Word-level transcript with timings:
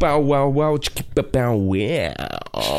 пау 0.00 0.24
вау 0.24 0.78
пау 1.30 1.76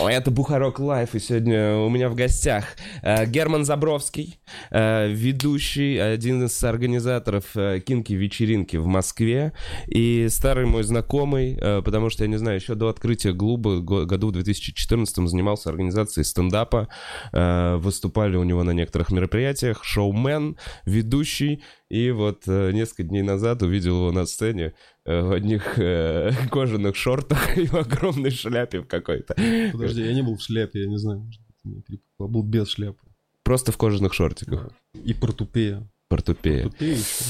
Это 0.07 0.31
Бухарог 0.31 0.79
Лайв, 0.79 1.13
и 1.13 1.19
сегодня 1.19 1.75
у 1.75 1.89
меня 1.89 2.09
в 2.09 2.15
гостях 2.15 2.65
э, 3.03 3.27
Герман 3.27 3.63
Забровский, 3.63 4.39
э, 4.71 5.07
ведущий, 5.07 5.97
один 5.97 6.43
из 6.45 6.63
организаторов 6.63 7.45
э, 7.55 7.79
kinky-вечеринки 7.79 8.77
в 8.77 8.87
Москве, 8.87 9.53
и 9.85 10.27
старый 10.29 10.65
мой 10.65 10.81
знакомый, 10.81 11.59
потому 11.85 12.09
что, 12.09 12.23
я 12.23 12.27
не 12.27 12.37
знаю, 12.37 12.57
еще 12.57 12.73
до 12.73 12.89
открытия 12.89 13.33
клуба 13.33 13.79
году 13.79 14.29
в 14.29 14.31
2014 14.31 15.29
занимался 15.29 15.69
организацией 15.69 16.23
стендапа, 16.23 16.87
выступали 17.31 18.35
у 18.35 18.43
него 18.43 18.63
на 18.63 18.71
некоторых 18.71 19.11
мероприятиях, 19.11 19.83
шоумен, 19.83 20.57
ведущий, 20.85 21.61
и 21.89 22.09
вот 22.09 22.47
несколько 22.47 23.03
дней 23.03 23.21
назад 23.21 23.61
увидел 23.61 23.97
его 23.97 24.11
на 24.11 24.25
сцене, 24.25 24.73
Э, 24.73 24.90
в 25.05 25.31
одних 25.31 25.79
э, 25.79 26.31
кожаных 26.51 26.95
шортах 26.95 27.57
и 27.57 27.65
в 27.65 27.75
огромной 27.75 28.31
шляпе 28.31 28.81
в 28.81 28.87
какой-то. 28.87 29.35
Подожди, 29.71 30.03
я 30.03 30.13
не 30.13 30.21
был 30.21 30.37
в 30.37 30.41
шляпе, 30.41 30.81
я 30.81 30.87
не 30.87 30.97
знаю, 30.97 31.19
может 31.21 31.41
быть, 31.87 32.01
я 32.19 32.25
был 32.27 32.43
без 32.43 32.69
шляпы. 32.69 32.99
Просто 33.43 33.71
в 33.71 33.77
кожаных 33.77 34.13
шортиках. 34.13 34.71
И 34.93 35.13
портупея. 35.13 35.89
Портупея. 36.07 36.63
Портупея 36.63 36.95
еще. 36.95 37.25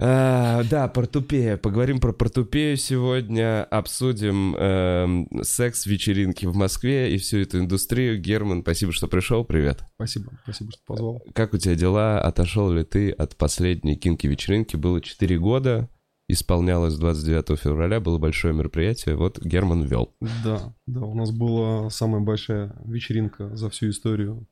А, 0.00 0.62
да, 0.70 0.86
портупея. 0.86 1.56
Поговорим 1.56 1.98
про 1.98 2.12
портупею 2.12 2.76
сегодня. 2.76 3.64
Обсудим 3.64 4.54
э, 4.56 5.26
секс-вечеринки 5.42 6.46
в 6.46 6.54
Москве 6.54 7.12
и 7.12 7.18
всю 7.18 7.38
эту 7.38 7.58
индустрию. 7.58 8.20
Герман, 8.20 8.62
спасибо, 8.62 8.92
что 8.92 9.08
пришел. 9.08 9.44
Привет. 9.44 9.82
Спасибо, 9.96 10.30
спасибо, 10.44 10.70
что 10.70 10.80
позвал. 10.86 11.22
Как 11.34 11.52
у 11.52 11.58
тебя 11.58 11.74
дела? 11.74 12.20
Отошел 12.20 12.70
ли 12.70 12.84
ты 12.84 13.10
от 13.10 13.36
последней 13.36 13.96
кинки-вечеринки? 13.96 14.76
Было 14.76 15.00
4 15.00 15.38
года 15.38 15.90
исполнялось 16.28 16.94
29 16.96 17.58
февраля, 17.58 18.00
было 18.00 18.18
большое 18.18 18.52
мероприятие, 18.54 19.16
вот 19.16 19.42
Герман 19.42 19.82
вел. 19.84 20.14
Да, 20.44 20.74
да, 20.86 21.00
у 21.00 21.14
нас 21.14 21.30
была 21.30 21.88
самая 21.90 22.20
большая 22.20 22.76
вечеринка 22.84 23.56
за 23.56 23.70
всю 23.70 23.88
историю 23.88 24.46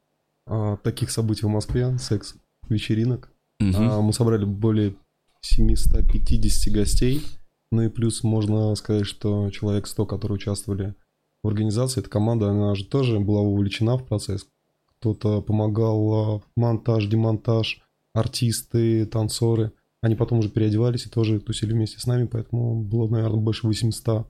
а, 0.47 0.78
таких 0.78 1.10
событий 1.10 1.44
в 1.44 1.50
Москве, 1.50 1.97
секс-вечеринок. 1.98 3.30
Угу. 3.60 3.77
А, 3.77 4.00
мы 4.00 4.12
собрали 4.14 4.47
более 4.47 4.97
750 5.42 6.72
гостей, 6.72 7.22
ну 7.70 7.82
и 7.82 7.88
плюс 7.88 8.24
можно 8.24 8.74
сказать, 8.74 9.06
что 9.06 9.50
человек 9.50 9.86
100, 9.86 10.06
которые 10.06 10.36
участвовали 10.36 10.94
в 11.42 11.48
организации, 11.48 12.00
эта 12.00 12.08
команда, 12.08 12.48
она 12.48 12.74
же 12.74 12.86
тоже 12.86 13.20
была 13.20 13.42
вовлечена 13.42 13.98
в 13.98 14.06
процесс. 14.06 14.48
Кто-то 14.98 15.42
помогал 15.42 16.42
монтаж, 16.56 17.06
демонтаж, 17.06 17.82
артисты, 18.14 19.04
танцоры– 19.04 19.72
они 20.07 20.17
потом 20.17 20.39
уже 20.39 20.49
переодевались 20.49 21.07
и 21.07 21.11
тоже 21.11 21.41
тусили 21.41 21.73
вместе 21.73 21.99
с 21.99 22.07
нами, 22.07 22.27
поэтому 22.27 22.83
было, 22.83 23.09
наверное, 23.09 23.41
больше 23.41 23.67
800 23.67 24.29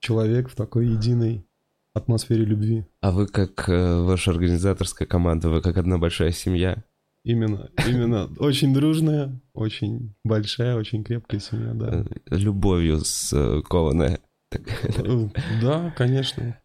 человек 0.00 0.48
в 0.48 0.54
такой 0.54 0.88
единой 0.88 1.46
атмосфере 1.94 2.44
любви. 2.44 2.84
А 3.00 3.10
вы 3.10 3.26
как 3.26 3.68
э, 3.68 4.00
ваша 4.02 4.30
организаторская 4.30 5.06
команда, 5.06 5.48
вы 5.48 5.60
как 5.60 5.76
одна 5.76 5.98
большая 5.98 6.32
семья? 6.32 6.84
Именно, 7.24 7.70
именно. 7.86 8.30
Очень 8.38 8.72
дружная, 8.72 9.40
очень 9.52 10.14
большая, 10.24 10.76
очень 10.76 11.04
крепкая 11.04 11.40
семья, 11.40 11.74
да. 11.74 12.04
Э, 12.30 12.36
любовью 12.36 13.00
скованная. 13.00 14.20
Э, 14.52 15.28
да, 15.60 15.94
конечно. 15.96 16.58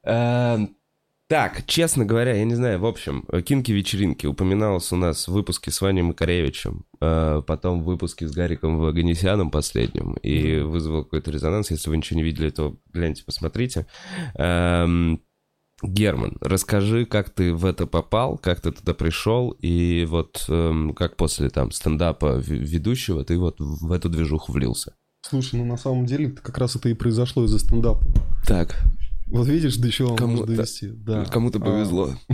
Так, 1.30 1.66
честно 1.66 2.06
говоря, 2.06 2.36
я 2.36 2.44
не 2.44 2.54
знаю, 2.54 2.80
в 2.80 2.86
общем, 2.86 3.26
кинки-вечеринки 3.46 4.28
упоминалось 4.28 4.92
у 4.92 4.98
нас 4.98 5.28
в 5.28 5.32
выпуске 5.32 5.72
с 5.72 5.82
Ваней 5.82 6.02
Макаревичем, 6.02 6.86
э, 7.02 7.42
потом 7.48 7.82
в 7.82 7.86
выпуске 7.86 8.28
с 8.28 8.32
Гариком 8.34 8.78
Ваганесяном 8.78 9.50
последним, 9.50 10.14
и 10.16 10.60
вызвал 10.60 11.04
какой-то 11.04 11.32
резонанс. 11.32 11.72
Если 11.72 11.90
вы 11.90 11.98
ничего 11.98 12.18
не 12.18 12.24
видели, 12.24 12.50
то 12.50 12.78
гляньте, 12.92 13.24
посмотрите. 13.26 13.88
Эм, 14.36 15.22
Герман, 15.82 16.38
расскажи, 16.42 17.06
как 17.06 17.30
ты 17.30 17.54
в 17.54 17.66
это 17.66 17.88
попал, 17.88 18.38
как 18.38 18.62
ты 18.62 18.72
туда 18.72 18.94
пришел, 18.94 19.52
и 19.60 20.06
вот 20.08 20.46
эм, 20.50 20.94
как 20.94 21.16
после 21.16 21.50
там 21.50 21.72
стендапа 21.72 22.38
ведущего 22.38 23.24
ты 23.24 23.38
вот 23.38 23.56
в 23.60 23.92
эту 23.92 24.10
движуху 24.10 24.52
влился. 24.52 24.94
Слушай, 25.26 25.60
ну 25.60 25.66
на 25.66 25.78
самом 25.78 26.06
деле 26.06 26.30
как 26.30 26.58
раз 26.58 26.76
это 26.76 26.90
и 26.90 26.94
произошло 26.94 27.46
из-за 27.46 27.60
стендапа. 27.60 28.06
Так. 28.46 28.84
Вот 29.34 29.48
видишь, 29.48 29.78
до 29.78 29.92
чего 29.92 30.16
Кому 30.16 30.38
можно 30.38 30.56
довести. 30.56 30.90
Да. 30.90 31.26
Кому-то 31.26 31.58
а, 31.58 31.62
повезло. 31.62 32.10
А, 32.30 32.34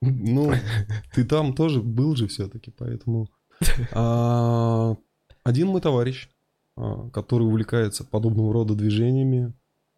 ну, 0.00 0.52
ты 1.14 1.24
там 1.24 1.54
тоже 1.54 1.82
был 1.82 2.16
же 2.16 2.26
все-таки, 2.28 2.70
поэтому... 2.70 3.28
А, 3.92 4.96
один 5.44 5.68
мой 5.68 5.82
товарищ, 5.82 6.30
а, 6.76 7.10
который 7.10 7.46
увлекается 7.46 8.04
подобного 8.04 8.54
рода 8.54 8.74
движениями, 8.74 9.52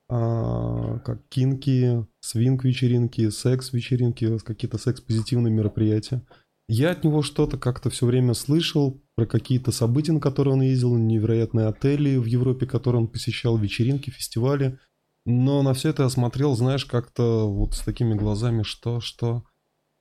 а, 0.09 0.99
как 0.99 1.27
кинки, 1.29 2.05
свинг-вечеринки, 2.19 3.31
секс-вечеринки, 3.31 4.39
какие-то 4.39 4.79
секс-позитивные 4.79 5.53
мероприятия. 5.53 6.23
Я 6.69 6.91
от 6.91 7.05
него 7.05 7.23
что-то 7.23 7.57
как-то 7.57 7.89
все 7.89 8.05
время 8.05 8.35
слышал 8.35 9.01
про 9.15 9.27
какие-то 9.27 9.71
события, 9.71 10.13
на 10.13 10.21
которые 10.21 10.55
он 10.55 10.63
ездил, 10.63 10.97
невероятные 10.97 11.69
отели 11.69 12.17
в 12.17 12.25
Европе, 12.25 12.67
которые 12.67 13.03
он 13.03 13.09
посещал, 13.09 13.57
вечеринки, 13.57 14.11
фестивали. 14.11 14.79
Но 15.27 15.63
на 15.63 15.75
все 15.75 15.91
это 15.91 16.05
я 16.05 16.09
смотрел, 16.09 16.55
знаешь, 16.55 16.85
как-то 16.87 17.51
вот 17.51 17.75
с 17.75 17.81
такими 17.81 18.15
глазами, 18.15 18.63
что, 18.63 19.01
что. 19.01 19.45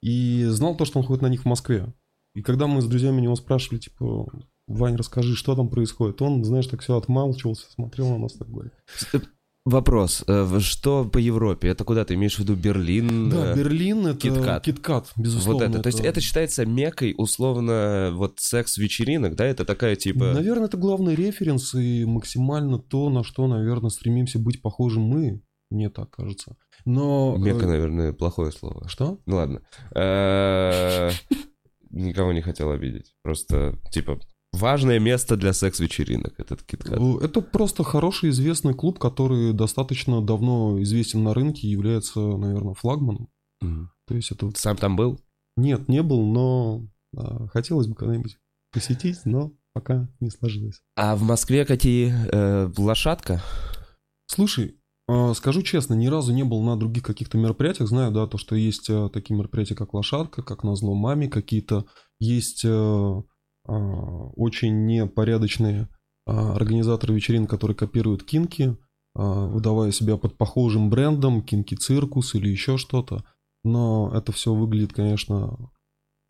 И 0.01 0.45
знал 0.45 0.77
то, 0.77 0.85
что 0.85 0.99
он 0.99 1.05
ходит 1.05 1.23
на 1.23 1.27
них 1.27 1.41
в 1.41 1.45
Москве. 1.45 1.91
И 2.35 2.43
когда 2.43 2.67
мы 2.67 2.81
с 2.81 2.85
друзьями 2.85 3.21
него 3.21 3.35
спрашивали, 3.35 3.79
типа, 3.79 4.27
Вань, 4.67 4.95
расскажи, 4.95 5.35
что 5.35 5.55
там 5.55 5.69
происходит, 5.69 6.21
он, 6.21 6.43
знаешь, 6.43 6.67
так 6.67 6.81
все 6.81 6.95
отмалчивался, 6.95 7.71
смотрел 7.71 8.09
на 8.09 8.19
нас 8.19 8.33
так 8.33 8.47
говорит. 8.49 8.73
Вопрос. 9.65 10.23
Э, 10.27 10.59
что 10.59 11.05
по 11.05 11.17
Европе? 11.17 11.69
Это 11.69 11.83
куда 11.83 12.05
ты 12.05 12.13
имеешь 12.13 12.35
в 12.35 12.39
виду? 12.39 12.55
Берлин? 12.55 13.31
Да, 13.31 13.51
э, 13.51 13.55
Берлин 13.55 14.05
это 14.05 14.19
Киткат. 14.19 14.63
Киткат, 14.63 15.11
безусловно. 15.17 15.65
Вот 15.65 15.73
это. 15.73 15.81
То 15.81 15.87
есть 15.87 16.01
это 16.01 16.21
считается 16.21 16.67
мекой, 16.67 17.15
условно, 17.17 18.11
вот 18.13 18.39
секс-вечеринок, 18.39 19.35
да? 19.35 19.45
Это 19.45 19.65
такая 19.65 19.95
типа... 19.95 20.33
Наверное, 20.33 20.67
это 20.67 20.77
главный 20.77 21.15
референс 21.15 21.73
и 21.73 22.05
максимально 22.05 22.77
то, 22.77 23.09
на 23.09 23.23
что, 23.23 23.47
наверное, 23.47 23.89
стремимся 23.89 24.37
быть 24.37 24.61
похожим 24.61 25.01
мы. 25.01 25.41
Мне 25.71 25.89
так 25.89 26.11
кажется. 26.11 26.57
Но... 26.85 27.35
Мека, 27.35 27.65
э, 27.65 27.67
наверное, 27.67 28.13
плохое 28.13 28.51
слово. 28.51 28.87
Что? 28.87 29.19
Ну 29.25 29.37
ладно. 29.37 29.61
Никого 31.89 32.33
не 32.33 32.41
хотел 32.41 32.69
обидеть. 32.69 33.15
Просто, 33.23 33.79
типа, 33.89 34.19
важное 34.55 34.99
место 34.99 35.37
для 35.37 35.53
секс-вечеринок, 35.53 36.39
этот 36.39 36.61
KitKat? 36.61 36.97
Ну, 36.97 37.19
это 37.19 37.41
просто 37.41 37.83
хороший 37.83 38.29
известный 38.29 38.73
клуб, 38.73 38.99
который 38.99 39.53
достаточно 39.53 40.21
давно 40.21 40.81
известен 40.81 41.23
на 41.23 41.33
рынке 41.33 41.67
и 41.67 41.71
является, 41.71 42.19
наверное, 42.19 42.73
флагманом. 42.73 43.29
Mm. 43.63 43.87
То 44.07 44.15
есть 44.15 44.31
это... 44.31 44.51
Сам 44.55 44.77
там 44.77 44.95
был? 44.95 45.19
Нет, 45.57 45.87
не 45.87 46.01
был, 46.03 46.25
но 46.25 46.87
а, 47.15 47.47
хотелось 47.47 47.87
бы 47.87 47.95
когда-нибудь 47.95 48.37
посетить, 48.71 49.19
но 49.25 49.53
пока 49.73 50.09
не 50.19 50.29
сложилось. 50.29 50.81
А 50.95 51.15
в 51.15 51.23
Москве 51.23 51.65
какие? 51.65 52.13
Э, 52.31 52.71
лошадка? 52.77 53.41
Слушай, 54.27 54.75
э, 55.07 55.33
скажу 55.33 55.61
честно, 55.61 55.93
ни 55.93 56.07
разу 56.07 56.33
не 56.33 56.43
был 56.43 56.61
на 56.61 56.77
других 56.77 57.03
каких-то 57.03 57.37
мероприятиях. 57.37 57.89
Знаю, 57.89 58.11
да, 58.11 58.27
то, 58.27 58.37
что 58.37 58.55
есть 58.55 58.89
э, 58.89 59.09
такие 59.13 59.37
мероприятия, 59.37 59.75
как 59.75 59.93
лошадка, 59.93 60.43
как 60.43 60.63
на 60.63 60.75
зло 60.75 60.93
маме, 60.93 61.27
какие-то 61.27 61.85
есть... 62.19 62.65
А, 63.67 64.29
очень 64.35 64.85
непорядочные 64.85 65.89
а, 66.25 66.55
организаторы 66.55 67.13
вечеринок, 67.13 67.49
которые 67.49 67.75
копируют 67.75 68.23
кинки, 68.23 68.77
а, 69.15 69.47
выдавая 69.47 69.91
себя 69.91 70.17
под 70.17 70.37
похожим 70.37 70.89
брендом, 70.89 71.41
кинки 71.41 71.75
циркус 71.75 72.35
или 72.35 72.49
еще 72.49 72.77
что-то. 72.77 73.23
Но 73.63 74.11
это 74.13 74.31
все 74.31 74.53
выглядит, 74.53 74.93
конечно, 74.93 75.71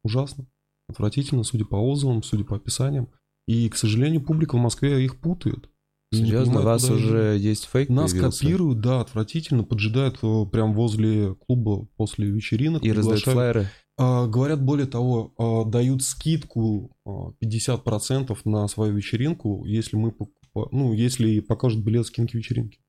ужасно, 0.03 0.47
отвратительно, 0.87 1.43
судя 1.43 1.65
по 1.65 1.75
отзывам, 1.75 2.23
судя 2.23 2.45
по 2.45 2.55
описаниям. 2.55 3.09
И, 3.47 3.69
к 3.69 3.75
сожалению, 3.75 4.21
публика 4.21 4.55
в 4.55 4.61
Москве 4.61 5.03
их 5.03 5.19
путает. 5.19 5.69
Серьезно, 6.13 6.61
у 6.61 6.63
вас 6.63 6.89
уже 6.89 7.37
есть 7.37 7.65
фейк 7.65 7.89
Нас 7.89 8.11
появился? 8.11 8.39
копируют, 8.39 8.79
да, 8.79 9.01
отвратительно, 9.01 9.63
поджидают 9.63 10.19
э, 10.21 10.45
прям 10.51 10.73
возле 10.73 11.35
клуба 11.35 11.87
после 11.97 12.27
вечеринок. 12.27 12.83
И 12.83 12.91
раздают 12.91 13.23
флайеры? 13.23 13.69
А, 13.97 14.27
говорят, 14.27 14.61
более 14.61 14.87
того, 14.87 15.33
а, 15.37 15.63
дают 15.65 16.03
скидку 16.03 16.95
50% 17.05 18.37
а, 18.43 18.49
на 18.49 18.67
свою 18.67 18.93
вечеринку, 18.93 19.65
если 19.65 19.95
мы 19.95 20.13
ну, 20.71 20.93
если 20.93 21.41
покажут 21.41 21.83
билет 21.83 22.07
скинки 22.07 22.37
вечеринки, 22.37 22.79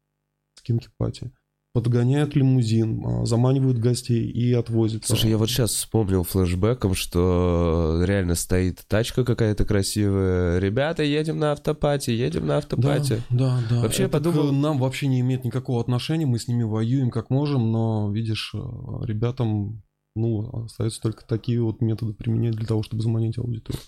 скинки 0.55 0.89
пати 0.97 1.33
подгоняют 1.73 2.35
лимузин, 2.35 3.27
заманивают 3.27 3.77
гостей 3.77 4.31
и 4.31 4.51
отвозят. 4.55 5.05
Слушай, 5.05 5.33
я 5.33 5.37
вот 5.37 5.51
сейчас 5.51 5.73
вспомнил 5.73 6.23
флешбеком, 6.23 6.95
что 6.95 8.03
реально 8.03 8.35
стоит 8.35 8.83
тачка 8.89 9.27
какая-то 9.27 9.67
красивая. 9.67 10.59
Ребята, 10.59 11.03
едем 11.03 11.39
на 11.39 11.53
автопати, 11.53 12.13
едем 12.13 12.47
на 12.47 12.57
автопати. 12.57 13.21
Да, 13.29 13.61
да, 13.61 13.67
да. 13.69 13.83
Вообще 13.83 14.05
Это 14.05 14.17
я 14.17 14.23
подумал... 14.23 14.53
нам 14.53 14.79
вообще 14.79 15.07
не 15.07 15.21
имеет 15.21 15.45
никакого 15.45 15.79
отношения, 15.79 16.25
мы 16.25 16.39
с 16.39 16.49
ними 16.49 16.63
воюем 16.63 17.11
как 17.11 17.29
можем, 17.29 17.71
но, 17.71 18.11
видишь, 18.11 18.55
ребятам 18.55 19.83
ну, 20.17 20.65
остаются 20.65 21.01
только 21.01 21.27
такие 21.27 21.63
вот 21.63 21.81
методы 21.81 22.15
применять 22.15 22.55
для 22.57 22.67
того, 22.67 22.83
чтобы 22.83 23.03
заманить 23.03 23.39
аудиторию. 23.39 23.83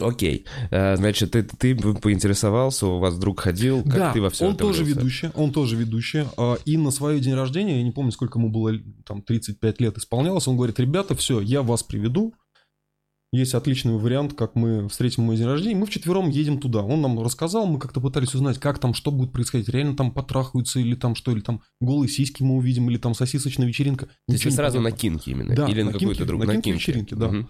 Окей. 0.00 0.46
А, 0.70 0.96
значит, 0.96 1.32
ты, 1.32 1.42
ты 1.42 1.76
поинтересовался, 1.76 2.86
у 2.86 2.98
вас 2.98 3.18
друг 3.18 3.40
ходил, 3.40 3.82
как 3.82 3.94
да, 3.94 4.12
ты 4.12 4.22
во 4.22 4.30
всем 4.30 4.48
он 4.48 4.56
тоже 4.56 4.84
ведущий, 4.84 5.30
он 5.34 5.52
тоже 5.52 5.76
ведущий. 5.76 6.24
а, 6.38 6.56
И 6.64 6.78
на 6.78 6.90
свое 6.90 7.20
день 7.20 7.34
рождения, 7.34 7.78
я 7.78 7.82
не 7.82 7.90
помню, 7.90 8.10
сколько 8.10 8.38
ему 8.38 8.48
было, 8.48 8.72
там, 9.04 9.22
35 9.22 9.80
лет 9.80 9.98
исполнялось, 9.98 10.48
он 10.48 10.56
говорит, 10.56 10.80
ребята, 10.80 11.14
все, 11.14 11.40
я 11.40 11.62
вас 11.62 11.82
приведу. 11.82 12.34
Есть 13.34 13.54
отличный 13.54 13.96
вариант, 13.96 14.34
как 14.34 14.54
мы 14.54 14.88
встретим 14.90 15.22
мой 15.22 15.38
день 15.38 15.46
рождения. 15.46 15.74
Мы 15.74 15.86
вчетвером 15.86 16.28
едем 16.28 16.58
туда. 16.60 16.82
Он 16.82 17.00
нам 17.00 17.18
рассказал, 17.18 17.64
мы 17.66 17.78
как-то 17.78 17.98
пытались 18.02 18.34
узнать, 18.34 18.58
как 18.58 18.78
там, 18.78 18.92
что 18.92 19.10
будет 19.10 19.32
происходить. 19.32 19.70
Реально 19.70 19.96
там 19.96 20.12
потрахаются 20.12 20.80
или 20.80 20.94
там 20.94 21.14
что, 21.14 21.32
или 21.32 21.40
там 21.40 21.62
голые 21.80 22.10
сиськи 22.10 22.42
мы 22.42 22.56
увидим, 22.56 22.90
или 22.90 22.98
там 22.98 23.14
сосисочная 23.14 23.66
вечеринка. 23.66 24.06
То 24.06 24.34
есть 24.34 24.52
сразу 24.54 24.78
на 24.78 24.90
понятно. 24.90 25.00
кинки 25.00 25.30
именно? 25.30 25.54
Да, 25.54 25.66
Или 25.66 25.80
на, 25.82 25.92
какую-то 25.92 26.26
другую? 26.26 26.46
на 26.46 26.54
кинки 26.54 26.68
вечеринки, 26.70 27.14
да. 27.14 27.28
Мгм. 27.28 27.48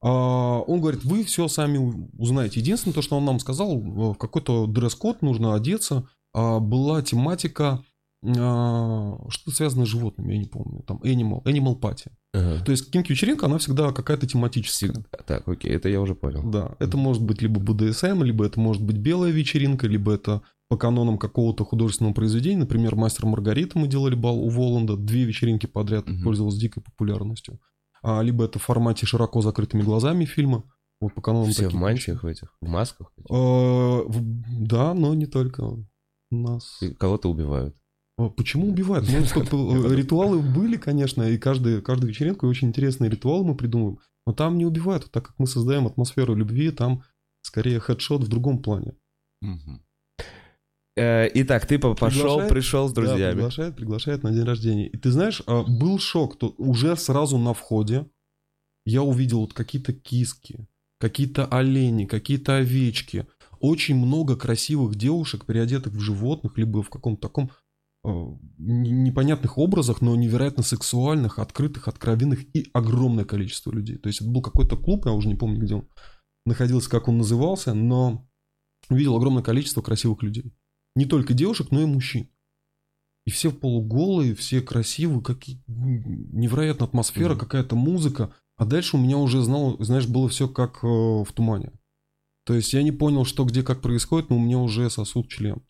А, 0.00 0.60
он 0.60 0.80
говорит, 0.80 1.04
вы 1.04 1.24
все 1.24 1.46
сами 1.48 2.08
узнаете. 2.16 2.60
Единственное, 2.60 2.94
то, 2.94 3.02
что 3.02 3.16
он 3.18 3.26
нам 3.26 3.38
сказал, 3.38 3.76
в 3.78 4.14
какой-то 4.14 4.66
дресс-код 4.66 5.20
нужно 5.20 5.54
одеться. 5.54 6.08
А, 6.32 6.58
была 6.58 7.02
тематика, 7.02 7.82
а, 8.24 9.18
что 9.28 9.50
связано 9.50 9.84
с 9.86 9.88
животными, 9.88 10.32
я 10.34 10.38
не 10.38 10.46
помню. 10.46 10.82
Там 10.86 10.98
animal, 10.98 11.42
animal 11.44 11.78
party. 11.80 12.10
Ага. 12.34 12.64
То 12.64 12.72
есть 12.72 12.90
кинки-вечеринка, 12.90 13.46
она 13.46 13.58
всегда 13.58 13.92
какая-то 13.92 14.26
тематическая. 14.26 14.92
Так, 15.26 15.46
окей, 15.48 15.70
это 15.72 15.88
я 15.88 16.00
уже 16.00 16.14
понял. 16.14 16.42
Да, 16.50 16.74
это 16.78 16.96
может 16.96 17.22
быть 17.22 17.40
либо 17.42 17.60
БДСМ, 17.60 18.22
либо 18.22 18.44
это 18.44 18.60
может 18.60 18.82
быть 18.82 18.96
белая 18.98 19.30
вечеринка, 19.30 19.86
либо 19.86 20.12
это 20.12 20.42
по 20.68 20.76
канонам 20.76 21.16
какого-то 21.16 21.64
художественного 21.64 22.12
произведения. 22.12 22.58
Например, 22.58 22.94
«Мастер 22.94 23.24
Маргарита» 23.26 23.78
мы 23.78 23.88
делали 23.88 24.14
бал 24.14 24.38
у 24.38 24.48
Воланда. 24.50 24.96
Две 24.96 25.24
вечеринки 25.24 25.66
подряд 25.66 26.06
Мгм. 26.08 26.22
пользовалась 26.24 26.58
дикой 26.58 26.82
популярностью. 26.82 27.58
А, 28.02 28.20
либо 28.20 28.44
это 28.44 28.58
в 28.58 28.62
формате 28.62 29.06
широко 29.06 29.40
закрытыми 29.40 29.82
глазами 29.82 30.24
фильма. 30.26 30.64
Вот 31.00 31.14
по 31.14 31.22
канонам 31.22 31.50
Все 31.50 31.68
в 31.68 31.74
мантиях 31.74 32.22
в 32.22 32.26
этих, 32.26 32.54
в 32.60 32.68
масках? 32.68 33.12
А, 33.30 34.02
Да, 34.60 34.92
но 34.94 35.14
не 35.14 35.26
только 35.26 35.64
нас. 36.30 36.80
Кого-то 36.98 37.30
убивают. 37.30 37.74
А 38.18 38.28
Почему 38.30 38.68
убивают? 38.68 39.08
Ну, 39.10 39.24
сколько, 39.24 39.56
э, 39.56 39.94
ритуалы 39.94 40.40
были, 40.42 40.76
конечно, 40.76 41.22
и 41.22 41.38
каждый, 41.38 41.80
каждую 41.80 42.10
вечеринку 42.10 42.46
и 42.46 42.50
очень 42.50 42.68
интересные 42.68 43.08
ритуалы 43.10 43.44
мы 43.44 43.54
придумываем. 43.56 43.98
Но 44.26 44.32
там 44.32 44.58
не 44.58 44.66
убивают, 44.66 45.10
так 45.10 45.24
как 45.26 45.38
мы 45.38 45.46
создаем 45.46 45.86
атмосферу 45.86 46.34
любви, 46.34 46.70
там 46.70 47.02
скорее 47.42 47.78
хедшот 47.80 48.24
в 48.24 48.28
другом 48.28 48.60
плане. 48.60 48.94
Э, 50.96 51.28
Итак, 51.32 51.64
ты 51.66 51.78
по- 51.78 51.94
пошел, 51.94 52.22
Приглашает? 52.22 52.50
пришел 52.52 52.88
с 52.88 52.92
Да, 52.92 53.02
друзьями. 53.02 53.34
приглашает, 53.34 53.76
приглашает 53.76 54.22
на 54.24 54.32
день 54.32 54.42
рождения. 54.44 54.88
И 54.88 54.96
ты 54.96 55.10
знаешь, 55.12 55.42
а, 55.46 55.62
был 55.62 55.98
шок, 56.00 56.36
то 56.38 56.54
уже 56.58 56.96
сразу 56.96 57.38
на 57.38 57.54
входе 57.54 58.06
я 58.84 59.02
увидел 59.02 59.40
вот 59.40 59.52
какие-то 59.52 59.92
киски, 59.92 60.66
какие-то 60.98 61.46
олени, 61.46 62.04
какие-то 62.06 62.56
овечки, 62.56 63.26
очень 63.60 63.94
много 63.96 64.34
красивых 64.36 64.96
девушек, 64.96 65.44
переодетых 65.44 65.92
в 65.92 66.00
животных, 66.00 66.58
либо 66.58 66.82
в 66.82 66.90
каком-то 66.90 67.20
таком 67.28 67.50
непонятных 68.04 69.58
образах, 69.58 70.00
но 70.00 70.14
невероятно 70.16 70.62
сексуальных, 70.62 71.38
открытых, 71.38 71.88
откровенных 71.88 72.44
и 72.56 72.68
огромное 72.72 73.24
количество 73.24 73.70
людей. 73.70 73.96
То 73.96 74.08
есть 74.08 74.20
это 74.20 74.30
был 74.30 74.42
какой-то 74.42 74.76
клуб, 74.76 75.06
я 75.06 75.12
уже 75.12 75.28
не 75.28 75.34
помню, 75.34 75.60
где 75.60 75.74
он 75.74 75.88
находился, 76.46 76.88
как 76.90 77.08
он 77.08 77.18
назывался, 77.18 77.74
но 77.74 78.28
видел 78.88 79.16
огромное 79.16 79.42
количество 79.42 79.82
красивых 79.82 80.22
людей. 80.22 80.54
Не 80.94 81.04
только 81.04 81.34
девушек, 81.34 81.70
но 81.70 81.82
и 81.82 81.86
мужчин. 81.86 82.28
И 83.26 83.30
все 83.30 83.52
полуголые, 83.52 84.34
все 84.34 84.62
красивые, 84.62 85.22
какие 85.22 85.62
невероятная 85.66 86.88
атмосфера, 86.88 87.32
Мгм. 87.32 87.40
какая-то 87.40 87.76
музыка. 87.76 88.34
А 88.56 88.64
дальше 88.64 88.96
у 88.96 89.00
меня 89.00 89.18
уже, 89.18 89.42
знал, 89.42 89.76
знаешь, 89.80 90.06
было 90.06 90.28
все 90.28 90.48
как 90.48 90.82
э, 90.82 90.86
в 90.86 91.28
тумане. 91.34 91.72
То 92.44 92.54
есть 92.54 92.72
я 92.72 92.82
не 92.82 92.90
понял, 92.92 93.24
что 93.26 93.44
где 93.44 93.62
как 93.62 93.82
происходит, 93.82 94.30
но 94.30 94.36
у 94.36 94.40
меня 94.40 94.58
уже 94.58 94.88
сосуд 94.88 95.28
член. 95.28 95.62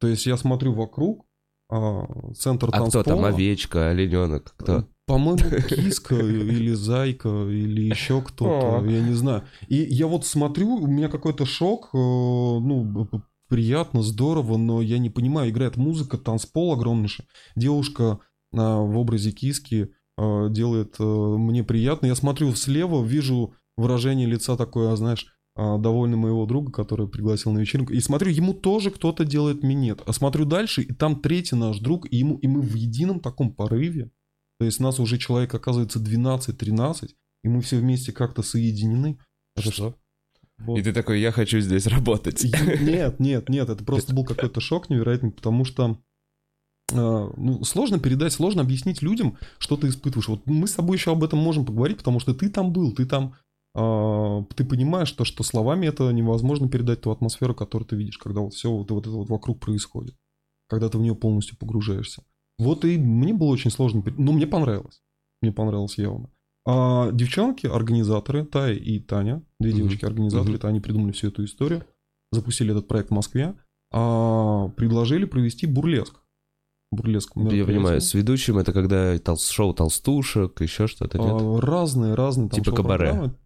То 0.00 0.08
есть 0.08 0.26
я 0.26 0.36
смотрю 0.36 0.72
вокруг, 0.72 1.26
а, 1.68 2.06
центр 2.34 2.68
А 2.72 2.88
кто 2.88 3.02
там, 3.02 3.24
овечка, 3.24 3.90
олененок, 3.90 4.54
кто? 4.56 4.86
По-моему, 5.06 5.38
киска 5.68 6.16
или 6.16 6.72
зайка, 6.72 7.28
или 7.28 7.82
еще 7.82 8.22
кто-то, 8.22 8.84
я 8.84 9.00
не 9.00 9.14
знаю. 9.14 9.44
И 9.68 9.76
я 9.76 10.06
вот 10.06 10.26
смотрю, 10.26 10.76
у 10.76 10.86
меня 10.86 11.08
какой-то 11.08 11.46
шок, 11.46 11.90
э, 11.92 11.96
ну, 11.96 13.08
приятно, 13.48 14.02
здорово, 14.02 14.56
но 14.56 14.82
я 14.82 14.98
не 14.98 15.10
понимаю, 15.10 15.50
играет 15.50 15.76
музыка, 15.76 16.18
танцпол 16.18 16.72
огромнейший. 16.72 17.26
Девушка 17.54 18.18
а, 18.52 18.78
в 18.80 18.96
образе 18.98 19.32
киски 19.32 19.92
а, 20.16 20.48
делает 20.48 20.96
э, 20.98 21.04
мне 21.04 21.64
приятно. 21.64 22.06
Я 22.06 22.14
смотрю 22.14 22.54
слева, 22.54 23.04
вижу 23.04 23.54
выражение 23.76 24.26
лица 24.26 24.56
такое, 24.56 24.92
а, 24.92 24.96
знаешь, 24.96 25.35
а, 25.58 25.78
довольный 25.78 26.18
моего 26.18 26.44
друга, 26.44 26.70
который 26.70 27.08
пригласил 27.08 27.50
на 27.50 27.60
вечеринку. 27.60 27.94
И 27.94 28.00
смотрю, 28.00 28.30
ему 28.30 28.52
тоже 28.52 28.90
кто-то 28.90 29.24
делает 29.24 29.62
минет. 29.62 30.02
А 30.04 30.12
смотрю 30.12 30.44
дальше, 30.44 30.82
и 30.82 30.92
там 30.92 31.20
третий 31.20 31.56
наш 31.56 31.78
друг, 31.78 32.06
и, 32.12 32.18
ему, 32.18 32.36
и 32.36 32.46
мы 32.46 32.60
в 32.60 32.74
едином 32.74 33.20
таком 33.20 33.50
порыве. 33.52 34.10
То 34.58 34.66
есть 34.66 34.80
нас 34.80 35.00
уже 35.00 35.16
человек 35.16 35.54
оказывается 35.54 35.98
12-13, 35.98 37.10
и 37.42 37.48
мы 37.48 37.62
все 37.62 37.78
вместе 37.78 38.12
как-то 38.12 38.42
соединены. 38.42 39.18
Это 39.56 39.72
Что? 39.72 39.94
Вот. 40.58 40.78
И 40.78 40.82
ты 40.82 40.92
такой, 40.92 41.20
я 41.20 41.32
хочу 41.32 41.60
здесь 41.60 41.86
работать. 41.86 42.44
Нет, 42.80 43.18
нет, 43.20 43.48
нет, 43.48 43.68
это 43.68 43.84
просто 43.84 44.14
был 44.14 44.24
какой-то 44.24 44.60
шок 44.60 44.88
невероятный, 44.88 45.30
потому 45.30 45.64
что 45.64 45.98
а, 46.92 47.32
ну, 47.36 47.64
сложно 47.64 47.98
передать, 47.98 48.32
сложно 48.32 48.62
объяснить 48.62 49.02
людям, 49.02 49.38
что 49.58 49.76
ты 49.76 49.88
испытываешь. 49.88 50.28
Вот 50.28 50.46
мы 50.46 50.66
с 50.66 50.74
тобой 50.74 50.96
еще 50.96 51.12
об 51.12 51.24
этом 51.24 51.38
можем 51.38 51.66
поговорить, 51.66 51.98
потому 51.98 52.20
что 52.20 52.34
ты 52.34 52.48
там 52.48 52.72
был, 52.72 52.92
ты 52.92 53.06
там, 53.06 53.34
а, 53.34 53.45
ты 54.56 54.64
понимаешь 54.64 55.12
то, 55.12 55.24
что 55.24 55.42
словами 55.42 55.86
это 55.86 56.10
невозможно 56.10 56.68
передать 56.68 57.02
ту 57.02 57.10
атмосферу, 57.10 57.54
которую 57.54 57.86
ты 57.86 57.96
видишь, 57.96 58.18
когда 58.18 58.40
вот 58.40 58.54
все 58.54 58.70
вот, 58.70 58.90
вот 58.90 59.06
это 59.06 59.14
вот 59.16 59.28
вокруг 59.28 59.60
происходит, 59.60 60.16
когда 60.68 60.88
ты 60.88 60.96
в 60.98 61.02
нее 61.02 61.14
полностью 61.14 61.58
погружаешься. 61.58 62.22
Вот 62.58 62.84
и 62.86 62.96
мне 62.96 63.34
было 63.34 63.48
очень 63.48 63.70
сложно, 63.70 64.02
но 64.16 64.32
мне 64.32 64.46
понравилось, 64.46 65.02
мне 65.42 65.52
понравилось 65.52 65.98
явно. 65.98 66.30
А 66.66 67.12
девчонки, 67.12 67.66
организаторы, 67.66 68.44
Тая 68.44 68.74
и 68.74 68.98
Таня, 68.98 69.42
две 69.60 69.70
Мгм. 69.70 69.78
девочки-организаторы, 69.78 70.54
это 70.56 70.68
они 70.68 70.80
придумали 70.80 71.12
всю 71.12 71.28
эту 71.28 71.44
историю, 71.44 71.84
запустили 72.32 72.72
этот 72.72 72.88
проект 72.88 73.10
в 73.10 73.14
Москве, 73.14 73.54
а, 73.92 74.68
предложили 74.70 75.26
провести 75.26 75.66
бурлеск. 75.66 76.20
Бурлеск. 76.90 77.32
Я 77.36 77.64
понимаю, 77.64 78.00
с 78.00 78.14
ведущим 78.14 78.58
это 78.58 78.72
когда 78.72 79.16
тол- 79.16 79.36
шоу 79.36 79.74
толстушек, 79.74 80.60
еще 80.60 80.86
что-то, 80.86 81.18
нет? 81.18 81.32
А, 81.40 81.60
разные, 81.60 82.14
разные. 82.14 82.48
там 82.48 82.62
Типа 82.62 82.74
кабаре. 82.74 83.06
шоу-программы. 83.06 83.36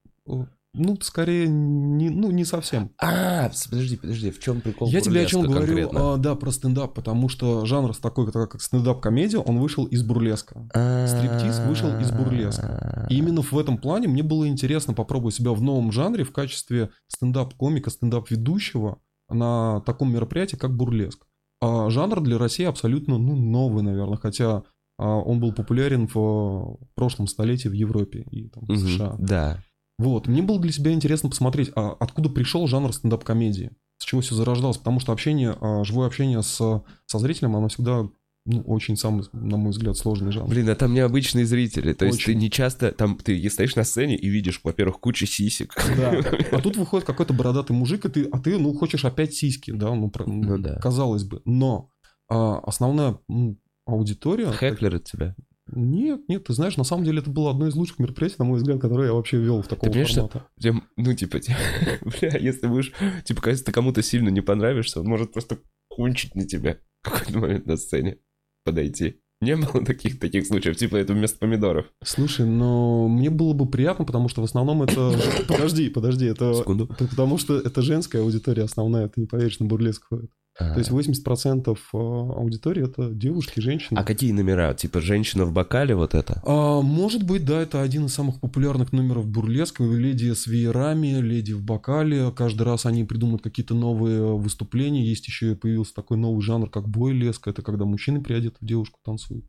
Ну, 0.72 0.96
скорее, 1.00 1.48
не, 1.48 2.10
ну, 2.10 2.30
не 2.30 2.44
совсем. 2.44 2.92
А, 2.98 3.50
подожди, 3.68 3.96
подожди, 3.96 4.30
в 4.30 4.38
чем 4.38 4.60
прикол 4.60 4.88
Я 4.88 5.00
тебе 5.00 5.22
о 5.22 5.26
чем 5.26 5.42
говорю, 5.42 5.90
а, 5.92 6.16
да, 6.16 6.36
про 6.36 6.52
стендап, 6.52 6.94
потому 6.94 7.28
что 7.28 7.66
жанр 7.66 7.96
такой, 7.96 8.30
как 8.30 8.60
стендап-комедия, 8.60 9.38
он 9.38 9.58
вышел 9.58 9.84
из 9.86 10.04
бурлеска. 10.04 10.68
стриптиз 11.08 11.58
вышел 11.66 11.98
из 11.98 12.12
бурлеска. 12.12 13.06
И 13.10 13.16
именно 13.16 13.42
в 13.42 13.58
этом 13.58 13.78
плане 13.78 14.06
мне 14.06 14.22
было 14.22 14.46
интересно 14.46 14.94
попробовать 14.94 15.34
себя 15.34 15.50
в 15.50 15.60
новом 15.60 15.90
жанре 15.90 16.22
в 16.22 16.32
качестве 16.32 16.90
стендап-комика, 17.08 17.90
стендап-ведущего 17.90 18.98
на 19.28 19.80
таком 19.80 20.12
мероприятии, 20.12 20.56
как 20.56 20.76
бурлеск. 20.76 21.26
А 21.60 21.90
жанр 21.90 22.20
для 22.20 22.38
России 22.38 22.64
абсолютно 22.64 23.18
ну, 23.18 23.34
новый, 23.36 23.82
наверное, 23.82 24.16
хотя 24.16 24.62
а, 24.98 25.16
он 25.16 25.40
был 25.40 25.52
популярен 25.52 26.08
в 26.12 26.78
прошлом 26.94 27.26
столетии 27.26 27.68
в 27.68 27.72
Европе 27.72 28.24
и 28.30 28.48
там, 28.48 28.64
в 28.64 28.76
США. 28.76 29.16
Да. 29.18 29.62
Вот, 30.00 30.28
мне 30.28 30.40
было 30.40 30.58
для 30.58 30.72
себя 30.72 30.92
интересно 30.92 31.28
посмотреть, 31.28 31.70
а 31.76 31.90
откуда 31.90 32.30
пришел 32.30 32.66
жанр 32.66 32.92
стендап-комедии, 32.94 33.72
с 33.98 34.04
чего 34.04 34.22
все 34.22 34.34
зарождалось, 34.34 34.78
потому 34.78 34.98
что 34.98 35.12
общение, 35.12 35.54
а, 35.60 35.84
живое 35.84 36.06
общение 36.06 36.42
с, 36.42 36.82
со 37.04 37.18
зрителем, 37.18 37.54
оно 37.54 37.68
всегда 37.68 38.08
ну, 38.46 38.62
очень 38.62 38.96
самый, 38.96 39.26
на 39.34 39.58
мой 39.58 39.72
взгляд, 39.72 39.98
сложный 39.98 40.32
жанр. 40.32 40.48
Блин, 40.48 40.70
а 40.70 40.74
там 40.74 40.94
необычные 40.94 41.44
зрители. 41.44 41.92
То 41.92 42.06
есть 42.06 42.24
ты 42.24 42.30
Очень. 42.30 42.40
не 42.40 42.50
часто... 42.50 42.92
Там 42.92 43.18
ты 43.18 43.48
стоишь 43.50 43.76
на 43.76 43.84
сцене 43.84 44.16
и 44.16 44.28
видишь, 44.30 44.60
во-первых, 44.64 45.00
кучу 45.00 45.26
сисек. 45.26 45.74
Да. 45.96 46.18
А 46.50 46.60
тут 46.62 46.78
выходит 46.78 47.06
какой-то 47.06 47.34
бородатый 47.34 47.72
мужик, 47.72 48.06
и 48.06 48.08
ты, 48.08 48.24
а 48.24 48.38
ты, 48.38 48.58
ну, 48.58 48.72
хочешь 48.72 49.04
опять 49.04 49.34
сиськи, 49.34 49.70
да, 49.72 49.94
ну, 49.94 50.10
Ну 50.26 50.58
да. 50.58 50.76
казалось 50.76 51.24
бы. 51.24 51.42
Но 51.44 51.90
а, 52.30 52.60
основная 52.60 53.18
м, 53.28 53.58
аудитория... 53.84 54.50
Хеклер 54.50 54.94
от 54.94 55.04
тебя. 55.04 55.36
Нет, 55.72 56.28
нет, 56.28 56.44
ты 56.44 56.52
знаешь, 56.52 56.76
на 56.76 56.84
самом 56.84 57.04
деле 57.04 57.20
это 57.20 57.30
было 57.30 57.50
одно 57.50 57.66
из 57.68 57.74
лучших 57.74 57.98
мероприятий, 57.98 58.36
на 58.38 58.44
мой 58.44 58.58
взгляд, 58.58 58.80
которое 58.80 59.08
я 59.08 59.14
вообще 59.14 59.38
вел 59.38 59.62
в 59.62 59.68
таком 59.68 59.90
понимаешь, 59.90 60.10
что- 60.10 60.28
формате. 60.28 60.50
Тем, 60.60 60.84
ну, 60.96 61.14
типа, 61.14 61.38
бля, 62.02 62.38
если 62.38 62.66
будешь, 62.66 62.92
типа, 63.24 63.48
если 63.48 63.64
ты 63.64 63.72
кому-то 63.72 64.02
сильно 64.02 64.28
не 64.28 64.40
понравишься, 64.40 65.00
он 65.00 65.06
может 65.06 65.32
просто 65.32 65.58
кончить 65.88 66.34
на 66.34 66.46
тебя 66.46 66.78
в 67.02 67.10
какой-то 67.10 67.38
момент 67.38 67.66
на 67.66 67.76
сцене, 67.76 68.18
подойти. 68.64 69.20
Не 69.40 69.56
было 69.56 69.84
таких, 69.84 70.20
таких 70.20 70.46
случаев, 70.46 70.76
типа, 70.76 70.96
это 70.96 71.14
вместо 71.14 71.38
помидоров. 71.38 71.86
Слушай, 72.04 72.44
но 72.44 73.08
мне 73.08 73.30
было 73.30 73.54
бы 73.54 73.66
приятно, 73.66 74.04
потому 74.04 74.28
что 74.28 74.42
в 74.42 74.44
основном 74.44 74.82
это... 74.82 75.18
Подожди, 75.48 75.88
подожди, 75.88 76.26
это... 76.26 76.52
Секунду. 76.54 76.86
Потому 76.86 77.38
что 77.38 77.58
это 77.58 77.80
женская 77.80 78.20
аудитория 78.20 78.64
основная, 78.64 79.08
ты 79.08 79.22
не 79.22 79.26
поверишь, 79.26 79.58
на 79.58 79.66
бурлеск 79.66 80.04
ходит. 80.08 80.30
То 80.60 80.78
есть 80.78 80.90
80% 80.90 81.78
а, 81.92 81.96
аудитории 81.96 82.84
это 82.84 83.10
девушки, 83.10 83.60
женщины. 83.60 83.98
А 83.98 84.04
какие 84.04 84.32
номера? 84.32 84.74
Типа 84.74 85.00
женщина 85.00 85.44
в 85.44 85.52
бокале, 85.52 85.94
вот 85.94 86.14
это? 86.14 86.42
А, 86.44 86.80
может 86.80 87.24
быть, 87.24 87.44
да, 87.44 87.62
это 87.62 87.82
один 87.82 88.06
из 88.06 88.14
самых 88.14 88.40
популярных 88.40 88.92
номеров 88.92 89.26
бурлеска. 89.26 89.82
Леди 89.84 90.32
с 90.32 90.46
веерами, 90.46 91.20
леди 91.20 91.52
в 91.52 91.62
бокале. 91.62 92.30
Каждый 92.30 92.62
раз 92.62 92.86
они 92.86 93.04
придумывают 93.04 93.42
какие-то 93.42 93.74
новые 93.74 94.36
выступления. 94.36 95.04
Есть 95.04 95.26
еще 95.26 95.52
и 95.52 95.56
появился 95.56 95.94
такой 95.94 96.16
новый 96.16 96.42
жанр, 96.42 96.68
как 96.68 96.88
бойлеск. 96.88 97.48
Это 97.48 97.62
когда 97.62 97.84
мужчины 97.84 98.20
приодеты 98.20 98.56
в 98.60 98.66
девушку 98.66 98.98
танцуют. 99.04 99.46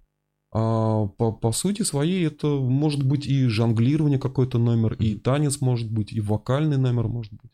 А 0.53 1.07
по, 1.07 1.31
по 1.31 1.51
сути 1.53 1.83
своей 1.83 2.27
это 2.27 2.47
может 2.47 3.05
быть 3.05 3.25
и 3.25 3.47
жонглирование 3.47 4.19
какой-то 4.19 4.57
номер, 4.57 4.93
и 4.95 5.15
танец 5.15 5.61
может 5.61 5.89
быть, 5.89 6.11
и 6.11 6.19
вокальный 6.19 6.77
номер 6.77 7.07
может 7.07 7.31
быть. 7.31 7.51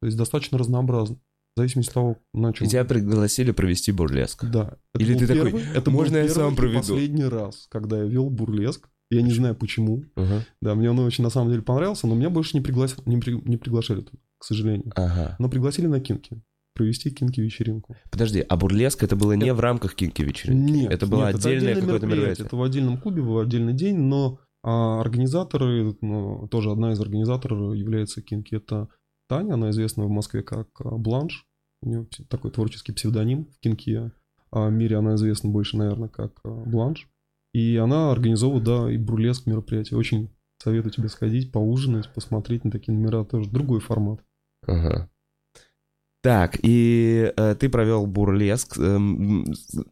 То 0.00 0.06
есть 0.06 0.16
достаточно 0.16 0.56
разнообразно. 0.56 1.18
В 1.58 1.60
зависимости 1.60 1.90
от 1.90 1.94
того, 1.94 2.16
на 2.32 2.52
чем. 2.52 2.66
И 2.66 2.70
тебя 2.70 2.84
пригласили 2.84 3.50
провести 3.50 3.90
бурлеск. 3.90 4.44
Да. 4.44 4.76
Это 4.94 5.02
Или 5.04 5.18
ты 5.18 5.26
первый, 5.26 5.52
такой, 5.52 5.64
это 5.74 5.90
«Можно 5.90 6.16
я 6.18 6.28
сам 6.28 6.54
проведу?» 6.54 6.78
последний 6.78 7.24
раз, 7.24 7.66
когда 7.68 7.98
я 7.98 8.04
вел 8.04 8.30
бурлеск. 8.30 8.88
Я 9.10 9.22
не 9.22 9.32
знаю 9.32 9.56
почему. 9.56 10.04
Ага. 10.14 10.44
Да, 10.62 10.74
мне 10.76 10.88
он 10.90 11.00
очень 11.00 11.24
на 11.24 11.30
самом 11.30 11.50
деле 11.50 11.62
понравился, 11.62 12.06
но 12.06 12.14
меня 12.14 12.30
больше 12.30 12.56
не, 12.56 12.60
пригласили, 12.62 13.00
не, 13.06 13.16
при- 13.16 13.40
не 13.48 13.56
приглашали 13.56 14.02
туда, 14.02 14.18
к 14.38 14.44
сожалению. 14.44 14.92
Ага. 14.94 15.34
Но 15.40 15.48
пригласили 15.48 15.86
на 15.86 15.98
кинки. 15.98 16.40
Провести 16.74 17.10
кинки-вечеринку. 17.10 17.96
Подожди, 18.10 18.44
а 18.48 18.56
бурлеск 18.56 19.02
это 19.02 19.16
было 19.16 19.32
не 19.32 19.52
в 19.52 19.58
рамках 19.58 19.96
кинки 19.96 20.22
вечеринки? 20.22 20.70
Нет, 20.70 20.92
Это 20.92 21.08
было 21.08 21.26
нет, 21.26 21.34
отдельное 21.34 21.72
отдельное 21.72 21.80
какое-то 21.80 22.06
мероприятие? 22.06 22.46
Это 22.46 22.56
в 22.56 22.62
отдельном 22.62 22.98
клубе, 22.98 23.22
в 23.22 23.36
отдельный 23.38 23.72
день, 23.72 23.96
но 23.96 24.38
а, 24.62 25.00
организаторы, 25.00 25.96
ну, 26.00 26.46
тоже 26.48 26.70
одна 26.70 26.92
из 26.92 27.00
организаторов 27.00 27.74
является 27.74 28.22
Кинки, 28.22 28.54
это 28.54 28.88
Таня, 29.28 29.54
она 29.54 29.70
известна 29.70 30.04
в 30.04 30.10
Москве 30.10 30.42
как 30.42 30.68
а, 30.80 30.90
Бланш, 30.96 31.46
у 31.82 31.88
нее 31.88 32.06
такой 32.28 32.50
творческий 32.50 32.92
псевдоним 32.92 33.46
в 33.46 33.58
Кинке, 33.60 34.12
а 34.50 34.68
в 34.68 34.72
мире 34.72 34.96
она 34.96 35.14
известна 35.14 35.50
больше, 35.50 35.76
наверное, 35.76 36.08
как 36.08 36.40
а, 36.44 36.48
Бланш, 36.64 37.08
и 37.52 37.76
она 37.76 38.10
организовывает, 38.12 38.64
да, 38.64 38.90
и 38.90 38.96
бурлеск 38.96 39.46
мероприятия. 39.46 39.96
Очень 39.96 40.30
советую 40.62 40.92
тебе 40.92 41.08
сходить, 41.08 41.52
поужинать, 41.52 42.12
посмотреть 42.12 42.64
на 42.64 42.70
такие 42.70 42.92
номера, 42.96 43.24
тоже 43.24 43.50
другой 43.50 43.80
формат. 43.80 44.20
Ага. 44.66 45.08
Так, 46.22 46.58
и 46.62 47.32
э, 47.36 47.54
ты 47.54 47.68
провел 47.68 48.06
бурлеск. 48.06 48.74
с- 48.74 49.84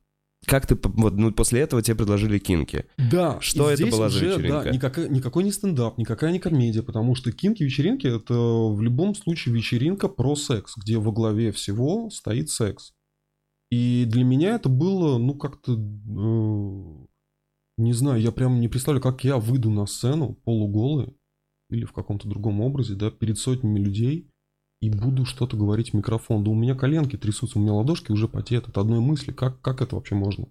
как 0.46 0.66
ты, 0.66 0.78
вот, 0.82 1.14
ну, 1.14 1.32
после 1.32 1.60
этого 1.60 1.82
тебе 1.82 1.96
предложили 1.96 2.38
кинки. 2.38 2.86
Да, 2.96 3.40
Что 3.40 3.70
это 3.70 3.86
была 3.86 4.08
за 4.08 4.16
уже, 4.16 4.28
вечеринка? 4.28 4.64
Да, 4.64 4.70
никакой, 4.70 5.08
никакой 5.10 5.44
не 5.44 5.52
стендап, 5.52 5.98
никакая 5.98 6.32
не 6.32 6.38
комедия, 6.38 6.82
потому 6.82 7.14
что 7.14 7.32
кинки-вечеринки 7.32 8.06
это 8.06 8.34
в 8.34 8.80
любом 8.80 9.14
случае 9.14 9.54
вечеринка 9.54 10.08
про 10.08 10.36
секс, 10.36 10.76
где 10.76 10.98
во 10.98 11.12
главе 11.12 11.50
всего 11.52 12.10
стоит 12.10 12.50
секс. 12.50 12.92
И 13.70 14.04
для 14.06 14.24
меня 14.24 14.54
это 14.54 14.68
было, 14.68 15.18
ну, 15.18 15.34
как-то, 15.34 15.72
э, 15.72 17.06
не 17.78 17.92
знаю, 17.92 18.20
я 18.20 18.30
прям 18.30 18.60
не 18.60 18.68
представляю, 18.68 19.02
как 19.02 19.24
я 19.24 19.38
выйду 19.38 19.70
на 19.70 19.86
сцену 19.86 20.38
полуголый 20.44 21.16
или 21.70 21.84
в 21.84 21.92
каком-то 21.92 22.28
другом 22.28 22.60
образе, 22.60 22.94
да, 22.94 23.10
перед 23.10 23.38
сотнями 23.38 23.80
людей 23.80 24.30
и 24.80 24.90
буду 24.90 25.24
что-то 25.24 25.56
говорить 25.56 25.90
в 25.90 25.94
микрофон. 25.94 26.44
Да 26.44 26.50
у 26.50 26.54
меня 26.54 26.74
коленки 26.74 27.16
трясутся, 27.16 27.58
у 27.58 27.62
меня 27.62 27.72
ладошки 27.72 28.12
уже 28.12 28.28
потеют 28.28 28.68
от 28.68 28.78
одной 28.78 29.00
мысли. 29.00 29.32
Как, 29.32 29.60
как 29.60 29.80
это 29.80 29.96
вообще 29.96 30.14
можно? 30.14 30.46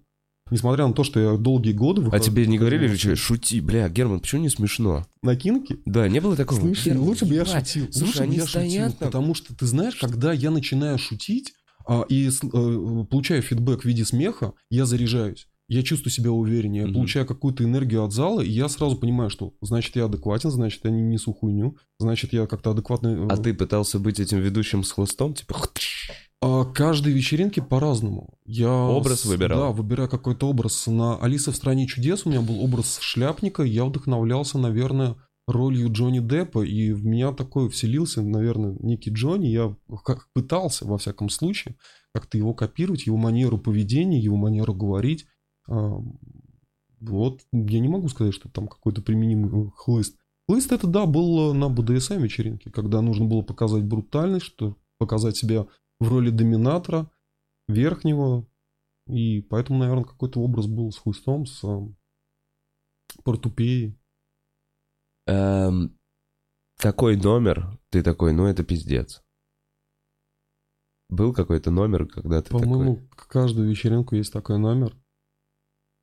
Несмотря 0.50 0.86
на 0.86 0.92
то, 0.92 1.02
что 1.02 1.18
я 1.18 1.36
долгие 1.36 1.72
годы 1.72 2.02
А 2.02 2.04
выхожу- 2.04 2.24
тебе 2.24 2.46
не 2.46 2.56
говорили, 2.58 2.94
что 2.94 3.16
шути, 3.16 3.60
бля, 3.60 3.88
Герман, 3.88 4.20
почему 4.20 4.42
не 4.42 4.48
смешно? 4.48 5.04
на 5.22 5.34
кинки? 5.34 5.80
Да, 5.84 6.08
не 6.08 6.20
было 6.20 6.36
такого? 6.36 6.60
Слушай, 6.60 6.90
Герман, 6.92 7.04
лучше 7.08 7.24
бы 7.26 7.34
я 7.34 7.44
шутил. 7.44 7.88
Слушай, 7.90 8.26
лучше 8.26 8.28
бы 8.28 8.34
я 8.34 8.46
шутил, 8.46 8.92
там. 8.92 9.08
потому 9.08 9.34
что 9.34 9.56
ты 9.56 9.66
знаешь, 9.66 9.96
когда 9.96 10.32
я 10.32 10.52
начинаю 10.52 10.98
шутить 10.98 11.52
а, 11.88 12.04
и 12.08 12.28
э, 12.28 13.04
получаю 13.10 13.42
фидбэк 13.42 13.82
в 13.82 13.84
виде 13.84 14.04
смеха, 14.04 14.52
я 14.70 14.86
заряжаюсь. 14.86 15.48
Я 15.68 15.82
чувствую 15.82 16.12
себя 16.12 16.30
увереннее, 16.30 16.82
я 16.82 16.86
Мгм. 16.86 16.94
получаю 16.94 17.26
какую-то 17.26 17.64
энергию 17.64 18.04
от 18.04 18.12
зала, 18.12 18.40
и 18.40 18.48
я 18.50 18.68
сразу 18.68 18.96
понимаю, 18.96 19.30
что 19.30 19.52
значит 19.60 19.96
я 19.96 20.04
адекватен, 20.04 20.50
значит 20.50 20.80
я 20.84 20.90
не 20.90 21.02
несу 21.02 21.32
хуйню, 21.34 21.76
значит 21.98 22.32
я 22.32 22.46
как-то 22.46 22.70
адекватно... 22.70 23.08
э, 23.08 23.26
А 23.28 23.36
ты 23.36 23.52
пытался 23.52 23.98
быть 23.98 24.20
этим 24.20 24.38
ведущим 24.38 24.84
с 24.84 24.92
хлыстом? 24.92 25.34
Типа, 25.34 25.56
А 26.42 26.64
каждой 26.66 27.12
вечеринке 27.14 27.62
по-разному. 27.62 28.38
Я 28.44 28.70
Образ 28.70 29.20
с- 29.22 29.24
выбирал? 29.24 29.58
Да, 29.58 29.70
выбираю 29.72 30.08
какой-то 30.08 30.48
образ. 30.48 30.86
На 30.86 31.16
«Алиса 31.16 31.50
в 31.50 31.56
стране 31.56 31.86
чудес» 31.86 32.26
у 32.26 32.28
меня 32.30 32.42
был 32.42 32.60
образ 32.62 32.98
шляпника. 33.00 33.62
Я 33.62 33.86
вдохновлялся, 33.86 34.58
наверное, 34.58 35.16
ролью 35.48 35.90
Джонни 35.90 36.20
Деппа. 36.20 36.62
И 36.64 36.92
в 36.92 37.04
меня 37.06 37.32
такой 37.32 37.70
вселился, 37.70 38.20
наверное, 38.22 38.76
некий 38.80 39.10
Джонни. 39.10 39.46
Я 39.46 39.74
пытался, 40.34 40.84
во 40.86 40.98
всяком 40.98 41.30
случае, 41.30 41.76
как-то 42.14 42.36
его 42.36 42.52
копировать, 42.52 43.06
его 43.06 43.16
манеру 43.16 43.56
поведения, 43.58 44.20
его 44.20 44.36
манеру 44.36 44.74
говорить. 44.74 45.24
Вот, 45.68 47.42
я 47.52 47.80
не 47.80 47.88
могу 47.88 48.08
сказать, 48.08 48.34
что 48.34 48.48
там 48.48 48.68
какой-то 48.68 49.02
применимый 49.02 49.70
хлыст. 49.76 50.18
Хлыст 50.48 50.72
это, 50.72 50.86
да, 50.86 51.06
был 51.06 51.52
на 51.54 51.68
БДСМ 51.68 52.22
вечеринке, 52.22 52.70
когда 52.70 53.02
нужно 53.02 53.26
было 53.26 53.42
показать 53.42 53.84
брутальность, 53.84 54.46
что 54.46 54.76
показать 54.98 55.36
себя 55.36 55.66
в 56.00 56.08
роли 56.08 56.30
доминатора, 56.30 57.10
верхнего. 57.68 58.46
И 59.08 59.40
поэтому, 59.42 59.78
наверное, 59.78 60.04
какой-то 60.04 60.40
образ 60.40 60.66
был 60.66 60.90
с 60.90 60.98
хлыстом, 60.98 61.46
с 61.46 61.62
э, 61.64 61.88
портупеей. 63.22 63.98
эм, 65.26 65.96
такой 66.76 67.16
номер, 67.16 67.78
ты 67.90 68.02
такой, 68.02 68.32
ну 68.32 68.46
это 68.46 68.64
пиздец. 68.64 69.22
Был 71.08 71.32
какой-то 71.32 71.70
номер, 71.70 72.06
когда 72.06 72.42
ты 72.42 72.50
По-моему, 72.50 72.96
такой... 72.96 73.28
каждую 73.28 73.68
вечеринку 73.68 74.16
есть 74.16 74.32
такой 74.32 74.58
номер, 74.58 74.96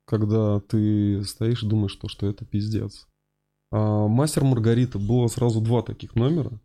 когда 0.06 0.60
ты 0.60 1.22
стоишь 1.24 1.62
и 1.62 1.68
думаешь, 1.68 1.92
что, 1.92 2.08
что 2.08 2.26
это 2.26 2.44
пиздец. 2.44 3.06
А, 3.72 4.06
Мастер 4.08 4.44
Маргарита 4.44 4.98
было 4.98 5.28
сразу 5.28 5.60
два 5.60 5.82
таких 5.82 6.14
номера. 6.14 6.60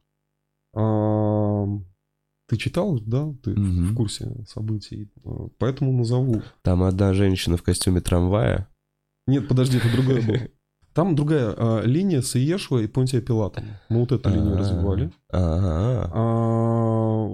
А, 0.75 1.65
ты 2.47 2.57
читал, 2.57 2.99
да? 2.99 3.33
Ты 3.43 3.53
в- 3.53 3.57
Мгм. 3.59 3.93
в 3.93 3.95
курсе 3.95 4.43
событий. 4.47 5.09
А, 5.23 5.47
Поэтому 5.57 5.93
назову. 5.93 6.41
Там 6.63 6.83
одна 6.83 7.13
женщина 7.13 7.57
в 7.57 7.63
костюме 7.63 8.01
трамвая. 8.01 8.67
Нет, 9.27 9.47
подожди, 9.47 9.77
это 9.77 9.91
другое 9.91 10.21
было. 10.25 10.37
Там 10.93 11.15
другая 11.15 11.53
а, 11.55 11.81
линия 11.83 12.21
с 12.21 12.35
Иешуа 12.35 12.79
и 12.81 12.87
Понтия 12.87 13.21
Пилатом. 13.21 13.63
Мы 13.89 13.99
вот 14.01 14.11
эту 14.11 14.29
линию 14.29 14.55
А, 14.55 14.57
развивали. 14.57 15.11
А. 15.31 17.29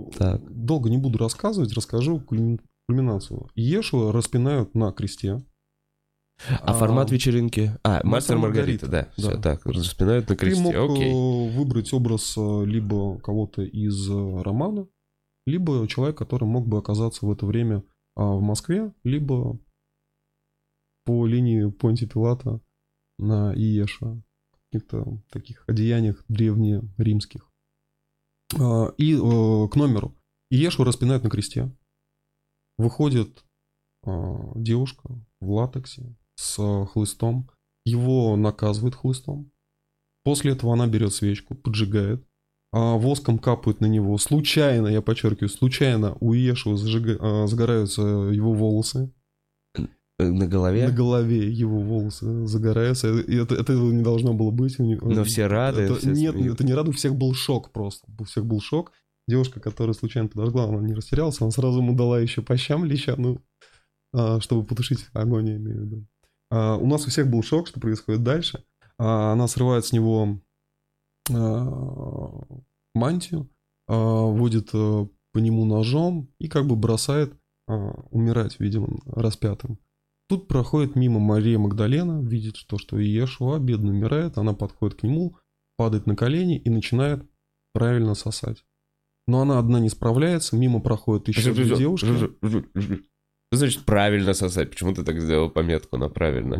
Долго 0.49 0.89
не 0.89 0.97
буду 0.97 1.17
рассказывать, 1.17 1.73
расскажу 1.73 2.19
кульми- 2.19 2.59
кульминацию. 2.87 3.49
Иешуа 3.55 4.11
распинают 4.11 4.75
на 4.75 4.91
кресте. 4.91 5.41
А 6.61 6.73
формат 6.73 7.11
вечеринки? 7.11 7.71
А, 7.83 8.01
мастер 8.03 8.37
Маргарита, 8.37 8.85
Маргарита, 8.85 8.87
да. 8.87 9.11
Все 9.17 9.35
да. 9.37 9.41
так, 9.41 9.65
распинают 9.65 10.29
на 10.29 10.35
Ты 10.35 10.39
кресте. 10.41 10.61
мог 10.61 10.75
Окей. 10.75 11.11
э, 11.11 11.57
выбрать 11.57 11.93
образ 11.93 12.35
э, 12.37 12.65
либо 12.65 13.17
кого-то 13.19 13.61
из 13.63 14.09
э, 14.09 14.41
романа, 14.41 14.87
либо 15.45 15.87
человек, 15.87 16.17
который 16.17 16.45
мог 16.45 16.67
бы 16.67 16.77
оказаться 16.77 17.25
в 17.25 17.31
это 17.31 17.45
время 17.45 17.83
а, 18.15 18.33
в 18.33 18.41
Москве, 18.41 18.93
либо 19.03 19.59
по 21.05 21.25
линии 21.25 21.69
Понти 21.69 22.05
Пилата 22.07 22.59
на 23.17 23.53
Иеша, 23.55 24.07
в 24.07 24.71
каких-то 24.71 25.21
таких 25.29 25.63
одеяниях 25.67 26.23
древнеримских. 26.27 27.49
А, 28.59 28.87
И 28.97 29.15
к 29.15 29.75
номеру. 29.75 30.15
Иешу 30.49 30.83
распинают 30.83 31.23
на 31.23 31.29
кресте. 31.29 31.71
Выходит 32.77 33.45
а, 34.03 34.51
девушка 34.55 35.09
в 35.39 35.51
латексе 35.51 36.15
с 36.35 36.57
э, 36.59 36.85
хлыстом. 36.87 37.49
Его 37.85 38.35
наказывают 38.35 38.95
хлыстом. 38.95 39.51
После 40.23 40.53
этого 40.53 40.73
она 40.73 40.87
берет 40.87 41.13
свечку, 41.13 41.55
поджигает. 41.55 42.25
а 42.73 42.97
воском 42.97 43.37
капают 43.39 43.79
на 43.79 43.85
него. 43.85 44.17
Случайно, 44.17 44.87
я 44.87 45.01
подчеркиваю, 45.01 45.49
случайно 45.49 46.17
у 46.19 46.33
Иешуа 46.33 46.75
зажига- 46.75 47.17
а, 47.21 47.47
загораются 47.47 48.01
его 48.01 48.53
волосы. 48.53 49.13
Э, 50.17 50.27
На 50.27 50.47
голове? 50.47 50.87
На 50.87 50.93
голове 50.93 51.49
его 51.51 51.79
волосы 51.79 52.45
загораются. 52.47 53.07
И 53.19 53.35
это, 53.35 53.55
это 53.55 53.73
не 53.73 54.01
должно 54.03 54.33
было 54.33 54.49
быть. 54.51 54.77
Но 54.79 55.23
все 55.23 55.47
рады, 55.47 55.81
Это- 55.83 55.95
все 55.95 56.09
нет, 56.11 56.35
это 56.35 56.65
не 56.65 56.73
рады, 56.73 56.89
у 56.89 56.93
всех 56.93 57.15
был 57.15 57.33
шок 57.33 57.71
просто. 57.71 58.07
У 58.19 58.23
всех 58.23 58.45
был 58.45 58.59
шок. 58.61 58.91
Девушка, 59.27 59.59
которая 59.59 59.93
случайно 59.93 60.27
подожгла, 60.29 60.65
она 60.65 60.81
не 60.81 60.93
растерялась, 60.93 61.39
она 61.41 61.51
сразу 61.51 61.79
ему 61.79 61.95
дала 61.95 62.19
еще 62.19 62.41
по 62.41 62.55
щам 62.57 62.85
леща, 62.85 63.15
ну, 63.17 63.39
а, 64.13 64.39
чтобы 64.39 64.63
потушить 64.65 65.05
огонь, 65.13 65.47
я 65.49 65.55
имею 65.57 65.77
в 65.77 65.81
виду. 65.85 66.05
А, 66.49 66.77
у 66.77 66.87
нас 66.87 67.05
у 67.05 67.09
всех 67.09 67.29
был 67.29 67.43
шок, 67.43 67.67
что 67.67 67.79
происходит 67.79 68.23
дальше. 68.23 68.63
А, 68.97 69.33
она 69.33 69.47
срывает 69.47 69.85
с 69.85 69.91
него 69.91 70.39
а, 71.31 72.41
мантию, 72.93 73.49
а, 73.87 74.25
водит 74.25 74.69
а, 74.73 75.07
по 75.33 75.39
нему 75.39 75.65
ножом 75.65 76.29
и 76.39 76.47
как 76.47 76.65
бы 76.67 76.75
бросает 76.75 77.33
умирать, 77.67 78.59
видимо, 78.59 78.99
распятым. 79.07 79.79
Тут 80.29 80.47
проходит 80.47 80.95
мимо 80.95 81.19
Мария 81.19 81.57
Магдалена, 81.57 82.21
видит, 82.21 82.57
что, 82.57 82.77
что 82.77 82.99
Иешуа 82.99 83.57
бедно 83.57 83.89
умирает, 83.89 84.37
она 84.37 84.53
подходит 84.53 84.99
к 84.99 85.03
нему, 85.03 85.37
падает 85.75 86.05
на 86.05 86.15
колени 86.15 86.57
и 86.57 86.69
начинает 86.69 87.27
правильно 87.73 88.13
сосать. 88.13 88.63
но 89.27 89.41
она 89.41 89.57
одна 89.57 89.79
не 89.79 89.89
справляется, 89.89 90.55
мимо 90.55 90.79
проходит 90.79 91.27
еще 91.27 91.53
две 91.53 91.75
девушки. 91.75 92.07
Что 93.51 93.57
значит 93.59 93.85
правильно 93.85 94.33
сосать? 94.33 94.69
Почему 94.69 94.93
ты 94.93 95.03
так 95.03 95.19
сделал 95.19 95.49
пометку 95.49 95.97
на 95.97 96.09
правильно? 96.09 96.57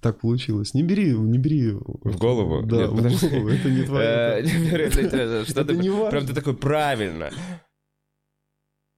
Так 0.00 0.18
получилось. 0.20 0.72
Не 0.72 0.82
бери, 0.82 1.12
не 1.12 1.36
бери. 1.38 1.72
В 1.72 2.16
голову? 2.16 2.62
Да, 2.66 2.76
Нет, 2.78 2.90
в 2.90 2.96
подожди. 2.96 3.28
голову. 3.28 3.48
Это 3.50 3.68
не 3.70 3.82
твое. 3.82 4.46
Что 5.44 5.60
Это 5.60 5.74
ты... 5.74 6.10
Прям 6.10 6.26
ты 6.26 6.32
такой, 6.34 6.56
правильно. 6.56 7.30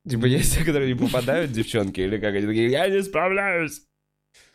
Типа 0.08 0.26
есть 0.26 0.54
те, 0.54 0.64
которые 0.64 0.92
не 0.94 0.98
попадают, 0.98 1.50
девчонки, 1.52 2.00
или 2.00 2.18
как 2.18 2.34
они 2.34 2.46
такие, 2.46 2.70
я 2.70 2.88
не 2.88 3.02
справляюсь. 3.02 3.82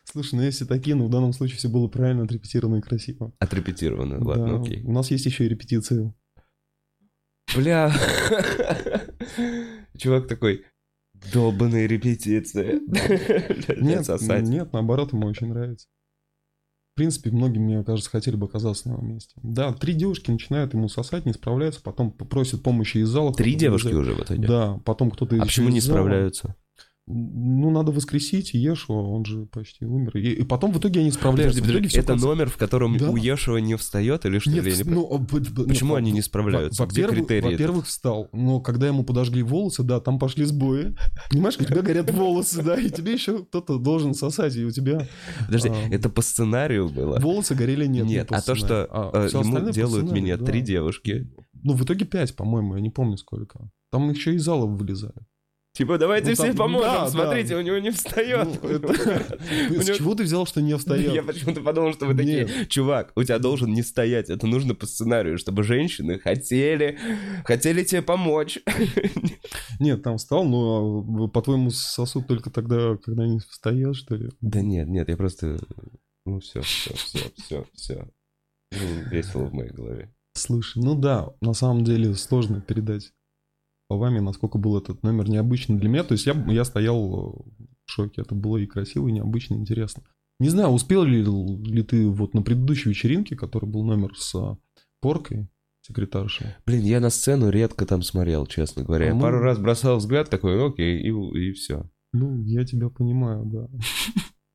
Слушай, 0.06 0.36
ну 0.36 0.42
если 0.44 0.64
такие, 0.66 0.96
ну 0.96 1.08
в 1.08 1.10
данном 1.10 1.34
случае 1.34 1.58
все 1.58 1.68
было 1.70 1.88
правильно 1.90 2.24
отрепетировано 2.24 2.78
и 2.78 2.82
красиво. 2.82 3.34
Отрепетировано, 3.40 4.20
Да. 4.20 4.26
ладно, 4.26 4.62
окей. 4.62 4.84
У 4.84 4.92
нас 4.94 5.12
есть 5.12 5.26
еще 5.26 5.46
и 5.46 5.50
репетиции. 5.50 6.14
Бля. 7.56 7.94
Чувак 9.98 10.28
такой, 10.28 10.66
долбаные 11.34 11.88
репетиции. 11.88 12.82
Нет, 13.82 14.06
сосать. 14.06 14.44
нет, 14.44 14.74
наоборот, 14.74 15.14
ему 15.14 15.28
очень 15.28 15.48
нравится. 15.48 15.88
В 16.94 16.98
принципе, 16.98 17.30
многие, 17.30 17.60
мне 17.60 17.84
кажется, 17.84 18.10
хотели 18.10 18.36
бы 18.36 18.48
оказаться 18.48 18.90
на 18.90 18.94
его 18.94 19.04
месте. 19.04 19.36
Да, 19.44 19.72
три 19.72 19.94
девушки 19.94 20.32
начинают 20.32 20.74
ему 20.74 20.90
сосать, 20.90 21.28
не 21.28 21.34
справляются, 21.34 21.82
потом 21.82 22.12
просят 22.12 22.64
помощи 22.64 22.98
из 22.98 23.10
зала. 23.10 23.34
Три 23.34 23.54
девушки 23.54 23.94
уже 23.94 24.14
в 24.16 24.24
итоге? 24.24 24.48
Да, 24.48 24.80
потом 24.84 25.12
кто-то 25.12 25.36
А 25.36 25.38
еще 25.38 25.46
почему 25.46 25.70
не 25.70 25.78
из 25.78 25.86
справляются? 25.86 26.56
Ну, 27.10 27.70
надо 27.72 27.94
воскресить 27.94 28.54
Ешуа, 28.54 28.96
он 29.02 29.24
же 29.24 29.46
почти 29.46 29.86
умер. 29.86 30.18
И, 30.18 30.32
и 30.34 30.44
потом 30.44 30.74
в 30.74 30.78
итоге 30.80 31.00
они 31.00 31.10
Подожди, 31.10 31.20
справляются. 31.22 31.62
Подожди, 31.62 31.88
всё 31.88 32.00
это 32.02 32.08
конце- 32.10 32.26
номер, 32.28 32.50
в 32.50 32.58
котором 32.58 32.98
Да. 32.98 33.10
у 33.10 33.16
Ешева 33.16 33.58
не 33.58 33.76
встает 33.78 34.26
или 34.26 34.40
что? 34.40 34.52
Нет, 34.52 34.68
Или 34.68 34.76
не 34.84 34.90
ну, 34.92 35.06
а, 35.10 35.18
Почему 35.66 35.92
нет, 35.94 35.98
они 36.00 36.12
не 36.12 36.20
во- 36.20 36.24
справляются? 36.26 36.84
Во-первых, 36.84 37.20
критерии? 37.20 37.52
во-первых, 37.54 37.86
встал, 37.86 38.28
но 38.34 38.60
когда 38.60 38.88
ему 38.88 39.06
подожгли 39.06 39.42
волосы, 39.42 39.84
да, 39.84 40.02
там 40.02 40.20
пошли 40.20 40.44
сбои. 40.44 40.96
Понимаешь, 41.32 41.56
у 41.58 41.64
тебя 41.64 41.82
горят 41.82 42.12
волосы, 42.12 42.62
да, 42.62 42.76
и 42.76 42.90
тебе 42.90 43.14
еще 43.14 43.46
кто-то 43.46 43.78
должен 43.78 44.14
сосать, 44.14 44.58
и 44.58 44.66
у 44.66 44.72
тебя 44.72 45.08
Подожди, 45.46 45.70
а, 45.70 45.90
это 45.90 46.10
по 46.10 46.22
сценарию 46.22 46.90
было? 46.90 47.20
волосы 47.20 47.56
горели 47.56 47.86
нет. 47.86 48.06
не 48.06 48.16
Нет, 48.16 48.32
а 48.34 48.42
то, 48.42 48.54
что. 48.56 48.86
А 48.92 49.28
всё 49.30 49.40
ему 49.44 49.70
делают 49.72 50.12
меня 50.12 50.36
да. 50.36 50.46
три 50.46 50.60
девушки. 50.62 51.32
Ну, 51.64 51.74
в 51.74 51.84
итоге 51.86 52.04
пять, 52.06 52.36
по-моему, 52.36 52.76
я 52.76 52.82
не 52.82 52.90
помню 52.90 53.16
сколько. 53.18 53.70
Там 53.92 54.10
еще 54.10 54.36
из 54.36 54.44
зала 54.44 54.66
вылезали. 54.66 55.26
Типа, 55.78 56.00
давайте 56.00 56.30
Ну, 56.30 56.34
все 56.34 56.48
там- 56.48 56.56
поможем, 56.58 56.92
да, 56.92 57.08
смотрите, 57.08 57.50
да. 57.50 57.58
у 57.58 57.62
него 57.62 57.78
не 57.78 57.92
встает. 57.92 58.48
Ну, 58.64 58.70
это- 58.70 58.88
У 59.70 59.82
С 59.82 59.88
него- 59.88 59.98
чего 59.98 60.16
ты 60.16 60.24
взял, 60.24 60.46
что 60.48 60.60
не 60.60 60.76
встает? 60.76 61.14
Я 61.14 61.22
почему-то 61.22 61.62
подумал, 61.62 61.94
что 61.94 62.08
вы 62.08 62.16
такие, 62.16 62.66
чувак, 62.68 63.12
у 63.16 63.24
тебя 63.24 63.38
должен 63.38 63.72
не 63.74 63.84
стоять, 63.84 64.30
это 64.32 64.48
нужно 64.48 64.74
по 64.74 64.88
сценарию, 64.88 65.38
чтобы 65.38 65.62
женщины 65.64 66.18
хотели, 66.18 66.98
хотели 67.46 67.84
тебе 67.84 68.02
помочь. 68.02 68.58
Нет, 69.80 70.02
там 70.02 70.18
встал, 70.18 70.44
но 70.46 71.26
а, 71.26 71.28
по-твоему 71.28 71.70
сосуд 71.70 72.26
только 72.28 72.50
тогда, 72.50 72.98
когда 72.98 73.24
они 73.24 73.40
встают, 73.40 73.96
что 73.98 74.16
ли? 74.16 74.30
Да 74.42 74.62
нет, 74.62 74.88
нет, 74.88 75.08
я 75.10 75.16
просто, 75.18 75.60
ну 76.26 76.40
все, 76.40 76.62
все, 76.62 76.94
все, 76.96 77.20
все, 77.38 77.66
все. 77.76 78.10
Весело 79.12 79.44
в 79.46 79.54
моей 79.54 79.70
голове. 79.72 80.12
Слушай, 80.34 80.84
ну 80.84 80.96
да, 80.96 81.30
на 81.42 81.54
самом 81.54 81.84
деле 81.84 82.16
сложно 82.16 82.62
передать 82.62 83.12
словами, 83.88 84.20
насколько 84.20 84.58
был 84.58 84.78
этот 84.78 85.04
номер 85.04 85.30
необычный 85.30 85.78
для 85.78 85.90
меня. 85.90 86.04
То 86.04 86.14
есть 86.14 86.26
я, 86.26 86.34
я 86.48 86.64
стоял 86.66 87.46
в 87.86 87.92
шоке. 87.92 88.22
Это 88.22 88.36
было 88.36 88.58
и 88.58 88.66
красиво, 88.66 89.08
и 89.08 89.12
необычно, 89.12 89.56
и 89.56 89.58
интересно. 89.58 90.04
Не 90.40 90.50
знаю, 90.50 90.70
успел 90.70 91.04
ли, 91.04 91.24
ли 91.24 91.84
ты 91.84 92.08
вот 92.08 92.34
на 92.34 92.42
предыдущей 92.44 92.90
вечеринке, 92.90 93.36
который 93.36 93.68
был 93.68 93.84
номер 93.84 94.16
с 94.16 94.36
а, 94.36 94.58
поркой, 95.02 95.48
секретаршей. 95.82 96.48
Блин, 96.66 96.84
я 96.84 97.00
на 97.00 97.10
сцену 97.10 97.50
редко 97.50 97.86
там 97.86 98.04
смотрел, 98.04 98.46
честно 98.46 98.84
говоря. 98.84 99.12
А 99.12 99.16
мы- 99.16 99.22
пару 99.22 99.40
раз 99.40 99.58
бросал 99.58 99.98
взгляд 99.98 100.30
такой, 100.30 100.56
«Ну, 100.58 100.68
окей, 100.68 101.00
и, 101.02 101.10
и 101.50 101.52
все. 101.54 101.90
Ну, 102.14 102.44
я 102.44 102.66
тебя 102.66 102.90
понимаю, 102.90 103.46
да. 103.46 103.68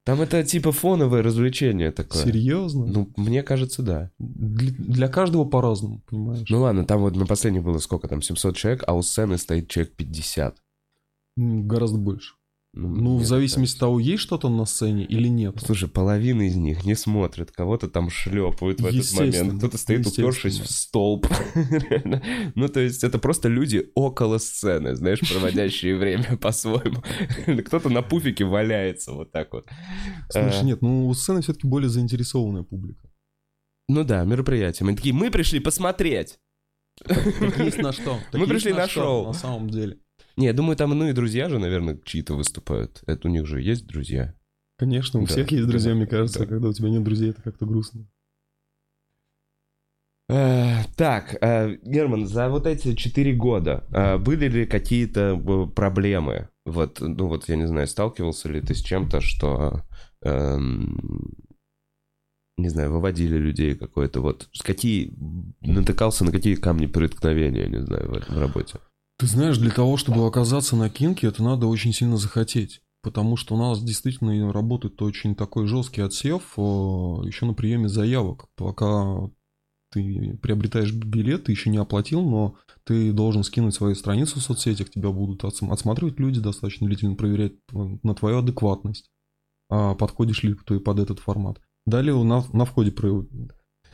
Там 0.04 0.20
это 0.20 0.42
типа 0.42 0.72
фоновое 0.72 1.22
развлечение 1.22 1.92
такое. 1.92 2.24
Серьезно? 2.24 2.86
Ну, 2.86 3.12
мне 3.16 3.42
кажется, 3.44 3.82
да. 3.82 4.10
Для, 4.18 4.72
для 4.72 5.08
каждого 5.08 5.44
по-разному, 5.44 6.02
понимаешь? 6.08 6.48
Ну 6.50 6.60
ладно, 6.60 6.84
там 6.84 7.02
вот 7.02 7.14
на 7.14 7.24
последних 7.24 7.62
было 7.62 7.78
сколько 7.78 8.08
там, 8.08 8.20
700 8.20 8.56
человек, 8.56 8.82
а 8.86 8.94
у 8.94 9.02
сцены 9.02 9.38
стоит 9.38 9.68
человек 9.68 9.94
50. 9.94 10.56
М, 11.38 11.68
Гораздо 11.68 11.98
больше. 11.98 12.34
Ну, 12.74 13.16
мне 13.16 13.22
в 13.22 13.26
зависимости 13.26 13.74
от 13.74 13.80
того, 13.80 14.00
есть 14.00 14.22
что-то 14.22 14.48
на 14.48 14.64
сцене 14.64 15.04
или 15.04 15.28
нет. 15.28 15.56
Слушай, 15.62 15.90
половина 15.90 16.42
из 16.42 16.56
них 16.56 16.84
не 16.86 16.94
смотрит, 16.94 17.52
кого-то 17.52 17.86
там 17.88 18.08
шлепают 18.08 18.80
в 18.80 18.86
этот 18.86 19.12
момент, 19.12 19.58
кто-то 19.58 19.76
стоит, 19.76 20.06
упершись 20.06 20.58
в 20.58 20.70
столб. 20.70 21.26
Ну, 22.54 22.68
то 22.68 22.80
есть 22.80 23.04
это 23.04 23.18
просто 23.18 23.48
люди 23.48 23.90
около 23.94 24.38
сцены, 24.38 24.94
знаешь, 24.94 25.20
проводящие 25.20 25.96
время 25.96 26.36
по-своему. 26.40 27.02
Кто-то 27.62 27.90
на 27.90 28.00
пуфике 28.00 28.44
валяется 28.44 29.12
вот 29.12 29.32
так 29.32 29.52
вот. 29.52 29.66
Слушай, 30.30 30.60
А, 30.60 30.64
нет, 30.64 30.80
ну 30.80 31.08
у 31.08 31.14
сцены 31.14 31.42
все-таки 31.42 31.66
более 31.66 31.90
заинтересованная 31.90 32.62
публика. 32.62 33.06
Ну 33.88 34.04
да, 34.04 34.24
мероприятие. 34.24 34.86
Мы 34.86 34.96
такие, 34.96 35.14
мы 35.14 35.30
пришли 35.30 35.60
посмотреть. 35.60 36.38
Есть 37.58 37.78
на 37.78 37.92
что. 37.92 38.18
Мы 38.32 38.46
пришли 38.46 38.72
на 38.72 38.88
шоу. 38.88 39.26
На 39.26 39.32
самом 39.34 39.68
деле. 39.68 39.98
Не, 40.36 40.46
я 40.46 40.52
думаю, 40.52 40.76
там, 40.76 40.90
ну 40.90 41.08
и 41.08 41.12
друзья 41.12 41.48
же, 41.48 41.58
наверное, 41.58 41.98
чьи-то 42.04 42.34
выступают. 42.34 43.02
Это 43.06 43.28
у 43.28 43.30
них 43.30 43.46
же 43.46 43.60
есть 43.60 43.86
друзья. 43.86 44.34
Конечно, 44.78 45.20
у 45.20 45.26
Да, 45.26 45.28
всех 45.32 45.50
есть 45.52 45.66
друзья, 45.66 45.90
да, 45.90 45.96
мне 45.96 46.06
кажется. 46.06 46.40
да. 46.40 46.46
Когда 46.46 46.68
у 46.68 46.72
тебя 46.72 46.88
нет 46.88 47.04
друзей, 47.04 47.30
это 47.30 47.42
как-то 47.42 47.66
грустно. 47.66 48.06
Э, 50.28 50.84
Так, 50.96 51.36
э, 51.40 51.76
Герман, 51.82 52.26
за 52.26 52.48
вот 52.48 52.66
эти 52.66 52.94
четыре 52.94 53.34
года 53.34 53.84
э, 53.92 54.18
были 54.18 54.48
ли 54.48 54.66
какие-то 54.66 55.36
проблемы? 55.74 56.48
Вот, 56.64 57.00
ну 57.00 57.26
вот, 57.26 57.48
я 57.48 57.56
не 57.56 57.66
знаю, 57.66 57.86
сталкивался 57.86 58.48
ли 58.48 58.60
ты 58.60 58.74
с 58.74 58.82
чем-то, 58.82 59.20
что, 59.20 59.82
эм, 60.22 61.34
не 62.56 62.68
знаю, 62.68 62.92
выводили 62.92 63.36
людей 63.36 63.74
какое-то 63.74 64.20
вот, 64.20 64.48
какие, 64.62 65.12
натыкался 65.60 66.24
на 66.24 66.30
какие 66.30 66.54
камни 66.54 66.86
преткновения, 66.86 67.66
не 67.66 67.82
знаю, 67.82 68.10
в 68.10 68.14
этом 68.14 68.38
работе? 68.38 68.78
Ты 69.22 69.28
знаешь, 69.28 69.56
для 69.56 69.70
того, 69.70 69.96
чтобы 69.96 70.26
оказаться 70.26 70.74
на 70.74 70.90
кинке, 70.90 71.28
это 71.28 71.44
надо 71.44 71.68
очень 71.68 71.92
сильно 71.92 72.16
захотеть. 72.16 72.82
Потому 73.04 73.36
что 73.36 73.54
у 73.54 73.56
нас 73.56 73.80
действительно 73.80 74.52
работает 74.52 75.00
очень 75.00 75.36
такой 75.36 75.68
жесткий 75.68 76.00
отсев 76.00 76.42
еще 76.56 77.46
на 77.46 77.54
приеме 77.54 77.88
заявок. 77.88 78.46
Пока 78.56 79.30
ты 79.92 80.36
приобретаешь 80.42 80.92
билет, 80.92 81.44
ты 81.44 81.52
еще 81.52 81.70
не 81.70 81.76
оплатил, 81.76 82.22
но 82.22 82.56
ты 82.82 83.12
должен 83.12 83.44
скинуть 83.44 83.76
свою 83.76 83.94
страницу 83.94 84.40
в 84.40 84.42
соцсетях, 84.42 84.90
тебя 84.90 85.12
будут 85.12 85.44
отсм- 85.44 85.72
отсматривать 85.72 86.18
люди 86.18 86.40
достаточно 86.40 86.88
длительно, 86.88 87.14
проверять 87.14 87.52
э, 87.72 87.98
на 88.02 88.16
твою 88.16 88.38
адекватность, 88.38 89.08
а 89.70 89.94
подходишь 89.94 90.42
ли 90.42 90.56
ты 90.66 90.80
под 90.80 90.98
этот 90.98 91.20
формат. 91.20 91.60
Далее 91.86 92.20
на, 92.24 92.44
на 92.52 92.64
входе 92.64 92.90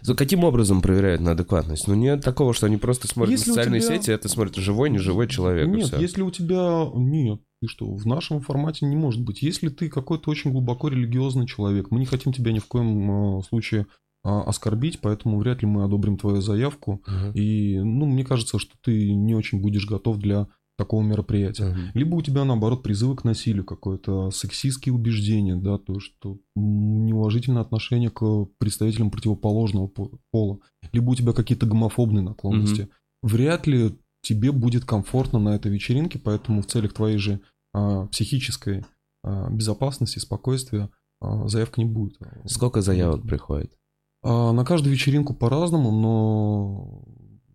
За 0.03 0.15
каким 0.15 0.45
образом 0.45 0.81
проверяют 0.81 1.21
на 1.21 1.33
адекватность? 1.33 1.87
Ну, 1.89 1.95
нет 1.95 2.23
такого, 2.23 2.55
что 2.55 2.67
они 2.67 2.77
просто 2.77 3.09
смотрят 3.09 3.33
Если 3.33 3.51
на 3.51 3.55
социальные 3.57 3.81
тебя- 3.81 3.97
сети, 3.97 4.11
это 4.11 4.29
смотрят 4.29 4.57
живой, 4.57 4.91
неживой 4.91 5.29
человек. 5.29 5.69
Нет, 5.69 5.89
всё. 5.89 5.99
если 5.99 6.23
у 6.23 6.31
тебя... 6.31 6.89
Нет, 6.95 7.41
ты 7.61 7.69
что, 7.69 7.93
в 7.93 8.07
нашем 8.07 8.41
формате 8.41 8.87
не 8.87 8.97
может 8.97 9.23
быть. 9.23 9.43
Если 9.43 9.69
ты 9.69 9.89
какой-то 9.89 10.31
очень 10.31 10.53
глубоко 10.53 10.89
религиозный 10.89 11.47
человек, 11.47 11.91
мы 11.91 11.99
не 11.99 12.07
хотим 12.07 12.33
тебя 12.33 12.53
ни 12.53 12.59
в 12.59 12.67
коем 12.67 13.39
э, 13.39 13.43
случае 13.43 13.87
а, 14.25 14.43
оскорбить, 14.43 15.01
поэтому 15.01 15.39
вряд 15.39 15.63
ли 15.63 15.69
мы 15.69 15.85
одобрим 15.85 16.17
твою 16.19 16.41
заявку. 16.41 17.03
Мгм. 17.07 17.33
И, 17.35 17.79
ну, 17.79 18.07
мне 18.07 18.25
кажется, 18.25 18.59
что 18.59 18.75
ты 18.83 19.13
не 19.13 19.35
очень 19.35 19.61
будешь 19.61 19.87
готов 19.87 20.19
для 20.19 20.49
такого 20.79 21.03
мероприятия. 21.03 21.67
Мгм. 21.67 21.91
Либо 21.93 22.15
у 22.15 22.23
тебя, 22.23 22.45
наоборот, 22.45 22.83
призывы 22.85 23.17
к 23.17 23.25
насилию, 23.25 23.65
какое-то 23.65 24.31
сексистские 24.31 24.95
убеждения, 24.95 25.57
да, 25.57 25.77
то, 25.77 25.99
что 25.99 26.39
неуважительное 26.55 27.63
отношение 27.63 28.11
к 28.11 28.47
представителям 28.59 29.11
противоположного 29.11 29.89
по- 29.89 30.11
пола. 30.31 30.61
Либо 30.93 31.11
у 31.11 31.15
тебя 31.17 31.33
какие-то 31.33 31.67
гомофобные 31.67 32.23
наклонности. 32.23 32.89
Вряд 33.23 33.67
ли 33.67 33.99
тебе 34.23 34.53
будет 34.53 34.85
комфортно 34.85 35.41
на 35.41 35.51
этой 35.51 35.73
вечеринке, 35.73 36.19
поэтому 36.19 36.63
в 36.63 36.67
целях 36.67 36.93
твоей 36.93 37.19
же 37.19 37.41
а, 37.75 38.07
психической 38.07 38.85
а, 39.25 39.51
безопасности, 39.51 40.21
спокойствия 40.21 40.91
а, 41.21 41.49
заявка 41.49 41.81
не 41.81 41.87
будет. 41.87 42.19
Сколько 42.47 42.83
заявок 42.83 43.23
приходит? 43.23 43.73
А, 44.23 44.53
на 44.53 44.65
каждую 44.65 44.93
вечеринку 44.93 45.35
по-разному, 45.35 45.91
но 45.91 47.03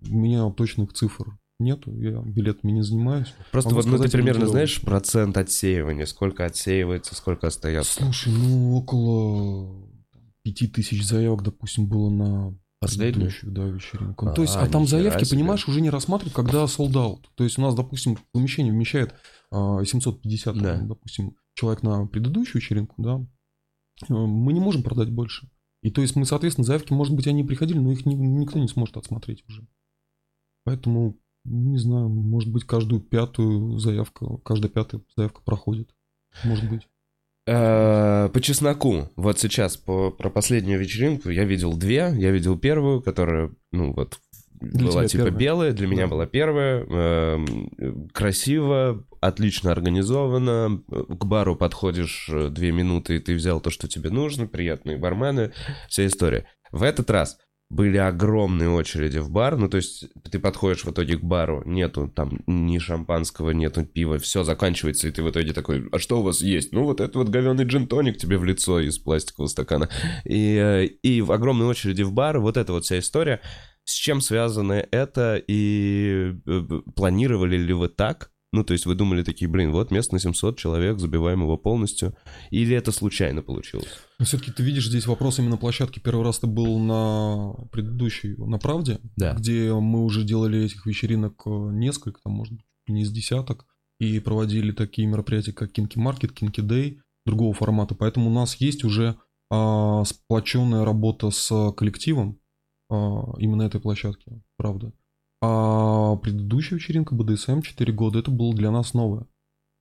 у 0.10 0.14
меня 0.14 0.50
точных 0.52 0.94
цифр 0.94 1.38
нету, 1.64 1.92
я 2.00 2.22
билетами 2.22 2.72
не 2.74 2.84
занимаюсь. 2.84 3.34
Просто 3.52 3.70
Могу 3.72 3.82
вот, 3.82 3.86
ну, 3.86 3.92
ты 3.94 3.98
сказать 3.98 4.12
примерно 4.12 4.42
ориентировочно. 4.44 4.52
знаешь 4.52 4.82
процент 4.82 5.38
отсеивания, 5.38 6.06
сколько 6.06 6.46
отсеивается, 6.46 7.16
сколько 7.16 7.48
остается? 7.48 8.04
Слушай, 8.04 8.34
ну 8.34 8.76
около 8.76 9.90
пяти 10.44 10.68
тысяч 10.68 11.04
заявок, 11.06 11.44
допустим, 11.44 11.88
было 11.88 12.10
на 12.10 12.58
Последнюю? 12.80 13.14
предыдущую, 13.32 13.52
да, 13.54 13.64
вечеринку. 13.66 14.28
А, 14.28 14.34
То 14.34 14.42
есть, 14.42 14.56
а 14.56 14.68
там 14.68 14.84
нихера 14.84 14.98
заявки, 14.98 15.24
себе. 15.24 15.38
понимаешь, 15.40 15.68
уже 15.68 15.80
не 15.82 15.90
рассматривают, 15.90 16.36
когда 16.36 16.64
sold 16.66 16.92
out. 16.94 17.22
То 17.36 17.44
есть 17.46 17.58
у 17.58 17.62
нас, 17.62 17.74
допустим, 17.76 18.18
помещение 18.34 18.74
вмещает 18.74 19.16
а, 19.52 19.84
750, 19.86 20.56
Да. 20.58 20.78
там, 20.78 20.88
допустим, 20.90 21.36
человек 21.56 21.82
на 21.84 22.06
предыдущую 22.08 22.62
вечеринку, 22.62 22.96
да, 23.02 23.26
э, 24.10 24.14
мы 24.14 24.52
не 24.52 24.60
можем 24.60 24.84
продать 24.84 25.10
больше. 25.12 25.48
И 25.82 25.92
то 25.92 26.02
есть 26.02 26.16
мы, 26.16 26.26
соответственно, 26.26 26.66
заявки, 26.66 26.92
может 26.94 27.14
быть, 27.16 27.28
они 27.28 27.44
приходили, 27.44 27.78
но 27.78 27.92
их 27.92 28.06
ни- 28.06 28.16
никто 28.16 28.58
не 28.60 28.68
сможет 28.68 28.98
отсмотреть 28.98 29.44
уже. 29.48 29.68
Поэтому, 30.66 31.18
не 31.46 31.78
знаю, 31.78 32.10
может 32.10 32.52
быть, 32.52 32.64
каждую 32.66 33.02
пятую 33.02 33.78
заявку, 33.80 34.38
каждая 34.40 34.72
пятая 34.72 35.02
заявка 35.16 35.42
проходит. 35.44 35.90
Может 36.44 36.70
быть. 36.70 36.88
Э, 37.46 38.30
по 38.34 38.40
чесноку, 38.42 39.10
вот 39.18 39.40
сейчас 39.40 39.76
по, 39.78 40.12
про 40.12 40.30
последнюю 40.30 40.80
вечеринку 40.80 41.30
я 41.30 41.44
видел 41.44 41.76
две. 41.76 42.14
Я 42.16 42.32
видел 42.32 42.58
первую, 42.58 43.02
которая, 43.02 43.52
ну 43.74 43.92
вот, 43.94 44.20
Для 44.62 44.88
была 44.88 45.06
типа 45.06 45.26
первая. 45.26 45.40
белая, 45.40 45.74
для 45.74 45.88
меня 45.88 46.04
Да. 46.04 46.08
была 46.08 46.26
первая. 46.26 46.86
Эм, 46.86 48.08
Красиво, 48.14 49.06
отлично 49.20 49.72
организовано. 49.72 50.82
К 50.88 51.26
бару 51.26 51.58
подходишь 51.58 52.30
э, 52.32 52.48
две 52.50 52.72
минуты, 52.72 53.18
и 53.18 53.20
ты 53.20 53.36
взял 53.36 53.60
то, 53.60 53.70
что 53.70 53.90
тебе 53.90 54.10
нужно. 54.10 54.48
Приятные 54.48 54.98
бармены, 54.98 55.52
вся 55.90 56.06
история. 56.08 56.46
В 56.72 56.82
этот 56.82 57.10
раз 57.12 57.38
были 57.70 57.98
огромные 57.98 58.70
очереди 58.70 59.18
в 59.18 59.32
бар, 59.32 59.58
ну 59.58 59.68
то 59.68 59.78
есть 59.78 60.06
ты 60.30 60.40
подходишь 60.40 60.84
в 60.84 60.92
итоге 60.92 61.18
к 61.18 61.24
бару, 61.24 61.64
нету 61.66 62.08
там 62.08 62.40
ни 62.46 62.78
шампанского, 62.78 63.52
нету 63.52 63.86
пива, 63.86 64.20
все 64.20 64.44
заканчивается, 64.44 65.08
и 65.08 65.12
ты 65.12 65.24
в 65.24 65.30
итоге 65.30 65.54
такой, 65.54 65.88
а 65.92 65.98
что 65.98 66.20
у 66.20 66.24
вас 66.24 66.42
есть? 66.42 66.72
Ну 66.72 66.84
вот 66.84 67.02
это 67.02 67.18
вот 67.18 67.30
говёный 67.30 67.66
джин-тоник 67.66 68.18
тебе 68.18 68.38
в 68.38 68.46
лицо 68.46 68.80
из 68.80 69.00
пластикового 69.00 69.48
стакана. 69.48 69.90
И, 70.24 70.56
э, 70.56 70.86
и 70.86 71.22
в 71.22 71.32
огромной 71.32 71.66
очереди 71.66 72.04
в 72.04 72.14
бар, 72.14 72.40
вот 72.40 72.58
эта 72.58 72.74
вот 72.74 72.86
вся 72.86 73.00
история. 73.00 73.42
С 73.86 73.94
чем 73.94 74.22
связано 74.22 74.86
это 74.92 75.42
и 75.46 76.36
э, 76.46 76.62
планировали 76.96 77.58
ли 77.58 77.74
вы 77.74 77.90
так? 77.90 78.33
Ну, 78.54 78.64
то 78.64 78.74
есть 78.74 78.86
вы 78.86 78.94
думали 78.94 79.24
такие, 79.24 79.50
блин, 79.50 79.72
вот 79.72 79.90
место 79.90 80.14
на 80.14 80.20
700 80.20 80.58
человек, 80.60 81.00
забиваем 81.00 81.42
его 81.42 81.58
полностью. 81.58 82.16
Или 82.52 82.76
это 82.76 82.92
случайно 82.92 83.42
получилось? 83.42 83.88
Но 84.20 84.26
все-таки 84.26 84.52
ты 84.52 84.62
видишь 84.62 84.88
здесь 84.88 85.08
вопрос 85.08 85.40
именно 85.40 85.58
площадки. 85.58 85.98
Первый 85.98 86.24
раз 86.24 86.38
ты 86.38 86.46
был 86.46 86.78
на 86.78 87.56
предыдущей, 87.72 88.36
на 88.38 88.60
правде, 88.60 89.00
Да. 89.18 89.34
где 89.34 89.74
мы 89.74 90.04
уже 90.04 90.24
делали 90.24 90.64
этих 90.64 90.86
вечеринок 90.86 91.42
э, 91.48 91.50
несколько, 91.50 92.22
там, 92.24 92.34
может 92.34 92.54
быть, 92.54 92.66
не 92.88 93.02
из 93.02 93.12
десяток, 93.12 93.66
и 94.00 94.20
проводили 94.20 94.72
такие 94.72 95.08
мероприятия, 95.08 95.52
как 95.52 95.72
Кинки 95.72 95.98
Маркет, 95.98 96.32
Кинки 96.32 96.62
Дэй, 96.62 97.02
другого 97.26 97.54
формата. 97.54 97.96
Поэтому 97.96 98.30
у 98.30 98.34
нас 98.34 98.56
есть 98.58 98.84
уже 98.84 99.18
а, 99.50 100.04
сплоченная 100.04 100.86
работа 100.86 101.32
с 101.32 101.72
коллективом 101.76 102.40
а, 102.90 103.34
именно 103.40 103.64
этой 103.64 103.82
площадки, 103.82 104.42
правда. 104.58 104.94
А 105.46 106.16
предыдущая 106.16 106.78
вечеринка 106.78 107.16
БДСМ 107.16 107.60
4 107.60 107.92
года, 107.92 108.20
это 108.20 108.32
было 108.32 108.54
для 108.54 108.72
нас 108.72 108.94
новое. 108.94 109.28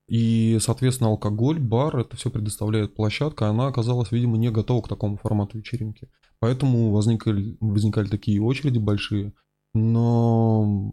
И, 0.08 0.58
соответственно, 0.60 1.10
алкоголь, 1.10 1.60
бар, 1.60 1.96
это 1.98 2.16
все 2.16 2.30
предоставляет 2.30 2.96
площадка, 2.96 3.48
она 3.48 3.68
оказалась, 3.68 4.10
видимо, 4.10 4.38
не 4.38 4.50
готова 4.50 4.82
к 4.82 4.88
такому 4.88 5.18
формату 5.18 5.58
вечеринки. 5.58 6.08
Поэтому 6.40 6.90
возникали, 6.90 7.56
возникали 7.60 8.08
такие 8.08 8.42
очереди 8.42 8.78
большие. 8.78 9.34
Но 9.72 10.92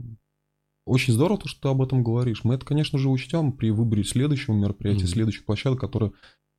очень 0.86 1.14
здорово, 1.14 1.40
то, 1.40 1.48
что 1.48 1.62
ты 1.62 1.68
об 1.70 1.82
этом 1.82 2.04
говоришь. 2.04 2.44
Мы 2.44 2.54
это, 2.54 2.64
конечно 2.64 3.00
же, 3.00 3.10
учтем 3.10 3.54
при 3.54 3.72
выборе 3.72 4.04
следующего 4.04 4.54
мероприятия, 4.54 5.06
Мгм. 5.06 5.10
следующей 5.14 5.44
площадки, 5.44 5.80
которая... 5.80 6.12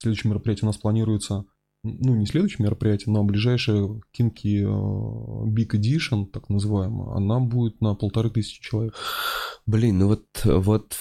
Следующее 0.02 0.30
мероприятие 0.30 0.64
у 0.64 0.66
нас 0.66 0.78
планируется, 0.78 1.44
ну, 1.82 2.14
не 2.16 2.26
следующее 2.26 2.64
мероприятие, 2.64 3.12
но 3.12 3.24
ближайшее 3.24 4.00
Кинки 4.12 4.62
э, 4.62 5.48
Big 5.48 5.70
Edition, 5.74 6.26
так 6.26 6.48
называемая, 6.48 7.16
она 7.16 7.40
будет 7.40 7.80
на 7.80 7.94
полторы 7.94 8.30
тысячи 8.30 8.60
человек. 8.62 8.94
Блин, 9.66 9.98
ну 9.98 10.08
вот, 10.08 10.26
вот 10.44 10.96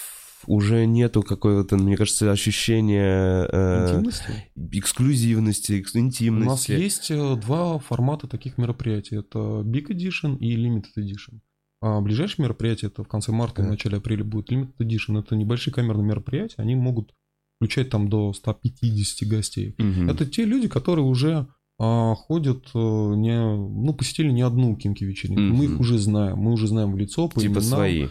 уже 0.48 0.86
нету 0.86 1.22
какого-то, 1.22 1.76
мне 1.78 1.98
кажется, 1.98 2.32
ощущения 2.32 3.46
э, 3.52 3.88
Интимности? 3.89 4.32
эксклюзивности, 4.72 5.74
экс- 5.74 5.96
У 5.96 6.00
интимности. 6.00 6.48
нас 6.50 6.70
есть 6.70 7.12
э, 7.12 7.36
два 7.36 7.78
формата 7.80 8.28
таких 8.28 8.58
мероприятий. 8.58 9.18
Это 9.18 9.39
Big 9.65 9.88
Edition 9.89 10.38
и 10.38 10.56
Limited 10.56 10.96
Edition. 10.98 11.39
А 11.82 12.02
ближайшее 12.02 12.44
мероприятие, 12.44 12.89
это 12.89 13.04
в 13.04 13.08
конце 13.08 13.32
марта 13.32 13.62
и 13.62 13.65
Так. 13.65 13.72
начале 13.72 13.98
апреля 13.98 14.24
будет 14.24 14.52
Limited 14.52 14.74
Edition. 14.80 15.20
Это 15.20 15.36
небольшие 15.36 15.74
камерные 15.74 16.06
мероприятия, 16.06 16.56
они 16.58 16.76
могут 16.76 17.13
включать 17.60 17.89
там 17.89 18.08
до 18.08 18.32
150 18.32 19.28
гостей. 19.28 19.76
Мгм. 19.78 20.10
Это 20.10 20.26
те 20.26 20.45
люди, 20.45 20.69
которые 20.69 21.06
уже 21.06 21.48
а, 21.78 22.15
ходят, 22.15 22.65
э, 22.74 22.78
не, 22.78 23.38
ну, 23.38 23.93
посетили 23.93 24.32
не 24.32 24.41
одну 24.41 24.76
кинки 24.76 25.04
вечеринку. 25.04 25.41
Мы 25.41 25.65
их 25.65 25.80
уже 25.80 25.98
знаем, 25.98 26.38
мы 26.38 26.52
уже 26.52 26.67
знаем 26.67 26.93
в 26.93 26.98
лицо, 26.98 27.28
по 27.28 27.39
Типа 27.39 27.52
именам. 27.52 27.63
свои. 27.63 28.08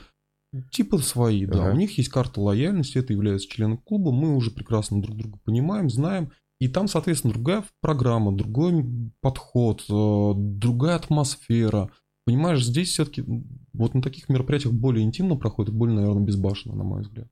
Типа 0.70 0.98
свои, 0.98 1.44
да. 1.44 1.64
Ага. 1.64 1.74
У 1.74 1.76
них 1.76 1.98
есть 1.98 2.08
карта 2.08 2.40
лояльности, 2.40 2.96
это 2.96 3.12
является 3.12 3.48
членом 3.48 3.76
клуба, 3.76 4.10
мы 4.10 4.34
уже 4.34 4.50
прекрасно 4.50 5.02
друг 5.02 5.16
друга 5.16 5.38
понимаем, 5.44 5.90
знаем. 5.90 6.30
И 6.60 6.68
там, 6.68 6.88
соответственно, 6.88 7.34
другая 7.34 7.64
программа, 7.80 8.34
другой 8.34 8.84
подход, 9.20 9.84
э, 9.88 10.32
другая 10.36 10.96
атмосфера. 10.96 11.90
Понимаешь, 12.24 12.64
здесь 12.64 12.88
все-таки 12.88 13.24
вот 13.72 13.94
на 13.94 14.02
таких 14.02 14.28
мероприятиях 14.28 14.74
более 14.74 15.04
интимно 15.04 15.36
проходит, 15.36 15.74
более, 15.74 15.96
наверное, 15.96 16.24
безбашенно, 16.24 16.74
на 16.74 16.84
мой 16.84 17.02
взгляд. 17.02 17.28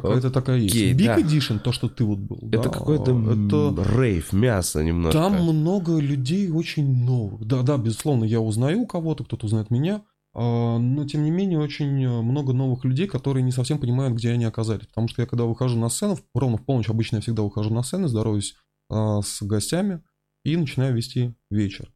Какая-то 0.00 0.30
такая 0.30 0.58
есть. 0.58 0.74
Окей, 0.74 0.92
Big 0.94 1.06
да. 1.06 1.18
Edition, 1.18 1.58
то, 1.58 1.72
что 1.72 1.88
ты 1.88 2.04
вот 2.04 2.18
был. 2.18 2.38
Это 2.50 2.64
да, 2.64 2.68
какой-то 2.70 3.10
м, 3.12 3.48
это- 3.48 3.82
рейв, 3.98 4.32
мясо 4.32 4.82
немножко. 4.82 5.18
там 5.18 5.42
много 5.42 5.98
людей 5.98 6.50
очень 6.50 7.04
новых. 7.04 7.44
Да, 7.46 7.62
да, 7.62 7.76
безусловно, 7.78 8.24
я 8.24 8.40
узнаю 8.40 8.86
кого-то, 8.86 9.24
кто-то 9.24 9.46
узнает 9.46 9.70
меня. 9.70 10.02
а, 10.36 10.78
Но, 10.78 11.04
тем 11.06 11.22
не 11.22 11.30
менее, 11.30 11.60
очень 11.60 12.02
э, 12.04 12.20
много 12.22 12.52
новых 12.52 12.84
людей, 12.84 13.06
которые 13.06 13.44
не 13.44 13.52
совсем 13.52 13.78
понимают, 13.78 14.14
где 14.16 14.30
они 14.32 14.44
оказались. 14.44 14.86
Потому 14.88 15.06
что 15.06 15.22
я, 15.22 15.26
когда 15.28 15.44
выхожу 15.44 15.78
на 15.78 15.88
сцену, 15.88 16.18
ровно 16.34 16.56
в 16.56 16.64
полночь 16.64 16.90
обычно 16.90 17.16
я 17.16 17.22
всегда 17.22 17.42
выхожу 17.42 17.72
на 17.72 17.82
сцену, 17.84 18.08
здороваюсь 18.08 18.56
а, 18.90 19.22
с 19.22 19.42
гостями 19.42 20.02
и 20.44 20.56
начинаю 20.56 20.94
вести 20.96 21.34
вечер. 21.50 21.92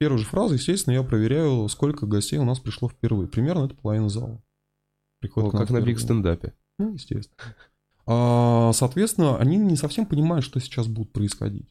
Первой 0.00 0.18
же 0.18 0.24
фразы, 0.24 0.54
естественно, 0.54 0.94
я 0.94 1.02
проверяю, 1.02 1.68
сколько 1.68 2.06
гостей 2.06 2.38
у 2.38 2.44
нас 2.44 2.58
пришло 2.58 2.88
впервые. 2.88 3.28
Примерно 3.28 3.66
это 3.66 3.74
половина 3.74 4.08
зала. 4.08 4.42
Приходит 5.20 5.54
О, 5.54 5.58
как 5.58 5.70
на 5.70 5.80
биг 5.80 5.98
стендапе. 6.00 6.54
Ну, 6.78 6.92
естественно. 6.92 7.36
А, 8.06 8.72
соответственно, 8.72 9.38
они 9.38 9.56
не 9.56 9.76
совсем 9.76 10.06
понимают, 10.06 10.44
что 10.44 10.60
сейчас 10.60 10.88
будет 10.88 11.12
происходить. 11.12 11.68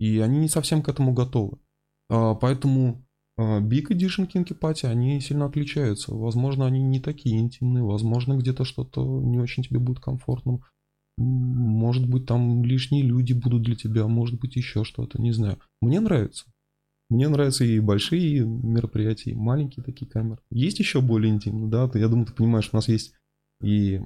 И 0.00 0.18
они 0.20 0.38
не 0.38 0.48
совсем 0.48 0.82
к 0.82 0.88
этому 0.88 1.12
готовы. 1.12 1.58
А, 2.08 2.34
поэтому 2.34 3.04
Big 3.38 3.88
Edition 3.90 4.28
Kinky 4.28 4.58
Party, 4.58 4.86
они 4.86 5.20
сильно 5.20 5.46
отличаются. 5.46 6.14
Возможно, 6.14 6.66
они 6.66 6.82
не 6.82 7.00
такие 7.00 7.38
интимные, 7.38 7.84
возможно, 7.84 8.36
где-то 8.36 8.64
что-то 8.64 9.04
не 9.04 9.38
очень 9.38 9.62
тебе 9.62 9.78
будет 9.78 10.00
комфортным. 10.00 10.62
Может 11.16 12.08
быть, 12.08 12.26
там 12.26 12.64
лишние 12.64 13.02
люди 13.02 13.32
будут 13.32 13.62
для 13.62 13.74
тебя, 13.76 14.06
может 14.06 14.40
быть, 14.40 14.56
еще 14.56 14.84
что-то, 14.84 15.20
не 15.20 15.32
знаю. 15.32 15.58
Мне 15.80 16.00
нравится. 16.00 16.46
Мне 17.10 17.28
нравятся 17.28 17.64
и 17.64 17.80
большие 17.80 18.40
мероприятия, 18.44 19.30
и 19.30 19.36
маленькие 19.36 19.84
такие 19.84 20.08
камеры. 20.08 20.40
Есть 20.50 20.78
еще 20.78 21.00
более 21.00 21.32
интимные, 21.32 21.68
да? 21.68 21.90
Я 21.94 22.08
думаю, 22.08 22.26
ты 22.26 22.32
понимаешь, 22.32 22.70
у 22.72 22.76
нас 22.76 22.88
есть 22.88 23.14
и 23.62 24.00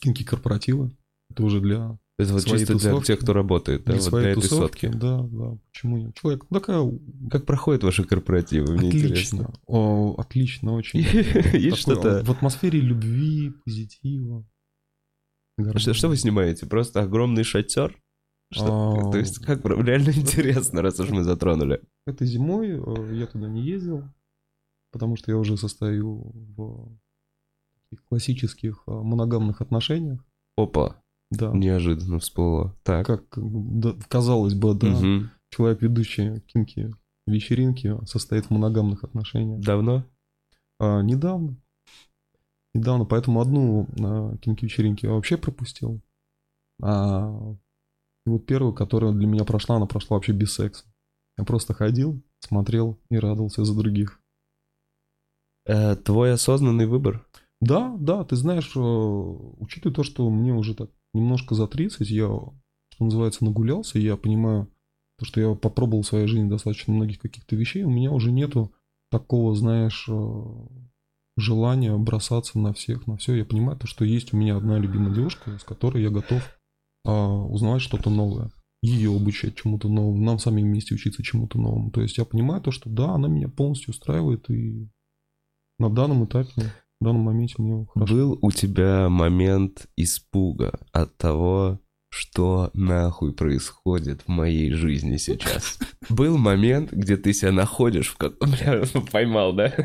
кинки 0.00 0.24
корпоративы. 0.24 0.90
Это 1.30 1.42
уже 1.42 1.60
для 1.60 1.98
Это 2.18 2.32
вот 2.32 2.44
чисто 2.44 2.66
для 2.74 2.90
тусовки. 2.90 3.06
тех, 3.06 3.18
кто 3.20 3.32
работает, 3.32 3.84
да, 3.84 3.92
для 3.92 4.00
вот 4.02 4.20
для 4.20 4.28
этой 4.30 4.40
тусовки. 4.42 4.86
сотки. 4.86 4.98
Да, 4.98 5.22
да. 5.22 5.58
Почему 5.70 5.98
нет? 5.98 6.14
Человек, 6.14 6.46
ну, 6.50 6.58
такая 6.60 6.90
Как 7.30 7.44
проходят 7.46 7.84
ваши 7.84 8.04
корпоративы, 8.04 8.72
мне 8.72 8.88
отлично. 8.88 9.06
интересно. 9.08 9.52
О, 9.66 10.14
отлично, 10.18 10.72
очень. 10.74 11.00
Есть 11.58 11.78
что-то... 11.78 12.24
В 12.24 12.30
атмосфере 12.30 12.80
любви, 12.80 13.52
позитива. 13.64 14.44
Что, 15.76 16.08
вы 16.08 16.16
снимаете? 16.16 16.66
Просто 16.66 17.02
огромный 17.02 17.42
шатер? 17.44 18.00
Что- 18.52 19.08
А, 19.08 19.12
То 19.12 19.18
есть, 19.18 19.38
как 19.44 19.64
реально 19.66 20.10
интересно, 20.10 20.80
раз 20.82 20.98
уж 21.00 21.10
мы 21.10 21.22
затронули. 21.24 21.82
Этой 22.06 22.26
зимой 22.26 22.68
э, 22.70 23.14
я 23.16 23.26
туда 23.26 23.46
не 23.48 23.62
ездил, 23.62 24.04
потому 24.90 25.16
что 25.16 25.30
я 25.30 25.36
уже 25.36 25.56
состою 25.58 26.32
в 26.56 26.96
классических 28.08 28.82
э, 28.86 28.90
моногамных 28.90 29.60
отношениях. 29.60 30.24
Опа, 30.56 31.00
Да. 31.30 31.50
неожиданно 31.52 32.18
всплыло. 32.18 32.74
Так. 32.82 33.06
Как 33.06 33.24
да, 33.36 33.94
казалось 34.08 34.54
бы, 34.54 34.74
да, 34.74 34.88
Мгм. 34.88 35.30
человек, 35.50 35.82
ведущий 35.82 36.40
кинки 36.40 36.92
вечеринки, 37.26 37.94
состоит 38.06 38.46
в 38.46 38.50
моногамных 38.50 39.04
отношениях. 39.04 39.60
Давно? 39.62 40.04
А, 40.80 41.02
недавно. 41.02 41.56
Недавно, 42.74 43.04
поэтому 43.04 43.40
одну 43.40 43.86
а, 44.00 44.36
кинки 44.38 44.64
вечеринки 44.64 45.06
я 45.06 45.12
вообще 45.12 45.36
пропустил. 45.36 46.00
А 46.82 47.54
и 48.26 48.30
вот 48.30 48.46
первую, 48.46 48.72
которая 48.74 49.12
для 49.12 49.26
меня 49.26 49.44
прошла, 49.44 49.76
она 49.76 49.86
прошла 49.86 50.16
вообще 50.16 50.32
без 50.32 50.52
секса. 50.54 50.84
Я 51.38 51.44
просто 51.44 51.72
ходил, 51.74 52.22
смотрел 52.40 52.98
и 53.10 53.18
радовался 53.18 53.64
за 53.64 53.74
других. 53.78 54.20
Э, 55.66 55.96
твой 55.96 56.32
осознанный 56.32 56.86
выбор? 56.86 57.26
Да, 57.60 57.96
да, 57.98 58.24
ты 58.24 58.36
знаешь, 58.36 58.72
э, 58.76 58.80
учитывая 58.80 59.94
то, 59.94 60.02
что 60.02 60.28
мне 60.30 60.54
уже 60.54 60.74
так 60.74 60.90
немножко 61.12 61.54
за 61.54 61.66
30, 61.66 62.08
я, 62.10 62.26
что 62.26 63.04
называется, 63.04 63.44
нагулялся, 63.44 63.98
я 63.98 64.16
понимаю, 64.16 64.68
то, 65.18 65.24
что 65.24 65.40
я 65.40 65.54
попробовал 65.54 66.02
в 66.02 66.06
своей 66.06 66.28
жизни 66.28 66.48
достаточно 66.48 66.92
многих 66.92 67.18
каких-то 67.18 67.56
вещей, 67.56 67.82
у 67.82 67.90
меня 67.90 68.12
уже 68.12 68.30
нету 68.30 68.72
такого, 69.10 69.56
знаешь, 69.56 70.06
э, 70.08 70.42
желания 71.38 71.96
бросаться 71.96 72.58
на 72.58 72.72
всех, 72.72 73.06
на 73.06 73.16
все. 73.16 73.34
Я 73.34 73.44
понимаю 73.44 73.78
то, 73.78 73.86
что 73.86 74.04
есть 74.04 74.32
у 74.32 74.36
меня 74.36 74.56
одна 74.56 74.78
любимая 74.78 75.14
девушка, 75.14 75.58
с 75.58 75.64
которой 75.64 76.02
я 76.02 76.10
готов 76.10 76.42
а, 77.04 77.44
узнавать 77.44 77.82
что-то 77.82 78.10
новое. 78.10 78.50
ее 78.82 79.14
обучать 79.14 79.56
чему-то 79.56 79.88
новому, 79.88 80.22
нам 80.22 80.38
самим 80.38 80.66
вместе 80.66 80.94
учиться 80.94 81.22
чему-то 81.22 81.58
новому. 81.58 81.90
То 81.90 82.00
есть 82.00 82.18
я 82.18 82.24
понимаю 82.24 82.60
то, 82.60 82.70
что 82.70 82.88
да, 82.88 83.12
она 83.14 83.26
меня 83.26 83.48
полностью 83.48 83.90
устраивает, 83.90 84.48
и 84.50 84.88
на 85.80 85.90
данном 85.90 86.24
этапе, 86.26 86.72
в 87.00 87.04
данном 87.04 87.22
моменте 87.22 87.54
мне 87.58 87.86
хорошо. 87.92 88.12
Был 88.14 88.38
у 88.42 88.50
тебя 88.50 89.08
момент 89.08 89.86
испуга 89.96 90.78
от 90.92 91.16
того, 91.16 91.80
что 92.10 92.70
нахуй 92.74 93.32
происходит 93.34 94.22
в 94.22 94.28
моей 94.28 94.72
жизни 94.72 95.16
сейчас? 95.18 95.78
Был 96.08 96.38
момент, 96.38 96.90
где 96.92 97.16
ты 97.16 97.32
себя 97.32 97.52
находишь 97.52 98.08
в 98.08 98.16
каком... 98.16 98.50
Бля, 98.52 98.82
поймал, 99.12 99.52
да? 99.52 99.68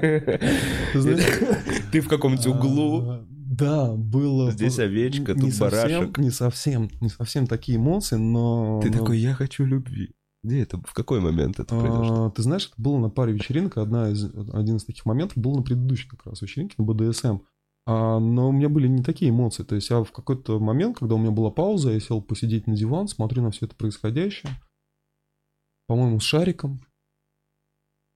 Ты 1.91 1.99
в 2.01 2.07
каком-нибудь 2.07 2.47
углу. 2.47 3.09
А, 3.09 3.25
Да, 3.29 3.93
было. 3.93 4.51
Здесь 4.51 4.79
овечка, 4.79 5.33
не 5.33 5.41
тут 5.41 5.53
совсем- 5.53 5.81
барашек. 5.99 6.17
Не 6.17 6.31
совсем, 6.31 6.89
не 7.01 7.09
совсем 7.09 7.45
такие 7.45 7.77
эмоции, 7.77 8.15
но... 8.15 8.79
Ты 8.81 8.89
но- 8.89 8.99
такой, 8.99 9.19
я 9.19 9.33
хочу 9.33 9.65
любви. 9.65 10.15
Где 10.43 10.61
это? 10.61 10.77
В 10.85 10.93
какой 10.93 11.21
момент 11.21 11.59
это 11.59 11.73
произошло? 11.73 12.25
А, 12.25 12.31
Ты 12.31 12.41
знаешь, 12.41 12.67
это 12.67 12.81
было 12.81 12.99
на 12.99 13.09
паре 13.09 13.33
вечеринок. 13.33 13.77
Одна 13.77 14.09
из, 14.09 14.25
один 14.25 14.75
из 14.75 14.83
таких 14.83 15.05
моментов 15.05 15.37
был 15.37 15.55
на 15.55 15.61
предыдущей 15.61 16.09
как 16.09 16.25
раз 16.25 16.41
вечеринке 16.41 16.75
на 16.77 16.83
БДСМ. 16.83 17.39
А, 17.85 18.19
но 18.19 18.49
у 18.49 18.51
меня 18.51 18.67
были 18.67 18.87
не 18.87 19.03
такие 19.03 19.31
эмоции. 19.31 19.63
То 19.63 19.75
есть 19.75 19.89
я 19.89 20.03
в 20.03 20.11
какой-то 20.11 20.59
момент, 20.59 20.99
когда 20.99 21.15
у 21.15 21.17
меня 21.17 21.31
была 21.31 21.49
пауза, 21.49 21.91
я 21.91 21.99
сел 21.99 22.21
посидеть 22.21 22.67
на 22.67 22.75
диван, 22.75 23.07
смотрю 23.07 23.41
на 23.41 23.51
все 23.51 23.65
это 23.65 23.75
происходящее. 23.75 24.51
По-моему, 25.87 26.19
с 26.19 26.23
шариком. 26.23 26.81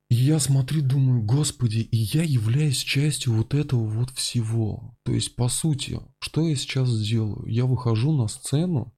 И 0.10 0.16
я 0.16 0.40
смотрю, 0.40 0.82
думаю, 0.82 1.22
господи, 1.22 1.80
и 1.80 1.98
я 1.98 2.24
являюсь 2.24 2.78
частью 2.78 3.34
вот 3.34 3.54
этого 3.54 3.84
вот 3.84 4.10
всего. 4.12 4.96
То 5.04 5.12
есть, 5.12 5.36
по 5.36 5.50
сути, 5.50 6.00
что 6.20 6.48
я 6.48 6.56
сейчас 6.56 6.90
делаю? 7.02 7.46
Я 7.46 7.66
выхожу 7.66 8.13
на 8.13 8.28
сцену 8.28 8.94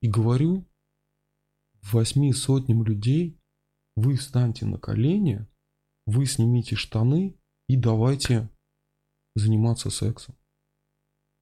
и 0.00 0.08
говорю 0.08 0.66
восьми 1.90 2.32
сотням 2.32 2.84
людей, 2.84 3.38
вы 3.96 4.16
встаньте 4.16 4.66
на 4.66 4.78
колени, 4.78 5.46
вы 6.06 6.26
снимите 6.26 6.76
штаны 6.76 7.36
и 7.68 7.76
давайте 7.76 8.48
заниматься 9.34 9.90
сексом. 9.90 10.36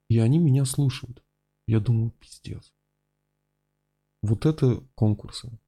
И 0.08 0.18
они 0.18 0.38
меня 0.38 0.64
слушают. 0.64 1.22
Я 1.66 1.80
думаю, 1.80 2.10
пиздец. 2.12 2.72
Вот 4.22 4.46
это 4.46 4.84
конкурсы. 4.94 5.58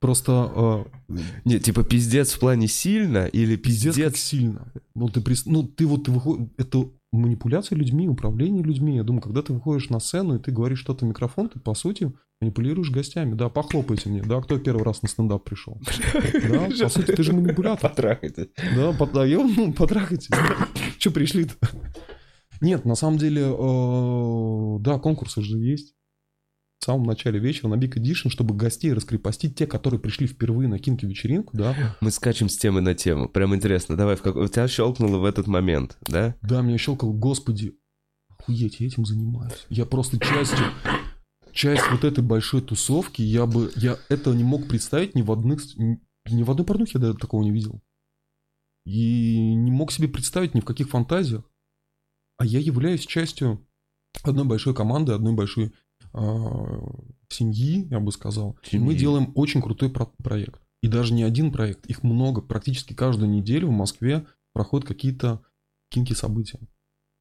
Просто 0.00 0.86
э, 1.08 1.18
Не, 1.44 1.60
типа 1.60 1.84
пиздец 1.84 2.32
в 2.32 2.40
плане 2.40 2.66
сильно 2.66 3.26
или 3.26 3.56
пиздец, 3.56 3.94
пиздец... 3.94 4.12
как 4.12 4.16
сильно. 4.16 4.72
Ну 4.94 5.08
ты, 5.08 5.20
прис- 5.20 5.44
ну, 5.46 5.66
ты 5.66 5.86
вот 5.86 6.04
ты 6.04 6.10
выходишь... 6.10 6.48
Это 6.58 6.90
манипуляция 7.12 7.76
людьми, 7.76 8.08
управление 8.08 8.64
людьми. 8.64 8.96
Я 8.96 9.02
думаю, 9.04 9.22
когда 9.22 9.42
ты 9.42 9.52
выходишь 9.52 9.90
на 9.90 10.00
сцену 10.00 10.36
и 10.36 10.38
ты 10.38 10.50
говоришь 10.50 10.80
что-то 10.80 11.04
в 11.04 11.08
микрофон, 11.08 11.48
ты, 11.48 11.60
по 11.60 11.74
сути, 11.74 12.12
манипулируешь 12.40 12.90
гостями. 12.90 13.34
Да, 13.34 13.48
похлопайте 13.48 14.08
мне. 14.08 14.22
Да, 14.22 14.40
кто 14.40 14.58
первый 14.58 14.82
раз 14.82 15.02
на 15.02 15.08
стендап 15.08 15.44
пришел? 15.44 15.78
Да, 16.48 16.68
по 16.84 16.88
сути, 16.88 17.12
ты 17.12 17.22
же 17.22 17.32
манипулятор. 17.32 17.90
Потрахайте. 17.90 18.48
Да, 18.74 18.92
подаем, 18.92 19.52
ну, 19.54 19.72
потрахайтесь. 19.72 20.30
Че 20.98 21.10
пришли-то? 21.10 21.54
Нет, 22.60 22.84
на 22.84 22.94
самом 22.94 23.18
деле, 23.18 23.42
э, 23.42 24.76
да, 24.80 24.98
конкурсы 24.98 25.42
же 25.42 25.58
есть. 25.58 25.94
В 26.82 26.84
самом 26.84 27.04
начале 27.04 27.38
вечера 27.38 27.68
на 27.68 27.74
Big 27.74 27.94
Edition, 27.94 28.28
чтобы 28.28 28.56
гостей 28.56 28.92
раскрепостить, 28.92 29.54
те, 29.54 29.68
которые 29.68 30.00
пришли 30.00 30.26
впервые 30.26 30.68
на 30.68 30.80
кинки 30.80 31.06
вечеринку, 31.06 31.56
да. 31.56 31.96
Мы 32.00 32.10
скачем 32.10 32.48
с 32.48 32.58
темы 32.58 32.80
на 32.80 32.92
тему. 32.92 33.28
Прям 33.28 33.54
интересно. 33.54 33.96
Давай, 33.96 34.16
в 34.16 34.20
как... 34.20 34.34
у 34.34 34.48
тебя 34.48 34.66
щелкнуло 34.66 35.18
в 35.18 35.24
этот 35.24 35.46
момент, 35.46 35.96
да? 36.00 36.34
Да, 36.42 36.60
меня 36.60 36.78
щелкал, 36.78 37.12
господи, 37.12 37.78
охуеть, 38.30 38.80
я 38.80 38.88
этим 38.88 39.04
занимаюсь. 39.04 39.64
Я 39.68 39.86
просто 39.86 40.18
частью, 40.18 40.66
часть 41.52 41.88
вот 41.88 42.02
этой 42.02 42.24
большой 42.24 42.62
тусовки, 42.62 43.22
я 43.22 43.46
бы, 43.46 43.70
я 43.76 43.96
этого 44.08 44.34
не 44.34 44.42
мог 44.42 44.66
представить 44.66 45.14
ни 45.14 45.22
в 45.22 45.30
одних, 45.30 45.60
ни 45.76 46.42
в 46.42 46.50
одной 46.50 46.66
порнухе 46.66 46.98
я 46.98 47.12
такого 47.12 47.44
не 47.44 47.52
видел. 47.52 47.80
И 48.86 49.54
не 49.54 49.70
мог 49.70 49.92
себе 49.92 50.08
представить 50.08 50.56
ни 50.56 50.60
в 50.60 50.64
каких 50.64 50.88
фантазиях. 50.88 51.48
А 52.38 52.44
я 52.44 52.58
являюсь 52.58 53.06
частью 53.06 53.64
одной 54.24 54.46
большой 54.46 54.74
команды, 54.74 55.12
одной 55.12 55.32
большой 55.32 55.72
семьи, 57.28 57.86
я 57.90 58.00
бы 58.00 58.12
сказал. 58.12 58.56
И 58.70 58.78
мы 58.78 58.92
Семьи. 58.92 58.98
делаем 58.98 59.32
очень 59.34 59.62
крутой 59.62 59.90
про- 59.90 60.10
проект. 60.22 60.60
И 60.82 60.88
даже 60.88 61.14
не 61.14 61.22
один 61.22 61.52
проект, 61.52 61.86
их 61.86 62.02
много. 62.02 62.40
Практически 62.42 62.92
каждую 62.94 63.30
неделю 63.30 63.68
в 63.68 63.72
Москве 63.72 64.26
проходят 64.52 64.86
какие-то 64.86 65.42
кинки 65.90 66.12
события. 66.12 66.58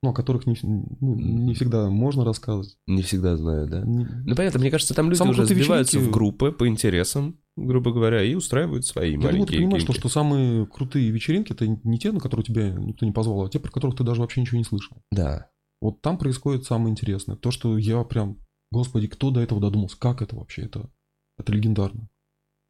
Ну, 0.04 0.10
о 0.10 0.14
которых 0.14 0.48
не, 0.48 0.58
ну, 0.64 1.14
не 1.16 1.54
всегда 1.54 1.88
можно 1.92 2.26
рассказывать. 2.26 2.76
Не 2.88 3.04
всегда 3.04 3.38
знаю, 3.38 3.68
да? 3.70 3.82
Не- 3.86 4.08
Ну, 4.26 4.36
понятно, 4.36 4.60
мне 4.60 4.72
кажется, 4.72 4.96
там 4.96 5.10
люди 5.10 5.20
Самые 5.20 5.34
уже 5.34 5.46
сбиваются 5.46 5.98
вечеринки- 6.00 6.10
в 6.10 6.12
группы 6.12 6.52
по 6.52 6.68
интересам, 6.68 7.38
грубо 7.56 7.92
говоря, 7.94 8.24
и 8.24 8.34
устраивают 8.34 8.84
свои 8.88 9.12
Я 9.12 9.18
думаю, 9.18 9.30
ты 9.30 9.34
маленькие 9.38 9.60
понимаешь, 9.60 9.84
что, 9.84 9.94
что 9.94 10.10
самые 10.10 10.66
крутые 10.66 11.12
вечеринки 11.12 11.52
это 11.52 11.68
не 11.68 12.00
те, 12.00 12.12
на 12.12 12.20
которые 12.20 12.44
тебя 12.44 12.72
никто 12.72 13.06
не 13.06 13.12
позвал, 13.12 13.46
а 13.46 13.50
те, 13.50 13.60
про 13.60 13.70
которых 13.70 13.96
ты 13.96 14.04
даже 14.04 14.22
вообще 14.22 14.42
ничего 14.42 14.58
не 14.58 14.64
слышал. 14.64 14.98
Да. 15.12 15.52
Вот 15.82 16.02
там 16.02 16.18
происходит 16.18 16.64
самое 16.66 16.92
интересное. 16.92 17.36
То, 17.36 17.52
что 17.52 17.78
я 17.78 18.04
прям, 18.04 18.38
господи, 18.72 19.08
кто 19.08 19.32
до 19.32 19.42
этого 19.42 19.62
додумался? 19.62 20.00
Как 20.00 20.22
это 20.22 20.36
вообще? 20.36 20.64
Это, 20.64 20.90
это 21.38 21.52
легендарно. 21.52 22.10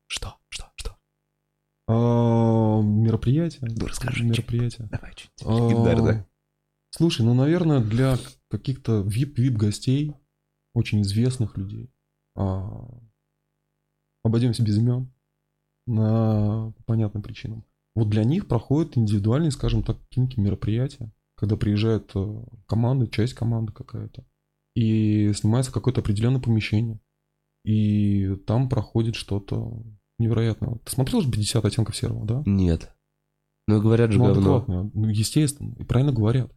Что? 0.08 0.38
Что? 0.50 0.72
Что? 0.76 0.98
А, 1.88 2.82
мероприятие. 2.82 3.70
Ну, 3.72 3.88
расскажи 3.88 4.24
Мероприятие. 4.24 4.88
Давай, 4.92 5.14
чуть 5.16 5.32
А, 5.46 5.70
легендарно. 5.70 6.28
Слушай, 6.90 7.26
ну, 7.26 7.34
наверное, 7.34 7.80
для 7.80 8.18
каких-то 8.50 9.02
VIP-VIP 9.02 9.52
гостей, 9.52 10.14
очень 10.74 11.02
известных 11.04 11.58
людей, 11.58 11.90
а, 12.36 12.88
обойдемся 14.24 14.64
без 14.64 14.78
имен, 14.78 15.14
на 15.88 16.74
понятным 16.86 17.24
причинам. 17.24 17.66
Вот 17.96 18.10
для 18.10 18.24
них 18.24 18.48
проходят 18.48 18.98
индивидуальные, 18.98 19.52
скажем 19.52 19.84
так, 19.84 19.98
кинки 20.10 20.40
мероприятия, 20.40 21.12
когда 21.36 21.58
приезжает 21.58 22.12
э, 22.16 22.44
команда, 22.68 23.08
часть 23.08 23.34
команды 23.34 23.74
какая-то, 23.74 24.26
и 24.76 25.32
снимается 25.34 25.72
какое-то 25.72 26.02
определенное 26.02 26.42
помещение, 26.42 27.00
и 27.66 28.36
там 28.48 28.70
проходит 28.70 29.16
что-то 29.16 29.82
невероятное. 30.20 30.76
Ты 30.86 30.92
смотрел 30.92 31.22
же 31.22 31.32
50 31.32 31.66
оттенков 31.66 31.96
серого, 31.96 32.26
да? 32.26 32.44
Нет. 32.46 32.92
Ну, 33.68 33.82
говорят 33.82 34.12
же 34.12 34.18
Ну, 34.20 34.26
говно. 34.26 34.40
адекватно. 34.58 34.92
Ну, 34.94 35.08
естественно, 35.08 35.76
и 35.80 35.84
правильно 35.84 36.12
говорят. 36.12 36.52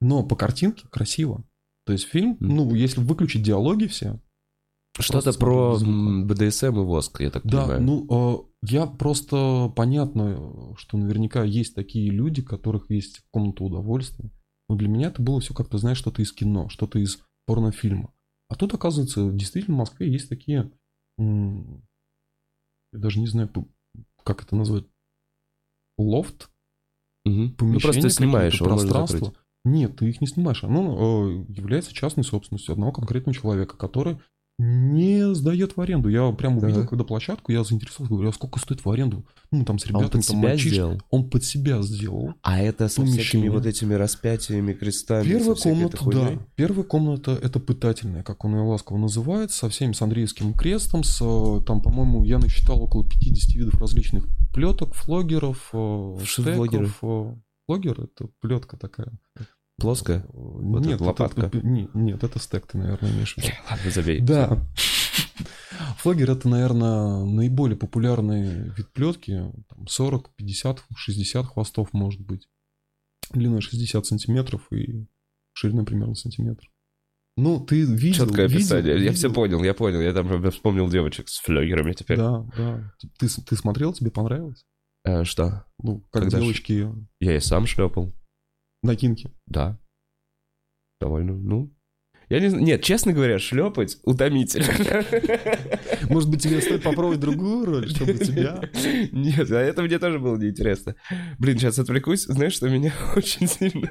Но 0.00 0.22
по 0.24 0.36
картинке 0.36 0.86
красиво. 0.90 1.44
То 1.86 1.92
есть 1.92 2.04
фильм, 2.06 2.36
Мгм. 2.40 2.54
ну, 2.56 2.74
если 2.74 3.00
выключить 3.00 3.42
диалоги 3.42 3.86
все, 3.86 4.20
Что-то 4.98 5.32
про 5.38 5.76
БДСМ 5.78 6.66
и 6.80 6.84
воск, 6.84 7.20
я 7.20 7.30
так 7.30 7.44
да, 7.44 7.62
понимаю. 7.62 7.82
ну, 7.82 8.06
э, 8.10 8.66
я 8.70 8.86
просто 8.86 9.72
понятно, 9.74 10.74
что 10.76 10.96
наверняка 10.96 11.42
есть 11.44 11.74
такие 11.74 12.10
люди, 12.10 12.42
которых 12.42 12.90
есть 12.90 13.22
комната 13.32 13.64
удовольствия. 13.64 14.30
Но 14.68 14.76
для 14.76 14.88
меня 14.88 15.08
это 15.08 15.20
было 15.20 15.40
все 15.40 15.52
как-то, 15.52 15.78
знаешь, 15.78 15.98
что-то 15.98 16.22
из 16.22 16.32
кино, 16.32 16.68
что-то 16.68 16.98
из 17.00 17.18
порнофильма. 17.46 18.12
А 18.48 18.56
тут, 18.56 18.74
оказывается, 18.74 19.30
действительно 19.30 19.76
в 19.76 19.80
Москве 19.80 20.10
есть 20.10 20.28
такие, 20.28 20.70
я 21.18 21.80
даже 22.92 23.20
не 23.20 23.26
знаю, 23.26 23.50
как 24.22 24.42
это 24.42 24.56
назвать, 24.56 24.84
лофт, 25.98 26.50
Мгм. 27.24 27.44
Ну, 27.44 27.50
помещение, 27.54 27.92
просто 27.92 28.10
снимаешь, 28.10 28.58
закрыть. 28.58 29.34
Нет, 29.64 29.96
ты 29.96 30.10
их 30.10 30.20
не 30.20 30.26
снимаешь. 30.26 30.62
Оно 30.62 31.26
э, 31.26 31.44
является 31.48 31.94
частной 31.94 32.22
собственностью 32.22 32.72
одного 32.72 32.92
конкретного 32.92 33.34
человека, 33.34 33.78
который 33.78 34.18
не 34.58 35.34
сдает 35.34 35.76
в 35.76 35.80
аренду. 35.80 36.08
Я 36.08 36.30
прям 36.32 36.58
увидел, 36.58 36.82
Так. 36.82 36.90
когда 36.90 37.04
площадку, 37.04 37.50
я 37.50 37.64
заинтересовался, 37.64 38.14
говорю, 38.14 38.28
а 38.28 38.32
сколько 38.32 38.60
стоит 38.60 38.84
в 38.84 38.90
аренду? 38.90 39.24
Ну, 39.50 39.64
там 39.64 39.78
с 39.78 39.84
А 39.84 39.88
он 39.88 40.02
ребятами, 40.02 40.20
под 40.20 40.26
там 40.28 40.36
себя 40.38 40.48
мальчиш- 40.54 40.68
сделал? 40.70 41.02
Он 41.10 41.28
под 41.30 41.44
себя 41.44 41.82
сделал. 41.82 42.34
А 42.42 42.60
это 42.60 42.88
со 42.88 42.96
Помещение. 43.00 43.24
всякими 43.24 43.48
вот 43.48 43.66
этими 43.66 43.94
распятиями, 43.94 44.72
крестами, 44.72 45.24
Первая 45.28 45.54
комната, 45.56 45.98
да. 46.10 46.38
Первая 46.54 46.84
комната 46.84 47.32
это 47.32 47.58
пытательная, 47.58 48.22
как 48.22 48.44
он 48.44 48.54
ее 48.54 48.62
ласково 48.62 48.98
называет, 48.98 49.50
со 49.50 49.68
всеми, 49.68 49.92
с 49.92 50.02
Андреевским 50.02 50.52
крестом, 50.54 51.02
с, 51.02 51.18
э, 51.20 51.60
там, 51.66 51.82
по-моему, 51.82 52.24
я 52.24 52.38
насчитал 52.38 52.80
около 52.80 53.04
50 53.08 53.54
видов 53.56 53.74
различных 53.80 54.26
плеток, 54.52 54.94
флогеров, 54.94 55.70
э, 55.72 56.18
Что 56.24 56.42
за 56.42 56.54
флогеры? 56.54 56.86
штеков. 56.86 56.98
э, 57.02 57.34
Флогер 57.66 58.00
это 58.02 58.28
плетка 58.40 58.76
такая. 58.76 59.10
Плоская? 59.78 60.24
Вот 60.32 60.84
нет, 60.86 61.00
лопатка? 61.00 61.46
Это, 61.46 61.58
не- 61.66 61.88
нет, 61.94 62.22
это 62.22 62.38
стек 62.38 62.66
ты, 62.66 62.78
наверное, 62.78 63.10
имеешь 63.10 63.34
в 63.34 63.38
виду. 63.38 63.48
Ладно, 63.70 63.90
забей. 63.90 64.20
Да. 64.20 64.64
Флогер 65.98 66.30
это, 66.30 66.48
наверное, 66.48 67.24
наиболее 67.24 67.76
популярный 67.76 68.70
вид 68.70 68.92
плетки. 68.92 69.50
Там 69.68 69.86
40, 69.88 70.34
50, 70.36 70.84
60 70.96 71.46
хвостов 71.46 71.92
может 71.92 72.20
быть. 72.20 72.48
Длина 73.32 73.60
60 73.60 74.06
сантиметров 74.06 74.70
и 74.72 75.06
ширина 75.52 75.84
примерно 75.84 76.14
сантиметр. 76.14 76.70
Ну, 77.36 77.58
ты 77.58 77.82
видел... 77.82 78.26
Четкое 78.26 78.46
видел- 78.46 78.58
описание. 78.58 79.04
Я 79.04 79.12
все 79.12 79.28
видел? 79.28 79.34
понял, 79.34 79.64
я 79.64 79.74
понял. 79.74 80.00
Я 80.00 80.12
там 80.12 80.50
вспомнил 80.50 80.88
девочек 80.88 81.28
с 81.28 81.38
флюгерами 81.40 81.92
теперь. 81.92 82.16
Да, 82.16 82.46
да. 82.56 82.94
Ты, 83.18 83.28
ты 83.28 83.56
смотрел, 83.56 83.92
тебе 83.92 84.12
понравилось? 84.12 84.64
Э, 85.04 85.24
что? 85.24 85.64
Ну, 85.82 86.00
как 86.12 86.22
Когда 86.22 86.38
девочки 86.38 86.88
Я 87.18 87.36
и 87.36 87.40
сам 87.40 87.66
шлепал. 87.66 88.12
На 88.84 88.96
кинке. 88.96 89.30
Да. 89.46 89.80
Довольно, 91.00 91.34
ну... 91.34 91.74
Я 92.30 92.40
не 92.40 92.48
знаю. 92.48 92.64
Нет, 92.64 92.82
честно 92.82 93.12
говоря, 93.12 93.38
шлепать 93.38 93.98
утомительно. 94.04 95.04
Может 96.08 96.30
быть, 96.30 96.42
тебе 96.42 96.60
стоит 96.62 96.82
попробовать 96.82 97.20
другую 97.20 97.66
роль, 97.66 97.88
чтобы 97.88 98.14
тебя... 98.14 98.62
Нет, 99.12 99.50
а 99.50 99.60
это 99.60 99.82
мне 99.82 99.98
тоже 99.98 100.18
было 100.18 100.36
неинтересно. 100.38 100.96
Блин, 101.38 101.58
сейчас 101.58 101.78
отвлекусь. 101.78 102.22
Знаешь, 102.22 102.54
что 102.54 102.70
меня 102.70 102.94
очень 103.16 103.46
сильно 103.46 103.90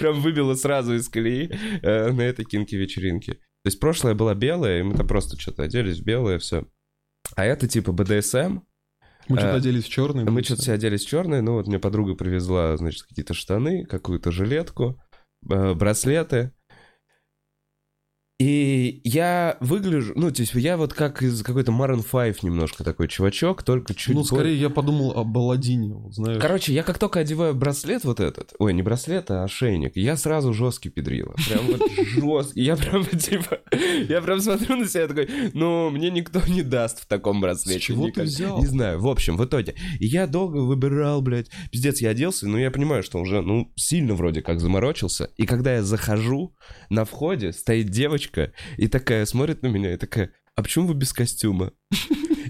прям 0.00 0.20
выбило 0.20 0.54
сразу 0.54 0.94
из 0.94 1.08
колеи 1.08 1.50
э, 1.82 2.10
на 2.10 2.22
этой 2.22 2.44
кинки-вечеринке. 2.44 3.34
То 3.34 3.68
есть 3.68 3.80
прошлое 3.80 4.14
была 4.14 4.34
белая, 4.34 4.80
и 4.80 4.82
мы 4.82 4.94
там 4.94 5.06
просто 5.06 5.38
что-то 5.38 5.64
оделись 5.64 6.00
в 6.00 6.04
белое, 6.04 6.38
все. 6.38 6.66
А 7.36 7.44
это 7.44 7.68
типа 7.68 7.92
БДСМ, 7.92 8.60
Мы 9.28 9.38
что-то 9.38 9.54
Э, 9.54 9.58
оделись 9.58 9.84
в 9.84 9.88
черный. 9.88 10.24
мы 10.24 10.42
что-то 10.42 10.62
все 10.62 10.72
оделись 10.72 11.04
в 11.04 11.08
черное, 11.08 11.42
ну 11.42 11.54
вот 11.54 11.66
мне 11.66 11.78
подруга 11.78 12.14
привезла, 12.14 12.76
значит, 12.76 13.02
какие-то 13.02 13.34
штаны, 13.34 13.84
какую-то 13.84 14.30
жилетку, 14.30 15.00
э, 15.48 15.74
браслеты. 15.74 16.52
И 18.38 19.00
я 19.02 19.56
выгляжу, 19.60 20.12
ну, 20.14 20.30
то 20.30 20.42
есть 20.42 20.52
я 20.54 20.76
вот 20.76 20.92
как 20.92 21.22
из 21.22 21.42
какой-то 21.42 21.72
Maroon 21.72 22.04
5 22.04 22.42
немножко 22.42 22.84
такой 22.84 23.08
чувачок, 23.08 23.62
только 23.62 23.94
чуть 23.94 24.14
Ну, 24.14 24.20
более- 24.24 24.26
скорее 24.26 24.60
я 24.60 24.68
подумал 24.68 25.12
об 25.12 25.38
Аладдине, 25.38 25.94
вот, 25.94 26.12
знаешь. 26.14 26.38
Короче, 26.38 26.74
я 26.74 26.82
как 26.82 26.98
только 26.98 27.20
одеваю 27.20 27.54
браслет 27.54 28.04
вот 28.04 28.20
этот, 28.20 28.52
ой, 28.58 28.74
не 28.74 28.82
браслет, 28.82 29.30
а 29.30 29.44
ошейник, 29.44 29.96
я 29.96 30.18
сразу 30.18 30.52
жесткий 30.52 30.90
педрила. 30.90 31.34
Прям 31.48 31.66
вот 31.66 31.90
жесткий. 32.06 32.62
Я 32.62 32.76
прям, 32.76 33.06
типа, 33.06 33.60
я 34.06 34.20
прям 34.20 34.40
смотрю 34.42 34.76
на 34.76 34.86
себя 34.86 35.08
такой, 35.08 35.30
ну, 35.54 35.88
мне 35.88 36.10
никто 36.10 36.42
не 36.46 36.60
даст 36.62 37.00
в 37.00 37.06
таком 37.06 37.40
браслете. 37.40 37.80
С 37.80 37.82
чего 37.82 38.02
ты 38.04 38.08
никак». 38.10 38.24
взял? 38.26 38.58
Не 38.58 38.66
знаю, 38.66 39.00
в 39.00 39.08
общем, 39.08 39.38
в 39.38 39.44
итоге. 39.46 39.76
И 39.98 40.06
я 40.06 40.26
долго 40.26 40.58
выбирал, 40.58 41.22
блядь, 41.22 41.48
пиздец, 41.72 42.02
я 42.02 42.10
оделся, 42.10 42.46
но 42.46 42.58
я 42.58 42.70
понимаю, 42.70 43.02
что 43.02 43.18
уже, 43.18 43.40
ну, 43.40 43.72
сильно 43.76 44.14
вроде 44.14 44.42
как 44.42 44.60
заморочился. 44.60 45.30
И 45.38 45.46
когда 45.46 45.76
я 45.76 45.82
захожу, 45.82 46.54
на 46.90 47.06
входе 47.06 47.52
стоит 47.54 47.88
девочка 47.88 48.25
и 48.76 48.88
такая 48.88 49.24
смотрит 49.26 49.62
на 49.62 49.68
меня 49.68 49.94
и 49.94 49.96
такая, 49.96 50.32
а 50.54 50.62
почему 50.62 50.86
вы 50.86 50.94
без 50.94 51.12
костюма? 51.12 51.72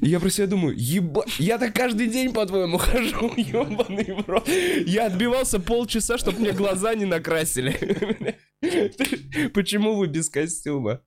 И 0.00 0.08
я 0.08 0.20
про 0.20 0.30
себя 0.30 0.46
думаю, 0.46 0.76
еба... 0.76 1.24
Я 1.38 1.58
так 1.58 1.74
каждый 1.74 2.08
день, 2.08 2.32
по-твоему, 2.32 2.78
хожу, 2.78 3.32
ебаный 3.36 4.12
в 4.14 4.28
рот. 4.28 4.48
Я 4.86 5.06
отбивался 5.06 5.58
полчаса, 5.58 6.18
чтобы 6.18 6.40
мне 6.40 6.52
глаза 6.52 6.94
не 6.94 7.06
накрасили. 7.06 7.72
Почему 9.54 9.96
вы 9.96 10.06
без 10.06 10.28
костюма? 10.28 11.00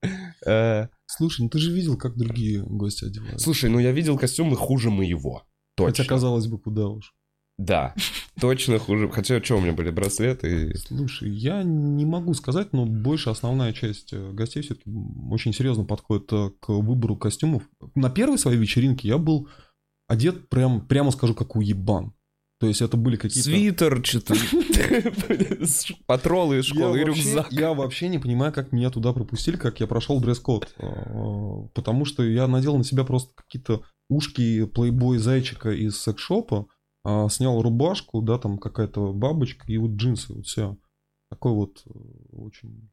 Э, 0.45 0.88
Слушай, 1.05 1.41
ну 1.41 1.49
ты 1.49 1.60
же 1.60 1.71
видел, 1.71 1.97
как 1.97 2.17
другие 2.17 2.62
гости 2.63 3.05
одеваются. 3.05 3.43
Слушай, 3.43 3.69
ну 3.69 3.79
я 3.79 3.91
видел 3.91 4.17
костюмы 4.17 4.55
хуже 4.55 4.89
моего. 4.89 5.47
Хотя, 5.77 6.03
Точно. 6.03 6.05
казалось 6.05 6.47
бы, 6.47 6.60
куда 6.60 6.88
уж. 6.88 7.13
Да, 7.59 7.93
точно 8.39 8.79
хуже. 8.79 9.09
Хотя, 9.09 9.43
что 9.43 9.57
у 9.57 9.59
меня 9.59 9.73
были 9.73 9.89
браслеты 9.89 10.69
и... 10.69 10.77
Слушай, 10.77 11.29
я 11.29 11.61
не 11.61 12.05
могу 12.05 12.33
сказать, 12.33 12.71
но 12.71 12.85
больше 12.85 13.31
основная 13.31 13.73
часть 13.73 14.13
э, 14.13 14.31
гостей 14.31 14.63
все-таки 14.63 14.89
очень 15.29 15.51
серьезно 15.51 15.83
подходит 15.83 16.31
э, 16.31 16.51
к 16.61 16.69
выбору 16.69 17.17
костюмов. 17.17 17.63
На 17.95 18.09
первой 18.09 18.37
своей 18.37 18.57
вечеринке 18.57 19.09
я 19.09 19.17
был 19.17 19.49
одет 20.07 20.47
прям, 20.47 20.87
прямо 20.87 21.11
скажу, 21.11 21.35
как 21.35 21.57
уебан. 21.57 22.13
То 22.61 22.67
есть 22.67 22.81
это 22.81 22.95
были 22.95 23.17
какие-то... 23.17 23.49
Свитер, 23.49 24.05
что-то... 24.05 24.35
Патролы 26.05 26.59
из 26.59 26.65
школы 26.65 27.01
и 27.01 27.03
рюкзак. 27.03 27.51
я 27.51 27.73
вообще 27.73 28.07
не 28.07 28.19
понимаю, 28.19 28.53
как 28.53 28.71
меня 28.71 28.89
туда 28.89 29.11
пропустили, 29.11 29.57
как 29.57 29.81
я 29.81 29.87
прошел 29.87 30.21
дресс-код. 30.21 30.65
А, 30.77 31.67
Потому 31.73 32.05
что 32.05 32.23
я 32.23 32.47
надел 32.47 32.77
на 32.77 32.85
себя 32.85 33.03
просто 33.03 33.33
какие-то 33.35 33.83
ушки 34.09 34.65
плейбой 34.65 35.17
зайчика 35.17 35.71
из 35.71 36.01
секс-шопа, 36.01 36.67
а, 37.03 37.29
снял 37.29 37.62
рубашку, 37.62 38.21
да, 38.21 38.38
там 38.38 38.57
какая-то 38.57 39.13
бабочка 39.13 39.65
и 39.71 39.77
вот 39.77 39.91
джинсы, 39.91 40.33
вот 40.33 40.45
все. 40.45 40.77
Такой 41.29 41.53
вот 41.53 41.83
э, 41.85 41.89
очень 42.31 42.89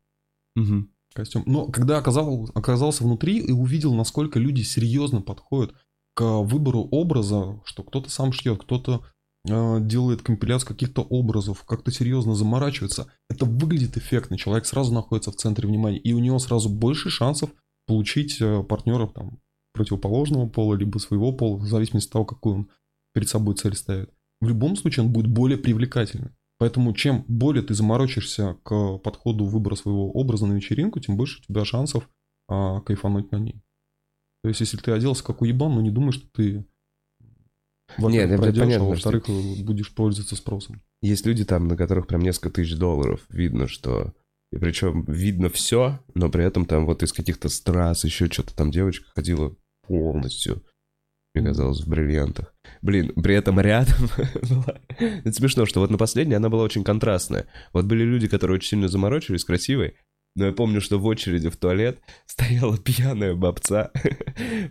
Мгм. 0.55 0.91
костюм. 1.15 1.43
Но 1.47 1.67
когда 1.69 1.99
оказал, 1.99 2.49
оказался 2.55 3.05
внутри 3.05 3.39
и 3.39 3.53
увидел, 3.53 3.95
насколько 3.95 4.39
люди 4.39 4.63
серьезно 4.63 5.23
подходят 5.23 5.75
к 6.15 6.23
выбору 6.43 6.81
образа, 6.91 7.61
что 7.65 7.83
кто-то 7.83 8.11
сам 8.11 8.33
шьет, 8.33 8.63
кто-то 8.63 9.05
э, 9.49 9.79
делает 9.81 10.23
компиляцию 10.23 10.69
каких-то 10.69 11.03
образов, 11.03 11.65
как-то 11.65 11.91
серьезно 11.91 12.35
заморачивается, 12.35 13.07
это 13.29 13.45
выглядит 13.45 13.97
эффектно. 13.97 14.39
Человек 14.39 14.67
сразу 14.67 14.93
находится 14.93 15.31
в 15.33 15.37
центре 15.37 15.69
внимания, 15.69 15.99
и 15.99 16.13
у 16.13 16.19
него 16.19 16.39
сразу 16.39 16.69
больше 16.69 17.11
шансов 17.11 17.51
получить 17.87 18.41
э, 18.41 18.63
партнеров 18.63 19.13
там, 19.15 19.41
противоположного 19.73 20.49
пола, 20.49 20.75
либо 20.75 20.99
своего 20.99 21.33
пола, 21.33 21.57
в 21.57 21.67
зависимости 21.67 22.09
от 22.09 22.13
того, 22.13 22.25
какую 22.25 22.55
он 22.57 22.69
перед 23.17 23.31
собой 23.31 23.55
цель 23.55 23.75
ставит. 23.75 24.11
В 24.43 24.47
любом 24.47 24.77
случае 24.77 25.07
он 25.07 25.11
будет 25.11 25.27
более 25.27 25.57
привлекательным. 25.57 26.37
Поэтому 26.59 26.93
чем 26.93 27.25
более 27.29 27.63
ты 27.63 27.73
заморочишься 27.73 28.59
к 28.63 28.99
подходу 28.99 29.47
выбора 29.47 29.75
своего 29.75 30.13
образа 30.13 30.45
на 30.45 30.53
вечеринку, 30.53 31.01
тем 31.01 31.17
больше 31.17 31.41
у 31.41 31.43
тебя 31.51 31.65
шансов 31.65 32.11
а, 32.47 32.83
кайфануть 32.83 33.33
на 33.33 33.39
ней. 33.39 33.63
То 34.43 34.51
есть, 34.51 34.61
если 34.61 34.77
ты 34.77 34.93
оделся 34.93 35.25
как 35.25 35.41
уебан, 35.41 35.77
ну 35.77 35.81
не 35.81 35.91
думай, 35.91 36.13
что 36.13 36.29
ты 36.31 36.67
во-первых, 37.97 38.31
Нет, 38.31 38.39
пройдешь, 38.39 38.61
понятно, 38.61 38.85
а 38.85 38.89
во-вторых, 38.91 39.25
будешь 39.65 39.95
пользоваться 39.95 40.37
спросом. 40.37 40.83
Есть 41.01 41.25
люди 41.25 41.47
там, 41.47 41.69
на 41.69 41.77
которых 41.79 42.09
прям 42.09 42.21
несколько 42.21 42.51
тысяч 42.51 42.77
долларов. 42.77 43.25
Видно, 43.31 43.67
что... 43.67 44.13
И 44.53 44.59
причем 44.59 45.05
видно 45.05 45.49
все, 45.49 46.01
но 46.15 46.29
при 46.29 46.45
этом 46.45 46.67
там 46.67 46.85
вот 46.85 47.03
из 47.03 47.15
каких-то 47.15 47.49
страз 47.49 48.05
еще 48.05 48.27
что-то 48.27 48.55
там 48.55 48.71
девочка 48.71 49.11
ходила 49.15 49.57
полностью, 49.87 50.63
мне 51.37 51.49
казалось, 51.49 51.83
в 51.83 51.89
бриллиантах. 51.89 52.55
Блин, 52.83 53.13
при 53.23 53.35
этом 53.35 53.61
рядом. 53.61 54.09
Это 54.99 55.33
смешно, 55.33 55.67
что 55.67 55.81
вот 55.81 55.91
на 55.91 55.99
последней 55.99 56.35
она 56.35 56.49
была 56.49 56.65
очень 56.65 56.85
контрастная. 56.85 57.47
Вот 57.73 57.85
были 57.85 58.05
люди, 58.05 58.29
которые 58.29 58.57
очень 58.57 58.71
сильно 58.71 58.89
заморочились, 58.89 59.45
красивые, 59.45 59.95
но 60.37 60.47
я 60.47 60.53
помню, 60.53 60.81
что 60.81 60.99
в 60.99 61.07
очереди 61.07 61.49
в 61.49 61.57
туалет 61.57 62.01
стояла 62.27 62.79
пьяная 62.79 63.35
бабца. 63.35 63.91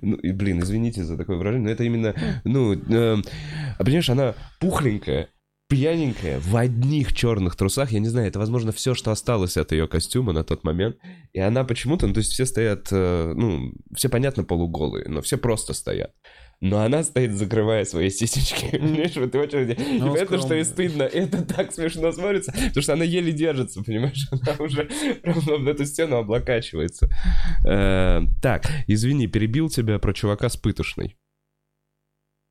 Ну, 0.02 0.18
и, 0.18 0.32
блин, 0.32 0.60
извините 0.60 1.04
за 1.04 1.18
такое 1.18 1.38
выражение, 1.38 1.66
но 1.66 1.72
это 1.72 1.84
именно, 1.84 2.14
ну, 2.44 2.74
э, 2.74 3.18
понимаешь, 3.80 4.10
она 4.10 4.36
пухленькая, 4.60 5.30
пьяненькая, 5.68 6.40
в 6.40 6.56
одних 6.56 7.14
черных 7.14 7.56
трусах, 7.56 7.92
я 7.92 8.00
не 8.00 8.08
знаю, 8.10 8.28
это, 8.28 8.38
возможно, 8.38 8.72
все, 8.72 8.94
что 8.94 9.10
осталось 9.10 9.58
от 9.58 9.72
ее 9.72 9.88
костюма 9.88 10.34
на 10.34 10.44
тот 10.44 10.64
момент, 10.64 10.98
и 11.34 11.40
она 11.40 11.64
почему-то, 11.64 12.06
ну, 12.06 12.14
то 12.14 12.20
есть 12.20 12.34
все 12.34 12.46
стоят, 12.46 12.90
э, 12.92 13.34
ну, 13.36 13.74
все, 13.96 14.10
понятно, 14.10 14.44
полуголые, 14.44 15.08
но 15.08 15.22
все 15.22 15.38
просто 15.38 15.74
стоят. 15.74 16.12
Но 16.62 16.82
она 16.82 17.04
стоит, 17.04 17.34
закрывая 17.34 17.86
свои 17.86 18.10
сисечки, 18.10 18.70
понимаешь, 18.78 19.14
в 19.14 19.22
этой 19.22 19.42
очереди. 19.42 19.72
И 19.80 20.00
Ну, 20.00 20.14
понятно, 20.14 20.40
что 20.40 20.54
ей 20.56 20.64
скромно. 20.66 20.90
стыдно, 20.90 21.04
это 21.04 21.44
так 21.46 21.72
смешно 21.74 22.12
смотрится, 22.12 22.52
потому 22.52 22.82
что 22.82 22.94
она 22.94 23.04
еле 23.04 23.32
держится, 23.32 23.84
понимаешь, 23.84 24.28
она 24.32 24.56
уже 24.60 24.86
прям 25.22 25.40
в 25.40 25.68
эту 25.68 25.86
стену 25.86 26.18
облокачивается. 26.18 27.10
Э, 27.68 28.22
Так, 28.42 28.70
извини, 28.88 29.28
перебил 29.28 29.70
тебя 29.70 30.00
про 30.00 30.14
чувака 30.14 30.50
с 30.50 30.58
пытошной. 30.58 31.16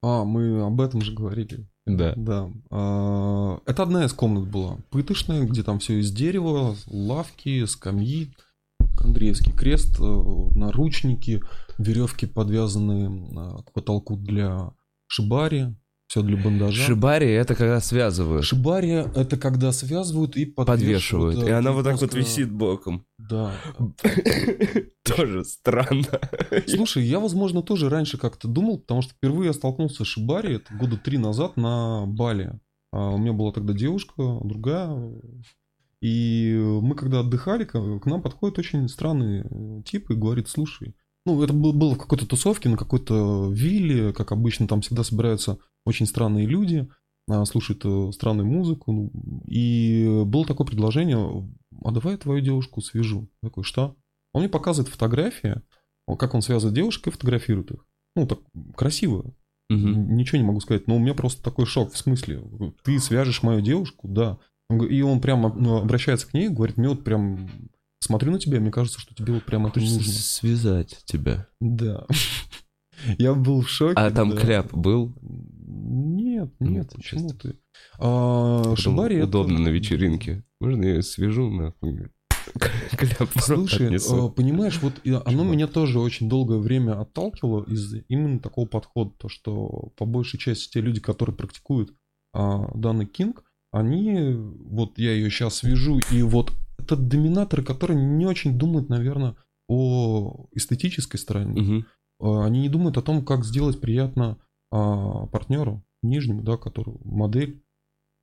А, 0.03 0.25
мы 0.25 0.63
об 0.67 0.81
этом 0.81 1.01
же 1.01 1.13
говорили. 1.13 1.67
Да. 1.87 2.13
Да. 2.17 2.51
А, 2.71 3.59
Это 3.67 3.83
одна 3.85 4.05
из 4.05 4.13
комнат 4.13 4.47
была. 4.49 4.79
Пыточная, 4.91 5.45
где 5.45 5.63
там 5.63 5.79
все 5.79 5.99
из 6.01 6.13
дерева, 6.13 6.77
лавки, 6.87 7.65
скамьи, 7.65 8.35
Андреевский 9.01 9.53
крест, 9.53 9.99
э, 9.99 10.03
наручники, 10.55 11.43
веревки 11.79 12.27
подвязанные 12.27 13.09
а, 13.37 13.63
к 13.63 13.73
потолку 13.73 14.17
для 14.17 14.73
шибари, 15.07 15.75
все 16.07 16.23
для 16.23 16.37
бандажа. 16.37 16.81
Шибари 16.83 17.29
это 17.29 17.55
когда 17.55 17.81
связывают, 17.81 18.45
Шибари 18.45 18.91
это 18.91 19.37
когда 19.37 19.73
связывают 19.73 20.37
и 20.37 20.45
подвешивают. 20.47 21.35
подвешивают, 21.35 21.37
и 21.39 21.51
да, 21.51 21.59
она 21.59 21.73
вот 21.73 21.85
так 21.85 22.01
вот 22.01 22.15
висит 22.15 22.53
боком. 22.53 23.07
Да. 23.19 23.53
Тоже 25.03 25.45
странно. 25.45 26.21
Слушай, 26.67 27.05
я, 27.05 27.21
возможно, 27.21 27.63
тоже 27.63 27.89
раньше 27.89 28.17
как-то 28.17 28.49
думал, 28.49 28.79
потому 28.79 29.03
что 29.03 29.13
впервые 29.15 29.49
я 29.49 29.53
столкнулся 29.53 30.05
с 30.05 30.07
Шибари, 30.07 30.55
это 30.57 30.73
года 30.75 30.97
три 30.97 31.19
назад 31.19 31.57
на 31.57 32.07
Бали. 32.07 32.59
А 32.93 33.11
у 33.11 33.19
меня 33.19 33.33
была 33.33 33.53
тогда 33.53 33.73
девушка, 33.73 34.41
другая. 34.45 35.21
И 36.01 36.55
мы 36.55 36.95
когда 36.95 37.21
отдыхали, 37.21 37.65
к 37.65 37.73
к 37.73 38.07
нам 38.07 38.23
подходит 38.23 38.59
очень 38.59 38.89
странный 38.89 39.43
э, 39.43 39.83
тип 39.85 40.11
и 40.11 40.15
говорит, 40.15 40.49
слушай, 40.49 40.95
ну, 41.27 41.43
это 41.43 41.53
был- 41.53 41.73
было 41.73 41.95
в 41.95 41.99
какой-то 41.99 42.27
тусовке, 42.27 42.69
на 42.69 42.77
какой-то 42.77 43.51
вилле, 43.51 44.13
как 44.13 44.33
обычно, 44.33 44.67
там 44.69 44.81
всегда 44.81 45.05
собираются 45.05 45.59
очень 45.87 46.07
странные 46.07 46.47
люди, 46.47 46.89
а, 47.29 47.45
слушают 47.47 47.83
э, 47.85 48.13
странную 48.13 48.47
музыку. 48.47 48.93
ну, 48.93 49.11
И 49.47 50.23
было 50.27 50.45
такое 50.45 50.67
предложение, 50.67 51.49
а 51.83 51.91
давай 51.91 52.15
я 52.15 52.19
твою 52.19 52.41
девушку 52.41 52.81
свяжу. 52.83 53.29
Я 53.43 53.49
такой, 53.49 53.65
что? 53.65 53.97
Он 54.33 54.43
мне 54.43 54.49
показывает 54.51 54.93
фотографии, 54.93 55.63
как 56.19 56.35
он 56.35 56.43
связывает 56.43 56.75
девушек 56.75 57.07
и 57.07 57.11
фотографирует 57.11 57.71
их. 57.71 57.87
Ну, 58.17 58.27
так 58.27 58.41
красиво. 58.77 59.35
Н- 59.95 60.17
Ничего 60.17 60.39
не 60.39 60.45
могу 60.45 60.61
сказать. 60.61 60.87
Но 60.87 60.97
у 60.97 60.99
меня 60.99 61.15
просто 61.15 61.43
такой 61.43 61.65
шок. 61.67 61.93
В 61.93 61.97
смысле, 61.97 62.43
ты 62.83 62.99
свяжешь 62.99 63.43
мою 63.43 63.61
девушку? 63.63 64.07
Да. 64.09 64.39
И 64.91 65.01
он 65.03 65.21
прямо 65.21 65.53
ну, 65.55 65.77
обращается 65.79 66.27
к 66.29 66.35
ней, 66.35 66.49
говорит, 66.49 66.77
мне 66.77 66.89
вот 66.91 67.05
прям 67.05 67.49
смотрю 68.05 68.33
на 68.33 68.39
тебя, 68.39 68.61
мне 68.61 68.71
кажется, 68.71 69.01
что 69.01 69.15
тебе 69.15 69.33
вот 69.35 69.45
прям 69.45 69.67
это 69.67 69.81
Хочется 69.81 69.99
нужно. 69.99 70.13
связать 70.13 71.03
тебя. 71.07 71.47
Да. 71.61 72.07
Я 73.19 73.35
был 73.35 73.63
в 73.63 73.69
шоке. 73.69 73.95
А 73.97 74.11
там 74.11 74.31
да. 74.31 74.37
кляп 74.41 74.73
был? 74.73 75.15
Нет, 75.67 76.53
нет, 76.61 76.71
Нет, 76.71 76.93
почему 76.95 77.31
честно. 77.31 77.39
ты? 77.51 77.59
А, 77.99 78.75
Шибари 78.77 79.17
это- 79.17 79.27
удобно 79.27 79.59
на 79.59 79.69
вечеринке. 79.69 80.45
Можно 80.61 80.85
я 80.85 81.03
свяжу 81.03 81.51
нахуй? 81.51 82.09
Кляп 82.97 83.31
Слушай, 83.41 83.87
отнесу. 83.87 84.29
э, 84.29 84.31
понимаешь, 84.31 84.79
вот 84.81 84.93
и 85.03 85.11
оно 85.11 85.23
Чувак. 85.31 85.47
меня 85.53 85.67
тоже 85.67 85.99
очень 85.99 86.29
долгое 86.29 86.59
время 86.59 87.01
отталкивало 87.01 87.65
из 87.65 87.95
именно 88.09 88.39
такого 88.39 88.67
подхода, 88.67 89.13
то 89.19 89.29
что 89.29 89.93
по 89.97 90.05
большей 90.05 90.39
части 90.39 90.71
те 90.71 90.81
люди, 90.81 91.01
которые 91.01 91.35
практикуют 91.35 91.93
а, 92.33 92.71
данный 92.77 93.07
кинг, 93.07 93.43
они, 93.73 94.35
вот 94.37 94.99
я 94.99 95.13
ее 95.13 95.31
сейчас 95.31 95.63
вижу, 95.65 95.99
и 96.13 96.23
вот 96.23 96.53
это 96.85 96.97
доминаторы, 96.97 97.63
которые 97.63 98.01
не 98.01 98.27
очень 98.27 98.59
думают, 98.59 98.89
наверное, 98.89 99.37
о 99.69 100.47
эстетической 100.53 101.17
стороне. 101.19 101.61
А, 102.21 102.45
Они 102.45 102.61
не 102.61 102.69
думают 102.69 102.97
о 102.97 103.03
том, 103.03 103.25
как 103.25 103.45
сделать 103.45 103.81
приятно 103.81 104.39
а, 104.71 105.27
партнеру, 105.27 105.85
нижнему, 106.03 106.43
да, 106.43 106.57
который 106.57 106.97
модель. 107.05 107.63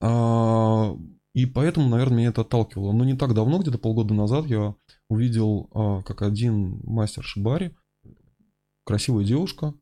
А, 0.02 0.96
и 1.34 1.46
поэтому, 1.46 1.90
наверное, 1.90 2.18
меня 2.18 2.30
это 2.30 2.42
отталкивало. 2.42 2.92
Но 2.92 3.04
не 3.06 3.16
так 3.16 3.34
давно, 3.34 3.60
где-то 3.60 3.78
полгода 3.78 4.14
назад, 4.14 4.46
я 4.48 4.76
увидел, 5.10 5.70
а, 5.74 6.02
как 6.04 6.22
один 6.22 6.82
мастер 6.84 7.24
Шибари, 7.24 7.76
красивая 8.86 9.24
девушка, 9.24 9.74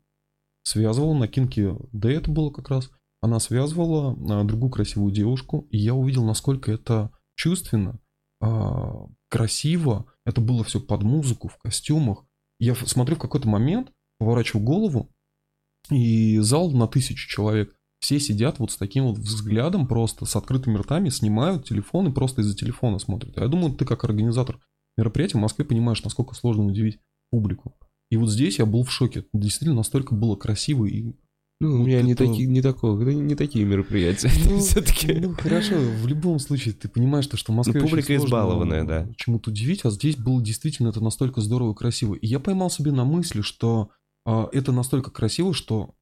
связывала 0.62 1.14
на 1.14 1.26
кинке, 1.28 1.76
да 1.92 2.10
это 2.10 2.30
было 2.30 2.50
как 2.50 2.68
раз, 2.68 2.90
она 3.20 3.40
связывала 3.40 4.12
а, 4.12 4.44
другую 4.44 4.70
красивую 4.70 5.12
девушку, 5.12 5.66
и 5.70 5.78
я 5.78 5.94
увидел, 5.94 6.24
насколько 6.24 6.70
это 6.70 7.10
чувственно, 7.34 7.98
красиво, 9.28 10.06
это 10.24 10.40
было 10.40 10.64
все 10.64 10.80
под 10.80 11.02
музыку, 11.02 11.48
в 11.48 11.58
костюмах. 11.58 12.24
Я 12.58 12.74
смотрю 12.74 13.16
в 13.16 13.20
какой-то 13.20 13.48
момент, 13.48 13.92
поворачиваю 14.18 14.64
голову, 14.64 15.10
и 15.90 16.38
зал 16.38 16.70
на 16.70 16.86
тысячу 16.86 17.28
человек. 17.28 17.74
Все 18.00 18.18
сидят 18.18 18.58
вот 18.58 18.70
с 18.70 18.76
таким 18.76 19.04
вот 19.04 19.18
взглядом 19.18 19.86
просто, 19.86 20.24
с 20.24 20.34
открытыми 20.36 20.78
ртами, 20.78 21.10
снимают 21.10 21.66
телефон 21.66 22.08
и 22.08 22.12
просто 22.12 22.40
из-за 22.40 22.56
телефона 22.56 22.98
смотрят. 22.98 23.36
Я 23.36 23.48
думаю, 23.48 23.74
ты 23.74 23.84
как 23.84 24.04
организатор 24.04 24.58
мероприятия 24.96 25.38
в 25.38 25.42
Москве 25.42 25.64
понимаешь, 25.64 26.02
насколько 26.02 26.34
сложно 26.34 26.64
удивить 26.64 26.98
публику. 27.30 27.76
И 28.10 28.16
вот 28.16 28.30
здесь 28.30 28.58
я 28.58 28.66
был 28.66 28.84
в 28.84 28.90
шоке. 28.90 29.26
Действительно, 29.32 29.76
настолько 29.76 30.14
было 30.14 30.36
красиво 30.36 30.86
и... 30.86 31.14
Ну, 31.62 31.74
у 31.74 31.78
Вот 31.78 31.86
меня 31.86 32.00
не, 32.02 32.12
это- 32.12 32.26
такие, 32.26 32.46
не, 32.48 32.62
такого, 32.62 33.02
не 33.10 33.34
такие 33.34 33.64
мероприятия. 33.66 34.30
Ну, 34.50 34.58
Все-таки. 34.60 35.12
Ну, 35.12 35.34
хорошо, 35.34 35.74
в 35.76 36.06
любом 36.06 36.38
случае, 36.38 36.72
ты 36.72 36.88
понимаешь, 36.88 37.26
то, 37.26 37.36
что 37.36 37.52
в 37.52 37.56
Москве 37.56 37.80
Ну, 37.80 37.86
публика 37.86 38.16
избалованная, 38.16 38.84
да. 38.84 39.08
чему-то 39.16 39.50
удивить, 39.50 39.84
а 39.84 39.90
здесь 39.90 40.16
было 40.16 40.42
действительно 40.42 40.88
это 40.88 41.02
настолько 41.02 41.42
здорово 41.42 41.72
и 41.72 41.76
красиво. 41.76 42.14
И 42.14 42.26
я 42.26 42.40
поймал 42.40 42.70
себе 42.70 42.92
на 42.92 43.04
мысли, 43.04 43.42
что 43.42 43.90
а, 44.24 44.48
это 44.52 44.72
настолько 44.72 45.10
красиво, 45.10 45.52
что 45.52 45.94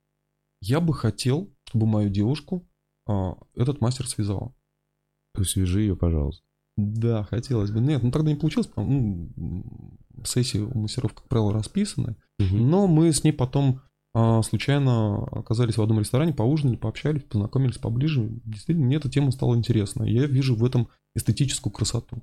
я 0.61 0.81
бы 0.81 0.95
хотел, 0.95 1.53
чтобы 1.69 1.87
мою 1.87 2.09
девушку 2.09 2.69
а, 3.09 3.37
этот 3.57 3.81
мастер 3.81 4.07
связал. 4.07 4.55
Свяжи 5.43 5.81
ее, 5.83 5.97
пожалуйста. 5.97 6.45
Да, 6.77 7.25
хотелось 7.25 7.73
бы. 7.73 7.81
Нет, 7.81 8.03
ну 8.05 8.13
тогда 8.13 8.31
не 8.31 8.37
получилось. 8.37 8.69
Ну, 8.77 9.31
сессии 10.25 10.59
у 10.59 10.79
мастеров, 10.79 11.15
как 11.15 11.27
правило, 11.29 11.53
расписаны. 11.53 12.15
Но 12.39 12.87
мы 12.87 13.13
с 13.13 13.25
ней 13.25 13.33
потом 13.33 13.81
случайно 14.43 15.25
оказались 15.27 15.77
в 15.77 15.83
одном 15.83 16.01
ресторане, 16.01 16.33
поужинали, 16.33 16.77
пообщались, 16.77 17.23
познакомились 17.23 17.79
поближе. 17.79 18.29
Действительно, 18.45 18.87
мне 18.87 18.97
эта 18.97 19.11
тема 19.11 19.31
стала 19.31 19.55
интересна. 19.55 20.05
Я 20.05 20.27
вижу 20.27 20.55
в 20.55 20.65
этом 20.65 20.89
эстетическую 21.15 21.73
красоту. 21.73 22.23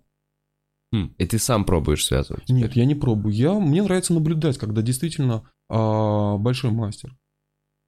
Хм, 0.91 1.13
И 1.17 1.25
ты 1.25 1.39
сам 1.39 1.65
пробуешь 1.65 2.05
связывать? 2.05 2.47
Нет, 2.49 2.75
я 2.75 2.85
не 2.85 2.95
пробую. 2.95 3.33
Я, 3.33 3.53
мне 3.53 3.83
нравится 3.83 4.13
наблюдать, 4.13 4.57
когда 4.57 4.81
действительно 4.81 5.49
а, 5.69 6.37
большой 6.37 6.71
мастер. 6.71 7.15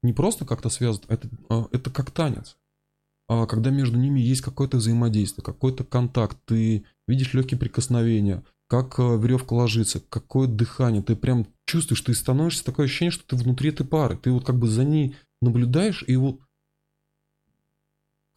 Не 0.04 0.14
просто 0.14 0.46
как-то 0.46 0.70
связан, 0.70 1.04
это, 1.08 1.30
а, 1.50 1.68
это 1.72 1.90
как 1.90 2.12
танец. 2.12 2.58
А, 3.28 3.46
когда 3.46 3.70
между 3.70 3.98
ними 3.98 4.20
есть 4.20 4.42
какое-то 4.42 4.78
взаимодействие, 4.78 5.44
какой-то 5.44 5.84
контакт, 5.84 6.38
ты 6.46 6.86
видишь 7.08 7.34
легкие 7.34 7.60
прикосновения, 7.60 8.44
как 8.68 9.00
а, 9.00 9.16
веревка 9.16 9.54
ложится, 9.54 10.00
какое 10.00 10.48
дыхание, 10.48 11.02
ты 11.04 11.16
прям 11.16 11.48
чувствуешь, 11.68 12.02
ты 12.02 12.14
становишься 12.14 12.66
такое 12.66 12.86
ощущение, 12.86 13.12
что 13.12 13.28
ты 13.28 13.36
внутри 13.36 13.70
этой 13.70 13.86
пары, 13.86 14.18
ты 14.18 14.32
вот 14.32 14.46
как 14.46 14.58
бы 14.58 14.68
за 14.68 14.84
ней 14.84 15.16
наблюдаешь, 15.42 16.04
и 16.08 16.16
вот 16.16 16.40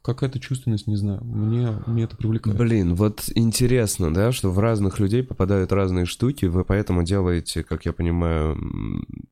какая-то 0.02 0.40
чувственность, 0.40 0.86
не 0.86 0.96
знаю, 0.96 1.24
мне, 1.24 1.82
мне 1.86 2.04
это 2.04 2.16
привлекает. 2.16 2.56
Блин, 2.56 2.94
вот 2.94 3.30
интересно, 3.34 4.12
да, 4.12 4.32
что 4.32 4.50
в 4.50 4.58
разных 4.58 4.98
людей 4.98 5.22
попадают 5.22 5.72
разные 5.72 6.06
штуки, 6.06 6.46
вы 6.46 6.64
поэтому 6.64 7.02
делаете, 7.02 7.62
как 7.62 7.86
я 7.86 7.92
понимаю, 7.92 8.58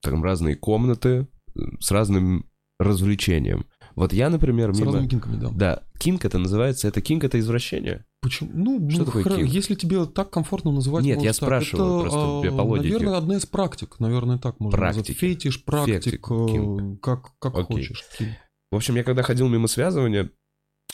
там 0.01 0.23
разные 0.23 0.57
комнаты 0.57 1.27
э, 1.55 1.61
с 1.81 1.91
разным 1.91 2.47
развлечением. 2.79 3.67
Вот 3.97 4.13
я, 4.13 4.31
например, 4.31 4.73
С 4.73 4.79
мимо... 4.79 4.93
разными 4.93 5.09
кинками, 5.09 5.37
да. 5.41 5.51
Да, 5.51 5.83
кинг 5.99 6.25
это 6.25 6.39
называется, 6.39 6.87
это 6.87 7.01
кинг 7.01 7.25
это 7.25 7.41
извращение. 7.41 8.05
Почему? 8.21 8.51
Ну, 8.53 8.91
Что 8.91 9.01
ну, 9.01 9.05
такое 9.07 9.25
хоро- 9.25 9.37
кинг? 9.37 9.49
если 9.49 9.75
тебе 9.75 10.05
так 10.07 10.31
комфортно 10.31 10.73
называть, 10.73 11.05
Нет, 11.05 11.23
я 11.23 11.29
так. 11.31 11.37
спрашиваю 11.37 12.01
Это, 12.01 12.11
просто 12.11 12.49
а, 12.49 12.57
по 12.59 12.63
логике. 12.63 12.95
Наверное, 12.95 13.17
одна 13.17 13.37
из 13.37 13.47
практик, 13.47 14.01
наверное, 14.01 14.39
так 14.39 14.59
можно 14.59 14.79
назвать. 14.79 15.07
Практики. 15.07 15.19
Фетиш, 15.19 15.65
практик, 15.65 16.03
Фетик, 16.05 16.31
э, 16.31 16.97
как, 17.01 17.39
как 17.39 17.55
Окей. 17.55 17.77
хочешь. 17.77 18.05
Кинг. 18.19 18.31
В 18.73 18.77
общем, 18.77 18.97
я 18.97 19.05
когда 19.05 19.23
ходил 19.23 19.49
мимо 19.49 19.69
связывания, 19.69 20.31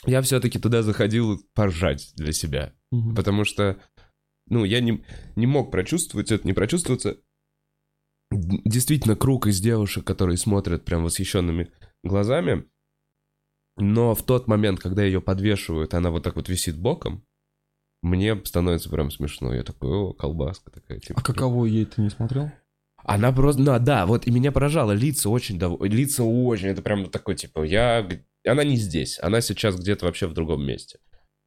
я 0.05 0.21
все-таки 0.21 0.59
туда 0.59 0.83
заходил 0.83 1.41
поржать 1.55 2.11
для 2.15 2.31
себя. 2.31 2.73
Мгм. 2.91 3.15
Потому 3.15 3.43
что, 3.43 3.81
ну, 4.47 4.63
я 4.63 4.79
не, 4.79 5.03
не 5.35 5.47
мог 5.47 5.71
прочувствовать 5.71 6.31
это, 6.31 6.45
не 6.45 6.53
прочувствоваться. 6.53 7.17
Действительно, 8.31 9.15
круг 9.15 9.47
из 9.47 9.59
девушек, 9.59 10.05
которые 10.05 10.37
смотрят 10.37 10.85
прям 10.85 11.03
восхищенными 11.03 11.71
глазами. 12.03 12.65
Но 13.77 14.15
в 14.15 14.23
тот 14.23 14.47
момент, 14.47 14.79
когда 14.79 15.03
ее 15.03 15.21
подвешивают, 15.21 15.93
она 15.93 16.11
вот 16.11 16.23
так 16.23 16.35
вот 16.35 16.47
висит 16.47 16.77
боком, 16.77 17.25
мне 18.01 18.39
становится 18.45 18.89
прям 18.89 19.11
смешно. 19.11 19.53
Я 19.53 19.63
такой, 19.63 19.89
о, 19.89 20.13
колбаска 20.13 20.71
такая. 20.71 20.99
Типа. 20.99 21.19
А 21.19 21.23
каково 21.23 21.65
ей 21.65 21.85
ты 21.85 22.01
не 22.01 22.09
смотрел? 22.09 22.51
Она 23.03 23.31
просто, 23.31 23.61
ну, 23.61 23.77
да, 23.79 24.05
вот 24.07 24.25
и 24.25 24.31
меня 24.31 24.51
поражало, 24.51 24.91
лица 24.91 25.29
очень, 25.29 25.59
дов... 25.59 25.79
лица 25.81 26.23
очень, 26.23 26.69
это 26.69 26.81
прям 26.81 27.05
такой, 27.11 27.35
типа, 27.35 27.63
я, 27.63 28.07
она 28.43 28.63
не 28.63 28.77
здесь, 28.77 29.19
она 29.21 29.41
сейчас 29.41 29.79
где-то 29.79 30.05
вообще 30.05 30.25
в 30.25 30.33
другом 30.33 30.65
месте. 30.65 30.97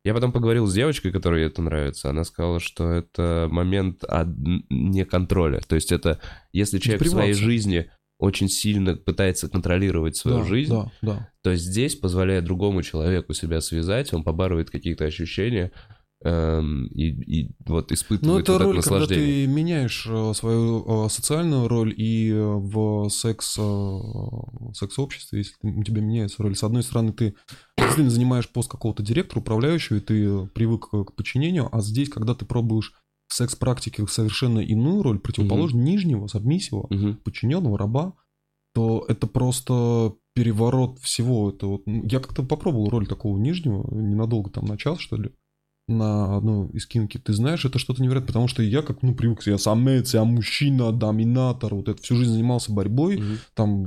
Я 0.04 0.14
потом 0.14 0.30
поговорил 0.30 0.66
с 0.66 0.74
девочкой, 0.74 1.10
которой 1.10 1.44
это 1.44 1.60
нравится, 1.60 2.10
она 2.10 2.22
сказала, 2.22 2.60
что 2.60 2.92
это 2.92 3.48
момент 3.50 4.04
от 4.04 4.28
неконтроля, 4.70 5.58
то 5.58 5.74
есть 5.74 5.90
это, 5.90 6.20
если 6.52 6.78
человек 6.78 7.02
в 7.02 7.10
своей 7.10 7.32
жизни 7.32 7.90
очень 8.18 8.48
сильно 8.48 8.96
пытается 8.96 9.48
контролировать 9.48 10.16
свою 10.16 10.38
да, 10.38 10.44
жизнь, 10.44 10.72
Да, 10.72 10.92
да. 11.02 11.30
то 11.42 11.54
здесь, 11.54 11.94
позволяя 11.94 12.42
другому 12.42 12.82
человеку 12.82 13.32
себя 13.32 13.60
связать, 13.60 14.12
он 14.12 14.24
побарывает 14.24 14.70
какие-то 14.70 15.04
ощущения 15.04 15.70
эм, 16.24 16.86
и, 16.88 17.04
и 17.44 17.50
вот 17.66 17.90
Но 17.90 17.94
испытывает 17.94 18.22
Ну, 18.22 18.38
это 18.40 18.52
вот 18.52 18.58
это 18.60 18.64
роль, 18.64 18.82
когда 18.82 18.98
наслаждение. 18.98 19.46
ты 19.46 19.52
меняешь 19.52 20.04
э, 20.10 20.32
свою 20.34 21.06
э, 21.06 21.08
социальную 21.10 21.68
роль 21.68 21.94
и 21.96 22.32
э, 22.32 22.40
в 22.42 23.08
секс, 23.08 23.56
секс-обществе, 24.74 25.38
если 25.38 25.54
у 25.62 25.82
тебя 25.84 26.02
меняется 26.02 26.42
роль. 26.42 26.56
С 26.56 26.64
одной 26.64 26.82
стороны, 26.82 27.12
ты 27.12 27.34
действительно 27.76 28.10
занимаешь 28.10 28.48
пост 28.48 28.68
какого-то 28.70 29.02
директора, 29.02 29.40
управляющего, 29.40 29.98
и 29.98 30.00
ты 30.00 30.46
привык 30.48 30.88
к 30.90 31.12
подчинению, 31.14 31.68
а 31.70 31.80
здесь, 31.80 32.08
когда 32.08 32.34
ты 32.34 32.44
пробуешь 32.44 32.92
в 33.28 33.34
секс-практике 33.34 34.06
совершенно 34.06 34.58
иную 34.60 35.02
роль, 35.02 35.18
противоположную 35.18 35.84
нижнего, 35.84 36.26
сабмиссива, 36.26 36.86
Мгм. 36.90 37.16
подчиненного, 37.22 37.78
раба, 37.78 38.14
то 38.74 39.04
это 39.08 39.26
просто 39.26 40.14
переворот 40.34 40.98
всего. 41.00 41.50
Это 41.50 41.66
вот, 41.66 41.82
ну, 41.86 42.04
я 42.04 42.20
как-то 42.20 42.42
попробовал 42.42 42.88
роль 42.90 43.06
такого 43.06 43.36
нижнего, 43.38 43.86
ненадолго, 43.94 44.50
там, 44.50 44.64
на 44.66 44.78
час, 44.78 45.00
что 45.00 45.16
ли, 45.16 45.30
на 45.88 46.36
одной 46.36 46.68
из 46.70 46.86
кинки. 46.86 47.18
Ты 47.18 47.32
знаешь, 47.32 47.64
это 47.64 47.78
что-то 47.78 48.02
невероятное, 48.02 48.28
потому 48.28 48.48
что 48.48 48.62
я 48.62 48.82
как, 48.82 49.02
ну, 49.02 49.14
привык, 49.14 49.46
я 49.46 49.58
самец, 49.58 50.14
я 50.14 50.24
мужчина, 50.24 50.92
доминатор, 50.92 51.74
вот 51.74 51.88
это 51.88 52.00
всю 52.02 52.14
жизнь 52.16 52.32
занимался 52.32 52.72
борьбой, 52.72 53.18
Мгм. 53.18 53.38
там, 53.54 53.84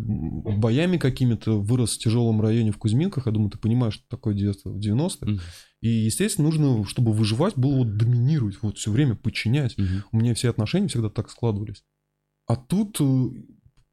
боями 0.59 0.97
какими-то, 0.97 1.59
вырос 1.59 1.95
в 1.95 1.99
тяжелом 1.99 2.41
районе 2.41 2.71
в 2.71 2.77
Кузьминках, 2.77 3.27
я 3.27 3.31
думаю, 3.31 3.49
ты 3.51 3.57
понимаешь, 3.59 3.93
что 3.95 4.03
такое 4.09 4.33
детство 4.33 4.69
в 4.71 4.79
90-е. 4.79 5.31
Мгм. 5.33 5.41
И, 5.81 5.89
естественно, 5.89 6.47
нужно, 6.47 6.85
чтобы 6.85 7.11
выживать, 7.11 7.57
было 7.57 7.77
вот 7.77 7.97
доминировать, 7.97 8.61
вот 8.61 8.77
все 8.77 8.91
время 8.91 9.15
подчинять. 9.15 9.77
Мгм. 9.77 10.03
У 10.11 10.17
меня 10.17 10.35
все 10.35 10.49
отношения 10.49 10.87
всегда 10.87 11.09
так 11.09 11.29
складывались. 11.29 11.83
А 12.45 12.55
тут 12.55 12.97
э, 12.99 13.29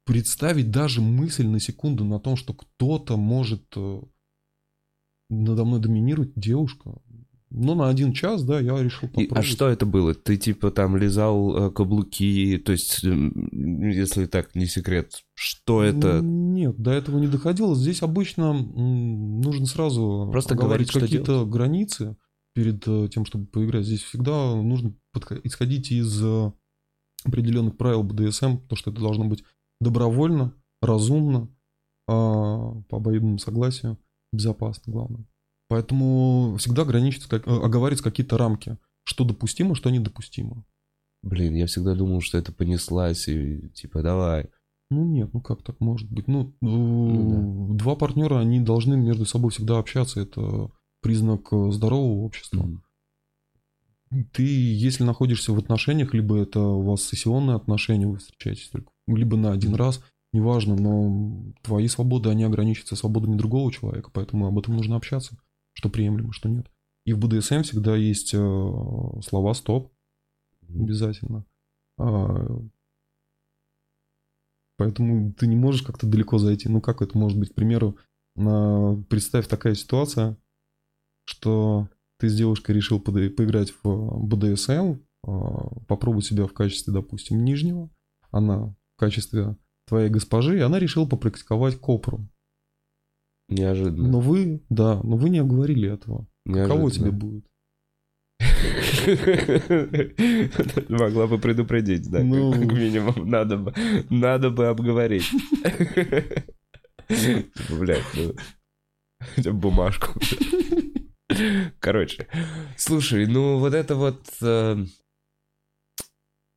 представить 0.05 0.69
даже 0.69 1.01
мысль 1.01 1.47
на 1.47 1.59
секунду 1.59 2.03
на 2.03 2.19
том, 2.19 2.35
что 2.35 2.53
кто-то 2.53 3.17
может 3.17 3.65
э, 3.75 4.01
надо 5.29 5.65
мной 5.65 5.79
доминировать, 5.79 6.31
девушка. 6.35 6.95
Ну, 7.51 7.73
на 7.73 7.89
один 7.89 8.13
час, 8.13 8.43
да, 8.43 8.59
я 8.59 8.81
решил 8.81 9.07
И- 9.09 9.11
попробовать. 9.11 9.37
а 9.37 9.41
что 9.43 9.67
это 9.69 9.85
было? 9.85 10.13
Ты 10.13 10.37
типа 10.37 10.69
там 10.71 10.95
лизал 10.97 11.67
э, 11.69 11.71
каблуки, 11.71 12.57
то 12.63 12.71
есть, 12.71 13.03
м, 13.03 13.89
если 13.89 14.25
так, 14.27 14.53
не 14.55 14.67
секрет, 14.67 15.23
что 15.33 15.81
это? 15.83 16.19
Нет, 16.21 16.77
до 16.77 16.91
этого 16.91 17.17
не 17.17 17.27
доходило. 17.27 17.75
Здесь 17.75 18.03
обычно 18.03 18.51
м, 18.51 19.41
нужно 19.41 19.65
сразу 19.65 20.29
Просто 20.31 20.53
говорить, 20.55 20.91
какие-то 20.91 21.45
границы 21.45 22.17
перед 22.53 22.87
э, 22.87 23.07
тем, 23.11 23.25
чтобы 23.25 23.47
поиграть. 23.47 23.85
Здесь 23.85 24.03
всегда 24.03 24.55
нужно 24.55 24.93
подхо- 25.15 25.41
исходить 25.43 25.91
из 25.91 26.23
э, 26.23 26.51
определенных 27.25 27.77
правил 27.77 28.03
БДСМ, 28.03 28.57
то, 28.67 28.75
что 28.75 28.91
это 28.91 29.01
должно 29.01 29.25
быть 29.25 29.43
добровольно, 29.81 30.53
разумно, 30.81 31.49
а, 32.07 32.73
по 32.89 32.97
обоюдному 32.97 33.37
согласию, 33.39 33.97
безопасно, 34.31 34.91
главное. 34.91 35.25
Поэтому 35.69 36.57
всегда 36.57 36.81
ограничить, 36.81 37.25
как- 37.27 37.47
э, 37.47 37.51
оговаривать 37.51 38.01
какие-то 38.01 38.37
рамки, 38.37 38.77
что 39.03 39.23
допустимо, 39.23 39.75
что 39.75 39.89
недопустимо. 39.89 40.65
Блин, 41.21 41.55
я 41.55 41.67
всегда 41.67 41.95
думал, 41.95 42.21
что 42.21 42.37
это 42.37 42.51
понеслась, 42.51 43.27
и 43.27 43.69
типа, 43.69 44.01
давай. 44.01 44.49
Ну 44.89 45.05
нет, 45.05 45.33
ну 45.33 45.41
как 45.41 45.61
так 45.63 45.79
может 45.79 46.11
быть? 46.11 46.27
Ну, 46.27 46.53
Ну 46.61 47.73
э, 47.73 47.77
два 47.77 47.95
партнера, 47.95 48.39
они 48.39 48.59
должны 48.59 48.97
между 48.97 49.25
собой 49.25 49.51
всегда 49.51 49.77
общаться. 49.77 50.19
Это 50.19 50.71
признак 51.01 51.47
э, 51.53 51.71
здорового 51.71 52.23
общества. 52.23 52.63
Мгм. 52.63 52.83
Ты, 54.33 54.43
если 54.43 55.03
находишься 55.03 55.53
в 55.53 55.59
отношениях, 55.59 56.15
либо 56.15 56.37
это 56.37 56.59
у 56.59 56.81
вас 56.81 57.03
сессионные 57.03 57.55
отношения, 57.57 58.07
вы 58.07 58.17
встречаетесь 58.17 58.69
только, 58.69 58.89
либо 59.05 59.37
на 59.37 59.51
один 59.51 59.75
раз, 59.75 60.01
неважно, 60.33 60.75
но 60.75 61.53
твои 61.61 61.87
свободы, 61.87 62.29
они 62.29 62.43
ограничиваются 62.43 62.95
свободами 62.95 63.37
другого 63.37 63.71
человека, 63.71 64.09
поэтому 64.11 64.47
об 64.47 64.57
этом 64.57 64.75
нужно 64.75 64.95
общаться, 64.95 65.37
что 65.79 65.89
приемлемо, 65.89 66.33
что 66.33 66.49
нет. 66.49 66.69
И 67.05 67.13
в 67.13 67.19
БДСМ 67.19 67.61
всегда 67.61 67.95
есть 67.95 68.33
э, 68.33 68.37
слова 68.37 69.53
«стоп», 69.53 69.93
обязательно. 70.67 71.45
А, 71.97 72.59
Поэтому 74.79 75.33
ты 75.33 75.45
не 75.45 75.57
можешь 75.57 75.81
как-то 75.81 76.07
далеко 76.07 76.37
зайти. 76.37 76.69
Ну 76.69 76.79
как 76.79 77.01
это 77.01 77.17
может 77.17 77.37
быть? 77.37 77.51
К 77.51 77.53
примеру, 77.53 77.97
представь 79.09 79.45
такая 79.47 79.75
ситуация, 79.75 80.37
что 81.25 81.89
ты 82.17 82.29
с 82.29 82.35
девушкой 82.35 82.75
решил 82.75 83.01
поиграть 83.01 83.73
в 83.83 84.25
БДСМ, 84.25 84.99
а, 85.27 85.79
попробовать 85.85 86.25
себя 86.25 86.47
в 86.47 86.53
качестве, 86.53 86.93
допустим, 86.93 87.43
нижнего, 87.43 87.89
она 88.31 88.73
в 88.95 88.99
качестве 88.99 89.57
твоей 89.85 90.09
госпожи, 90.09 90.57
и 90.57 90.61
она 90.61 90.79
решила 90.79 91.05
попрактиковать 91.05 91.77
копру. 91.77 92.25
Неожиданно. 93.49 94.07
Но 94.07 94.19
вы, 94.19 94.61
да, 94.69 94.99
но 95.03 95.17
вы 95.17 95.29
не 95.29 95.39
обговорили 95.39 95.91
этого. 95.91 96.27
Кого 96.45 96.89
тебе 96.89 97.11
будет? 97.11 97.45
Могла 100.89 101.27
бы 101.27 101.37
предупредить, 101.39 102.09
да, 102.09 102.23
Ну. 102.23 102.51
как 102.51 102.71
минимум. 102.71 103.29
Надо 103.29 103.57
бы, 103.57 103.73
надо 104.09 104.49
бы 104.49 104.67
обговорить. 104.67 105.29
Блядь, 107.69 108.03
ну, 108.15 108.33
хотя 109.19 109.51
бумажку. 109.51 110.19
Короче, 111.79 112.27
слушай, 112.77 113.25
ну 113.27 113.59
вот 113.59 113.73
это 113.73 113.95
вот... 113.95 114.21
э, 114.41 114.77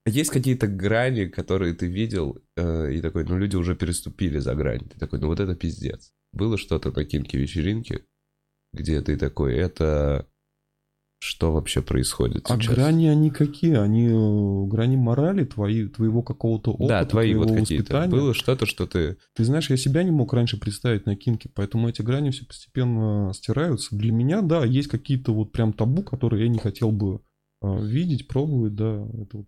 Есть 0.07 0.30
какие-то 0.30 0.66
грани, 0.66 1.26
которые 1.26 1.74
ты 1.74 1.86
видел, 1.86 2.38
э, 2.57 2.93
и 2.93 3.01
такой, 3.01 3.24
ну 3.24 3.38
люди 3.38 3.57
уже 3.57 3.76
переступили 3.76 4.38
за 4.38 4.55
грань. 4.55 4.88
Ты 4.88 4.99
такой, 4.99 5.20
ну 5.20 5.28
вот 5.28 5.40
это 5.40 5.55
пиздец. 5.55 6.12
Было 6.33 6.57
что-то 6.57 6.91
на 6.91 7.05
кинке-вечеринке, 7.05 8.05
где 8.72 9.01
ты 9.01 9.16
такой, 9.16 9.55
это... 9.55 10.26
Что 11.24 11.53
вообще 11.53 11.83
происходит 11.83 12.51
А 12.51 12.57
сейчас? 12.61 12.74
грани 12.74 13.07
они 13.07 13.30
какие? 13.30 13.76
Они 13.76 14.09
э, 14.09 14.66
грани 14.66 14.97
морали, 14.97 15.45
твои, 15.45 15.87
твоего 15.87 16.20
какого-то 16.20 16.72
опыта, 16.72 16.89
Да, 16.89 17.05
твои 17.05 17.35
вот 17.35 17.47
твоего 17.47 17.62
какие-то. 17.62 17.83
воспитания. 17.85 18.11
Было 18.11 18.35
что-то, 18.35 18.66
что 18.66 18.89
ты... 18.89 19.18
Ты 19.37 19.45
знаешь, 19.45 19.70
я 19.70 19.76
себя 19.76 20.03
не 20.03 20.11
мог 20.11 20.33
раньше 20.33 20.59
представить 20.59 21.07
на 21.07 21.14
кинке, 21.14 21.49
поэтому 21.55 21.89
эти 21.89 22.03
грани 22.03 22.30
все 22.30 22.45
постепенно 22.45 23.30
стираются. 23.35 23.95
Для 23.95 24.11
меня, 24.11 24.43
да, 24.43 24.64
есть 24.64 24.89
какие-то 24.89 25.33
вот 25.33 25.53
прям 25.53 25.72
табу, 25.72 26.03
которые 26.03 26.43
я 26.43 26.49
не 26.49 26.59
хотел 26.59 26.91
бы 26.91 27.20
э, 27.62 27.87
видеть, 27.87 28.26
пробовать, 28.26 28.74
да. 28.74 29.07
Это 29.14 29.37
вот 29.37 29.47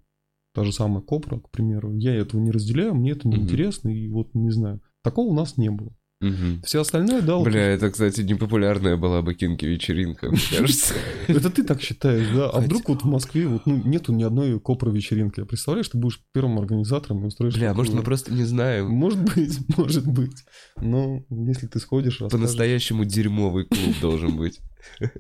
та 0.55 0.63
же 0.63 0.73
самая 0.73 1.01
Копра, 1.01 1.41
к 1.41 1.51
примеру. 1.51 1.93
Я 1.97 2.15
этого 2.15 2.41
не 2.41 2.53
разделяю, 2.53 2.95
мне 2.95 3.11
это 3.11 3.27
неинтересно, 3.27 3.89
и 3.89 4.07
вот 4.07 4.33
не 4.35 4.53
знаю. 4.53 4.81
Такого 5.03 5.27
у 5.31 5.35
нас 5.35 5.57
не 5.57 5.71
было. 5.73 5.93
Мгм. 6.25 6.63
Все 6.65 6.81
остальное, 6.81 7.21
да, 7.21 7.39
Бля, 7.39 7.61
это, 7.61 7.91
кстати, 7.91 8.23
непопулярная 8.23 8.97
была 8.97 9.21
бы 9.21 9.35
кинки-вечеринка, 9.35 10.31
мне 10.31 10.41
кажется. 10.51 10.95
Это 11.29 11.51
ты 11.51 11.63
так 11.65 11.83
считаешь, 11.83 12.29
да? 12.35 12.49
А 12.49 12.61
вдруг 12.61 12.89
вот 12.89 13.03
в 13.03 13.07
Москве 13.07 13.47
вот, 13.47 13.67
ну, 13.67 13.77
нету 13.85 14.15
ни 14.15 14.23
одной 14.23 14.59
копра 14.59 14.91
вечеринки? 14.91 15.41
Я 15.41 15.47
представляешь, 15.47 15.91
ты 15.91 15.99
будешь 15.99 16.23
первым 16.33 16.59
организатором 16.59 17.25
и 17.25 17.27
устроишь... 17.27 17.55
Бля, 17.55 17.75
может, 17.75 17.93
мы 17.93 18.03
просто 18.03 18.33
не 18.33 18.45
знаем. 18.45 18.89
Может 18.89 19.23
быть, 19.23 19.59
может 19.77 20.07
быть. 20.07 20.47
Но 20.81 21.23
если 21.29 21.67
ты 21.67 21.79
сходишь. 21.79 22.21
По-настоящему 22.31 23.05
дерьмовый 23.05 23.67
клуб 23.67 24.01
должен 24.01 24.35
быть. 24.37 24.61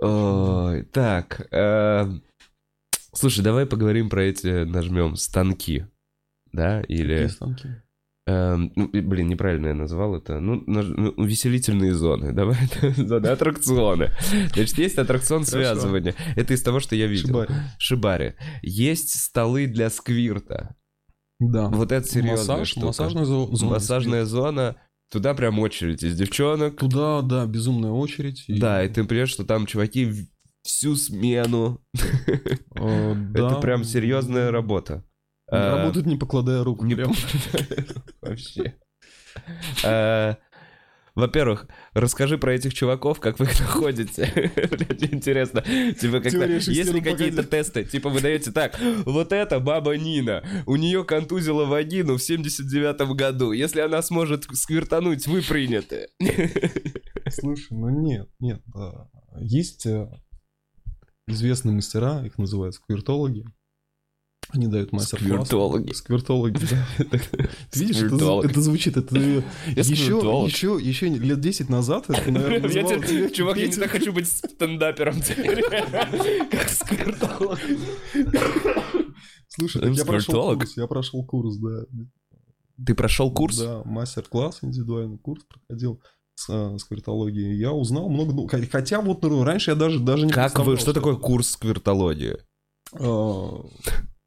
Ой, 0.00 0.84
так. 0.84 1.46
Слушай, 3.18 3.42
давай 3.42 3.66
поговорим 3.66 4.08
про 4.08 4.22
эти, 4.24 4.64
нажмем, 4.64 5.16
станки. 5.16 5.86
Да, 6.52 6.80
или... 6.82 7.14
Какие 7.14 7.26
станки? 7.28 7.68
Эм, 8.28 8.72
ну, 8.76 8.88
блин, 8.92 9.28
неправильно 9.28 9.68
я 9.68 9.74
назвал 9.74 10.14
это. 10.14 10.38
Ну, 10.38 10.62
наж- 10.66 10.94
ну, 10.96 11.10
увеселительные 11.16 11.94
зоны. 11.94 12.32
Давай, 12.34 12.56
зоны 12.96 13.26
аттракционы. 13.26 14.12
Значит, 14.54 14.78
есть 14.78 14.98
аттракцион 14.98 15.44
связывания. 15.46 16.14
Это 16.36 16.52
из 16.54 16.62
того, 16.62 16.78
что 16.78 16.94
я 16.94 17.06
видел. 17.06 17.26
Шибари. 17.28 17.54
Шибари. 17.78 18.34
Есть 18.62 19.18
столы 19.20 19.66
для 19.66 19.88
сквирта. 19.90 20.76
Да. 21.40 21.68
Вот 21.68 21.90
это 21.90 22.06
серьезная 22.06 22.36
Массаж, 22.58 22.68
штука. 22.68 22.86
массажная 22.88 23.24
зо- 23.24 23.54
зона. 23.56 23.72
Массажная 23.72 24.24
зона. 24.26 24.76
Туда 25.10 25.32
прям 25.34 25.58
очередь 25.58 26.02
из 26.02 26.14
девчонок. 26.16 26.76
Туда, 26.76 27.22
да, 27.22 27.46
безумная 27.46 27.90
очередь. 27.92 28.44
и- 28.46 28.58
Да, 28.60 28.84
и 28.84 28.88
ты 28.90 29.04
понимаешь, 29.04 29.30
что 29.30 29.44
там 29.44 29.64
чуваки 29.64 30.28
всю 30.68 30.94
смену. 30.96 31.80
Да. 32.74 33.48
Это 33.48 33.60
прям 33.60 33.82
серьезная 33.82 34.52
работа. 34.52 35.04
Э, 35.50 35.76
Работают 35.76 36.06
не 36.06 36.16
покладая 36.16 36.62
рук. 36.62 36.82
Не. 36.82 36.94
Вообще. 38.20 38.76
Э, 39.82 40.36
Во-первых, 41.16 41.66
расскажи 41.94 42.38
про 42.38 42.54
этих 42.54 42.72
чуваков, 42.74 43.18
как 43.18 43.40
вы 43.40 43.46
их 43.46 43.58
находите. 43.58 44.52
Блядь, 44.70 45.12
интересно. 45.12 45.62
Типа, 45.62 46.20
когда, 46.20 46.44
есть 46.44 46.92
ли 46.92 47.00
какие-то 47.00 47.42
тесты? 47.42 47.84
Типа, 47.84 48.10
вы 48.10 48.20
даете 48.20 48.52
так, 48.52 48.78
вот 49.04 49.32
эта 49.32 49.58
баба 49.58 49.96
Нина, 49.96 50.44
у 50.66 50.76
нее 50.76 51.04
контузила 51.04 51.64
вагину 51.64 52.16
в 52.16 52.20
79-м 52.20 53.16
году. 53.16 53.50
Если 53.50 53.80
она 53.80 54.02
сможет 54.02 54.44
сквертануть, 54.52 55.26
вы 55.26 55.42
приняты. 55.42 56.08
Слушай, 57.28 57.72
ну 57.72 57.88
нет, 57.88 58.28
нет. 58.38 58.62
да. 58.66 59.08
Есть 59.40 59.86
э, 59.86 60.08
известные 61.28 61.74
мастера, 61.74 62.24
их 62.26 62.38
называют 62.38 62.74
сквиртологи. 62.74 63.44
Они 64.50 64.66
дают 64.66 64.92
мастер-класс. 64.92 65.28
Сквиртологи. 65.46 65.92
Сквиртологи, 65.92 66.58
да. 66.70 66.86
Ты 67.70 67.80
видишь, 67.80 67.96
это, 67.96 68.06
Сквиртолог. 68.08 68.44
это 68.46 68.60
звучит, 68.62 68.96
это 68.96 69.14
еще, 69.66 69.84
сквиртолог. 69.84 70.48
еще, 70.50 70.78
еще 70.80 71.08
лет 71.08 71.40
10 71.40 71.68
назад 71.68 72.08
это, 72.08 72.30
наверное, 72.32 72.70
Я 72.70 72.82
называлось 72.82 73.06
теперь, 73.10 73.32
чувак, 73.32 73.56
я 73.58 73.66
не 73.66 73.72
так 73.74 73.90
хочу 73.90 74.10
быть 74.12 74.26
стендапером 74.28 75.20
теперь. 75.20 75.62
Как 76.50 76.68
сквертолог. 76.70 77.58
Слушай, 79.48 79.94
я 79.94 80.04
прошел 80.04 80.32
Сквиртолог? 80.32 80.58
курс, 80.60 80.76
я 80.76 80.86
прошел 80.86 81.26
курс, 81.26 81.56
да. 81.58 81.84
Ты 82.86 82.94
прошел 82.94 83.30
курс? 83.32 83.58
Да, 83.58 83.82
мастер-класс, 83.84 84.60
индивидуальный 84.62 85.18
курс 85.18 85.44
проходил 85.44 86.00
с 86.38 86.48
э. 86.50 87.56
Я 87.56 87.72
узнал 87.72 88.08
много, 88.08 88.32
ну, 88.32 88.46
хо- 88.48 88.58
хотя 88.70 89.00
вот 89.00 89.22
ну, 89.22 89.42
раньше 89.44 89.70
я 89.72 89.74
даже, 89.76 89.98
даже 89.98 90.26
не 90.26 90.32
Как 90.32 90.58
вы, 90.58 90.74
представлял, 90.74 90.78
что 90.80 90.92
такое 90.92 91.14
курс 91.16 91.50
сквертологии? 91.50 92.36
А, 92.92 93.64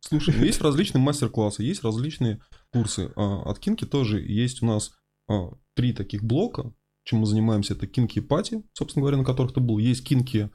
Слушай, 0.01 0.35
есть 0.45 0.61
различные 0.61 1.01
мастер-классы, 1.01 1.63
есть 1.63 1.83
различные 1.83 2.41
курсы. 2.73 3.11
А, 3.15 3.43
От 3.49 3.59
Кинки 3.59 3.85
тоже 3.85 4.19
есть 4.21 4.61
у 4.61 4.65
нас 4.65 4.91
а, 5.29 5.51
три 5.75 5.93
таких 5.93 6.23
блока. 6.23 6.73
Чем 7.03 7.19
мы 7.19 7.25
занимаемся, 7.25 7.73
это 7.73 7.87
Кинки 7.87 8.19
Пати, 8.19 8.61
собственно 8.73 9.01
говоря, 9.01 9.17
на 9.17 9.23
которых 9.23 9.53
ты 9.53 9.59
был. 9.59 9.79
Есть 9.79 10.03
Кинки 10.05 10.49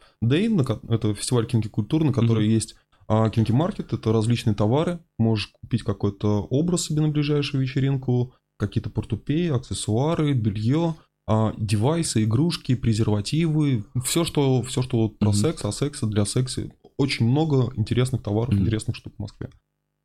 ко- 0.64 0.80
это 0.88 1.14
фестиваль 1.14 1.46
Кинки 1.46 1.68
культуры, 1.68 2.04
на 2.04 2.12
который 2.12 2.44
Мгм. 2.44 2.54
есть 2.54 2.76
а 3.09 3.30
Кинки 3.30 3.52
Маркет, 3.52 3.92
это 3.92 4.12
различные 4.12 4.54
товары. 4.54 4.98
Можешь 5.18 5.52
купить 5.61 5.84
какой-то 5.84 6.42
образ 6.42 6.84
себе 6.86 7.02
на 7.02 7.09
ближайшую 7.09 7.62
вечеринку, 7.62 8.34
какие-то 8.59 8.90
портупеи, 8.90 9.48
аксессуары, 9.48 10.32
белье, 10.32 10.96
а, 11.27 11.53
девайсы, 11.59 12.24
игрушки, 12.24 12.74
презервативы, 12.74 13.85
все, 14.05 14.24
что, 14.24 14.62
все, 14.62 14.83
что 14.83 14.99
вот 15.03 15.18
про 15.18 15.29
Мгм. 15.31 15.37
секс, 15.37 15.64
а 15.64 15.72
секса 15.72 16.07
для 16.07 16.24
секса. 16.24 16.70
Очень 16.97 17.27
много 17.29 17.72
интересных 17.77 18.22
товаров, 18.22 18.55
Мгм. 18.55 18.62
интересных 18.62 18.97
штук 18.97 19.14
в 19.16 19.18
Москве. 19.20 19.51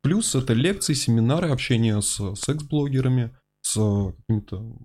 Плюс 0.02 0.34
это 0.34 0.52
лекции, 0.52 0.94
семинары, 0.94 1.48
общение 1.50 2.02
с 2.02 2.34
секс-блогерами, 2.34 3.36
с 3.60 3.74
какими-то 4.16 4.76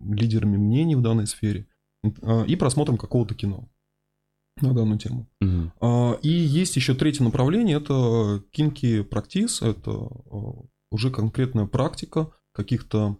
лидерами 0.00 0.56
мнений 0.58 0.94
в 0.96 1.00
данной 1.00 1.26
сфере 1.26 1.66
а, 2.22 2.42
и 2.44 2.54
просмотром 2.56 2.98
какого-то 2.98 3.34
кино 3.34 3.68
на 4.60 4.74
данную 4.74 4.98
тему. 4.98 5.26
А, 5.80 6.18
И 6.22 6.28
есть 6.28 6.76
еще 6.76 6.94
третье 6.94 7.24
направление, 7.24 7.78
это 7.78 8.44
кинки 8.50 9.02
практис, 9.02 9.62
это 9.62 9.90
уже 10.90 11.10
конкретная 11.10 11.64
практика 11.66 12.30
каких-то 12.52 13.16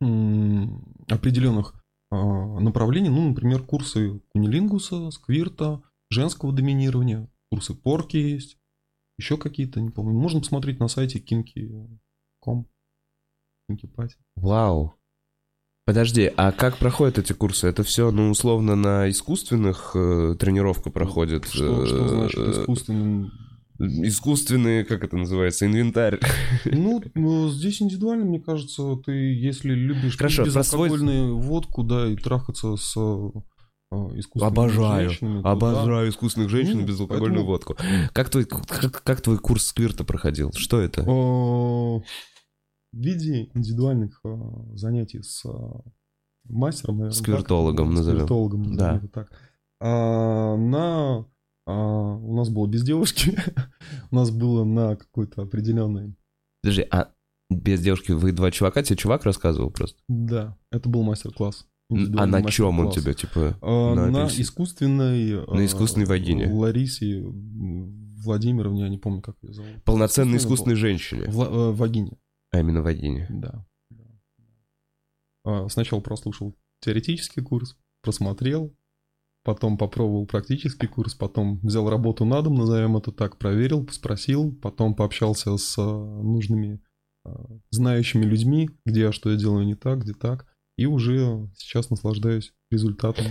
определенных 0.00 1.74
а, 2.10 2.60
направлений, 2.60 3.08
ну, 3.08 3.28
например, 3.28 3.62
курсы 3.62 4.20
кунилингуса, 4.32 5.10
сквирта, 5.10 5.82
женского 6.10 6.52
доминирования, 6.52 7.28
курсы 7.50 7.74
порки 7.74 8.16
есть, 8.16 8.58
еще 9.18 9.36
какие-то, 9.36 9.80
не 9.80 9.90
помню. 9.90 10.18
Можно 10.18 10.40
посмотреть 10.40 10.80
на 10.80 10.88
сайте 10.88 11.18
kinky.com, 11.18 12.66
kinky 13.70 13.90
Party. 13.94 14.16
Вау. 14.36 14.94
Подожди, 15.86 16.32
а 16.36 16.50
как 16.52 16.78
проходят 16.78 17.18
эти 17.18 17.34
курсы? 17.34 17.68
Это 17.68 17.82
все, 17.82 18.10
ну, 18.10 18.30
условно, 18.30 18.74
на 18.74 19.10
искусственных 19.10 19.92
э, 19.94 20.34
тренировка 20.38 20.90
проходит? 20.90 21.44
Что, 21.44 21.84
что 21.84 22.04
э, 22.04 22.08
значит 22.08 22.38
э, 22.38 22.50
искусственным? 22.52 23.32
Искусственный, 23.78 24.84
как 24.84 25.02
это 25.04 25.16
называется, 25.16 25.66
инвентарь. 25.66 26.20
Ну, 26.64 27.02
ну, 27.14 27.48
здесь 27.50 27.82
индивидуально, 27.82 28.24
мне 28.24 28.40
кажется, 28.40 28.96
ты, 29.04 29.12
если 29.12 29.72
любишь 29.74 30.16
Хорошо, 30.16 30.44
пить 30.44 30.52
про 30.54 30.62
свой- 30.62 30.88
безалкогольную 30.88 31.38
водку, 31.38 31.82
да, 31.82 32.06
и 32.06 32.14
трахаться 32.16 32.76
с 32.76 32.94
э, 32.96 33.30
искусственными 34.16 34.46
Обожаю, 34.52 35.08
женщинами, 35.10 35.36
то 35.38 35.42
да. 35.42 35.50
Обожаю 35.50 36.08
искусственных 36.10 36.50
женщин 36.50 36.78
и 36.78 36.82
Ну, 36.82 36.86
безалкогольную 36.86 37.44
поэтому- 37.44 37.46
водку. 37.46 37.76
Как 38.12 38.30
твой, 38.30 38.44
как, 38.44 39.02
как 39.02 39.20
твой 39.20 39.38
курс 39.38 39.66
сквирта 39.66 40.04
проходил? 40.04 40.52
Что 40.54 40.80
это? 40.80 41.00
Э, 41.02 41.04
В 41.04 42.02
виде 42.92 43.50
индивидуальных 43.54 44.20
э, 44.24 44.36
занятий 44.74 45.20
с 45.22 45.44
э, 45.44 45.50
мастером, 46.48 46.98
наверное. 46.98 47.18
Сквиртологом 47.18 47.88
так, 47.88 47.96
назовем. 47.96 48.18
Сквиртологом, 48.20 48.62
назовем 48.62 49.00
Да. 49.00 49.08
так. 49.12 49.32
А, 49.80 50.56
на... 50.56 51.26
а, 51.66 52.16
у 52.16 52.36
нас 52.36 52.50
было 52.50 52.66
без 52.66 52.82
девушки. 52.82 53.36
у 54.10 54.14
нас 54.14 54.30
было 54.30 54.64
на 54.64 54.96
какой-то 54.96 55.42
определенный... 55.42 56.14
Подожди, 56.62 56.86
а 56.90 57.12
без 57.50 57.80
девушки 57.80 58.12
вы 58.12 58.32
два 58.32 58.50
чувака? 58.50 58.82
Тебе 58.82 58.96
чувак 58.96 59.24
рассказывал 59.24 59.70
просто? 59.70 59.98
Да, 60.08 60.56
это 60.70 60.88
был 60.88 61.02
мастер-класс. 61.02 61.66
А 61.90 62.26
на 62.26 62.42
чем 62.50 62.80
он 62.80 62.90
тебе, 62.90 63.14
типа? 63.14 63.58
А, 63.60 63.94
на 63.94 64.10
На 64.10 64.26
искусственной... 64.26 65.46
На 65.46 65.64
искусственной 65.64 66.06
э, 66.06 66.08
вагине. 66.08 66.52
Ларисе 66.52 67.22
Владимировне, 67.22 68.82
я 68.82 68.88
не 68.88 68.98
помню, 68.98 69.20
как 69.20 69.36
ее 69.42 69.52
зовут. 69.52 69.84
Полноценной 69.84 70.38
Искусственной 70.38 70.74
искусственной 70.74 70.76
женщине. 70.76 71.24
Вла- 71.26 71.70
э, 71.70 71.72
вагине. 71.72 72.18
А 72.50 72.60
именно 72.60 72.82
вагине. 72.82 73.26
Да. 73.30 73.66
да. 73.90 74.04
А, 75.44 75.68
Сначала 75.68 76.00
прослушал 76.00 76.56
теоретический 76.80 77.42
курс, 77.42 77.76
просмотрел, 78.02 78.74
потом 79.44 79.76
попробовал 79.76 80.26
практический 80.26 80.86
курс, 80.86 81.14
потом 81.14 81.60
взял 81.60 81.88
работу 81.88 82.24
на 82.24 82.42
дом, 82.42 82.54
назовем 82.54 82.96
это 82.96 83.12
так, 83.12 83.38
проверил, 83.38 83.86
спросил, 83.90 84.52
потом 84.52 84.94
пообщался 84.94 85.56
с 85.56 85.76
а, 85.78 85.82
нужными 85.82 86.82
а, 87.24 87.46
знающими 87.70 88.24
людьми, 88.24 88.70
где 88.84 89.02
я 89.02 89.12
что 89.12 89.30
я 89.30 89.36
делаю 89.36 89.66
не 89.66 89.74
так, 89.74 90.00
где 90.00 90.14
так, 90.14 90.46
и 90.76 90.86
уже 90.86 91.48
сейчас 91.56 91.90
наслаждаюсь 91.90 92.52
результатом. 92.70 93.26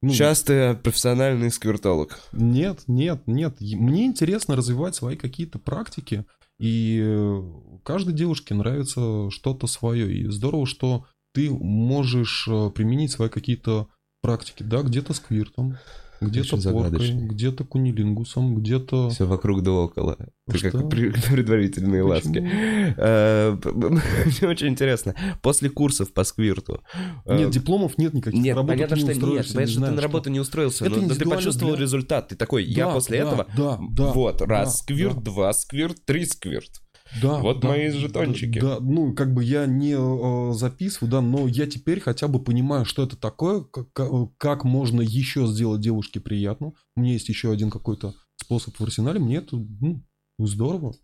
Ну, 0.00 0.10
Сейчас 0.10 0.44
ты 0.44 0.74
профессиональный 0.74 1.50
сквиртолог. 1.50 2.20
Нет, 2.32 2.84
нет, 2.86 3.22
нет. 3.26 3.60
Мне 3.60 4.06
интересно 4.06 4.54
развивать 4.54 4.94
свои 4.94 5.16
какие-то 5.16 5.58
практики, 5.58 6.24
и 6.60 7.00
э, 7.02 7.42
каждой 7.84 8.14
девушке 8.14 8.54
нравится 8.54 9.28
что-то 9.30 9.66
свое. 9.66 10.12
И 10.12 10.26
здорово, 10.28 10.66
что 10.66 11.06
ты 11.34 11.50
можешь 11.50 12.46
э, 12.48 12.70
применить 12.70 13.10
свои 13.10 13.28
какие-то 13.28 13.88
практики, 14.20 14.62
да, 14.62 14.82
где-то 14.82 15.14
сквиртом, 15.14 15.76
где-то 16.20 16.56
поркой, 16.72 17.12
где-то 17.12 17.64
кунилингусом, 17.64 18.56
где-то... 18.56 19.10
Все 19.10 19.24
вокруг 19.24 19.62
да 19.62 19.70
около. 19.72 20.16
Что? 20.52 20.70
как 20.72 20.88
предварительные 20.90 22.02
ласки. 22.02 22.28
Почему? 22.28 22.48
Э, 22.96 23.56
п- 23.62 23.70
п- 23.72 23.88
Мне 23.90 24.48
очень 24.48 24.68
интересно. 24.68 25.14
После 25.42 25.70
курсов 25.70 26.12
по 26.12 26.24
сквирту. 26.24 26.82
э, 27.24 27.38
Нет, 27.38 27.50
дипломов 27.50 27.98
нет 27.98 28.14
никаких. 28.14 28.40
Нет, 28.40 28.56
понятно, 28.56 28.96
что 28.96 29.12
нет. 29.12 29.20
Понятно, 29.20 29.66
что 29.68 29.80
ты 29.86 29.90
на 29.92 30.02
работу 30.02 30.30
не 30.30 30.40
устроился, 30.40 30.86
Это 30.86 31.00
но, 31.00 31.14
ты 31.14 31.24
почувствовал 31.24 31.74
результат. 31.76 32.28
Ты 32.28 32.36
такой, 32.36 32.64
я 32.64 32.88
после 32.88 33.18
этого... 33.18 33.46
Да, 33.56 33.78
да. 33.90 34.12
вот, 34.12 34.42
раз 34.42 34.80
сквирт, 34.80 35.22
два 35.22 35.52
сквирт, 35.52 36.04
три 36.04 36.24
сквирт. 36.24 36.80
Да, 37.22 37.38
Вот 37.38 37.60
да, 37.60 37.68
мои 37.68 37.88
жетончики. 37.90 38.60
Да, 38.60 38.78
ну, 38.80 39.14
как 39.14 39.32
бы 39.32 39.42
я 39.42 39.66
не 39.66 39.94
э, 39.96 40.52
записываю, 40.54 41.10
да, 41.10 41.20
но 41.20 41.48
я 41.48 41.66
теперь 41.66 42.00
хотя 42.00 42.28
бы 42.28 42.42
понимаю, 42.42 42.84
что 42.84 43.02
это 43.02 43.16
такое, 43.16 43.62
как, 43.62 43.92
как- 43.92 44.36
как 44.36 44.64
можно 44.64 45.00
еще 45.00 45.46
сделать 45.46 45.80
девушке 45.80 46.20
приятно. 46.20 46.72
У 46.96 47.00
меня 47.00 47.12
есть 47.14 47.28
еще 47.28 47.50
один 47.50 47.70
какой-то 47.70 48.14
способ 48.36 48.76
в 48.76 48.82
арсенале, 48.82 49.18
мне 49.20 49.36
это 49.36 49.56
ну, 49.56 50.02
здорово. 50.38 50.94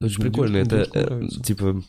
Очень 0.00 0.24
Ну, 0.24 0.30
прикольно. 0.30 0.56
Это, 0.58 0.76
девушкам 0.92 1.26
э, 1.26 1.28
типа, 1.42 1.82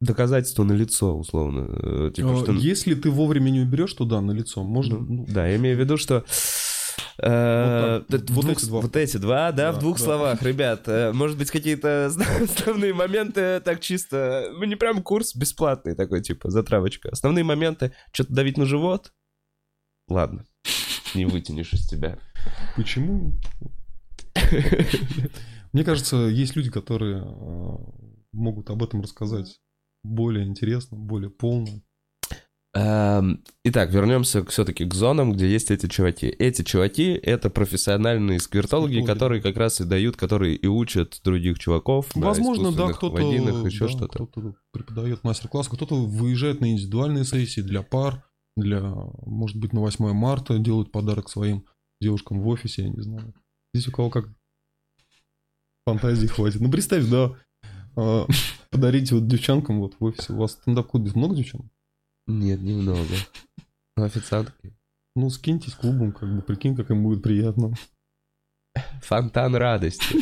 доказательство 0.00 0.64
на 0.64 0.72
лицо, 0.72 1.16
условно. 1.18 1.66
Э, 1.68 2.12
Типа, 2.14 2.28
Э, 2.28 2.36
что... 2.42 2.52
Если 2.52 2.94
ты 2.94 3.10
вовремя 3.10 3.50
не 3.50 3.60
уберешь 3.60 3.92
туда 3.94 4.20
на 4.20 4.32
лицо, 4.32 4.62
можно... 4.62 4.98
Ну, 4.98 5.06
ну, 5.08 5.26
Да, 5.28 5.46
я 5.46 5.56
имею 5.56 5.76
в 5.76 5.80
виду, 5.80 5.96
что... 5.96 6.24
э, 7.18 7.98
Вот 7.98 8.06
так, 8.08 8.20
т- 8.26 8.32
в 8.32 8.36
вот 8.36 8.44
двух- 8.44 8.56
эти 8.58 8.66
два. 8.66 8.80
вот 8.80 8.96
эти 8.96 9.16
два, 9.16 9.52
да, 9.52 9.70
Да, 9.70 9.72
в 9.72 9.78
двух 9.80 9.98
да. 9.98 10.04
словах, 10.04 10.42
ребят. 10.42 10.82
э, 10.86 11.12
Может 11.12 11.38
быть, 11.38 11.50
какие-то 11.50 12.06
основные 12.40 12.94
моменты 12.94 13.60
так 13.60 13.80
чисто... 13.80 14.50
Ну, 14.52 14.64
не 14.64 14.76
прям 14.76 15.02
курс 15.02 15.34
бесплатный 15.34 15.94
такой, 15.94 16.22
типа, 16.22 16.50
затравочка. 16.50 17.08
Основные 17.10 17.44
моменты, 17.44 17.92
что-то 18.12 18.32
давить 18.34 18.56
на 18.56 18.64
живот. 18.66 19.12
Ладно, 20.08 20.44
не 21.14 21.24
вытянешь 21.26 21.72
из 21.72 21.86
тебя. 21.88 22.18
Почему? 22.76 23.32
Мне 25.72 25.84
кажется, 25.84 26.16
есть 26.16 26.56
люди, 26.56 26.70
которые 26.70 27.18
э, 27.22 27.76
могут 28.32 28.70
об 28.70 28.82
этом 28.82 29.02
рассказать 29.02 29.60
более 30.02 30.46
интересно, 30.46 30.96
более 30.96 31.30
полно. 31.30 31.80
Эм, 32.72 33.42
Итак, 33.64 33.90
вернемся 33.90 34.44
все-таки 34.46 34.84
к 34.84 34.94
зонам, 34.94 35.32
где 35.32 35.50
есть 35.50 35.72
эти 35.72 35.86
чуваки. 35.86 36.26
Эти 36.26 36.62
чуваки— 36.62 37.12
это 37.22 37.50
профессиональные 37.50 38.38
сквиртологи, 38.38 38.92
Сквиртологи. 38.92 39.12
которые 39.12 39.42
как 39.42 39.56
раз 39.56 39.80
и 39.80 39.84
дают, 39.84 40.16
которые 40.16 40.54
и 40.54 40.66
учат 40.68 41.20
других 41.24 41.58
чуваков 41.58 42.06
Возможно, 42.14 42.70
да, 42.72 42.92
кто-то, 42.92 43.20
еще 43.20 43.86
да, 43.86 43.90
что-то. 43.90 44.24
кто-то 44.24 44.54
преподает 44.72 45.24
мастер-класс, 45.24 45.68
кто-то 45.68 45.96
выезжает 45.96 46.60
на 46.60 46.70
индивидуальные 46.70 47.24
сессии 47.24 47.60
для 47.60 47.82
пар, 47.82 48.24
для, 48.56 48.80
может 49.26 49.56
быть, 49.56 49.72
на 49.72 49.80
8 49.80 50.12
марта 50.12 50.58
делают 50.58 50.92
подарок 50.92 51.28
своим 51.28 51.64
девушкам 52.00 52.40
в 52.40 52.46
офисе, 52.48 52.82
я 52.82 52.88
не 52.90 53.00
знаю. 53.00 53.34
Здесь 53.74 53.88
у 53.88 53.92
кого 53.92 54.10
как 54.10 54.28
фантазии 55.84 56.28
хватит. 56.28 56.60
Ну, 56.60 56.70
представь, 56.70 57.08
да, 57.08 57.32
а, 57.96 58.26
подарить 58.70 59.10
вот 59.10 59.26
девчонкам 59.26 59.80
вот 59.80 59.96
в 59.98 60.04
офисе. 60.04 60.32
У 60.32 60.36
вас 60.36 60.52
стендап-клубе 60.52 61.10
много 61.14 61.34
девчонок? 61.34 61.66
Нет, 62.26 62.60
немного. 62.60 63.14
Ну, 63.96 64.04
официантки. 64.04 64.74
Ну, 65.16 65.30
скиньтесь 65.30 65.74
клубом, 65.74 66.12
как 66.12 66.34
бы, 66.34 66.42
прикинь, 66.42 66.76
как 66.76 66.90
им 66.90 67.02
будет 67.02 67.22
приятно. 67.22 67.74
Фонтан 69.02 69.54
радости. 69.56 70.16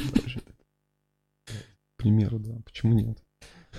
К 1.46 2.02
примеру, 2.02 2.38
да, 2.38 2.54
почему 2.64 2.94
нет? 2.94 3.22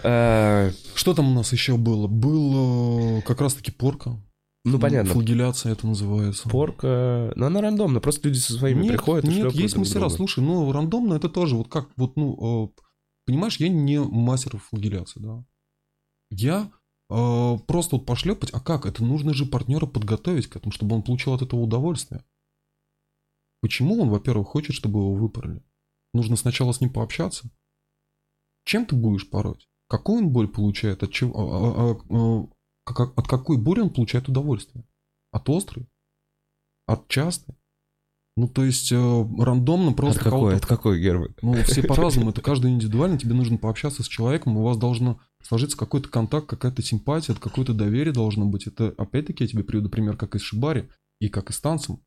Э, 0.04 0.72
Что 0.94 1.14
там 1.14 1.32
у 1.32 1.34
нас 1.34 1.52
еще 1.52 1.78
было? 1.78 2.08
Было 2.08 3.22
как 3.22 3.42
раз-таки 3.42 3.72
порка. 3.72 4.22
Ну, 4.66 4.78
понятно. 4.78 5.14
Флагеляция 5.14 5.72
это 5.72 5.88
называется. 5.88 6.48
Порка... 6.50 7.32
Ну, 7.36 7.46
она 7.46 7.62
рандомно, 7.62 8.02
просто 8.02 8.28
люди 8.28 8.40
со 8.40 8.54
своими 8.54 8.84
нет, 8.84 8.92
приходят 8.92 9.24
и 9.26 9.28
Нет, 9.30 9.36
шлепают 9.38 9.56
есть 9.56 9.74
друг 9.74 9.86
мастера. 9.86 10.00
друга. 10.02 10.16
Слушай, 10.16 10.44
ну, 10.44 10.72
рандомно 10.72 11.14
это 11.16 11.30
тоже 11.30 11.56
вот 11.56 11.70
как, 11.70 11.90
вот, 11.96 12.18
ну, 12.18 12.68
э, 12.76 12.82
понимаешь, 13.26 13.58
я 13.58 13.70
не 13.70 14.00
мастер 14.00 14.58
флагеляции, 14.58 15.22
да. 15.22 15.44
Я 16.30 16.72
просто 17.10 17.96
вот 17.98 18.06
пошлепать, 18.06 18.52
а 18.54 18.60
как? 18.60 18.86
Это 18.86 19.04
нужно 19.04 19.34
же 19.34 19.46
партнера 19.46 19.86
подготовить 19.88 20.48
к 20.48 20.56
этому, 20.56 20.72
чтобы 20.72 20.96
он 20.96 21.04
получил 21.04 21.34
от 21.34 21.42
этого 21.42 21.60
удовольствие. 21.62 22.24
Почему 23.62 24.02
он, 24.02 24.10
во-первых, 24.10 24.48
хочет, 24.48 24.76
чтобы 24.76 25.00
его 25.00 25.14
выпороли? 25.16 25.64
Нужно 26.14 26.36
сначала 26.36 26.72
с 26.72 26.82
ним 26.82 26.94
пообщаться. 26.94 27.50
Чем 28.66 28.86
ты 28.86 28.96
будешь 28.96 29.30
пороть? 29.30 29.68
Какую 29.88 30.20
он 30.20 30.30
боль 30.30 30.48
получает? 30.48 31.02
От, 31.04 31.12
чего, 31.12 31.34
а- 31.36 31.92
а- 31.92 32.48
а, 32.94 33.04
от 33.16 33.28
какой 33.28 33.58
боли 33.58 33.82
он 33.82 33.90
получает 33.90 34.30
удовольствие? 34.30 34.86
От 35.32 35.50
острой? 35.50 35.88
От 36.86 37.08
частой? 37.08 37.56
Ну, 38.38 38.48
то 38.48 38.64
есть, 38.64 38.92
э, 38.92 38.96
рандомно 39.40 39.90
От 39.90 39.98
просто 39.98 40.20
какой, 40.20 40.32
кого-то 40.32 40.58
от 40.58 40.66
какой, 40.66 41.02
Герман? 41.02 41.36
ну, 41.42 41.54
все 41.64 41.84
по-разному, 41.88 42.30
это 42.30 42.42
каждый 42.42 42.72
индивидуально, 42.72 43.18
тебе 43.18 43.34
нужно 43.34 43.58
пообщаться 43.58 44.04
с 44.04 44.08
человеком, 44.08 44.56
у 44.58 44.64
вас 44.64 44.78
должно 44.78 45.20
сложиться 45.44 45.78
какой-то 45.78 46.10
контакт, 46.10 46.48
какая-то 46.48 46.82
симпатия, 46.82 47.34
какое-то 47.34 47.74
доверие 47.74 48.14
должно 48.14 48.46
быть. 48.46 48.68
Это, 48.68 48.94
опять-таки, 48.98 49.44
я 49.44 49.48
тебе 49.48 49.64
приведу 49.64 49.90
пример, 49.90 50.18
как 50.18 50.36
и 50.36 50.40
с 50.40 50.42
Шибари, 50.42 50.90
и 51.20 51.30
как 51.30 51.50
и 51.50 51.54
с 51.54 51.60
танцем. 51.60 52.02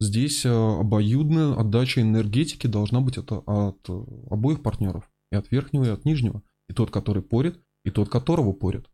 Здесь 0.00 0.44
э, 0.44 0.50
обоюдная 0.50 1.54
отдача 1.54 2.00
энергетики 2.00 2.66
должна 2.66 3.00
быть 3.00 3.18
от, 3.18 3.30
от 3.30 3.88
обоих 4.30 4.62
партнеров, 4.62 5.08
и 5.30 5.36
от 5.36 5.50
верхнего, 5.50 5.84
и 5.84 5.90
от 5.90 6.04
нижнего. 6.04 6.42
И 6.68 6.72
тот, 6.72 6.90
который 6.90 7.22
порит, 7.22 7.60
и 7.84 7.90
тот, 7.90 8.08
которого 8.08 8.52
порит. 8.52 8.88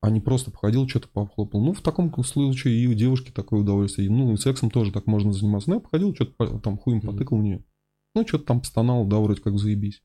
А 0.00 0.10
не 0.10 0.20
просто 0.20 0.52
походил, 0.52 0.88
что-то 0.88 1.08
похлопал. 1.08 1.60
Ну, 1.60 1.72
в 1.72 1.80
таком 1.80 2.12
случае 2.22 2.76
и 2.76 2.86
у 2.86 2.94
девушки 2.94 3.32
такое 3.32 3.60
удовольствие. 3.60 4.08
Ну, 4.10 4.32
и 4.32 4.36
сексом 4.36 4.70
тоже 4.70 4.92
так 4.92 5.06
можно 5.06 5.32
заниматься. 5.32 5.70
Ну, 5.70 5.76
я 5.76 5.80
походил, 5.80 6.14
что-то 6.14 6.60
там 6.60 6.78
хуем 6.78 7.00
потыкал 7.00 7.38
в 7.38 7.42
нее. 7.42 7.64
Ну, 8.14 8.26
что-то 8.26 8.44
там 8.44 8.60
постонал, 8.60 9.06
да, 9.06 9.18
вроде 9.18 9.40
как 9.40 9.58
заебись. 9.58 10.02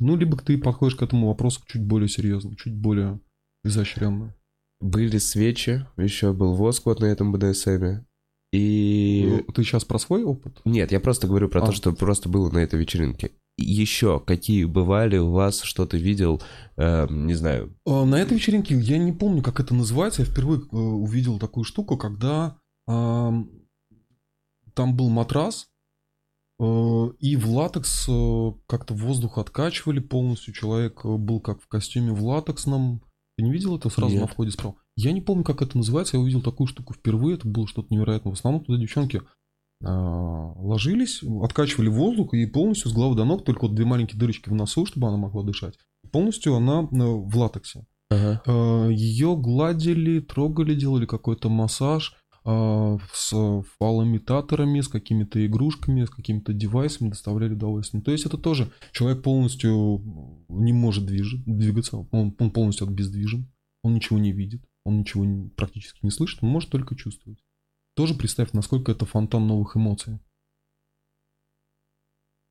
Ну, 0.00 0.16
либо 0.16 0.36
ты 0.36 0.58
подходишь 0.58 0.96
к 0.96 1.02
этому 1.02 1.28
вопросу 1.28 1.60
чуть 1.66 1.82
более 1.84 2.08
серьезно, 2.08 2.56
чуть 2.56 2.74
более 2.74 3.20
изощренно. 3.64 4.34
Были 4.80 5.18
свечи, 5.18 5.86
еще 5.96 6.32
был 6.32 6.54
воск 6.54 6.86
вот 6.86 7.00
на 7.00 7.06
этом 7.06 7.32
БДСМе. 7.32 8.04
И... 8.52 9.44
Ты 9.54 9.64
сейчас 9.64 9.84
про 9.84 9.98
свой 9.98 10.22
опыт? 10.24 10.60
Нет, 10.64 10.92
я 10.92 11.00
просто 11.00 11.26
говорю 11.26 11.48
про 11.48 11.62
А. 11.62 11.66
то, 11.66 11.72
что 11.72 11.92
просто 11.92 12.28
было 12.28 12.50
на 12.50 12.58
этой 12.58 12.78
вечеринке. 12.78 13.32
еще 13.56 14.20
какие 14.20 14.64
бывали 14.64 15.16
у 15.16 15.30
вас, 15.30 15.62
что 15.62 15.86
ты 15.86 15.96
видел, 15.98 16.42
э, 16.76 17.06
не 17.10 17.34
знаю. 17.34 17.74
А, 17.86 18.04
На 18.04 18.16
этой 18.16 18.34
вечеринке 18.34 18.76
я 18.76 18.98
не 18.98 19.12
помню, 19.12 19.42
как 19.42 19.58
это 19.60 19.74
называется. 19.74 20.22
Я 20.22 20.26
впервые 20.28 20.60
э, 20.60 20.76
увидел 20.76 21.38
такую 21.38 21.64
штуку, 21.64 21.96
когда 21.96 22.56
ам, 22.86 23.48
там 24.74 24.96
был 24.96 25.08
матрас, 25.08 25.66
э, 25.66 25.73
и 26.60 27.36
в 27.36 27.50
латекс 27.50 28.06
э, 28.08 28.52
как-то 28.66 28.94
воздух 28.94 29.38
откачивали 29.38 29.98
полностью. 29.98 30.54
Человек 30.54 31.00
э, 31.04 31.16
был 31.16 31.40
как 31.40 31.60
в 31.60 31.66
костюме 31.66 32.12
в 32.12 32.24
латексном. 32.24 33.02
Ты 33.36 33.44
не 33.44 33.50
видел 33.50 33.76
это 33.76 33.90
сразу 33.90 34.12
Нет. 34.12 34.22
на 34.22 34.26
входе 34.28 34.52
справа? 34.52 34.76
Я 34.96 35.10
не 35.10 35.20
помню, 35.20 35.42
как 35.42 35.62
это 35.62 35.76
называется. 35.76 36.16
Я 36.16 36.22
увидел 36.22 36.42
такую 36.42 36.68
штуку 36.68 36.94
впервые. 36.94 37.36
Это 37.36 37.48
было 37.48 37.66
что-то 37.66 37.92
невероятное. 37.92 38.32
В 38.32 38.38
основном 38.38 38.64
туда 38.64 38.78
девчонки 38.78 39.22
а, 39.82 40.52
ложились, 40.56 41.24
откачивали 41.42 41.88
воздух 41.88 42.32
и 42.34 42.46
полностью 42.46 42.88
с 42.92 42.94
головы 42.94 43.16
до 43.16 43.24
ног, 43.24 43.44
только 43.44 43.62
вот 43.62 43.74
две 43.74 43.84
маленькие 43.84 44.20
дырочки 44.20 44.48
в 44.48 44.54
носу, 44.54 44.86
чтобы 44.86 45.08
она 45.08 45.16
могла 45.16 45.42
дышать. 45.42 45.76
Полностью 46.12 46.54
она 46.54 46.82
э, 46.82 46.86
в 46.92 47.36
латексе. 47.36 47.84
Ага. 48.10 48.88
Ее 48.90 49.36
гладили, 49.36 50.20
трогали, 50.20 50.76
делали 50.76 51.06
какой-то 51.06 51.48
массаж 51.48 52.14
с 52.46 53.62
фалоимитаторами, 53.78 54.80
с 54.80 54.88
какими-то 54.88 55.44
игрушками, 55.46 56.04
с 56.04 56.10
какими-то 56.10 56.52
девайсами, 56.52 57.08
доставляли 57.08 57.54
удовольствие. 57.54 58.02
То 58.02 58.12
есть 58.12 58.26
это 58.26 58.36
тоже 58.36 58.70
человек 58.92 59.22
полностью 59.22 60.44
не 60.48 60.74
может 60.74 61.08
движ- 61.08 61.42
двигаться, 61.46 62.06
он, 62.10 62.32
полностью 62.32 62.86
обездвижен, 62.86 63.50
он 63.82 63.94
ничего 63.94 64.18
не 64.18 64.32
видит, 64.32 64.62
он 64.84 64.98
ничего 64.98 65.48
практически 65.56 66.00
не 66.02 66.10
слышит, 66.10 66.42
он 66.42 66.50
может 66.50 66.68
только 66.68 66.94
чувствовать. 66.94 67.42
Тоже 67.96 68.14
представь, 68.14 68.52
насколько 68.52 68.92
это 68.92 69.06
фонтан 69.06 69.46
новых 69.46 69.76
эмоций. 69.76 70.18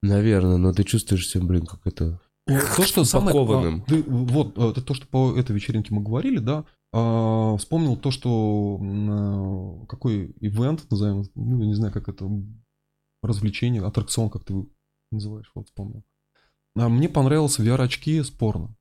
Наверное, 0.01 0.57
но 0.57 0.73
ты 0.73 0.83
чувствуешь 0.83 1.29
себя, 1.29 1.45
блин, 1.45 1.65
как 1.65 1.85
это... 1.85 2.19
То, 2.45 2.83
что 2.83 3.03
самое... 3.05 3.35
Упакованным. 3.35 3.83
а, 3.85 3.89
ты- 3.89 4.03
вот, 4.03 4.57
а, 4.57 4.71
это 4.71 4.81
то, 4.81 4.93
что 4.93 5.07
по 5.07 5.37
этой 5.37 5.53
вечеринке 5.55 5.93
мы 5.93 6.01
говорили, 6.01 6.39
да, 6.39 6.65
а, 6.91 7.55
вспомнил 7.57 7.95
то, 7.95 8.11
что 8.11 8.79
а, 8.81 9.85
какой 9.87 10.35
ивент, 10.41 10.85
назовем, 10.91 11.23
ну, 11.35 11.61
я 11.61 11.67
не 11.67 11.73
знаю, 11.73 11.93
как 11.93 12.09
это, 12.09 12.29
развлечение, 13.21 13.81
аттракцион, 13.85 14.29
как 14.29 14.43
ты 14.43 14.65
называешь, 15.11 15.49
вот 15.55 15.67
вспомнил. 15.67 16.03
А, 16.75 16.89
мне 16.89 17.07
понравился 17.07 17.63
VR-очки 17.63 18.21
с 18.21 18.29
порно. 18.29 18.75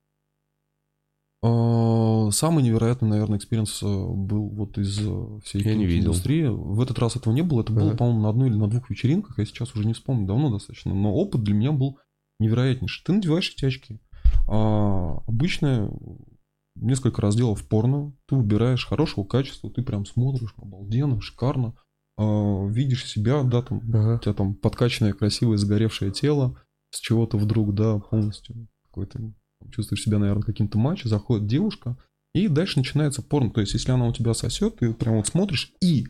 А, 1.41 2.29
Самый 2.31 2.63
невероятный, 2.63 3.09
наверное, 3.09 3.37
experience 3.37 3.83
э, 3.83 3.85
был 3.85 4.47
вот 4.49 4.77
из 4.77 4.97
э, 4.99 5.39
всей 5.43 5.61
Я 5.61 5.75
не 5.75 5.85
видел. 5.85 6.05
индустрии. 6.11 6.45
В 6.45 6.79
этот 6.81 6.97
раз 6.99 7.15
этого 7.17 7.33
не 7.33 7.41
было. 7.43 7.61
Это 7.61 7.73
было, 7.73 7.89
Ага. 7.89 7.97
по-моему, 7.97 8.21
на 8.21 8.29
одной 8.29 8.49
или 8.49 8.55
на 8.55 8.67
двух 8.69 8.89
вечеринках. 8.89 9.37
Я 9.37 9.45
сейчас 9.45 9.75
уже 9.75 9.85
не 9.85 9.93
вспомню, 9.93 10.25
давно 10.25 10.49
достаточно. 10.49 10.93
Но 10.93 11.13
опыт 11.13 11.43
для 11.43 11.53
меня 11.53 11.71
был 11.73 11.99
невероятнейший. 12.39 13.03
Ты 13.05 13.13
надеваешь 13.13 13.53
эти 13.55 13.65
очки. 13.65 13.99
А, 14.47 15.19
обычно 15.27 15.91
несколько 16.75 17.21
разделов 17.21 17.67
порно. 17.67 18.13
Ты 18.27 18.35
выбираешь 18.35 18.85
хорошего 18.85 19.25
качества. 19.25 19.69
Ты 19.71 19.81
прям 19.83 20.05
смотришь, 20.05 20.53
обалденно, 20.57 21.21
шикарно. 21.21 21.75
А, 22.17 22.67
видишь 22.67 23.09
себя, 23.09 23.43
да, 23.43 23.61
там, 23.61 23.77
у 23.79 24.19
тебя 24.19 24.33
там 24.33 24.55
подкачанное, 24.55 25.13
красивое, 25.13 25.57
загоревшее 25.57 26.11
тело, 26.11 26.59
с 26.91 26.99
чего-то 26.99 27.37
вдруг, 27.37 27.73
да, 27.73 27.99
полностью 27.99 28.67
какой-то, 28.85 29.33
чувствуешь 29.71 30.03
себя, 30.03 30.19
наверное, 30.19 30.43
каким-то 30.43 30.77
матчем, 30.77 31.09
заходит 31.09 31.47
девушка, 31.47 31.97
и 32.35 32.47
дальше 32.47 32.79
начинается 32.79 33.23
порно. 33.23 33.49
То 33.51 33.61
есть, 33.61 33.73
если 33.73 33.91
она 33.91 34.07
у 34.07 34.13
тебя 34.13 34.33
сосет, 34.33 34.77
ты 34.77 34.93
прям 34.93 35.15
вот 35.15 35.27
смотришь, 35.27 35.73
и 35.81 36.05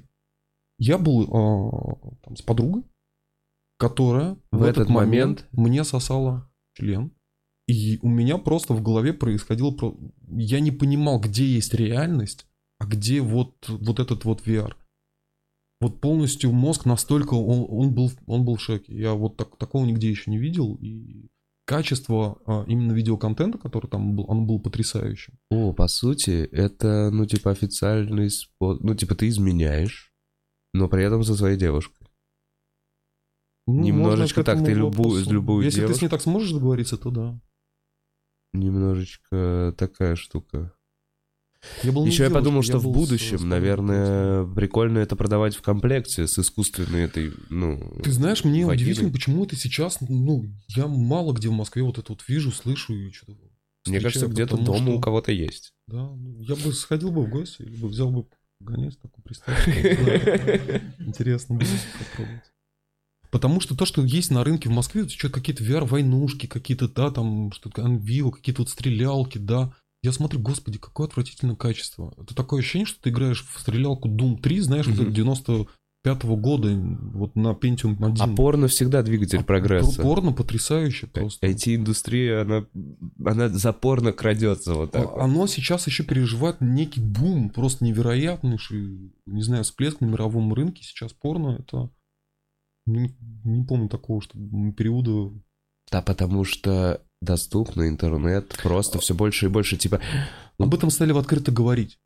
я 0.78 0.98
был 0.98 1.24
а, 1.24 2.16
там, 2.24 2.36
с 2.36 2.42
подругой, 2.42 2.84
которая 3.88 4.38
В 4.52 4.64
этот 4.64 4.90
момент- 4.90 5.48
мне 5.52 5.84
сосала 5.84 6.50
член, 6.74 7.12
и 7.68 7.98
у 8.02 8.10
меня 8.10 8.38
просто 8.38 8.74
в 8.74 8.82
голове 8.82 9.14
происходило... 9.14 9.72
про- 9.72 9.98
Я 10.28 10.60
не 10.60 10.72
понимал, 10.72 11.20
где 11.20 11.46
есть 11.46 11.74
реальность, 11.74 12.46
а 12.80 12.86
где 12.86 13.22
вот, 13.22 13.54
вот 13.70 14.00
этот 14.00 14.26
вот 14.26 14.46
VR. 14.46 14.74
Вот 15.80 16.02
полностью 16.02 16.52
мозг 16.52 16.86
настолько... 16.86 17.34
Он, 17.36 17.66
он 17.70 17.94
был, 17.94 18.12
он 18.26 18.44
был 18.46 18.56
в 18.56 18.62
шоке. 18.62 18.94
Я 18.94 19.14
вот 19.14 19.38
так, 19.38 19.58
такого 19.58 19.86
нигде 19.86 20.10
еще 20.10 20.30
не 20.32 20.38
видел. 20.38 20.76
И 20.82 21.28
качество 21.66 22.38
а, 22.46 22.66
именно 22.68 22.92
видеоконтента, 22.92 23.58
который 23.58 23.88
там 23.90 24.16
был, 24.16 24.26
он 24.28 24.46
был 24.46 24.60
потрясающим. 24.60 25.34
О, 25.50 25.74
по 25.74 25.88
сути, 25.88 26.48
это, 26.52 27.10
ну, 27.12 27.26
типа, 27.26 27.52
официальный 27.52 28.30
способ... 28.30 28.84
Ну, 28.84 28.96
типа, 28.96 29.16
ты 29.16 29.28
изменяешь, 29.30 30.14
но 30.74 30.88
при 30.90 31.04
этом 31.04 31.24
за 31.24 31.36
своей 31.36 31.58
девушкой. 31.58 32.03
Ну, 33.66 33.82
Немножечко 33.82 34.44
так 34.44 34.64
ты 34.64 34.74
любую- 34.74 34.92
вопросу- 35.22 35.32
любую 35.32 35.64
Если 35.66 35.80
ты 35.80 35.86
с 35.86 35.88
девушку- 35.88 36.06
ней 36.06 36.10
так 36.10 36.22
сможешь 36.22 36.52
договориться, 36.52 36.98
то 36.98 37.12
да. 37.12 37.40
Немножечко 38.54 39.74
такая 39.78 40.16
штука. 40.16 40.74
Я 41.82 41.94
был 41.94 42.06
Еще 42.06 42.24
я 42.24 42.30
девушкой, 42.30 42.34
подумал, 42.34 42.62
что 42.62 42.78
в 42.78 42.82
с- 42.82 42.84
с 42.84 42.88
будущем, 42.88 43.48
наверное, 43.50 44.46
прикольно 44.54 44.98
это 45.00 45.16
продавать 45.16 45.56
в 45.56 45.62
комплекте 45.62 46.28
с 46.28 46.38
искусственной 46.38 47.04
этой, 47.04 47.32
ну... 47.50 48.02
Ты 48.04 48.12
знаешь, 48.12 48.44
мне 48.44 48.66
вагиной. 48.66 48.76
удивительно, 48.92 49.12
почему 49.14 49.46
это 49.46 49.56
сейчас, 49.56 50.00
ну, 50.02 50.44
я 50.76 50.88
мало 50.88 51.32
где 51.34 51.48
в 51.48 51.54
Москве 51.54 51.84
вот 51.84 51.98
это 51.98 52.12
вот 52.12 52.28
вижу, 52.28 52.52
слышу 52.52 52.94
и 52.94 53.12
что-то 53.14 53.40
Мне 53.88 54.02
кажется, 54.02 54.28
где-то 54.28 54.58
дома 54.58 54.78
что- 54.80 54.98
у 54.98 55.00
кого-то 55.00 55.32
есть. 55.32 55.74
Да, 55.88 56.10
ну, 56.14 56.42
я 56.42 56.56
бы 56.56 56.74
сходил 56.74 57.12
бы 57.12 57.24
в 57.26 57.30
гости, 57.30 57.62
или 57.62 57.78
бы 57.78 57.88
взял 57.88 58.12
бы 58.12 58.28
гонец 58.60 58.98
такой 58.98 59.24
представь. 59.24 59.66
Интересно 61.00 61.56
было 61.56 61.68
попробовать. 61.98 62.44
Потому 63.34 63.60
что 63.60 63.76
то, 63.76 63.86
что 63.86 64.04
есть 64.06 64.30
на 64.30 64.44
рынке 64.44 64.70
в 64.70 64.72
Москве, 64.72 65.02
это 65.02 65.10
что 65.10 65.28
какие-то 65.30 65.64
VR-войнушки, 65.64 66.46
какие-то, 66.46 66.88
да, 66.88 67.10
там, 67.10 67.52
что-то 67.52 67.82
Unreal, 67.82 68.30
какие-то 68.32 68.62
вот 68.62 68.70
стрелялки, 68.70 69.40
да. 69.40 69.74
Я 70.04 70.12
смотрю, 70.12 70.40
господи, 70.40 70.78
какое 70.78 71.08
отвратительное 71.08 71.56
качество. 71.56 72.14
Это 72.22 72.36
такое 72.36 72.60
ощущение, 72.60 72.86
что 72.86 73.02
ты 73.02 73.10
играешь 73.10 73.44
в 73.44 73.60
стрелялку 73.60 74.08
Doom 74.08 74.40
3, 74.40 74.60
знаешь, 74.60 74.86
Мгм. 74.86 75.02
это 75.02 75.06
95 75.12 76.36
года, 76.36 76.70
вот 76.76 77.36
на 77.36 77.54
Pentium 77.54 77.96
1. 78.06 78.18
А 78.20 78.28
порно 78.36 78.68
всегда 78.68 79.02
двигатель 79.02 79.40
А 79.40 79.44
прогресса. 79.44 80.00
Порно 80.02 80.32
потрясающе 80.32 81.08
просто. 81.08 81.48
IT-индустрия, 81.48 82.42
она, 82.44 82.66
она 83.26 83.50
за 83.50 83.74
порно 83.74 84.12
крадется 84.12 84.76
вот 84.76 84.92
так. 84.92 85.06
А- 85.16 85.24
Оно 85.24 85.48
сейчас 85.48 85.88
еще 85.88 86.04
переживает 86.04 86.62
некий 86.62 87.02
бум, 87.02 87.50
просто 87.50 87.84
невероятнейший, 87.84 89.12
не 89.26 89.42
знаю, 89.42 89.64
всплеск 89.64 90.02
на 90.02 90.06
мировом 90.06 90.54
рынке. 90.54 90.84
Сейчас 90.84 91.14
порно 91.14 91.58
это... 91.60 91.90
Не, 92.86 93.16
не 93.44 93.64
помню 93.64 93.90
такого, 93.90 94.22
что 94.22 94.38
периода... 94.76 95.34
Да, 95.92 96.02
потому 96.02 96.44
что 96.44 97.02
доступно 97.22 97.88
интернет 97.88 98.58
просто 98.62 99.00
все 99.00 99.14
больше 99.14 99.46
и 99.46 99.50
больше, 99.50 99.78
типа... 99.78 100.02
Ну, 100.60 100.66
Об 100.66 100.74
этом 100.74 100.90
стали 100.90 101.12
в 101.12 101.18
открыто 101.18 101.52
говорить. 101.52 102.00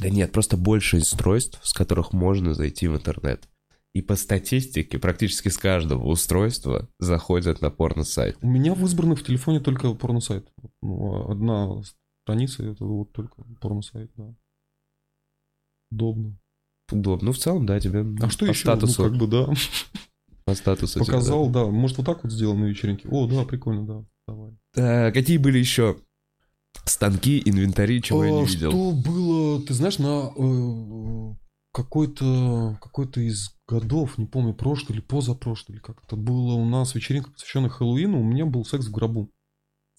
Да 0.00 0.10
нет, 0.10 0.32
просто 0.32 0.56
больше 0.56 0.98
устройств, 0.98 1.60
с 1.62 1.72
которых 1.72 2.12
можно 2.12 2.54
зайти 2.54 2.88
в 2.88 2.96
интернет. 2.96 3.48
И 3.94 4.00
по 4.00 4.16
статистике 4.16 4.98
практически 4.98 5.48
с 5.48 5.58
каждого 5.58 6.08
устройства 6.08 6.88
заходят 6.98 7.60
на 7.60 7.70
порно-сайт. 7.70 8.38
У 8.40 8.48
меня 8.48 8.74
в 8.74 8.82
избранных 8.84 9.20
в 9.20 9.24
телефоне 9.24 9.60
только 9.60 9.92
порно-сайт. 9.92 10.48
Ну, 10.80 11.30
одна 11.30 11.82
страница, 12.24 12.64
это 12.64 12.84
вот 12.84 13.12
только 13.12 13.42
порно-сайт, 13.60 14.10
да. 14.16 14.34
Удобно. 15.90 16.38
Удобно. 16.90 17.26
Ну, 17.26 17.32
в 17.32 17.38
целом, 17.38 17.66
да, 17.66 17.78
тебе 17.80 18.04
А 18.20 18.30
что 18.30 18.46
еще? 18.46 18.60
статусу, 18.60 19.04
Ну, 19.04 19.10
как 19.10 19.18
бы, 19.18 19.26
да. 19.26 19.52
По 20.44 20.54
статусу 20.54 20.98
Показал, 20.98 21.48
да. 21.50 21.66
Может, 21.66 21.98
вот 21.98 22.06
так 22.06 22.22
вот 22.22 22.32
сделал 22.32 22.56
на 22.56 22.64
вечеринке. 22.64 23.08
О, 23.08 23.26
да, 23.26 23.44
прикольно, 23.44 23.86
да. 23.86 24.04
Давай. 24.26 24.52
да. 24.74 25.08
А, 25.08 25.12
какие 25.12 25.38
были 25.38 25.58
еще 25.58 25.98
станки, 26.84 27.42
инвентари, 27.44 28.00
чего 28.00 28.24
я 28.24 28.30
не 28.30 28.42
А, 28.42 28.44
видел? 28.44 28.70
Что 28.70 28.92
было, 28.92 29.62
ты 29.62 29.74
знаешь, 29.74 29.98
на 29.98 30.32
э, 30.36 31.34
какой-то 31.72 32.78
какой-то 32.80 33.20
из 33.20 33.56
годов, 33.68 34.18
не 34.18 34.26
помню, 34.26 34.54
прошлый 34.54 34.96
или 34.96 35.04
позапрошлый, 35.04 35.76
или 35.76 35.82
как 35.82 36.02
это 36.04 36.16
было 36.16 36.54
у 36.54 36.64
нас 36.64 36.94
вечеринка, 36.94 37.30
посвященная 37.30 37.70
Хэллоуину, 37.70 38.20
у 38.20 38.24
меня 38.24 38.46
был 38.46 38.64
секс 38.64 38.86
в 38.86 38.92
гробу. 38.92 39.30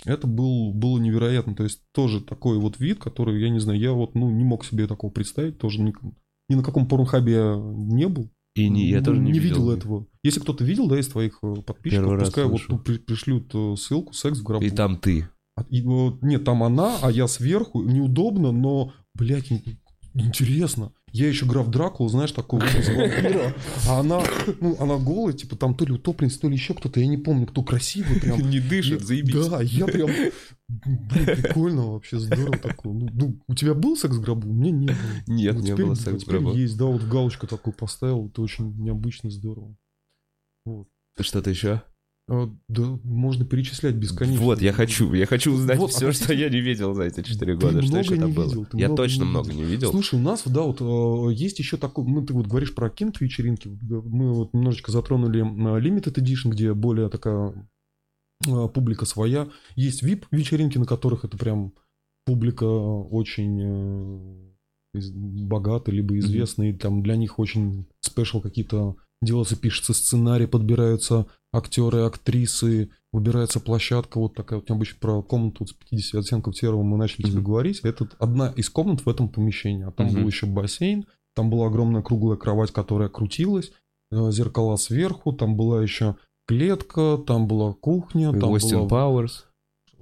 Это 0.06 0.28
был, 0.28 0.74
было 0.74 0.98
невероятно. 0.98 1.56
То 1.56 1.64
есть 1.64 1.82
тоже 1.94 2.22
такой 2.22 2.58
вот 2.58 2.80
вид, 2.80 3.00
который, 3.00 3.42
я 3.42 3.50
не 3.50 3.60
знаю, 3.60 3.80
я 3.80 3.94
вот 3.94 4.16
ну, 4.16 4.30
не 4.30 4.44
мог 4.44 4.66
себе 4.66 4.88
такого 4.88 5.12
представить. 5.12 5.60
Тоже 5.60 5.82
ни, 5.82 5.94
ни 6.50 6.56
на 6.56 6.64
каком 6.64 6.88
порнхабе 6.88 7.34
я 7.34 7.56
не 7.56 8.08
был. 8.08 8.30
И 8.56 8.70
не, 8.70 8.88
я 8.88 9.00
Ну, 9.00 9.06
тоже 9.06 9.20
не, 9.20 9.40
видел 9.40 9.72
этого. 9.72 10.06
Если 10.24 10.40
кто-то 10.40 10.64
видел, 10.64 10.88
да, 10.88 11.00
из 11.00 11.08
твоих 11.08 11.40
э, 11.42 11.56
подписчиков, 11.66 12.06
Первый 12.06 12.20
пускай 12.26 12.44
вот 12.46 12.52
слышу. 12.52 12.66
ну, 12.74 12.80
при- 12.80 12.98
пришлют 13.00 13.50
э, 13.56 13.76
ссылку 13.78 14.14
«Секс 14.14 14.40
в 14.40 14.44
гробу». 14.44 14.64
И 14.64 14.70
там 14.70 14.98
ты. 14.98 15.28
А, 15.56 15.66
и, 15.70 15.82
вот, 15.82 16.22
нет, 16.22 16.44
там 16.44 16.62
она, 16.64 16.98
а 17.02 17.12
я 17.12 17.28
сверху. 17.28 17.82
Неудобно, 17.82 18.52
но, 18.52 18.94
блядь, 19.16 19.52
ин- 19.52 19.62
интересно. 20.14 20.92
Я 21.14 21.28
еще 21.28 21.46
граф 21.46 21.70
Дракула, 21.70 22.10
знаешь, 22.10 22.32
такого 22.32 22.60
вампира. 22.62 23.54
А 23.88 24.00
она, 24.00 24.22
ну, 24.60 24.76
она 24.80 24.98
голая, 24.98 25.34
типа, 25.36 25.56
там 25.56 25.76
то 25.76 25.86
ли 25.86 25.92
утопленница, 25.94 26.42
то 26.42 26.48
ли 26.50 26.56
еще 26.56 26.74
кто-то. 26.74 27.00
Я 27.00 27.06
не 27.06 27.18
помню, 27.18 27.46
кто 27.46 27.62
красивый 27.62 28.20
прям. 28.20 28.40
Не 28.50 28.58
Я- 28.58 28.98
Да, 29.50 29.62
я 29.62 29.86
прям... 29.86 30.10
Блин, 30.68 31.26
прикольно 31.26 31.92
вообще, 31.92 32.18
здорово 32.18 32.58
такое. 32.58 32.94
Ну, 32.94 33.10
ну, 33.14 33.40
у 33.48 33.54
тебя 33.54 33.76
был 33.76 33.96
секс 33.96 34.16
в 34.16 34.22
гробу? 34.22 34.50
У 34.50 34.54
меня 34.54 34.72
не 34.72 34.88
было. 34.88 34.98
Нет, 35.28 35.56
Вот 35.56 35.64
не 35.64 35.76
было 35.76 35.94
секс 35.94 36.24
в 36.24 36.28
гробу. 36.28 36.54
есть, 36.54 36.78
да, 36.78 36.86
вот 36.86 37.04
галочку 37.04 37.46
такую 37.46 37.76
поставил. 37.76 38.28
Это 38.28 38.42
очень 38.42 38.76
необычно 38.82 39.30
здорово. 39.30 39.76
Вот. 40.66 40.88
Что-то 41.20 41.52
еще? 41.52 41.84
А, 42.30 42.50
да, 42.70 42.84
можно 43.04 43.46
перечислять 43.46 43.96
бесконечно. 43.96 44.42
Вот, 44.42 44.62
я 44.62 44.72
хочу, 44.72 45.14
я 45.14 45.26
хочу 45.26 45.54
узнать 45.54 45.78
Вот, 45.78 45.92
все, 45.92 46.08
а 46.08 46.14
что 46.14 46.34
я 46.34 46.50
не 46.50 46.62
видел 46.62 46.94
за 46.94 47.04
эти 47.04 47.22
4 47.22 47.38
Ты 47.38 47.60
года. 47.60 47.82
Что 47.82 47.98
еще 47.98 48.16
там 48.16 48.32
было? 48.32 48.46
видел, 48.46 48.68
Я 48.74 48.88
много 48.88 49.04
точно 49.04 49.24
не 49.24 49.30
много 49.30 49.54
не 49.54 49.64
видел. 49.64 49.92
Слушай, 49.92 50.20
у 50.20 50.24
нас, 50.24 50.44
да, 50.46 50.62
вот 50.62 50.80
э, 50.80 51.34
есть 51.34 51.60
еще 51.60 51.76
такой, 51.76 52.06
ну, 52.06 52.26
ты 52.26 52.34
вот 52.34 52.48
говоришь 52.48 52.74
про 52.74 52.90
кинг 52.90 53.20
вечеринки, 53.20 53.68
мы 53.68 54.34
вот 54.34 54.54
немножечко 54.54 54.92
затронули 54.94 55.42
э, 55.42 55.82
Limited 55.82 56.14
Edition, 56.14 56.52
где 56.52 56.74
более 56.74 57.10
такая 57.10 57.70
э, 58.48 58.68
публика 58.74 59.04
своя. 59.04 59.50
Есть 59.76 60.02
VIP 60.02 60.24
вечеринки, 60.32 60.78
на 60.78 60.86
которых 60.86 61.26
это 61.26 61.38
прям 61.38 61.74
публика 62.26 62.64
очень 62.64 63.60
э, 63.62 64.54
богатая, 64.94 65.92
либо 65.92 66.18
известная, 66.20 66.70
и 66.70 66.74
там 66.74 67.04
для 67.04 67.18
них 67.18 67.38
очень 67.38 67.86
спешл 68.00 68.40
какие-то 68.40 68.96
делаются, 69.26 69.56
пишется 69.56 69.94
сценарий, 69.94 70.46
подбираются 70.46 71.26
актеры, 71.52 72.02
актрисы, 72.02 72.90
выбирается 73.12 73.60
площадка, 73.60 74.20
вот 74.20 74.34
такая 74.36 74.60
вот 74.60 74.70
необычно 74.70 74.98
про 75.00 75.22
комнату 75.22 75.66
с 75.68 75.74
50 75.74 76.16
оттенков 76.22 76.58
серого 76.58 76.84
мы 76.84 76.98
начали 76.98 77.24
тебе 77.24 77.38
Мгм. 77.40 77.44
говорить. 77.44 77.80
Это 77.84 78.08
одна 78.20 78.50
из 78.56 78.70
комнат 78.70 79.06
в 79.06 79.10
этом 79.10 79.30
помещении. 79.30 79.86
А 79.86 79.92
там 79.92 80.08
Мгм. 80.08 80.22
был 80.22 80.28
еще 80.28 80.46
бассейн, 80.48 81.06
там 81.36 81.50
была 81.50 81.68
огромная 81.68 82.02
круглая 82.02 82.38
кровать, 82.38 82.72
которая 82.72 83.10
крутилась, 83.10 83.72
э, 84.12 84.32
зеркала 84.32 84.76
сверху, 84.78 85.32
там 85.34 85.56
была 85.56 85.82
еще 85.82 86.16
клетка, 86.48 87.18
там 87.26 87.48
была 87.48 87.74
кухня, 87.74 88.32
там 88.32 88.52
Остин 88.52 88.80
была... 88.80 88.90
Пауэрс. 88.90 89.46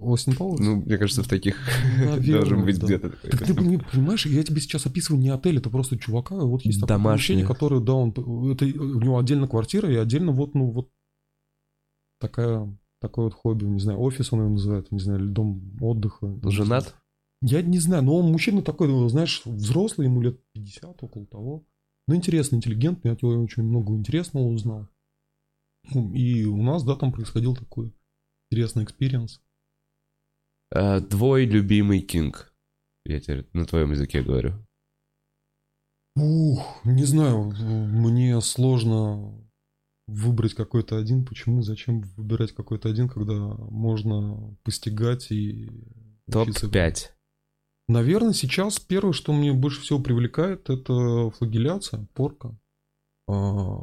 Остин 0.02 0.36
Пауэрс? 0.36 0.60
Ну, 0.60 0.76
мне 0.78 0.98
кажется, 0.98 1.24
в 1.24 1.28
таких 1.28 1.56
Наверное, 1.98 2.32
должен 2.40 2.66
быть 2.66 2.80
да. 2.80 2.86
где-то. 2.86 3.10
Так 3.10 3.46
ты 3.46 3.54
пони- 3.54 3.82
понимаешь, 3.92 4.26
я 4.26 4.44
тебе 4.44 4.60
сейчас 4.62 4.86
описываю 4.86 5.22
не 5.22 5.30
отель, 5.30 5.58
это 5.58 5.70
просто 5.70 5.98
чувака, 5.98 6.36
вот 6.36 6.64
есть 6.64 6.82
такое 6.82 6.98
помещение, 7.00 7.46
которое, 7.46 7.80
да, 7.80 7.94
он, 7.94 8.10
это, 8.10 8.66
у 8.66 9.00
него 9.02 9.18
отдельно 9.20 9.48
квартира 9.48 9.92
и 9.92 9.96
отдельно 9.96 10.32
вот, 10.32 10.56
ну, 10.56 10.72
вот 10.72 10.90
такая, 12.20 12.78
такое 13.00 13.26
вот 13.26 13.34
хобби, 13.34 13.66
не 13.66 13.80
знаю, 13.80 14.00
офис 14.00 14.32
он 14.34 14.40
его 14.40 14.50
называет, 14.50 14.92
не 14.92 15.00
знаю, 15.00 15.20
или 15.20 15.28
дом 15.28 15.78
отдыха. 15.82 16.28
не. 16.28 16.52
Женат? 16.52 16.96
Я 17.44 17.62
не 17.64 17.80
знаю, 17.80 18.04
но 18.04 18.18
он 18.18 18.32
мужчина 18.32 18.62
такой, 18.62 18.88
ну, 18.88 19.08
знаешь, 19.10 19.42
взрослый, 19.46 20.08
ему 20.08 20.22
лет 20.22 20.40
50, 20.54 21.04
около 21.04 21.26
того. 21.26 21.66
Ну, 22.08 22.16
интересный, 22.16 22.58
интеллигентный, 22.58 23.10
я 23.10 23.14
от 23.14 23.24
него 23.24 23.42
очень 23.42 23.64
много 23.64 23.94
интересного 23.94 24.48
узнал. 24.48 24.88
И 26.14 26.46
у 26.46 26.62
нас, 26.62 26.84
да, 26.84 26.96
там 26.96 27.12
происходил 27.12 27.56
такой 27.56 27.94
интересный 28.50 28.84
experience. 28.84 29.42
Э, 30.74 31.02
Твой 31.02 31.46
любимый 31.46 32.02
kink. 32.02 32.54
Я 33.06 33.20
теперь 33.20 33.48
на 33.54 33.66
твоем 33.66 33.92
языке 33.92 34.22
говорю. 34.22 34.54
Ух, 36.16 36.82
не 36.84 37.06
знаю, 37.06 37.52
мне 37.52 38.40
сложно 38.42 39.34
выбрать 40.08 40.54
какой-то 40.54 40.98
один. 40.98 41.26
Почему? 41.26 41.62
Зачем 41.62 42.02
выбирать 42.18 42.52
какой-то 42.52 42.90
один, 42.90 43.08
когда 43.08 43.34
можно 43.34 44.56
постигать 44.64 45.32
и 45.32 45.70
учиться? 46.28 46.68
Топ-5. 46.68 46.96
Наверное, 47.88 48.34
сейчас 48.34 48.80
первое, 48.80 49.14
что 49.14 49.34
мне 49.34 49.54
больше 49.54 49.82
всего 49.82 50.00
привлекает, 50.00 50.70
это 50.70 51.30
флагеляция, 51.32 52.08
порка. 52.14 52.58
А, 53.28 53.80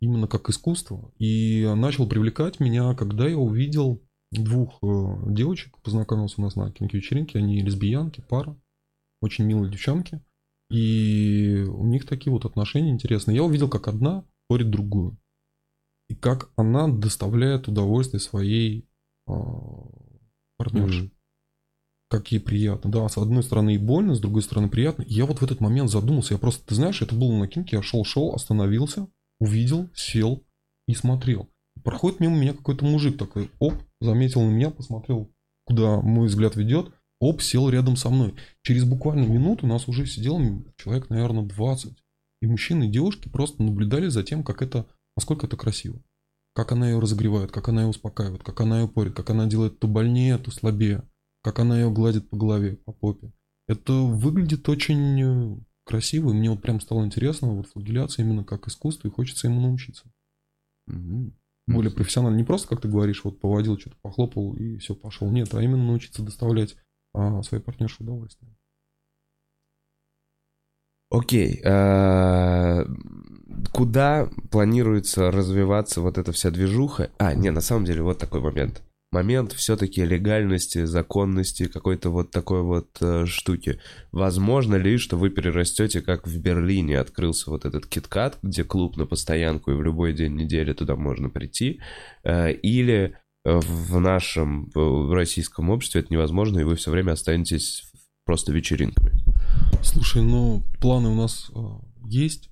Именно 0.00 0.26
как 0.26 0.50
искусство. 0.50 1.12
И 1.18 1.64
начал 1.76 2.08
привлекать 2.08 2.60
меня, 2.60 2.94
когда 2.94 3.28
я 3.28 3.36
увидел 3.38 4.02
двух 4.32 4.78
э, 4.82 5.16
девочек, 5.26 5.78
познакомился 5.82 6.36
у 6.38 6.44
нас 6.44 6.56
на 6.56 6.70
кинг-вечеринке, 6.70 7.38
они 7.38 7.60
лесбиянки, 7.60 8.24
пара, 8.28 8.56
очень 9.20 9.44
милые 9.44 9.70
девчонки. 9.70 10.20
И 10.70 11.66
у 11.68 11.86
них 11.86 12.06
такие 12.06 12.32
вот 12.32 12.46
отношения 12.46 12.90
интересные. 12.90 13.36
Я 13.36 13.44
увидел, 13.44 13.68
как 13.68 13.88
одна 13.88 14.24
спорит 14.46 14.70
другую. 14.70 15.18
И 16.08 16.14
как 16.14 16.50
она 16.56 16.88
доставляет 16.88 17.68
удовольствие 17.68 18.20
своей 18.20 18.88
а, 19.26 19.34
партнерше. 20.56 21.02
Мгм. 21.02 21.12
Как 22.08 22.32
ей 22.32 22.40
приятно. 22.40 22.90
Да, 22.90 23.08
с 23.08 23.18
одной 23.18 23.42
стороны 23.42 23.74
и 23.74 23.78
больно, 23.78 24.14
с 24.14 24.20
другой 24.20 24.42
стороны 24.42 24.68
приятно. 24.68 25.02
И 25.02 25.12
я 25.12 25.26
вот 25.26 25.40
в 25.40 25.44
этот 25.44 25.60
момент 25.60 25.90
задумался. 25.90 26.34
Я 26.34 26.38
просто, 26.38 26.66
ты 26.66 26.74
знаешь, 26.74 27.02
это 27.02 27.14
было 27.14 27.32
на 27.32 27.48
кинке. 27.48 27.76
Я 27.76 27.82
шел-шел, 27.82 28.34
остановился, 28.34 29.08
увидел, 29.40 29.90
сел 29.94 30.42
и 30.88 30.94
смотрел. 30.94 31.51
Проходит 31.84 32.20
мимо 32.20 32.36
меня 32.36 32.54
какой-то 32.54 32.84
мужик 32.84 33.18
такой, 33.18 33.50
оп, 33.58 33.74
заметил 34.00 34.42
на 34.42 34.50
меня, 34.50 34.70
посмотрел, 34.70 35.32
куда 35.64 36.00
мой 36.00 36.28
взгляд 36.28 36.56
ведет, 36.56 36.92
оп, 37.20 37.42
сел 37.42 37.68
рядом 37.68 37.96
со 37.96 38.10
мной. 38.10 38.34
Через 38.62 38.84
буквально 38.84 39.26
минуту 39.26 39.66
нас 39.66 39.88
уже 39.88 40.06
сидел 40.06 40.40
человек, 40.76 41.10
наверное, 41.10 41.44
20. 41.44 41.92
И 42.42 42.46
мужчины 42.46 42.84
и 42.84 42.90
девушки 42.90 43.28
просто 43.28 43.62
наблюдали 43.62 44.08
за 44.08 44.22
тем, 44.24 44.42
как 44.42 44.62
это, 44.62 44.86
насколько 45.16 45.46
это 45.46 45.56
красиво. 45.56 46.02
Как 46.54 46.72
она 46.72 46.90
ее 46.90 46.98
разогревает, 46.98 47.50
как 47.52 47.68
она 47.68 47.82
ее 47.82 47.88
успокаивает, 47.88 48.42
как 48.42 48.60
она 48.60 48.80
ее 48.80 48.88
порит, 48.88 49.14
как 49.14 49.30
она 49.30 49.46
делает 49.46 49.78
то 49.78 49.86
больнее, 49.88 50.36
то 50.38 50.50
слабее, 50.50 51.08
как 51.42 51.60
она 51.60 51.80
ее 51.80 51.90
гладит 51.90 52.28
по 52.28 52.36
голове, 52.36 52.76
по 52.76 52.92
попе. 52.92 53.32
Это 53.68 53.92
выглядит 53.92 54.68
очень 54.68 55.22
э, 55.22 55.56
красиво, 55.84 56.30
и 56.30 56.34
мне 56.34 56.50
вот 56.50 56.60
прям 56.60 56.80
стало 56.80 57.04
интересно, 57.04 57.48
вот 57.48 57.68
флагеляция 57.68 58.24
именно 58.24 58.44
как 58.44 58.66
искусство, 58.66 59.08
и 59.08 59.10
хочется 59.10 59.46
ему 59.46 59.60
научиться. 59.60 60.10
Мгм. 60.86 61.36
Более 61.66 61.92
профессионально. 61.92 62.36
Не 62.36 62.44
просто, 62.44 62.68
как 62.68 62.80
ты 62.80 62.88
говоришь, 62.88 63.24
вот 63.24 63.40
поводил, 63.40 63.78
что-то 63.78 63.96
похлопал 64.02 64.54
и 64.54 64.78
все, 64.78 64.94
пошел. 64.94 65.30
Нет, 65.30 65.54
а 65.54 65.62
именно 65.62 65.84
научиться 65.84 66.22
доставлять 66.22 66.76
а, 67.14 67.42
своей 67.42 67.62
партнерше 67.62 68.02
удовольствие. 68.02 68.52
Окей. 71.10 71.60
э, 71.62 72.84
Куда 73.72 74.30
планируется 74.50 75.30
развиваться 75.30 76.00
вот 76.00 76.18
эта 76.18 76.32
вся 76.32 76.50
движуха? 76.50 77.10
А, 77.18 77.34
не, 77.34 77.50
на 77.50 77.60
самом 77.60 77.84
деле, 77.84 78.02
вот 78.02 78.18
такой 78.18 78.40
момент. 78.40 78.82
Момент 79.12 79.52
все-таки 79.52 80.04
легальности, 80.04 80.86
законности, 80.86 81.68
какой-то 81.68 82.08
вот 82.08 82.30
такой 82.30 82.62
вот 82.62 82.96
э, 83.02 83.26
штуки. 83.26 83.78
Возможно 84.10 84.76
ли, 84.76 84.96
что 84.96 85.18
вы 85.18 85.28
перерастете, 85.28 86.00
как 86.00 86.26
в 86.26 86.38
Берлине 86.40 86.98
открылся 86.98 87.50
вот 87.50 87.66
этот 87.66 87.86
киткат, 87.86 88.38
где 88.42 88.64
клуб 88.64 88.96
на 88.96 89.04
постоянку, 89.04 89.70
и 89.70 89.74
в 89.74 89.82
любой 89.82 90.14
день 90.14 90.34
недели 90.34 90.72
туда 90.72 90.96
можно 90.96 91.28
прийти, 91.28 91.80
э, 92.24 92.52
или 92.52 93.14
э, 93.44 93.60
в 93.62 94.00
нашем 94.00 94.70
э, 94.74 94.80
в 94.80 95.12
российском 95.12 95.68
обществе 95.68 96.00
это 96.00 96.10
невозможно, 96.10 96.60
и 96.60 96.64
вы 96.64 96.76
все 96.76 96.90
время 96.90 97.12
останетесь 97.12 97.92
просто 98.24 98.50
вечеринками? 98.50 99.12
Слушай, 99.82 100.22
ну, 100.22 100.62
планы 100.80 101.10
у 101.10 101.14
нас 101.14 101.50
а, 101.54 101.80
есть. 102.06 102.48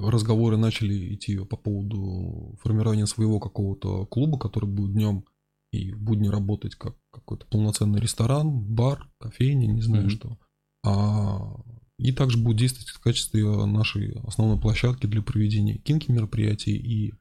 Разговоры 0.00 0.56
начали 0.56 1.14
идти 1.14 1.38
по 1.38 1.56
поводу 1.56 2.56
формирования 2.62 3.06
своего 3.06 3.40
какого-то 3.40 4.06
клуба, 4.06 4.38
который 4.38 4.68
будет 4.68 4.92
днем 4.92 5.24
и 5.72 5.92
в 5.92 6.00
будни 6.00 6.28
работать 6.28 6.74
как 6.76 6.96
какой-то 7.10 7.46
полноценный 7.46 8.00
ресторан, 8.00 8.50
бар, 8.60 9.08
кофейня, 9.18 9.66
не 9.66 9.82
знаю 9.82 10.04
Мгм. 10.04 10.10
что. 10.10 10.38
А, 10.84 11.60
и 11.98 12.12
также 12.12 12.38
будет 12.38 12.58
действовать 12.58 12.88
в 12.90 13.00
качестве 13.00 13.44
нашей 13.66 14.18
основной 14.20 14.60
площадки 14.60 15.06
для 15.06 15.20
проведения 15.20 15.76
кинки 15.76 16.10
мероприятий 16.10 16.76
и 16.76 17.12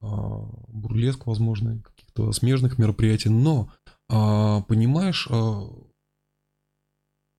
а, 0.00 0.06
бурлеск, 0.68 1.26
возможно, 1.26 1.80
каких-то 1.80 2.30
смежных 2.32 2.78
мероприятий. 2.78 3.30
Но, 3.30 3.72
а, 4.08 4.62
понимаешь, 4.62 5.26
а, 5.30 5.62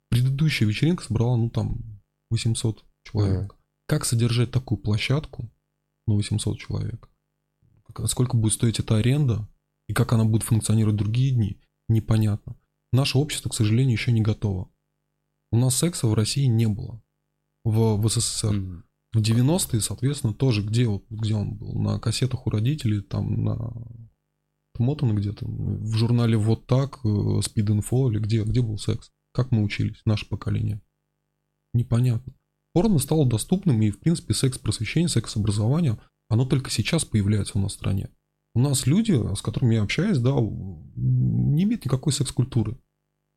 предыдущая 0.09 0.67
вечеринка 0.67 1.03
собрала, 1.03 1.37
ну, 1.37 1.49
там, 1.49 2.01
800 2.31 2.83
человек. 3.03 3.55
Как 3.89 4.05
содержать 4.05 4.51
такую 4.51 4.77
площадку 4.77 5.51
на 6.05 6.13
800 6.13 6.59
человек? 6.59 7.09
Сколько 8.05 8.37
будет 8.37 8.53
стоить 8.53 8.79
эта 8.79 8.97
аренда? 8.97 9.49
И 9.87 9.93
как 9.93 10.13
она 10.13 10.25
будет 10.25 10.43
функционировать 10.43 10.95
другие 10.95 11.33
дни? 11.33 11.59
Непонятно. 11.87 12.55
Наше 12.93 13.17
общество, 13.17 13.49
к 13.49 13.55
сожалению, 13.55 13.93
еще 13.93 14.11
не 14.11 14.21
готово. 14.21 14.69
У 15.51 15.57
нас 15.57 15.75
секса 15.75 16.05
в 16.05 16.13
России 16.13 16.45
не 16.45 16.67
было. 16.67 17.01
В, 17.63 17.95
в 17.95 18.07
СССР. 18.07 18.83
В 19.11 19.21
90-е, 19.21 19.81
соответственно, 19.81 20.35
тоже 20.35 20.61
где, 20.61 20.85
вот, 20.85 21.03
где 21.09 21.33
он 21.33 21.55
был? 21.55 21.73
На 21.73 21.99
кассетах 21.99 22.45
у 22.45 22.51
родителей, 22.51 23.01
там 23.01 23.43
на 23.43 23.73
отмотано 24.75 25.13
где-то. 25.13 25.47
В 25.47 25.95
журнале 25.95 26.37
«Вот 26.37 26.67
так», 26.67 26.99
э, 27.03 27.07
«Speed 27.07 27.79
Info» 27.79 28.11
или 28.11 28.19
где, 28.19 28.43
где 28.43 28.61
был 28.61 28.77
секс? 28.77 29.09
Как 29.33 29.49
мы 29.49 29.63
учились, 29.63 29.99
наше 30.05 30.29
поколение? 30.29 30.79
Непонятно. 31.73 32.35
Порно 32.74 32.99
стало 32.99 33.26
доступным, 33.26 33.82
и, 33.82 33.91
в 33.91 33.99
принципе, 33.99 34.34
секс-просвещение, 34.34 35.09
секс-образование, 35.09 35.97
оно 36.30 36.45
только 36.45 36.70
сейчас 36.70 37.03
появляется 37.05 37.57
у 37.57 37.61
нас 37.61 37.72
в 37.72 37.76
стране. 37.76 38.09
У 38.53 38.59
нас 38.59 38.86
люди, 38.86 39.13
с 39.36 39.41
которыми 39.41 39.76
я 39.76 39.84
общаюсь, 39.84 40.17
да, 40.17 40.32
не 40.32 41.63
имеют 41.63 41.86
никакой 41.86 42.13
секс-культуры. 42.13 42.78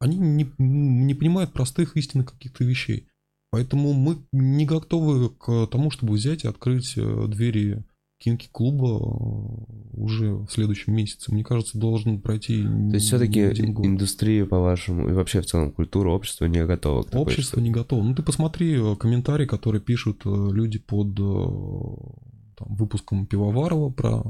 Они 0.01 0.17
не, 0.17 0.53
не 0.59 1.15
понимают 1.15 1.53
простых 1.53 1.97
истинных 1.97 2.33
каких-то 2.33 2.65
вещей. 2.65 3.09
Поэтому 3.51 3.93
мы 3.93 4.27
не 4.33 4.65
готовы 4.65 5.29
к 5.29 5.67
тому, 5.67 5.91
чтобы 5.91 6.15
взять 6.15 6.45
и 6.45 6.49
открыть 6.49 6.95
э, 6.97 7.27
двери 7.29 7.85
кинки-клуба 8.23 8.87
э, 8.87 10.01
уже 10.01 10.35
в 10.35 10.49
следующем 10.49 10.95
месяце. 10.95 11.33
Мне 11.33 11.43
кажется, 11.43 11.79
должен 11.79 12.21
пройти 12.21 12.63
То 12.63 12.95
есть 12.95 13.07
все-таки 13.07 13.41
индустрия, 13.41 14.47
по-вашему, 14.47 15.09
и 15.09 15.13
вообще 15.13 15.41
в 15.41 15.47
целом 15.47 15.73
культура, 15.73 16.11
общество 16.11 16.45
не 16.47 16.65
готово 16.65 17.03
к 17.03 17.07
такой 17.07 17.23
Общество 17.23 17.57
штуке? 17.57 17.63
не 17.63 17.71
готово. 17.71 18.03
Ну, 18.03 18.15
ты 18.15 18.23
посмотри 18.23 18.75
э, 18.75 18.97
комментарии, 18.97 19.47
которые 19.47 19.83
пишут 19.83 20.23
э, 20.25 20.29
люди 20.53 20.79
под 20.79 21.17
там, 21.17 22.77
выпуском 22.77 23.27
Пивоварова 23.27 23.91
про 23.91 24.23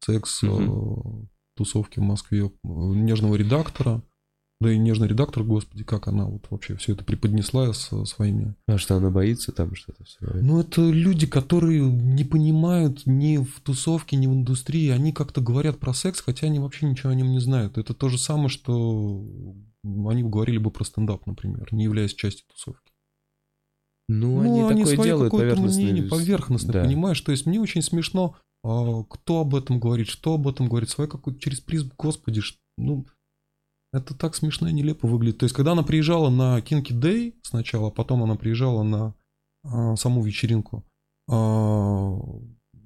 секс, 0.00 0.42
mm-hmm. 0.42 1.26
тусовки 1.54 1.98
в 1.98 2.02
Москве, 2.02 2.50
нежного 2.64 3.34
редактора. 3.34 4.02
Да 4.60 4.72
и 4.72 4.78
нежный 4.78 5.06
редактор, 5.06 5.44
господи, 5.44 5.84
как 5.84 6.08
она 6.08 6.24
вот 6.24 6.46
вообще 6.50 6.74
все 6.76 6.92
это 6.92 7.04
преподнесла 7.04 7.72
со 7.72 8.04
своими... 8.04 8.56
А 8.66 8.76
что, 8.76 8.96
она 8.96 9.08
боится 9.08 9.52
там 9.52 9.76
что-то 9.76 10.02
все? 10.02 10.18
Ну, 10.20 10.58
это 10.60 10.82
люди, 10.82 11.28
которые 11.28 11.80
не 11.82 12.24
понимают 12.24 13.06
ни 13.06 13.36
в 13.36 13.60
тусовке, 13.60 14.16
ни 14.16 14.26
в 14.26 14.32
индустрии. 14.32 14.88
Они 14.88 15.12
как-то 15.12 15.40
говорят 15.40 15.78
про 15.78 15.94
секс, 15.94 16.20
хотя 16.20 16.48
они 16.48 16.58
вообще 16.58 16.86
ничего 16.86 17.10
о 17.10 17.14
нем 17.14 17.30
не 17.30 17.38
знают. 17.38 17.78
Это 17.78 17.94
то 17.94 18.08
же 18.08 18.18
самое, 18.18 18.48
что 18.48 19.24
они 19.84 20.24
говорили 20.24 20.58
бы 20.58 20.72
про 20.72 20.82
стендап, 20.82 21.26
например, 21.26 21.68
не 21.70 21.84
являясь 21.84 22.14
частью 22.14 22.44
тусовки. 22.48 22.90
Ну, 24.08 24.42
ну 24.42 24.68
они, 24.68 24.82
они 24.82 24.84
такое 24.84 25.04
делают 25.04 25.30
поверхностно. 25.30 25.82
Мнение, 25.82 26.02
поверхностно, 26.04 26.72
да. 26.72 26.84
понимаешь? 26.84 27.20
То 27.20 27.30
есть 27.30 27.46
мне 27.46 27.60
очень 27.60 27.82
смешно, 27.82 28.36
а, 28.64 29.04
кто 29.04 29.40
об 29.40 29.54
этом 29.54 29.78
говорит, 29.78 30.08
что 30.08 30.34
об 30.34 30.48
этом 30.48 30.68
говорит, 30.68 30.90
свой 30.90 31.06
какой 31.06 31.38
через 31.38 31.60
призм, 31.60 31.92
господи, 31.96 32.40
ну, 32.76 33.06
это 33.92 34.14
так 34.14 34.34
смешно 34.34 34.68
и 34.68 34.72
нелепо 34.72 35.06
выглядит. 35.06 35.38
То 35.38 35.44
есть, 35.44 35.54
когда 35.54 35.72
она 35.72 35.82
приезжала 35.82 36.30
на 36.30 36.58
Kinky 36.58 36.92
Day 36.92 37.34
сначала, 37.42 37.88
а 37.88 37.90
потом 37.90 38.22
она 38.22 38.34
приезжала 38.36 38.82
на 38.82 39.14
а, 39.64 39.96
саму 39.96 40.22
вечеринку, 40.22 40.84
а, 41.28 42.18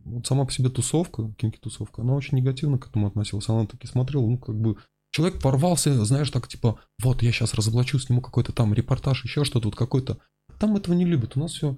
вот 0.05 0.27
сама 0.27 0.45
по 0.45 0.53
себе 0.53 0.69
тусовка, 0.69 1.23
Kinky 1.39 1.59
тусовка, 1.61 2.03
она 2.03 2.15
очень 2.15 2.39
негативно 2.39 2.79
к 2.79 2.89
этому 2.89 3.07
относилась. 3.07 3.49
Она 3.49 3.67
таки 3.67 3.87
смотрела, 3.87 4.27
ну, 4.27 4.39
как 4.39 4.59
бы, 4.61 4.77
человек 5.13 5.41
порвался, 5.41 6.05
знаешь, 6.05 6.31
так, 6.31 6.49
типа, 6.49 6.81
вот, 7.03 7.23
я 7.23 7.33
сейчас 7.33 7.55
разоблачу, 7.55 7.99
сниму 7.99 8.21
какой-то 8.21 8.53
там 8.53 8.75
репортаж, 8.75 9.25
еще 9.25 9.45
что-то, 9.45 9.69
вот 9.69 9.77
какой-то. 9.77 10.19
Там 10.59 10.77
этого 10.77 10.95
не 10.95 11.05
любят. 11.05 11.37
У 11.37 11.41
нас 11.41 11.53
все 11.53 11.77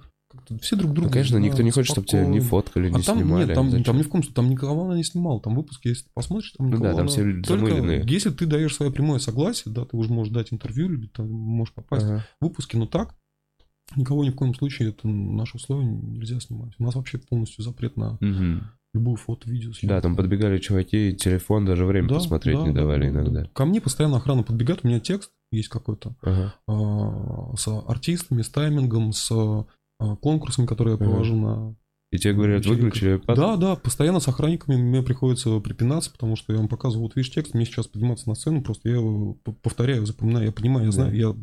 все 0.61 0.77
друг 0.77 0.93
друга. 0.93 1.09
Ну, 1.09 1.13
конечно, 1.13 1.39
никто 1.39 1.63
не 1.63 1.71
хочет, 1.71 1.93
чтобы 1.93 2.07
тебя 2.07 2.27
не 2.27 2.41
фоткали, 2.41 2.91
не 2.91 3.01
а 3.01 3.03
там, 3.03 3.19
снимали. 3.19 3.47
Нет, 3.47 3.55
там, 3.55 3.83
там 3.83 3.97
ни 3.99 4.03
в 4.03 4.09
коем 4.09 4.23
случае, 4.23 4.35
там 4.35 4.51
никого 4.51 4.85
она 4.85 4.97
не 4.97 5.05
снимала. 5.05 5.41
Там 5.41 5.55
выпуски, 5.55 5.89
если 5.89 6.05
ты 6.05 6.11
посмотришь, 6.15 6.53
там 6.57 6.69
никого 6.69 6.85
Ну 6.85 6.91
да, 6.91 6.97
там 6.97 7.01
она... 7.01 7.09
все 7.09 7.25
люди 7.25 7.47
Только 7.47 7.67
замыленные. 7.67 8.05
если 8.07 8.31
ты 8.31 8.47
даешь 8.47 8.75
свое 8.75 8.93
прямое 8.93 9.19
согласие, 9.19 9.73
да, 9.75 9.85
ты 9.85 9.97
уже 9.97 10.13
можешь 10.13 10.33
дать 10.33 10.53
интервью, 10.53 10.93
или 10.93 11.07
ты 11.07 11.23
можешь 11.23 11.75
попасть 11.75 12.05
ага. 12.05 12.27
в 12.41 12.45
выпуски, 12.45 12.77
но 12.77 12.87
так 12.87 13.15
никого 13.97 14.25
ни 14.25 14.31
в 14.31 14.35
коем 14.35 14.55
случае, 14.55 14.91
это 14.91 15.07
наши 15.09 15.57
условия 15.57 15.87
нельзя 15.87 16.41
снимать. 16.41 16.73
У 16.79 16.83
нас 16.83 16.95
вообще 16.95 17.19
полностью 17.19 17.63
запрет 17.63 17.97
на 17.97 18.15
угу. 18.15 18.65
любую 18.93 19.17
фото, 19.17 19.51
видео. 19.51 19.73
Съемку. 19.73 19.95
Да, 19.95 20.01
там 20.01 20.17
подбегали 20.17 20.59
чуваки, 20.59 21.15
телефон 21.15 21.65
даже 21.65 21.85
время 21.85 22.09
да, 22.09 22.17
посмотреть 22.17 22.59
да, 22.59 22.67
не 22.67 22.73
давали 22.73 23.05
да, 23.05 23.21
иногда. 23.21 23.45
Ко 23.53 23.65
мне 23.65 23.81
постоянно 23.81 24.17
охрана 24.17 24.43
подбегает, 24.43 24.81
у 24.83 24.89
меня 24.89 25.01
текст 25.01 25.31
есть 25.53 25.69
какой-то 25.69 26.17
ага. 26.23 26.55
а, 26.67 27.57
с 27.57 27.69
артистами, 27.69 28.43
с 28.43 28.49
таймингом, 28.49 29.13
с 29.13 29.31
а, 29.99 30.17
конкурсами, 30.17 30.67
которые 30.67 30.93
я 30.93 30.99
провожу 30.99 31.37
на 31.37 31.77
и 32.15 32.19
тебе 32.19 32.35
говорят, 32.35 32.65
выключи 32.65 33.17
iPad? 33.17 33.35
Да, 33.35 33.57
да, 33.57 33.75
постоянно 33.75 34.21
с 34.21 34.29
охранниками 34.29 34.77
мне 34.77 35.03
приходится 35.03 35.59
припинаться, 35.59 36.13
потому 36.13 36.37
что 36.37 36.53
я 36.53 36.61
вам 36.61 36.69
показываю, 36.69 37.09
вот 37.09 37.17
видишь 37.17 37.33
текст, 37.33 37.55
мне 37.55 37.65
сейчас 37.65 37.89
подниматься 37.89 38.29
на 38.29 38.37
сцену, 38.37 38.63
просто 38.63 38.89
я 38.89 38.95
его 38.95 39.35
повторяю, 39.63 40.07
запоминаю, 40.07 40.47
я 40.47 40.53
понимаю, 40.53 40.87
я 40.87 40.93
знаю, 40.93 41.17
я... 41.17 41.35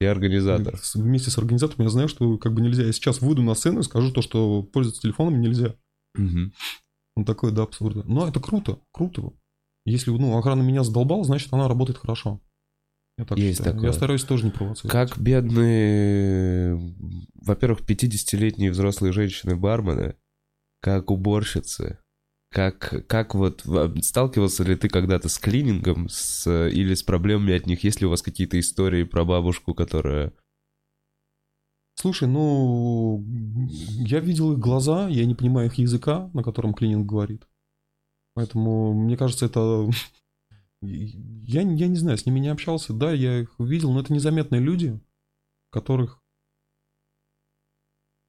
Я 0.00 0.10
организатор. 0.10 0.78
Вместе 0.94 1.30
с 1.30 1.36
организатором 1.36 1.84
я 1.84 1.90
знаю, 1.90 2.08
что 2.08 2.38
как 2.38 2.54
бы 2.54 2.62
нельзя. 2.62 2.84
Я 2.84 2.92
сейчас 2.92 3.20
выйду 3.20 3.42
на 3.42 3.54
сцену 3.54 3.80
и 3.80 3.82
скажу 3.82 4.10
то, 4.10 4.22
что 4.22 4.62
пользоваться 4.62 5.02
телефоном 5.02 5.40
нельзя. 5.40 5.74
Угу. 6.18 6.52
Ну, 7.16 7.24
такое, 7.24 7.50
да, 7.50 7.62
абсурдно. 7.62 8.02
Но 8.06 8.28
это 8.28 8.40
круто, 8.40 8.78
круто. 8.92 9.32
Если, 9.86 10.10
ну, 10.10 10.36
охрана 10.36 10.62
меня 10.62 10.82
задолбала, 10.82 11.24
значит, 11.24 11.50
она 11.52 11.68
работает 11.68 11.98
хорошо. 11.98 12.40
Я 13.18 13.24
так 13.24 13.38
Есть 13.38 13.58
считаю. 13.58 13.74
такое. 13.74 13.90
Я 13.90 13.92
стараюсь 13.94 14.24
тоже 14.24 14.44
не 14.44 14.50
провоцировать. 14.50 14.92
Как 14.92 15.18
бедные, 15.18 16.78
во-первых, 17.34 17.80
50-летние 17.80 18.70
взрослые 18.70 19.12
женщины-бармены, 19.12 20.16
как 20.80 21.10
уборщицы, 21.10 21.98
как, 22.50 23.06
как 23.06 23.34
вот 23.34 23.64
сталкивался 24.02 24.64
ли 24.64 24.76
ты 24.76 24.88
когда-то 24.88 25.28
с 25.28 25.38
клинингом 25.38 26.08
с, 26.08 26.46
или 26.68 26.94
с 26.94 27.02
проблемами 27.02 27.54
от 27.54 27.66
них? 27.66 27.84
Есть 27.84 28.00
ли 28.00 28.06
у 28.06 28.10
вас 28.10 28.22
какие-то 28.22 28.60
истории 28.60 29.04
про 29.04 29.24
бабушку, 29.24 29.74
которая... 29.74 30.32
Слушай, 31.94 32.28
ну, 32.28 33.24
я 33.26 34.20
видел 34.20 34.52
их 34.52 34.58
глаза, 34.58 35.08
я 35.08 35.24
не 35.24 35.34
понимаю 35.34 35.68
их 35.68 35.74
языка, 35.76 36.30
на 36.34 36.42
котором 36.42 36.74
клининг 36.74 37.06
говорит. 37.06 37.48
Поэтому, 38.34 38.92
мне 38.92 39.16
кажется, 39.16 39.46
это 39.46 39.88
я, 40.82 41.62
я 41.62 41.88
не 41.88 41.96
знаю, 41.96 42.18
с 42.18 42.26
ними 42.26 42.40
не 42.40 42.48
общался, 42.48 42.92
да, 42.92 43.12
я 43.12 43.40
их 43.40 43.54
видел, 43.58 43.92
но 43.92 44.00
это 44.00 44.12
незаметные 44.12 44.60
люди, 44.60 45.00
которых 45.70 46.22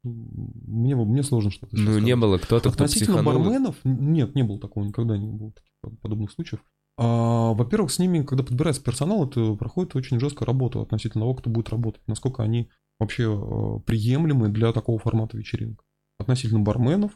мне, 0.03 0.95
мне 0.95 1.23
сложно 1.23 1.51
что-то 1.51 1.75
Ну, 1.75 1.83
сказать. 1.83 2.03
не 2.03 2.15
было 2.15 2.37
кто-то, 2.37 2.69
кто 2.71 2.83
Относительно 2.83 3.17
психанул... 3.17 3.43
барменов, 3.43 3.75
нет, 3.83 4.35
не 4.35 4.43
было 4.43 4.59
такого, 4.59 4.85
никогда 4.85 5.17
не 5.17 5.31
было 5.31 5.51
таких 5.51 5.99
подобных 6.01 6.31
случаев. 6.31 6.63
А, 6.97 7.53
во-первых, 7.53 7.91
с 7.91 7.99
ними, 7.99 8.23
когда 8.23 8.43
подбирается 8.43 8.83
персонал, 8.83 9.27
это 9.27 9.55
проходит 9.55 9.95
очень 9.95 10.19
жесткая 10.19 10.47
работа 10.47 10.81
относительно 10.81 11.23
того, 11.23 11.35
кто 11.35 11.49
будет 11.49 11.69
работать, 11.69 12.01
насколько 12.07 12.41
они 12.43 12.69
вообще 12.99 13.23
э, 13.23 13.79
приемлемы 13.85 14.49
для 14.49 14.73
такого 14.73 14.97
формата 14.97 15.37
вечеринок. 15.37 15.83
Относительно 16.19 16.61
барменов, 16.61 17.11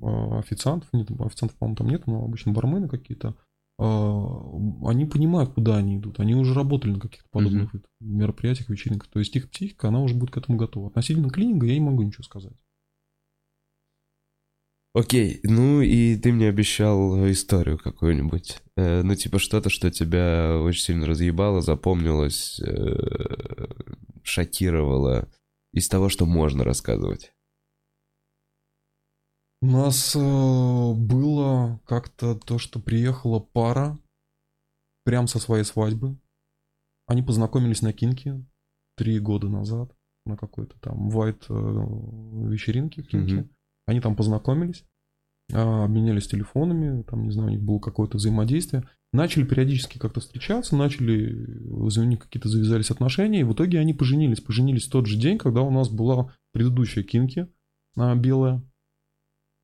э, 0.00 0.38
официантов, 0.38 0.88
нет, 0.92 1.10
официантов, 1.20 1.58
по-моему, 1.58 1.76
там 1.76 1.88
нет, 1.88 2.06
но 2.06 2.24
обычно 2.24 2.52
бармены 2.52 2.88
какие-то, 2.88 3.36
они 3.76 5.04
понимают, 5.04 5.52
куда 5.54 5.76
они 5.76 5.96
идут. 5.96 6.20
Они 6.20 6.34
уже 6.34 6.54
работали 6.54 6.92
на 6.92 7.00
каких-то 7.00 7.28
подобных 7.30 7.74
mm-hmm. 7.74 7.82
мероприятиях, 8.00 8.68
вечеринках. 8.68 9.10
То 9.10 9.18
есть 9.18 9.34
их 9.34 9.50
психика, 9.50 9.88
она 9.88 10.00
уже 10.00 10.14
будет 10.14 10.30
к 10.30 10.36
этому 10.36 10.58
готова. 10.58 10.88
Относительно 10.88 11.30
клининга 11.30 11.66
я 11.66 11.74
не 11.74 11.80
могу 11.80 12.02
ничего 12.02 12.22
сказать. 12.22 12.54
Окей, 14.94 15.40
ну 15.42 15.80
и 15.80 16.14
ты 16.16 16.32
мне 16.32 16.48
обещал 16.48 17.28
историю 17.28 17.78
какую-нибудь. 17.78 18.58
Э, 18.76 19.02
ну, 19.02 19.16
типа 19.16 19.40
что-то, 19.40 19.68
что 19.68 19.90
тебя 19.90 20.56
очень 20.60 20.82
сильно 20.82 21.06
разъебало, 21.06 21.62
запомнилось, 21.62 22.60
э, 22.60 23.66
шокировало 24.22 25.28
из 25.72 25.88
того, 25.88 26.08
что 26.08 26.26
можно 26.26 26.62
рассказывать. 26.62 27.33
У 29.64 29.66
нас 29.66 30.14
э, 30.14 30.18
было 30.20 31.80
как-то 31.86 32.34
то, 32.34 32.58
что 32.58 32.80
приехала 32.80 33.40
пара 33.40 33.98
прям 35.04 35.26
со 35.26 35.38
своей 35.38 35.64
свадьбы. 35.64 36.18
Они 37.06 37.22
познакомились 37.22 37.80
на 37.80 37.94
Кинке 37.94 38.44
три 38.98 39.18
года 39.18 39.48
назад 39.48 39.96
на 40.26 40.36
какой-то 40.36 40.78
там 40.80 41.08
white 41.08 41.46
э, 41.48 42.50
вечеринке 42.50 43.04
Кинке. 43.04 43.36
Mm-hmm. 43.36 43.48
Они 43.86 44.00
там 44.02 44.16
познакомились, 44.16 44.84
э, 45.50 45.56
обменялись 45.56 46.28
телефонами, 46.28 47.02
там, 47.04 47.24
не 47.24 47.30
знаю, 47.30 47.48
у 47.48 47.52
них 47.52 47.62
было 47.62 47.78
какое-то 47.78 48.18
взаимодействие. 48.18 48.86
Начали 49.14 49.44
периодически 49.44 49.96
как-то 49.96 50.20
встречаться, 50.20 50.76
начали, 50.76 51.70
у 51.70 51.88
них 52.02 52.18
какие-то 52.18 52.50
завязались 52.50 52.90
отношения, 52.90 53.40
и 53.40 53.44
в 53.44 53.54
итоге 53.54 53.80
они 53.80 53.94
поженились. 53.94 54.42
Поженились 54.42 54.88
в 54.88 54.90
тот 54.90 55.06
же 55.06 55.18
день, 55.18 55.38
когда 55.38 55.62
у 55.62 55.70
нас 55.70 55.88
была 55.88 56.34
предыдущая 56.52 57.02
Кинки 57.02 57.48
э, 57.96 58.14
белая. 58.16 58.62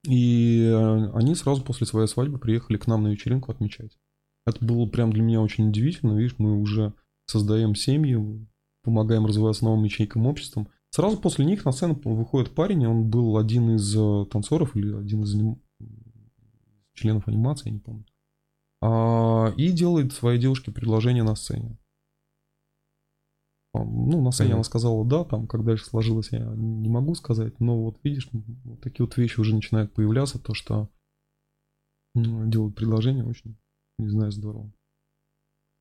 И 0.05 0.63
э, 0.65 1.11
они 1.13 1.35
сразу 1.35 1.63
после 1.63 1.87
своей 1.87 2.09
свадьбы 2.09 2.39
приехали 2.39 2.79
к 2.79 2.87
нам 2.87 3.03
на 3.03 3.09
вечеринку 3.09 3.53
отмечать. 3.53 3.99
Это 4.47 4.65
было 4.65 4.87
прям 4.87 5.13
для 5.13 5.23
меня 5.23 5.41
очень 5.41 5.69
удивительно. 5.69 6.17
Видишь, 6.17 6.37
мы 6.39 6.59
уже 6.59 6.95
создаем 7.27 7.75
семьи, 7.75 8.47
помогаем 8.83 9.27
развиваться 9.27 9.65
новым 9.65 9.85
ячейкам 9.85 10.27
обществом. 10.27 10.69
Сразу 10.91 11.19
после 11.19 11.45
них 11.45 11.65
на 11.65 11.73
сцену 11.73 12.01
выходит 12.03 12.55
парень, 12.55 12.87
он 12.87 13.11
был 13.11 13.37
один 13.37 13.77
из 13.77 13.95
э, 13.97 14.27
танцоров 14.31 14.75
или 14.75 14.95
один 14.95 15.23
из 15.23 15.37
членов 16.95 17.29
анимации, 17.29 17.69
я 17.69 17.75
не 17.75 17.81
помню. 17.81 18.05
А, 18.83 19.53
и 19.57 19.71
делает 19.71 20.13
своей 20.13 20.41
девушке 20.41 20.73
предложение 20.73 21.23
на 21.23 21.37
сцене. 21.37 21.79
Ну, 23.73 24.21
на 24.21 24.33
сцене 24.33 24.51
mm-hmm. 24.51 24.55
она 24.55 24.65
сказала 24.65 25.05
да, 25.05 25.25
там, 25.25 25.47
как 25.47 25.65
дальше 25.65 25.85
сложилось, 25.85 26.33
я 26.33 26.41
не 26.41 26.89
могу 26.89 27.15
сказать, 27.15 27.59
но 27.61 27.81
вот 27.81 27.99
видишь, 28.03 28.29
вот 28.33 28.81
такие 28.81 29.07
вот 29.07 29.17
вещи 29.17 29.39
уже 29.39 29.55
начинают 29.55 29.93
появляться, 29.93 30.41
то, 30.41 30.55
что 30.55 30.89
ну, 32.15 32.49
делают 32.49 32.75
предложение 32.75 33.25
очень, 33.25 33.57
не 33.99 34.09
знаю, 34.09 34.33
здорово. 34.33 34.73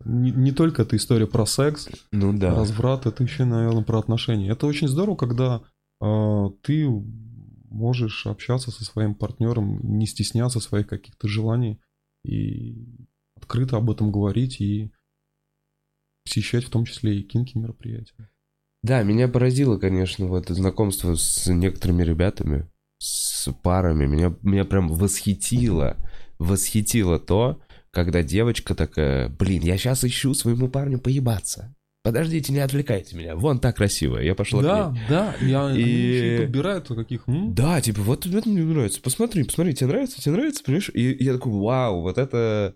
Не, 0.06 0.32
не 0.32 0.52
только 0.52 0.84
эта 0.84 0.96
история 0.96 1.26
про 1.26 1.46
секс, 1.46 1.90
ну, 2.12 2.38
да. 2.38 2.56
разврат, 2.56 3.06
это 3.06 3.24
еще, 3.24 3.46
наверное, 3.46 3.84
про 3.84 4.00
отношения. 4.00 4.50
Это 4.52 4.68
очень 4.68 4.88
здорово, 4.88 5.16
когда 5.16 5.64
э, 6.02 6.50
ты 6.62 6.88
можешь 7.70 8.26
общаться 8.28 8.72
со 8.72 8.86
своим 8.86 9.16
партнером, 9.16 9.80
не 9.98 10.06
стесняться 10.06 10.60
своих 10.60 10.88
каких-то 10.88 11.28
желаний 11.28 11.82
и 12.24 13.08
открыто 13.36 13.78
об 13.78 13.90
этом 13.90 14.12
говорить 14.12 14.62
и 14.62 14.92
посещать 16.30 16.64
в 16.66 16.70
том 16.70 16.86
числе 16.86 17.18
и 17.20 17.24
кинки 17.24 17.58
мероприятия. 17.58 18.30
Да, 18.84 19.04
меня 19.04 19.28
поразило, 19.28 19.78
конечно, 19.78 20.28
вот 20.28 20.48
знакомство 20.50 21.16
с 21.16 21.48
некоторыми 21.52 22.04
ребятами, 22.04 22.70
с 23.00 23.52
парами. 23.64 24.06
Меня, 24.06 24.34
меня 24.42 24.64
прям 24.64 24.88
восхитило, 24.90 25.98
восхитило 26.38 27.20
то, 27.20 27.60
когда 27.92 28.24
девочка 28.24 28.76
такая, 28.76 29.28
блин, 29.30 29.64
я 29.64 29.78
сейчас 29.78 30.04
ищу 30.04 30.34
своему 30.34 30.70
парню 30.70 31.00
поебаться. 31.00 31.76
подождите, 32.04 32.54
не 32.54 32.60
отвлекайте 32.60 33.18
меня, 33.18 33.36
вон 33.36 33.60
так 33.60 33.76
красиво, 33.76 34.18
я 34.20 34.34
пошла 34.34 34.62
Да, 34.64 34.90
к 34.90 34.94
ней. 34.94 35.02
да, 35.10 35.36
они 35.68 35.82
И- 35.82 36.38
подбирают 36.40 36.88
каких... 36.88 37.28
м? 37.28 37.54
Да, 37.54 37.82
типа, 37.82 38.02
вот 38.02 38.26
это 38.26 38.48
мне 38.48 38.62
нравится, 38.64 39.02
посмотри, 39.02 39.44
посмотри, 39.44 39.74
тебе 39.74 39.88
нравится, 39.88 40.22
тебе 40.22 40.32
нравится, 40.36 40.64
понимаешь? 40.64 40.90
И 40.94 41.22
я 41.24 41.34
такой, 41.34 41.52
вау, 41.52 42.02
вот 42.02 42.18
это... 42.18 42.76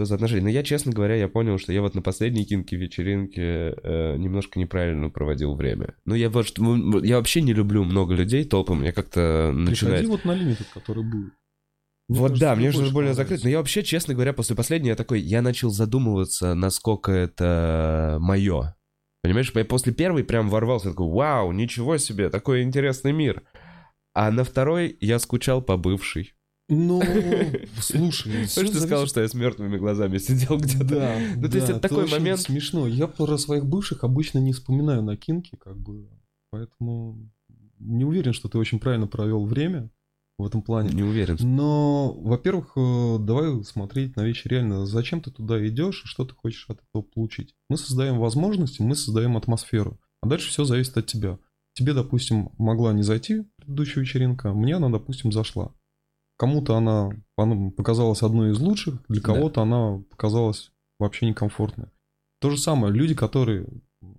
Что 0.00 0.06
за 0.06 0.14
отношения? 0.14 0.44
Но 0.44 0.48
я, 0.48 0.62
честно 0.62 0.92
говоря, 0.92 1.14
я 1.14 1.28
понял, 1.28 1.58
что 1.58 1.74
я 1.74 1.82
вот 1.82 1.94
на 1.94 2.00
последней 2.00 2.46
кинке 2.46 2.74
вечеринке 2.74 3.74
э, 3.82 4.16
немножко 4.16 4.58
неправильно 4.58 5.10
проводил 5.10 5.54
время. 5.54 5.94
Ну, 6.06 6.14
я 6.14 6.30
вот, 6.30 6.56
я 7.04 7.18
вообще 7.18 7.42
не 7.42 7.52
люблю 7.52 7.84
много 7.84 8.14
людей 8.14 8.44
толпом, 8.44 8.80
мне 8.80 8.94
как-то. 8.94 9.54
Приходи 9.66 10.06
вот 10.06 10.24
на 10.24 10.32
лимит, 10.34 10.56
который. 10.72 11.04
Мне 11.04 11.30
Вот 12.08 12.28
кажется, 12.28 12.46
да, 12.46 12.56
мне 12.56 12.70
же 12.70 12.90
более 12.90 13.12
закрыто. 13.12 13.44
Но 13.44 13.50
я 13.50 13.58
вообще, 13.58 13.82
честно 13.82 14.14
говоря, 14.14 14.32
после 14.32 14.56
последней 14.56 14.88
я 14.88 14.96
такой, 14.96 15.20
я 15.20 15.42
начал 15.42 15.68
задумываться, 15.68 16.54
насколько 16.54 17.12
это 17.12 18.16
мое. 18.20 18.74
Понимаешь, 19.22 19.52
я 19.54 19.64
после 19.66 19.92
первой 19.92 20.24
прям 20.24 20.48
ворвался, 20.48 20.92
такой, 20.92 21.10
вау, 21.10 21.52
ничего 21.52 21.98
себе, 21.98 22.30
такой 22.30 22.62
интересный 22.62 23.12
мир. 23.12 23.42
А 24.14 24.30
на 24.30 24.44
второй 24.44 24.96
я 25.02 25.18
скучал 25.18 25.60
по 25.60 25.76
бывшей. 25.76 26.32
Ну, 26.70 27.02
слушай, 27.80 28.46
всё 28.46 28.60
Слышь, 28.62 28.70
ты 28.70 28.80
сказал, 28.80 29.06
что 29.06 29.20
я 29.20 29.28
с 29.28 29.34
мертвыми 29.34 29.76
глазами 29.76 30.18
сидел 30.18 30.56
где-то. 30.56 30.84
Да, 30.84 31.16
Ну, 31.36 31.48
то 31.48 31.56
есть 31.56 31.66
да, 31.66 31.72
это 31.74 31.80
такой 31.80 32.08
момент- 32.08 32.40
смешно. 32.40 32.86
Я 32.86 33.06
про 33.06 33.36
своих 33.36 33.66
бывших 33.66 34.04
обычно 34.04 34.38
не 34.38 34.52
вспоминаю 34.52 35.02
на 35.02 35.16
кинке, 35.16 35.56
как 35.56 35.76
бы, 35.76 36.08
поэтому 36.50 37.30
не 37.78 38.04
уверен, 38.04 38.32
что 38.32 38.48
ты 38.48 38.56
очень 38.58 38.78
правильно 38.78 39.06
провел 39.06 39.44
время 39.44 39.90
в 40.38 40.46
этом 40.46 40.62
плане. 40.62 40.90
Не 40.92 41.02
уверен. 41.02 41.36
Но, 41.40 42.12
во-первых, 42.12 42.72
э, 42.76 43.16
давай 43.20 43.62
смотреть 43.64 44.16
на 44.16 44.24
вещи 44.24 44.48
реально. 44.48 44.86
Зачем 44.86 45.20
ты 45.20 45.30
туда 45.30 45.66
идешь 45.66 46.02
и 46.04 46.06
что 46.06 46.24
ты 46.24 46.34
хочешь 46.34 46.66
от 46.68 46.78
этого 46.80 47.02
получить? 47.02 47.54
Мы 47.68 47.76
создаем 47.76 48.18
возможности, 48.18 48.80
мы 48.80 48.94
создаем 48.94 49.36
атмосферу. 49.36 49.98
А 50.22 50.28
дальше 50.28 50.48
все 50.50 50.64
зависит 50.64 50.96
от 50.96 51.06
тебя. 51.06 51.38
Тебе, 51.74 51.94
допустим, 51.94 52.50
могла 52.58 52.92
не 52.92 53.02
зайти 53.02 53.44
предыдущая 53.56 54.02
вечеринка, 54.02 54.52
мне 54.52 54.76
она, 54.76 54.88
допустим, 54.88 55.32
зашла. 55.32 55.72
Кому-то 56.40 56.74
она, 56.74 57.10
она 57.36 57.70
показалась 57.70 58.22
одной 58.22 58.52
из 58.52 58.58
лучших, 58.60 59.02
для 59.08 59.20
Да. 59.20 59.26
кого-то 59.34 59.60
она 59.60 60.02
показалась 60.08 60.72
вообще 60.98 61.26
некомфортной. 61.26 61.88
То 62.40 62.48
же 62.48 62.56
самое, 62.56 62.94
люди, 62.94 63.14
которые 63.14 63.66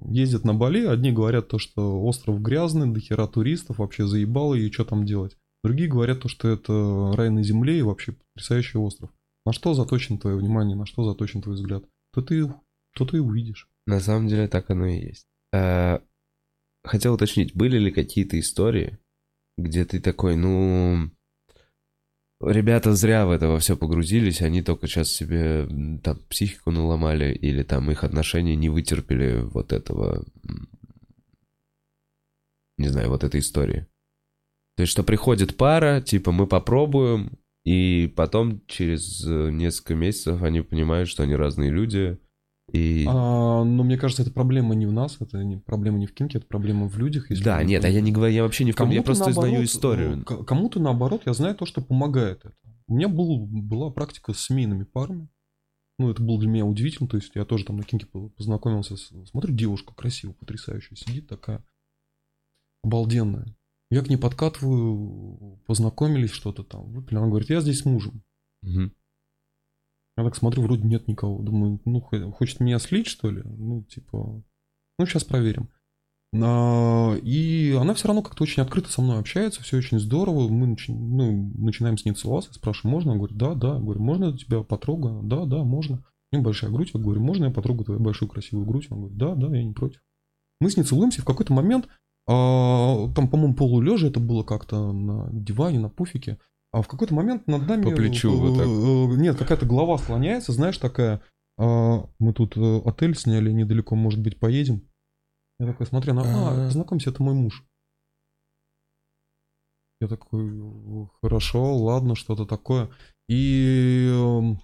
ездят 0.07 0.45
на 0.45 0.53
Бали, 0.53 0.86
одни 0.86 1.11
говорят 1.11 1.47
то, 1.47 1.57
что 1.57 1.99
остров 2.03 2.39
грязный, 2.39 2.93
дохера 2.93 3.26
туристов, 3.26 3.80
вообще 3.80 4.05
заебало 4.05 4.53
и 4.53 4.69
что 4.72 4.86
там 4.86 5.03
делать. 5.03 5.36
Другие 5.63 5.89
говорят 5.89 6.19
то, 6.19 6.28
что 6.28 6.47
это 6.47 7.11
рай 7.17 7.32
на 7.32 7.41
земле 7.41 7.80
и 7.80 7.82
вообще 7.82 8.11
потрясающий 8.11 8.78
остров. 8.78 9.09
На 9.47 9.51
что 9.51 9.74
заточен 9.74 10.19
твое 10.19 10.38
внимание, 10.38 10.76
на 10.78 10.86
что 10.86 11.03
заточен 11.03 11.41
твой 11.41 11.55
взгляд? 11.55 11.84
То 12.13 12.22
ты, 12.22 12.53
то 12.93 13.05
ты 13.07 13.19
увидишь. 13.19 13.67
На 13.88 13.99
самом 13.99 14.28
деле 14.28 14.47
так 14.47 14.69
оно 14.69 14.86
и 14.86 14.99
есть. 15.07 15.26
Э, 15.53 15.97
Хотел 16.84 17.15
уточнить, 17.15 17.55
были 17.55 17.80
ли 17.80 17.89
какие-то 17.91 18.39
истории, 18.39 18.99
где 19.57 19.86
ты 19.86 19.99
такой, 19.99 20.36
ну, 20.36 21.09
ребята 22.43 22.93
зря 22.93 23.25
в 23.25 23.31
это 23.31 23.47
во 23.47 23.59
все 23.59 23.77
погрузились, 23.77 24.41
они 24.41 24.61
только 24.61 24.87
сейчас 24.87 25.09
себе 25.09 25.67
там 26.03 26.17
психику 26.29 26.71
наломали, 26.71 27.33
или 27.33 27.63
там 27.63 27.89
их 27.91 28.03
отношения 28.03 28.55
не 28.55 28.69
вытерпели 28.69 29.41
вот 29.41 29.73
этого, 29.73 30.25
не 32.77 32.87
знаю, 32.87 33.09
вот 33.09 33.23
этой 33.23 33.39
истории. 33.39 33.87
То 34.75 34.83
есть, 34.83 34.91
что 34.91 35.03
приходит 35.03 35.57
пара, 35.57 36.01
типа, 36.01 36.31
мы 36.31 36.47
попробуем, 36.47 37.37
и 37.63 38.11
потом 38.15 38.65
через 38.67 39.23
э, 39.25 39.51
несколько 39.51 39.93
месяцев 39.93 40.41
они 40.41 40.61
понимают, 40.61 41.09
что 41.09 41.23
они 41.23 41.35
разные 41.35 41.69
люди, 41.69 42.17
и... 42.72 43.05
А, 43.07 43.63
но 43.63 43.84
мне 43.84 43.97
кажется, 43.97 44.22
это 44.24 44.32
проблема 44.32 44.76
не 44.76 44.86
в 44.86 44.91
нас, 44.93 45.17
это 45.19 45.43
не, 45.43 45.57
проблема 45.57 45.97
не 45.99 46.07
в 46.07 46.13
кинке, 46.13 46.38
это 46.39 46.47
проблема 46.47 46.88
в 46.88 46.97
людях. 46.97 47.30
если 47.30 47.43
Да, 47.43 47.63
нет, 47.63 47.84
а 47.86 47.89
я 47.89 48.01
не 48.01 48.11
говорю, 48.11 48.34
я 48.34 48.43
вообще 48.43 48.63
не 48.63 48.72
в 48.72 48.76
том, 48.76 48.89
я 48.91 49.03
просто 49.03 49.32
знаю 49.32 49.36
наоборот, 49.47 49.65
историю. 49.65 50.19
э, 50.19 50.24
к- 50.24 50.43
Кому-то 50.45 50.80
наоборот, 50.80 51.24
я 51.26 51.34
знаю 51.34 51.55
то, 51.55 51.65
что 51.65 51.82
помогает 51.82 52.39
это. 52.45 52.55
У 52.88 52.95
меня 52.95 53.07
был, 53.07 53.45
была 53.47 53.89
практика 53.91 54.34
с 54.34 54.39
семейными 54.41 54.84
парами. 54.84 55.28
Ну, 55.99 56.09
это 56.09 56.24
было 56.24 56.39
для 56.39 56.49
меня 56.49 56.65
удивительно. 56.65 57.07
То 57.07 57.17
есть 57.17 57.32
я 57.36 57.45
тоже 57.45 57.63
там 57.65 57.78
на 57.78 57.84
кинке 57.84 58.05
по- 58.07 58.30
познакомился. 58.30 58.97
С... 58.97 59.11
Смотрю, 59.30 59.53
девушка 59.53 59.93
красивая, 59.93 60.34
потрясающая, 60.34 60.95
сидит 60.97 61.28
такая 61.28 61.63
обалденная. 62.84 63.55
Я 63.89 64.01
к 64.01 64.09
ней 64.09 64.17
подкатываю, 64.17 65.59
познакомились, 65.67 66.32
что-то 66.32 66.63
там. 66.63 66.91
Выпили. 66.91 67.17
Она 67.17 67.28
говорит, 67.28 67.49
я 67.49 67.61
здесь 67.61 67.80
с 67.82 67.86
мужем. 67.86 68.24
Мгм. 68.61 68.93
Я 70.22 70.26
так 70.26 70.36
смотрю, 70.36 70.63
вроде 70.63 70.88
нет 70.88 71.07
никого. 71.07 71.41
Думаю, 71.41 71.80
ну, 71.86 72.01
хо- 72.01 72.32
хочет 72.32 72.59
меня 72.59 72.80
слить, 72.80 73.07
что 73.07 73.30
ли? 73.30 73.41
Ну, 73.43 73.84
типа, 73.84 74.43
ну, 74.99 75.05
сейчас 75.05 75.24
проверим. 75.24 75.69
А, 76.34 77.15
И 77.24 77.72
она 77.80 77.93
все 77.93 78.07
равно 78.07 78.22
как-то 78.22 78.43
очень 78.43 78.63
открыто 78.63 78.89
со 78.91 79.01
мной 79.01 79.19
общается, 79.19 79.61
все 79.63 79.78
очень 79.78 79.99
здорово. 79.99 80.47
Мы 80.47 80.67
начи- 80.67 80.93
ну, 80.93 81.51
начинаем 81.57 81.97
с 81.97 82.05
ней 82.05 82.13
целоваться, 82.13 82.53
спрашиваю, 82.53 82.91
можно? 82.93 83.11
Она 83.11 83.19
говорит, 83.19 83.38
да, 83.38 83.53
да. 83.53 83.74
Я 83.76 83.80
говорю, 83.80 84.01
можно 84.01 84.26
я 84.26 84.38
тебя 84.38 84.61
потрогаю? 84.63 85.22
Да, 85.24 85.45
да, 85.45 85.63
можно. 85.63 86.03
У 86.32 86.36
нее 86.36 86.43
большая 86.43 86.72
грудь. 86.72 86.91
Я 86.93 86.99
говорю, 87.01 87.22
можно 87.22 87.45
я 87.45 87.51
потрогаю 87.51 87.86
твою 87.86 87.99
большую 87.99 88.30
красивую 88.30 88.65
грудь? 88.65 88.88
Она 88.89 88.99
говорит, 89.01 89.17
да, 89.17 89.36
да, 89.36 89.55
я 89.55 89.63
не 89.63 89.74
против. 89.74 89.99
Мы 90.61 90.69
с 90.69 90.78
ней 90.78 90.84
целуемся, 90.84 91.22
в 91.22 91.26
какой-то 91.26 91.53
момент, 91.53 91.88
а, 92.28 93.09
там, 93.13 93.28
по-моему, 93.28 93.55
полулежа 93.55 94.07
это 94.07 94.19
было 94.19 94.43
как-то 94.43 94.93
на 94.93 95.28
диване, 95.34 95.80
на 95.80 95.89
пуфике, 95.89 96.38
а 96.72 96.82
в 96.82 96.88
какой-то 96.88 97.13
момент 97.13 97.47
над 97.47 97.67
нами... 97.67 97.84
По 97.84 97.91
плечу 97.91 98.32
э, 98.32 98.38
вот 98.38 98.57
так. 98.57 98.67
э, 98.67 99.22
Нет, 99.22 99.38
какая-то 99.38 99.65
голова 99.65 99.97
склоняется, 99.97 100.53
знаешь, 100.53 100.78
такая, 100.78 101.22
а, 101.57 102.09
мы 102.19 102.34
тут 102.34 102.55
э, 102.57 102.82
отель 102.86 103.15
сняли 103.15 103.51
недалеко, 103.51 103.95
может 103.95 104.22
быть, 104.22 104.39
поедем? 104.39 104.88
Я 105.59 105.67
такой 105.67 105.86
смотрю, 105.86 106.13
она, 106.13 106.24
а, 106.26 106.67
познакомься, 106.67 107.09
это 107.09 107.22
мой 107.22 107.36
муж. 107.36 107.63
Я 109.99 110.07
такой, 110.07 110.49
«Э, 110.49 111.07
хорошо, 111.22 111.78
ладно, 111.78 112.15
что-то 112.15 112.45
такое. 112.45 112.89
И 113.30 114.09
эм, 114.11 114.59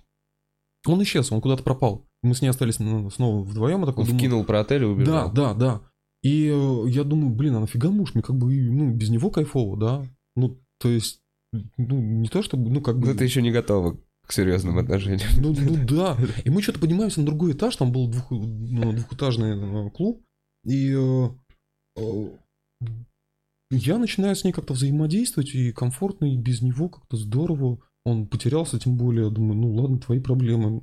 он 0.88 1.04
исчез, 1.04 1.32
он 1.32 1.42
куда-то 1.42 1.62
пропал. 1.62 2.08
Мы 2.24 2.34
с 2.34 2.42
ней 2.42 2.48
остались 2.48 2.80
ну, 2.80 3.10
снова 3.12 3.44
вдвоем. 3.44 3.82
Я 3.82 3.86
такой 3.86 4.02
Он 4.02 4.08
думаю, 4.08 4.20
вкинул 4.20 4.44
про 4.46 4.62
отель 4.62 4.82
и 4.82 4.86
да, 4.86 4.92
убежал. 4.92 5.32
да, 5.32 5.54
да. 5.54 5.82
И 6.24 6.48
э, 6.48 6.90
я 6.90 7.04
думаю, 7.04 7.36
блин, 7.36 7.56
а 7.56 7.60
нафига 7.60 7.92
муж? 7.92 8.16
Мне 8.16 8.24
как 8.24 8.36
бы, 8.36 8.56
и, 8.56 8.70
ну, 8.70 8.92
без 8.92 9.10
него 9.10 9.30
кайфово, 9.30 9.78
да? 9.78 10.06
Ну, 10.36 10.60
то 10.80 10.90
есть, 10.90 11.22
ну, 11.54 12.00
не 12.00 12.28
то 12.28 12.42
чтобы, 12.42 12.70
ну, 12.70 12.82
как 12.82 13.00
бы... 13.00 13.08
Но 13.08 13.14
ты 13.14 13.24
еще 13.24 13.42
не 13.42 13.52
готова 13.52 13.98
к 14.26 14.34
серьезным 14.34 14.78
отношениям. 14.78 15.30
Ну, 15.38 15.56
ну 15.58 15.86
да. 15.90 16.18
И 16.44 16.50
мы 16.50 16.62
что-то 16.62 16.80
поднимаемся 16.80 17.22
на 17.22 17.26
другой 17.26 17.54
этаж, 17.54 17.76
там 17.76 17.92
был 17.92 18.08
двух, 18.10 18.30
ну, 18.32 18.92
двухэтажный 18.92 19.88
э, 19.88 19.90
клуб, 19.92 20.24
и 20.66 20.94
э, 20.94 21.30
э, 21.98 22.30
я 23.72 23.98
начинаю 23.98 24.36
с 24.36 24.44
ней 24.44 24.52
как-то 24.52 24.74
взаимодействовать, 24.74 25.54
и 25.56 25.72
комфортно, 25.72 26.26
и 26.26 26.38
без 26.38 26.62
него 26.62 26.90
как-то 26.90 27.18
здорово. 27.18 27.80
Он 28.06 28.28
потерялся, 28.28 28.80
тем 28.80 28.98
более, 28.98 29.26
я 29.26 29.30
думаю, 29.30 29.56
ну 29.56 29.74
ладно, 29.74 30.00
твои 30.00 30.20
проблемы. 30.20 30.82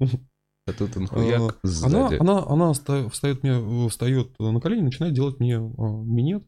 А 0.66 0.72
тут 0.72 0.96
он 0.96 1.04
А, 1.04 1.06
хуяк 1.08 1.40
Она, 1.40 1.52
сзади. 1.62 2.16
она, 2.20 2.46
она 2.46 2.70
вста- 2.70 3.10
встает, 3.10 3.42
мне, 3.42 3.88
встает 3.88 4.38
на 4.38 4.60
колени, 4.60 4.80
начинает 4.80 5.14
делать 5.14 5.38
мне 5.38 5.56
а, 5.58 5.60
минет. 5.60 6.46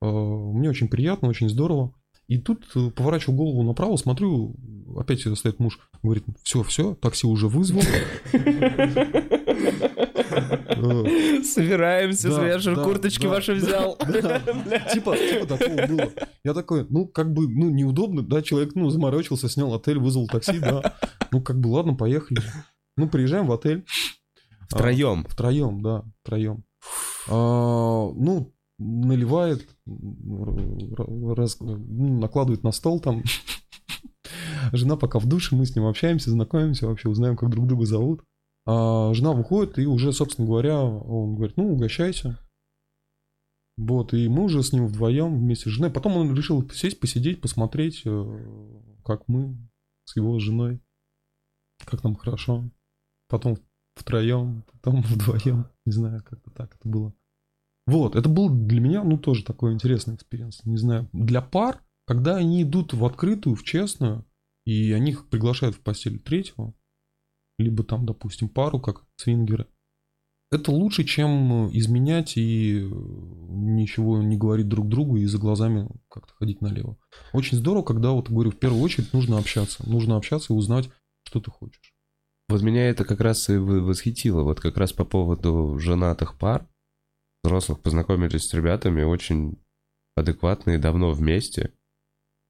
А, 0.00 0.06
Мне 0.06 0.70
очень 0.70 0.88
приятно, 0.88 1.28
очень 1.28 1.48
здорово. 1.48 1.92
И 2.28 2.38
тут 2.38 2.66
э, 2.74 2.90
поворачиваю 2.90 3.36
голову 3.36 3.62
направо, 3.62 3.96
смотрю, 3.96 4.56
опять 4.98 5.20
стоит 5.20 5.60
муж, 5.60 5.78
говорит, 6.02 6.24
все, 6.42 6.64
все, 6.64 6.94
такси 6.94 7.26
уже 7.26 7.46
вызвал. 7.46 7.82
Собираемся, 11.44 12.28
да, 12.28 12.74
курточки 12.82 13.26
ваши 13.26 13.54
взял. 13.54 13.96
Типа, 14.92 15.16
типа 15.16 15.46
такого 15.46 15.86
было. 15.86 16.12
Я 16.44 16.54
такой, 16.54 16.86
ну, 16.90 17.06
как 17.06 17.32
бы, 17.32 17.48
ну, 17.48 17.70
неудобно, 17.70 18.22
да, 18.22 18.42
человек, 18.42 18.74
ну, 18.74 18.90
заморочился, 18.90 19.48
снял 19.48 19.72
отель, 19.74 19.98
вызвал 19.98 20.26
такси, 20.26 20.58
да. 20.58 20.96
Ну, 21.30 21.40
как 21.40 21.60
бы, 21.60 21.68
ладно, 21.68 21.94
поехали. 21.94 22.42
Ну, 22.96 23.08
приезжаем 23.08 23.46
в 23.46 23.52
отель. 23.52 23.84
Втроем. 24.68 25.24
Втроем, 25.28 25.80
да, 25.80 26.02
втроем. 26.22 26.64
А, 27.28 28.10
ну, 28.14 28.52
наливает, 28.78 29.68
раз- 29.86 31.60
ну, 31.60 32.18
накладывает 32.18 32.62
на 32.62 32.72
стол 32.72 33.00
там. 33.00 33.22
Жена 34.72 34.96
пока 34.96 35.18
в 35.18 35.26
душе, 35.26 35.54
мы 35.54 35.66
с 35.66 35.74
ним 35.74 35.86
общаемся, 35.86 36.30
знакомимся, 36.30 36.86
вообще 36.86 37.08
узнаем, 37.08 37.36
как 37.36 37.50
друг 37.50 37.66
друга 37.66 37.86
зовут. 37.86 38.24
А 38.66 39.14
жена 39.14 39.32
выходит, 39.32 39.78
и 39.78 39.86
уже, 39.86 40.12
собственно 40.12 40.48
говоря, 40.48 40.82
он 40.82 41.36
говорит, 41.36 41.56
ну, 41.56 41.72
угощайся. 41.72 42.38
Вот, 43.76 44.14
и 44.14 44.28
мы 44.28 44.44
уже 44.44 44.62
с 44.62 44.72
ним 44.72 44.86
вдвоем 44.86 45.38
вместе 45.38 45.68
с 45.68 45.72
женой. 45.72 45.90
Потом 45.90 46.16
он 46.16 46.34
решил 46.34 46.68
сесть, 46.70 46.98
посидеть, 46.98 47.40
посмотреть, 47.40 48.02
э, 48.06 48.80
как 49.04 49.28
мы 49.28 49.56
с 50.04 50.16
его 50.16 50.38
женой, 50.38 50.80
как 51.84 52.02
нам 52.02 52.16
хорошо. 52.16 52.70
Потом 53.28 53.58
втроем, 53.94 54.64
потом 54.72 55.02
вдвоем. 55.08 55.66
Не 55.84 55.92
знаю, 55.92 56.24
как-то 56.24 56.50
так 56.50 56.74
это 56.74 56.88
было. 56.88 57.14
Вот, 57.86 58.16
это 58.16 58.28
был 58.28 58.48
для 58.48 58.80
меня, 58.80 59.04
ну, 59.04 59.16
тоже 59.16 59.44
такой 59.44 59.72
интересный 59.72 60.16
experience. 60.16 60.64
Не 60.64 60.76
знаю, 60.76 61.08
для 61.12 61.40
пар, 61.40 61.82
когда 62.06 62.36
они 62.36 62.62
идут 62.62 62.92
в 62.92 63.04
открытую, 63.04 63.54
в 63.54 63.62
честную, 63.62 64.24
и 64.64 64.92
они 64.92 65.12
их 65.12 65.28
приглашают 65.28 65.76
в 65.76 65.80
постель 65.80 66.18
третьего, 66.18 66.74
либо 67.58 67.84
там, 67.84 68.04
допустим, 68.04 68.48
пару, 68.48 68.80
как 68.80 69.04
свингеры, 69.16 69.66
это 70.52 70.70
лучше, 70.70 71.04
чем 71.04 71.70
изменять 71.76 72.36
и 72.36 72.88
ничего 73.48 74.22
не 74.22 74.36
говорить 74.36 74.68
друг 74.68 74.88
другу 74.88 75.16
и 75.16 75.26
за 75.26 75.38
глазами 75.38 75.88
как-то 76.08 76.32
ходить 76.34 76.60
налево. 76.60 76.96
Очень 77.32 77.58
здорово, 77.58 77.82
когда, 77.82 78.12
вот 78.12 78.30
говорю, 78.30 78.50
в 78.50 78.58
первую 78.58 78.82
очередь 78.82 79.12
нужно 79.12 79.38
общаться. 79.38 79.88
Нужно 79.88 80.16
общаться 80.16 80.52
и 80.52 80.56
узнать, 80.56 80.88
что 81.24 81.40
ты 81.40 81.50
хочешь. 81.50 81.94
Вот 82.48 82.62
меня 82.62 82.88
это 82.88 83.04
как 83.04 83.20
раз 83.20 83.48
и 83.48 83.56
восхитило. 83.56 84.42
Вот 84.42 84.60
как 84.60 84.76
раз 84.76 84.92
по 84.92 85.04
поводу 85.04 85.78
женатых 85.80 86.38
пар, 86.38 86.68
взрослых 87.46 87.80
познакомились 87.80 88.48
с 88.48 88.54
ребятами 88.54 89.02
очень 89.02 89.58
адекватные, 90.16 90.78
давно 90.78 91.12
вместе. 91.12 91.72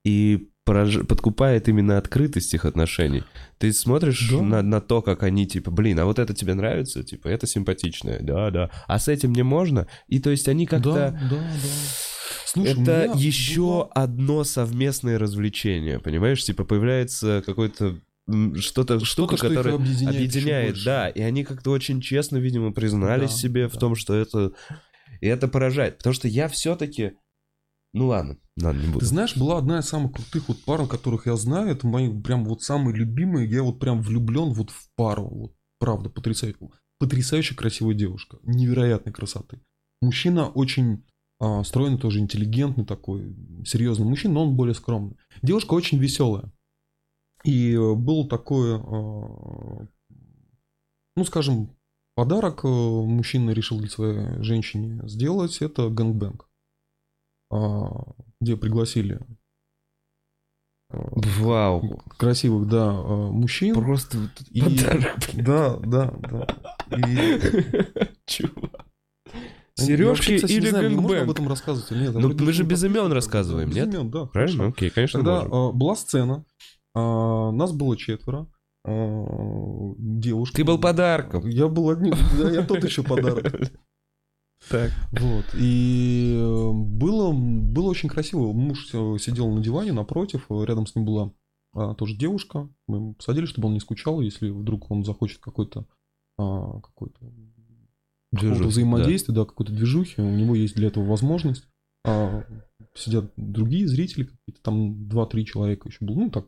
И 0.04 0.48
пораж... 0.64 1.06
подкупает 1.06 1.68
именно 1.68 1.98
открытость 1.98 2.54
их 2.54 2.64
отношений. 2.64 3.24
Ты 3.58 3.72
смотришь 3.72 4.30
да. 4.30 4.40
на, 4.40 4.62
на 4.62 4.80
то, 4.80 5.02
как 5.02 5.22
они, 5.22 5.46
типа, 5.46 5.70
блин, 5.70 5.98
а 5.98 6.04
вот 6.04 6.18
это 6.18 6.32
тебе 6.32 6.54
нравится? 6.54 7.02
Типа, 7.02 7.28
это 7.28 7.46
симпатичное, 7.46 8.20
да, 8.20 8.50
да. 8.50 8.70
А 8.86 8.98
с 8.98 9.08
этим 9.08 9.32
не 9.32 9.42
можно? 9.42 9.86
И 10.08 10.20
то 10.20 10.30
есть 10.30 10.48
они 10.48 10.66
как-то... 10.66 10.92
Да, 10.92 11.10
да, 11.10 11.28
да. 11.30 11.50
Слушай, 12.46 12.80
это 12.82 13.12
еще 13.16 13.60
было... 13.60 13.84
одно 13.94 14.44
совместное 14.44 15.18
развлечение, 15.18 15.98
понимаешь? 15.98 16.42
Типа, 16.42 16.64
появляется 16.64 17.42
какой-то 17.44 18.00
что-то, 18.58 19.04
штука, 19.04 19.36
что 19.36 19.48
которая 19.48 19.76
объединяет, 19.76 20.16
объединяет 20.16 20.84
да, 20.84 21.08
и 21.08 21.20
они 21.20 21.44
как-то 21.44 21.70
очень 21.70 22.00
честно, 22.00 22.38
видимо, 22.38 22.72
признались 22.72 23.30
да, 23.30 23.36
себе 23.36 23.62
да. 23.64 23.68
в 23.68 23.78
том, 23.78 23.94
что 23.94 24.14
это, 24.14 24.52
и 25.20 25.26
это 25.26 25.48
поражает, 25.48 25.98
потому 25.98 26.14
что 26.14 26.28
я 26.28 26.48
все-таки, 26.48 27.12
ну 27.92 28.08
ладно, 28.08 28.38
ладно, 28.60 28.80
не 28.80 28.86
буду. 28.88 29.00
Ты 29.00 29.06
знаешь, 29.06 29.36
была 29.36 29.58
одна 29.58 29.78
из 29.80 29.86
самых 29.86 30.12
крутых 30.12 30.48
вот 30.48 30.62
пар, 30.64 30.86
которых 30.86 31.26
я 31.26 31.36
знаю, 31.36 31.68
это 31.68 31.86
мои 31.86 32.10
прям 32.20 32.44
вот 32.44 32.62
самые 32.62 32.94
любимые, 32.96 33.48
я 33.48 33.62
вот 33.62 33.78
прям 33.78 34.02
влюблен 34.02 34.52
вот 34.52 34.70
в 34.70 34.88
пару, 34.96 35.28
вот 35.28 35.54
правда, 35.78 36.10
потрясающая, 36.10 36.58
потрясающе 36.98 37.54
красивая 37.54 37.94
девушка, 37.94 38.38
невероятной 38.42 39.12
красоты. 39.12 39.60
Мужчина 40.00 40.48
очень 40.48 41.04
а, 41.38 41.62
стройный, 41.64 41.98
тоже 41.98 42.20
интеллигентный 42.20 42.86
такой, 42.86 43.34
серьезный 43.64 44.06
мужчина, 44.06 44.34
но 44.34 44.44
он 44.44 44.56
более 44.56 44.74
скромный. 44.74 45.16
Девушка 45.42 45.74
очень 45.74 45.98
веселая. 45.98 46.50
И 47.44 47.74
э, 47.74 47.94
был 47.94 48.26
такой, 48.26 48.70
э, 48.70 49.86
ну 51.16 51.24
скажем, 51.24 51.75
подарок 52.16 52.64
э, 52.64 52.68
мужчина 52.68 53.50
решил 53.50 53.78
для 53.78 53.88
своей 53.88 54.42
женщине 54.42 55.00
сделать, 55.06 55.62
это 55.62 55.88
гэнгбэнг, 55.88 56.48
а, 57.52 57.90
где 58.40 58.56
пригласили 58.56 59.20
Вау. 60.88 62.00
Красивых, 62.16 62.68
да, 62.68 62.92
мужчин. 62.92 63.74
Просто 63.74 64.30
и... 64.50 64.62
подарок. 64.62 65.16
Да, 65.34 65.76
да, 65.78 66.14
да. 66.20 66.46
И... 66.96 67.38
Чувак. 68.26 68.86
Сережки 69.74 70.32
вообще, 70.32 70.54
или 70.54 70.70
знаю, 70.70 70.90
gangbang? 70.90 71.22
об 71.24 71.30
этом 71.30 71.48
рассказывать 71.48 71.90
или 71.90 72.02
нет? 72.02 72.14
Ну, 72.14 72.32
мы 72.32 72.52
же 72.52 72.62
без 72.62 72.82
имен 72.84 73.12
рассказываем, 73.12 73.68
без 73.68 73.76
нет? 73.76 73.88
Без 73.88 73.94
имен, 73.94 74.10
да. 74.10 74.26
Правильно? 74.26 74.56
Хорошо. 74.58 74.74
Окей, 74.74 74.90
конечно, 74.90 75.20
Тогда 75.20 75.44
можем. 75.44 75.78
была 75.78 75.96
сцена, 75.96 76.44
а, 76.94 77.50
нас 77.50 77.72
было 77.72 77.96
четверо. 77.96 78.46
А, 78.86 79.94
девушка. 79.98 80.56
Ты 80.56 80.64
был 80.64 80.78
подарком. 80.78 81.46
Я 81.46 81.68
был 81.68 81.90
одним. 81.90 82.14
Я 82.38 82.64
тот 82.64 82.84
еще 82.84 83.02
подарок. 83.02 83.52
Так. 84.70 84.90
Вот. 85.12 85.44
И 85.54 86.34
э, 86.34 86.70
было, 86.72 87.30
было 87.30 87.88
очень 87.88 88.08
красиво. 88.08 88.52
Муж 88.52 88.86
сидел 88.88 89.50
на 89.52 89.62
диване 89.62 89.92
напротив, 89.92 90.46
рядом 90.48 90.86
с 90.86 90.94
ним 90.94 91.04
была 91.04 91.32
а, 91.74 91.94
тоже 91.94 92.16
девушка. 92.16 92.68
Мы 92.88 92.96
ему 92.96 93.14
посадили, 93.14 93.44
чтобы 93.44 93.68
он 93.68 93.74
не 93.74 93.80
скучал, 93.80 94.20
если 94.22 94.48
вдруг 94.48 94.90
он 94.90 95.04
захочет 95.04 95.40
какой-то 95.40 95.86
а, 96.38 96.80
какой-то 96.80 97.32
взаимодействия, 98.32 99.34
да, 99.34 99.42
да 99.42 99.46
какой-то 99.46 99.72
движухи. 99.72 100.20
У 100.20 100.30
него 100.30 100.54
есть 100.54 100.74
для 100.74 100.88
этого 100.88 101.04
возможность. 101.04 101.68
А, 102.04 102.44
сидят 102.94 103.32
другие 103.36 103.86
зрители, 103.86 104.24
какие-то 104.24 104.62
там 104.62 105.06
2-3 105.08 105.44
человека 105.44 105.88
еще 105.88 106.04
было. 106.04 106.16
Ну, 106.16 106.30
так, 106.30 106.46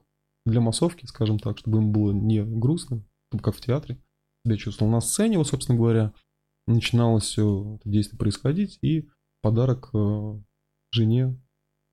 для 0.49 0.61
массовки, 0.61 1.07
скажем 1.07 1.39
так, 1.39 1.59
чтобы 1.59 1.79
им 1.79 1.93
было 1.93 2.12
не 2.12 2.43
грустно, 2.43 3.05
как 3.43 3.55
в 3.55 3.61
театре 3.61 3.99
себя 4.45 4.57
чувствовал. 4.57 4.91
На 4.91 5.01
сцене, 5.01 5.39
вот, 5.39 5.49
собственно 5.49 5.79
говоря, 5.79 6.12
начиналось 6.66 7.25
все 7.25 7.77
это 7.77 7.89
действие 7.89 8.19
происходить, 8.19 8.79
и 8.83 9.09
подарок 9.43 9.91
э, 9.95 10.41
жене 10.93 11.39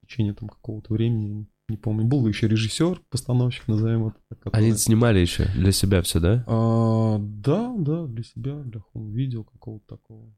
в 0.01 0.07
течение 0.07 0.33
там 0.33 0.49
какого-то 0.49 0.93
времени, 0.93 1.47
не 1.67 1.77
помню, 1.77 2.05
был 2.05 2.27
еще 2.27 2.47
режиссер, 2.47 3.01
постановщик, 3.09 3.67
назовем 3.67 4.07
это. 4.07 4.17
Который... 4.39 4.59
Они 4.59 4.73
снимали 4.73 5.19
еще 5.19 5.45
для 5.55 5.71
себя 5.71 6.01
все, 6.01 6.19
да? 6.19 6.43
А, 6.47 7.17
да, 7.19 7.73
да, 7.77 8.05
для 8.05 8.23
себя, 8.23 8.61
для 8.63 8.81
видео 8.93 9.43
какого-то 9.43 9.97
такого. 9.97 10.35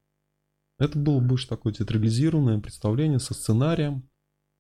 Это 0.80 0.98
было 0.98 1.19
больше 1.19 1.48
такое 1.48 1.73
театрализированное 1.73 2.60
представление 2.60 3.19
со 3.19 3.34
сценарием, 3.34 4.10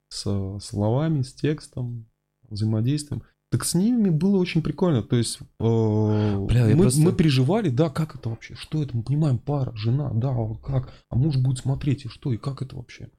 с 0.09 0.59
словами, 0.59 1.21
с 1.21 1.33
текстом, 1.33 2.09
взаимодействием. 2.49 3.23
Так 3.49 3.63
с 3.63 3.75
ними 3.75 4.09
было 4.09 4.37
очень 4.37 4.61
прикольно. 4.61 5.03
То 5.03 5.15
есть 5.15 5.39
э, 5.39 5.45
Бля, 5.59 6.67
мы, 6.67 6.81
просто... 6.81 7.01
мы 7.01 7.13
переживали, 7.13 7.69
да, 7.69 7.89
как 7.89 8.15
это 8.15 8.29
вообще, 8.29 8.55
что 8.55 8.83
это, 8.83 8.95
мы 8.95 9.03
понимаем, 9.03 9.37
пара, 9.37 9.73
жена, 9.75 10.11
да, 10.13 10.31
вот 10.31 10.61
как, 10.61 10.93
а 11.09 11.15
муж 11.15 11.37
будет 11.37 11.59
смотреть, 11.59 12.05
и 12.05 12.09
что, 12.09 12.33
и 12.33 12.37
как 12.37 12.61
это 12.61 12.75
вообще. 12.75 13.09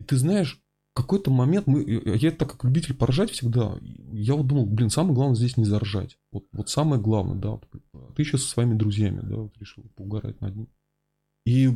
И 0.00 0.04
ты 0.04 0.16
знаешь, 0.16 0.62
какой-то 0.98 1.30
момент, 1.30 1.68
мы, 1.68 1.84
я 1.84 2.32
так 2.32 2.50
как 2.50 2.64
любитель 2.64 2.94
поржать 2.94 3.30
всегда, 3.30 3.78
я 4.10 4.34
вот 4.34 4.48
думал, 4.48 4.66
блин, 4.66 4.90
самое 4.90 5.14
главное 5.14 5.36
здесь 5.36 5.56
не 5.56 5.64
заржать. 5.64 6.18
Вот, 6.32 6.46
вот 6.50 6.68
самое 6.70 7.00
главное, 7.00 7.36
да, 7.36 7.50
вот, 7.50 7.68
ты 8.16 8.22
еще 8.22 8.36
со 8.36 8.48
своими 8.48 8.74
друзьями, 8.74 9.20
да, 9.22 9.36
вот 9.36 9.56
решил 9.58 9.84
поугарать 9.94 10.40
над 10.40 10.56
ним. 10.56 10.68
И 11.46 11.70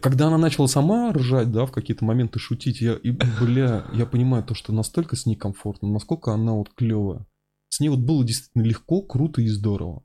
когда 0.00 0.28
она 0.28 0.38
начала 0.38 0.66
сама 0.66 1.12
ржать, 1.12 1.50
да, 1.50 1.66
в 1.66 1.72
какие-то 1.72 2.04
моменты 2.04 2.38
шутить, 2.38 2.80
я, 2.80 2.94
и, 2.94 3.10
бля, 3.10 3.84
я 3.92 4.06
понимаю 4.06 4.44
то, 4.44 4.54
что 4.54 4.72
настолько 4.72 5.16
с 5.16 5.26
ней 5.26 5.36
комфортно, 5.36 5.88
насколько 5.88 6.32
она 6.32 6.52
вот 6.52 6.70
клевая. 6.74 7.26
С 7.68 7.80
ней 7.80 7.88
вот 7.88 8.00
было 8.00 8.24
действительно 8.24 8.62
легко, 8.62 9.02
круто 9.02 9.40
и 9.40 9.48
здорово. 9.48 10.02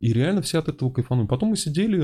И 0.00 0.12
реально 0.12 0.42
все 0.42 0.58
от 0.58 0.68
этого 0.68 0.90
кайфанули. 0.90 1.26
Потом 1.26 1.50
мы 1.50 1.56
сидели, 1.56 1.96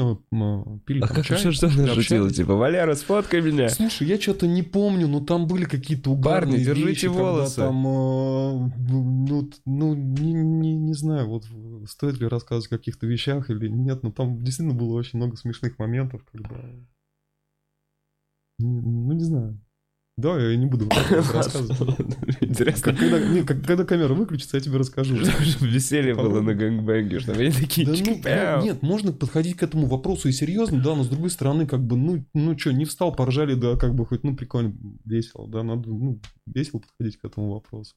пили 0.86 1.00
а 1.00 1.06
там 1.06 1.16
как 1.16 1.26
чай. 1.26 1.36
Что, 1.36 1.52
что 1.52 1.66
она 1.66 1.88
шутила? 1.88 2.30
Типа, 2.30 2.54
Валера, 2.54 2.94
сфоткай 2.94 3.42
меня. 3.42 3.68
Слушай, 3.68 4.06
я 4.08 4.18
что-то 4.18 4.46
не 4.46 4.62
помню, 4.62 5.06
но 5.06 5.20
там 5.20 5.46
были 5.46 5.64
какие-то 5.64 6.10
угарные 6.12 6.52
Парни, 6.52 6.64
держите 6.64 6.86
вещи, 6.88 7.06
волосы. 7.06 7.56
Там, 7.56 7.86
э, 7.86 8.70
ну, 8.88 9.50
ну 9.66 9.94
не, 9.94 10.32
не, 10.32 10.76
не 10.76 10.94
знаю, 10.94 11.28
вот 11.28 11.44
стоит 11.90 12.18
ли 12.20 12.26
рассказывать 12.26 12.72
о 12.72 12.78
каких-то 12.78 13.06
вещах 13.06 13.50
или 13.50 13.68
нет, 13.68 14.02
но 14.02 14.12
там 14.12 14.42
действительно 14.42 14.78
было 14.78 14.94
очень 14.94 15.18
много 15.18 15.36
смешных 15.36 15.78
моментов, 15.78 16.22
когда 16.32 16.48
ну, 18.66 19.12
не 19.12 19.24
знаю. 19.24 19.60
Да, 20.20 20.38
я 20.38 20.56
не 20.56 20.66
буду 20.66 20.86
рассказывать. 21.10 21.70
Интересно. 22.40 22.92
Когда, 22.94 23.18
не, 23.18 23.42
когда 23.42 23.84
камера 23.84 24.12
выключится, 24.12 24.58
я 24.58 24.62
тебе 24.62 24.76
расскажу. 24.76 25.16
Чтобы 25.24 25.68
веселье 25.68 26.14
было 26.14 26.40
на 26.40 26.54
гэнгбэнге, 26.54 27.20
чтобы 27.20 27.40
они 27.40 27.50
такие... 27.50 27.86
Да, 28.22 28.58
ну, 28.58 28.64
нет, 28.64 28.82
можно 28.82 29.12
подходить 29.12 29.56
к 29.56 29.62
этому 29.62 29.86
вопросу 29.86 30.28
и 30.28 30.32
серьезно, 30.32 30.82
да, 30.82 30.94
но 30.94 31.04
с 31.04 31.08
другой 31.08 31.30
стороны, 31.30 31.66
как 31.66 31.82
бы, 31.82 31.96
ну, 31.96 32.24
ну 32.34 32.58
что, 32.58 32.72
не 32.72 32.84
встал, 32.84 33.14
поржали, 33.14 33.54
да, 33.54 33.76
как 33.76 33.94
бы 33.94 34.04
хоть, 34.04 34.22
ну, 34.22 34.36
прикольно, 34.36 34.74
весело, 35.04 35.48
да, 35.48 35.62
надо, 35.62 35.88
ну, 35.88 36.20
весело 36.46 36.80
подходить 36.80 37.16
к 37.16 37.24
этому 37.24 37.52
вопросу. 37.52 37.94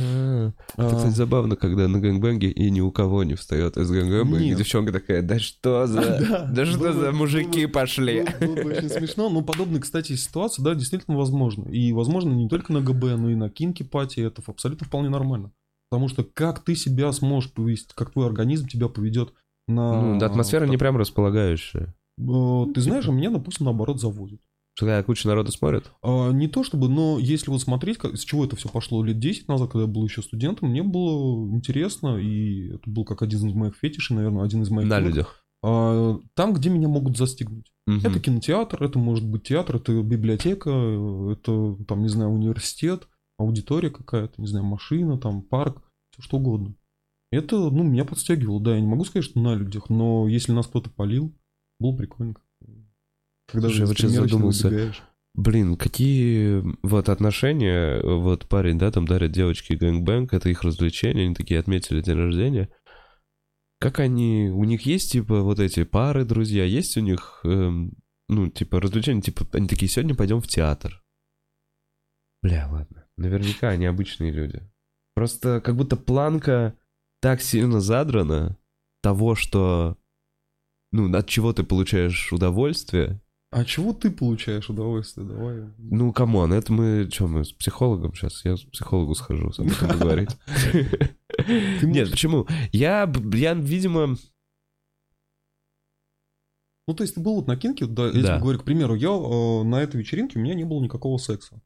А, 0.00 0.52
это, 0.76 0.96
кстати, 0.96 1.14
забавно, 1.14 1.56
когда 1.56 1.88
на 1.88 1.98
гэнгбэнге 1.98 2.50
и 2.50 2.70
ни 2.70 2.80
у 2.80 2.90
кого 2.90 3.24
не 3.24 3.34
встает 3.34 3.76
из 3.76 3.90
гэнгбэнга, 3.90 4.38
и 4.38 4.54
девчонка 4.54 4.92
такая, 4.92 5.22
да 5.22 5.38
что 5.38 5.86
за... 5.86 6.48
Да 6.52 6.66
что 6.66 6.92
за 6.92 7.12
мужики 7.12 7.66
пошли? 7.66 8.24
Было 8.40 8.54
бы 8.54 8.70
очень 8.70 8.88
смешно, 8.90 9.28
но 9.30 9.42
подобные, 9.42 9.80
кстати, 9.80 10.14
ситуации, 10.14 10.62
да, 10.62 10.74
действительно 10.74 11.16
возможно. 11.16 11.68
И 11.68 11.92
возможно 11.92 12.32
не 12.32 12.48
только 12.48 12.72
на 12.72 12.80
ГБ, 12.80 13.16
но 13.16 13.30
и 13.30 13.34
на 13.34 13.48
кинки 13.48 13.82
пати, 13.82 14.20
это 14.20 14.42
абсолютно 14.46 14.86
вполне 14.86 15.08
нормально. 15.08 15.52
Потому 15.90 16.08
что 16.08 16.24
как 16.24 16.64
ты 16.64 16.74
себя 16.74 17.12
сможешь 17.12 17.52
повести, 17.52 17.92
как 17.94 18.12
твой 18.12 18.26
организм 18.26 18.66
тебя 18.66 18.88
поведет 18.88 19.34
на... 19.68 20.00
Ну, 20.00 20.18
да, 20.18 20.26
атмосфера 20.26 20.66
не 20.66 20.76
прям 20.76 20.96
располагающая. 20.96 21.94
Э, 22.18 22.66
ты 22.74 22.80
знаешь, 22.80 23.08
а 23.08 23.12
меня, 23.12 23.30
допустим, 23.30 23.66
наоборот, 23.66 24.00
заводит. 24.00 24.40
Что 24.74 24.86
когда 24.86 25.02
куча 25.02 25.28
народу 25.28 25.52
смотрит? 25.52 25.90
А, 26.02 26.30
не 26.30 26.48
то 26.48 26.64
чтобы, 26.64 26.88
но 26.88 27.18
если 27.18 27.50
вот 27.50 27.60
смотреть, 27.60 27.98
как, 27.98 28.16
с 28.16 28.24
чего 28.24 28.44
это 28.44 28.56
все 28.56 28.68
пошло 28.68 29.04
лет 29.04 29.18
10 29.18 29.48
назад, 29.48 29.70
когда 29.70 29.82
я 29.82 29.90
был 29.90 30.04
еще 30.04 30.22
студентом, 30.22 30.70
мне 30.70 30.82
было 30.82 31.46
интересно, 31.54 32.16
и 32.16 32.70
это 32.74 32.90
был 32.90 33.04
как 33.04 33.22
один 33.22 33.46
из 33.46 33.54
моих 33.54 33.76
фетишей, 33.76 34.16
наверное, 34.16 34.44
один 34.44 34.62
из 34.62 34.70
моих... 34.70 34.88
На 34.88 34.98
людях. 34.98 35.44
А, 35.62 36.18
там, 36.34 36.54
где 36.54 36.70
меня 36.70 36.88
могут 36.88 37.18
застигнуть. 37.18 37.70
Угу. 37.86 37.98
Это 37.98 38.18
кинотеатр, 38.18 38.82
это 38.82 38.98
может 38.98 39.26
быть 39.26 39.44
театр, 39.44 39.76
это 39.76 40.02
библиотека, 40.02 40.70
это, 40.70 41.76
там, 41.86 42.02
не 42.02 42.08
знаю, 42.08 42.30
университет, 42.30 43.08
аудитория 43.38 43.90
какая-то, 43.90 44.40
не 44.40 44.46
знаю, 44.46 44.64
машина, 44.64 45.18
там, 45.18 45.42
парк, 45.42 45.82
все 46.12 46.22
что 46.22 46.38
угодно. 46.38 46.74
Это, 47.30 47.56
ну, 47.56 47.82
меня 47.82 48.04
подстегивало, 48.04 48.60
да, 48.60 48.74
я 48.74 48.80
не 48.80 48.86
могу 48.86 49.04
сказать, 49.04 49.24
что 49.24 49.40
на 49.40 49.54
людях, 49.54 49.90
но 49.90 50.28
если 50.28 50.52
нас 50.52 50.66
кто-то 50.66 50.90
палил, 50.90 51.34
было 51.78 51.96
прикольно. 51.96 52.36
Когда 53.52 53.68
же 53.68 53.86
вот 53.86 53.96
сейчас 53.96 54.12
задумался. 54.12 54.92
Блин, 55.34 55.76
какие 55.76 56.62
вот 56.82 57.08
отношения, 57.08 58.00
вот 58.02 58.48
парень, 58.48 58.78
да, 58.78 58.90
там 58.90 59.06
дарит 59.06 59.32
девочке 59.32 59.76
gangbang, 59.76 60.34
это 60.34 60.50
их 60.50 60.62
развлечение, 60.62 61.24
они 61.24 61.34
такие 61.34 61.58
отметили 61.60 62.02
день 62.02 62.16
рождения. 62.16 62.68
как 63.78 63.98
они, 63.98 64.50
у 64.52 64.64
них 64.64 64.82
есть, 64.86 65.12
типа, 65.12 65.40
вот 65.40 65.58
эти 65.58 65.84
пары, 65.84 66.24
друзья, 66.24 66.64
есть 66.64 66.96
у 66.96 67.00
них, 67.00 67.40
эм, 67.44 67.94
ну, 68.28 68.48
типа, 68.48 68.80
развлечения, 68.80 69.22
типа, 69.22 69.46
они 69.54 69.66
такие, 69.66 69.88
сегодня 69.88 70.14
пойдем 70.14 70.40
в 70.40 70.46
театр. 70.46 71.02
Бля, 72.42 72.68
ладно. 72.70 73.06
Наверняка 73.16 73.70
они 73.70 73.86
обычные 73.86 74.30
люди. 74.32 74.62
Просто 75.14 75.60
как 75.60 75.76
будто 75.76 75.96
планка 75.96 76.76
так 77.20 77.40
сильно 77.40 77.80
задрана 77.80 78.58
того, 79.02 79.34
что, 79.34 79.96
ну, 80.92 81.10
от 81.16 81.26
чего 81.28 81.52
ты 81.54 81.64
получаешь 81.64 82.32
удовольствие. 82.32 83.21
А 83.52 83.66
чего 83.66 83.92
ты 83.92 84.10
получаешь 84.10 84.70
удовольствие? 84.70 85.26
Давай. 85.26 85.64
Ну, 85.76 86.10
come 86.14 86.37
on, 86.37 86.54
это 86.54 86.72
мы, 86.72 87.06
что, 87.12 87.26
мы 87.28 87.44
с 87.44 87.52
психологом 87.52 88.14
сейчас? 88.14 88.42
Я 88.46 88.56
с 88.56 88.62
психологу 88.62 89.14
схожу, 89.14 89.52
с 89.52 89.60
об 89.60 89.66
этом 89.66 89.88
поговорить. 89.90 90.30
Нет, 91.82 92.10
почему? 92.10 92.46
Я, 92.72 93.12
я, 93.34 93.54
видимо, 93.54 94.16
Ну, 96.88 96.94
то 96.94 97.04
есть 97.04 97.14
ты 97.14 97.20
был 97.20 97.34
вот 97.36 97.46
на 97.46 97.56
kinky, 97.56 97.84
да, 97.84 98.06
если 98.06 98.22
Да. 98.22 98.40
говорю, 98.40 98.58
к 98.58 98.64
примеру, 98.64 98.94
я 98.94 99.10
э, 99.10 99.62
на 99.64 99.82
этой 99.82 99.98
вечеринке, 99.98 100.38
у 100.38 100.42
меня 100.42 100.54
не 100.54 100.64
было 100.64 100.82
никакого 100.82 101.18
секса. 101.18 101.60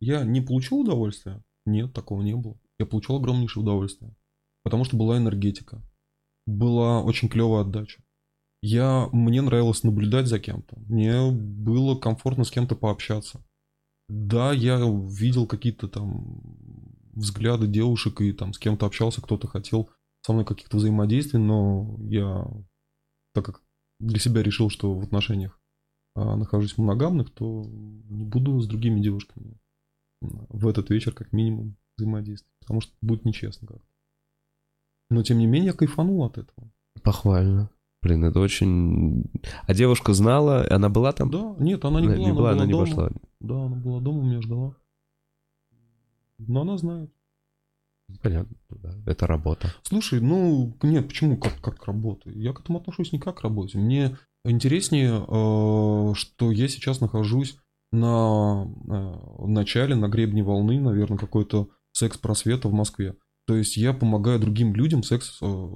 Я 0.00 0.24
не 0.24 0.40
получил 0.40 0.80
удовольствия? 0.80 1.44
Нет, 1.66 1.92
такого 1.92 2.22
не 2.22 2.34
было. 2.34 2.58
Я 2.78 2.86
получил 2.86 3.16
огромнейшее 3.16 3.62
удовольствие. 3.62 4.16
Потому 4.64 4.84
что 4.84 4.96
была 4.96 5.18
энергетика. 5.18 5.82
Была 6.46 7.02
очень 7.02 7.28
клевая 7.28 7.60
отдача. 7.60 8.02
Я, 8.68 9.08
мне 9.12 9.42
нравилось 9.42 9.84
наблюдать 9.84 10.26
за 10.26 10.40
кем-то. 10.40 10.76
Мне 10.88 11.30
было 11.30 11.94
комфортно 11.96 12.42
с 12.42 12.50
кем-то 12.50 12.74
пообщаться. 12.74 13.44
Да, 14.08 14.52
я 14.52 14.80
видел 14.80 15.46
какие-то 15.46 15.86
там 15.86 16.40
взгляды 17.12 17.68
девушек 17.68 18.20
и 18.20 18.32
там 18.32 18.52
с 18.52 18.58
кем-то 18.58 18.86
общался, 18.86 19.22
кто-то 19.22 19.46
хотел 19.46 19.88
со 20.22 20.32
мной 20.32 20.44
каких-то 20.44 20.78
взаимодействий, 20.78 21.38
но 21.38 21.96
я, 22.00 22.44
так 23.34 23.46
как 23.46 23.62
для 24.00 24.18
себя 24.18 24.42
решил, 24.42 24.68
что 24.68 24.92
в 24.98 25.04
отношениях 25.04 25.60
а, 26.16 26.34
нахожусь 26.34 26.76
моногамных, 26.76 27.30
то 27.30 27.64
не 27.68 28.24
буду 28.24 28.58
с 28.58 28.66
другими 28.66 29.00
девушками 29.00 29.60
в 30.20 30.66
этот 30.66 30.90
вечер 30.90 31.12
как 31.14 31.32
минимум 31.32 31.76
взаимодействовать, 31.96 32.58
потому 32.62 32.80
что 32.80 32.92
будет 33.00 33.24
нечестно 33.24 33.68
как-то. 33.68 33.86
Но 35.08 35.22
тем 35.22 35.38
не 35.38 35.46
менее 35.46 35.68
я 35.68 35.72
кайфанул 35.72 36.24
от 36.24 36.38
этого. 36.38 36.72
похвально. 37.04 37.70
Блин, 38.06 38.22
это 38.22 38.38
очень... 38.38 39.24
А 39.66 39.74
девушка 39.74 40.14
знала, 40.14 40.64
она 40.70 40.88
была 40.88 41.12
там? 41.12 41.28
Да, 41.28 41.56
нет, 41.58 41.84
она 41.84 42.00
не 42.00 42.06
Не 42.06 42.30
была, 42.30 42.34
была, 42.34 42.50
она, 42.50 42.58
она 42.58 42.66
не 42.66 42.72
дома. 42.72 42.84
пошла. 42.86 43.10
Да, 43.40 43.64
она 43.64 43.74
была 43.74 44.00
дома, 44.00 44.22
меня 44.22 44.40
ждала. 44.40 44.76
Но 46.38 46.60
она 46.60 46.78
знает. 46.78 47.10
Понятно, 48.22 48.56
да. 48.70 48.94
Это 49.06 49.26
работа. 49.26 49.74
Слушай, 49.82 50.20
ну, 50.20 50.72
нет, 50.84 51.08
почему 51.08 51.36
как, 51.36 51.60
как 51.60 51.78
к 51.80 51.86
работе? 51.86 52.30
Я 52.32 52.52
к 52.52 52.60
этому 52.60 52.78
отношусь 52.78 53.10
не 53.12 53.18
как 53.18 53.38
к 53.38 53.42
работе. 53.42 53.76
Мне 53.78 54.16
интереснее, 54.44 55.24
э, 55.26 56.14
что 56.14 56.52
я 56.52 56.68
сейчас 56.68 57.00
нахожусь 57.00 57.58
на 57.90 58.68
э, 58.88 59.46
начале, 59.48 59.96
на 59.96 60.06
гребне 60.06 60.44
волны, 60.44 60.78
наверное, 60.78 61.18
какой-то 61.18 61.70
секс-просвета 61.90 62.68
в 62.68 62.72
Москве. 62.72 63.16
То 63.46 63.54
есть 63.54 63.76
я 63.76 63.92
помогаю 63.92 64.40
другим 64.40 64.74
людям 64.74 65.02
секс, 65.02 65.38
э, 65.40 65.68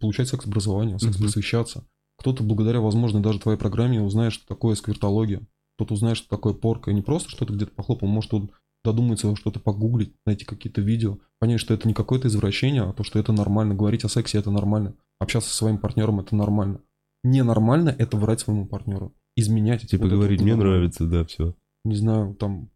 получать 0.00 0.28
секс-образование, 0.28 0.98
секс-просвещаться. 0.98 1.86
Кто-то 2.18 2.42
благодаря, 2.42 2.80
возможно, 2.80 3.22
даже 3.22 3.40
твоей 3.40 3.58
программе 3.58 4.02
узнает, 4.02 4.32
что 4.32 4.46
такое 4.46 4.74
сквертология. 4.74 5.40
Кто-то 5.76 5.94
узнает, 5.94 6.16
что 6.16 6.28
такое 6.28 6.52
порка. 6.52 6.90
И 6.90 6.94
не 6.94 7.02
просто 7.02 7.30
что-то 7.30 7.52
где-то 7.54 7.72
похлопал, 7.72 8.08
может, 8.08 8.34
он 8.34 8.50
додумается 8.84 9.34
что-то 9.36 9.60
погуглить, 9.60 10.14
найти 10.26 10.44
какие-то 10.44 10.80
видео, 10.80 11.18
понять, 11.38 11.60
что 11.60 11.72
это 11.74 11.86
не 11.86 11.94
какое-то 11.94 12.28
извращение, 12.28 12.82
а 12.82 12.92
то, 12.92 13.04
что 13.04 13.18
это 13.18 13.32
нормально. 13.32 13.74
Говорить 13.74 14.04
о 14.04 14.08
сексе 14.08 14.38
это 14.38 14.50
нормально. 14.50 14.94
Общаться 15.20 15.50
со 15.50 15.56
своим 15.56 15.78
партнером 15.78 16.20
это 16.20 16.34
нормально. 16.34 16.80
Ненормально 17.22 17.94
это 17.96 18.16
врать 18.16 18.40
своему 18.40 18.66
партнеру. 18.66 19.14
Изменять. 19.36 19.88
Типа 19.88 20.02
Вот 20.02 20.10
говорить, 20.10 20.40
мне 20.40 20.56
нормально. 20.56 20.78
нравится, 20.78 21.06
да, 21.06 21.24
все. 21.24 21.54
Не 21.84 21.94
знаю, 21.94 22.34
там 22.34 22.68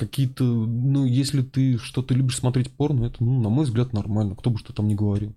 какие-то, 0.00 0.44
ну, 0.44 1.04
если 1.04 1.42
ты 1.42 1.76
что-то 1.76 2.14
любишь 2.14 2.38
смотреть 2.38 2.72
порно, 2.72 3.04
это, 3.04 3.22
ну, 3.22 3.38
на 3.38 3.50
мой 3.50 3.66
взгляд, 3.66 3.92
нормально. 3.92 4.34
Кто 4.34 4.48
бы 4.48 4.58
что 4.58 4.72
там 4.72 4.88
ни 4.88 4.94
говорил. 4.94 5.36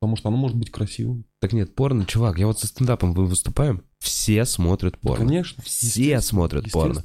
Потому 0.00 0.16
что 0.16 0.28
оно 0.28 0.36
может 0.36 0.56
быть 0.56 0.72
красивым. 0.72 1.24
Так 1.40 1.52
нет, 1.52 1.76
порно, 1.76 2.04
чувак, 2.04 2.36
я 2.36 2.48
вот 2.48 2.58
со 2.58 2.66
стендапом 2.66 3.14
вы 3.14 3.26
выступаем, 3.26 3.84
все 4.00 4.44
смотрят 4.44 4.98
порно. 4.98 5.24
Конечно. 5.24 5.62
Все 5.62 6.20
смотрят 6.20 6.72
порно. 6.72 7.04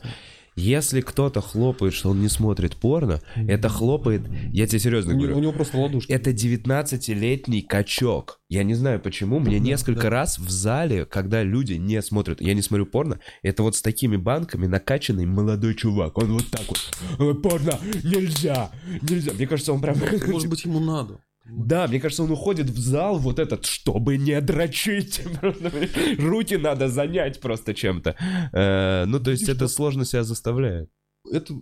Если 0.57 1.01
кто-то 1.01 1.39
хлопает, 1.39 1.93
что 1.93 2.09
он 2.09 2.19
не 2.19 2.29
смотрит 2.29 2.75
порно, 2.75 3.21
это 3.35 3.69
хлопает, 3.69 4.23
я 4.51 4.65
тебе 4.65 4.79
серьезно 4.79 5.13
У 5.13 5.17
говорю, 5.17 5.37
у 5.37 5.39
него 5.39 5.51
просто 5.53 5.77
ладошки. 5.77 6.11
это 6.11 6.31
19-летний 6.31 7.61
качок. 7.61 8.39
Я 8.49 8.63
не 8.63 8.73
знаю 8.73 8.99
почему, 8.99 9.39
мне 9.39 9.59
Да, 9.59 9.63
несколько 9.65 10.03
да. 10.03 10.09
раз 10.09 10.39
в 10.39 10.49
зале, 10.49 11.05
когда 11.05 11.43
люди 11.43 11.73
не 11.73 12.01
смотрят, 12.01 12.41
я 12.41 12.53
не 12.53 12.61
смотрю 12.61 12.85
порно, 12.85 13.19
это 13.43 13.61
вот 13.63 13.75
с 13.75 13.81
такими 13.81 14.17
банками 14.17 14.65
накачанный 14.67 15.25
молодой 15.25 15.75
чувак. 15.75 16.17
Он 16.17 16.33
вот 16.33 16.47
так 16.49 16.63
вот, 16.67 16.79
«Э, 17.19 17.33
порно, 17.35 17.77
нельзя, 18.03 18.71
нельзя. 19.01 19.33
Мне 19.33 19.47
кажется, 19.47 19.73
он 19.73 19.81
прям... 19.81 19.97
Может 20.27 20.49
быть, 20.49 20.65
ему 20.65 20.79
надо. 20.79 21.19
Да, 21.49 21.87
мне 21.87 21.99
кажется, 21.99 22.23
он 22.23 22.31
уходит 22.31 22.69
в 22.69 22.79
зал 22.79 23.17
вот 23.19 23.39
этот, 23.39 23.65
чтобы 23.65 24.17
не 24.17 24.39
дрочить. 24.41 25.21
Руки 26.19 26.57
надо 26.57 26.89
занять 26.89 27.39
просто 27.39 27.73
чем-то. 27.73 28.15
Э, 28.51 29.05
Ну, 29.05 29.19
то 29.19 29.31
есть 29.31 29.49
это 29.49 29.67
сложно 29.67 30.05
себя 30.05 30.23
заставляет. 30.23 30.89
Это, 31.31 31.53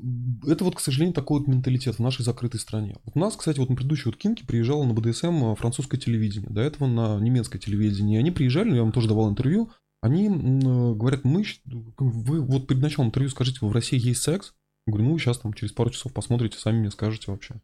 это 0.45 0.63
вот, 0.63 0.75
к 0.75 0.79
сожалению, 0.79 1.13
такой 1.13 1.39
вот 1.39 1.47
менталитет 1.47 1.95
в 1.95 1.99
нашей 1.99 2.23
закрытой 2.23 2.59
стране. 2.59 2.95
Вот 3.03 3.15
у 3.15 3.19
нас, 3.19 3.35
кстати, 3.35 3.59
вот 3.59 3.69
на 3.69 3.75
предыдущей 3.75 4.09
вот 4.09 4.17
кинке 4.17 4.45
приезжало 4.45 4.83
на 4.83 4.93
БДСМ 4.93 5.55
французское 5.55 5.99
телевидение, 5.99 6.49
до 6.49 6.61
этого 6.61 6.87
на 6.87 7.19
немецкое 7.19 7.59
телевидение. 7.59 8.19
Они 8.19 8.31
приезжали, 8.31 8.75
я 8.75 8.83
вам 8.83 8.91
тоже 8.91 9.07
давал 9.07 9.29
интервью, 9.29 9.71
они 10.01 10.27
э, 10.27 10.93
говорят, 10.93 11.23
мы, 11.23 11.43
вы 11.65 12.41
вот 12.41 12.67
перед 12.67 12.81
началом 12.81 13.09
интервью 13.09 13.31
скажите, 13.31 13.65
в 13.65 13.71
России 13.71 13.99
есть 13.99 14.21
секс? 14.21 14.53
Я 14.85 14.91
говорю, 14.91 15.07
ну 15.07 15.13
вы 15.13 15.19
сейчас 15.19 15.39
там 15.39 15.53
через 15.53 15.71
пару 15.71 15.89
часов 15.89 16.13
посмотрите, 16.13 16.59
сами 16.59 16.79
мне 16.79 16.91
скажете 16.91 17.31
вообще. 17.31 17.55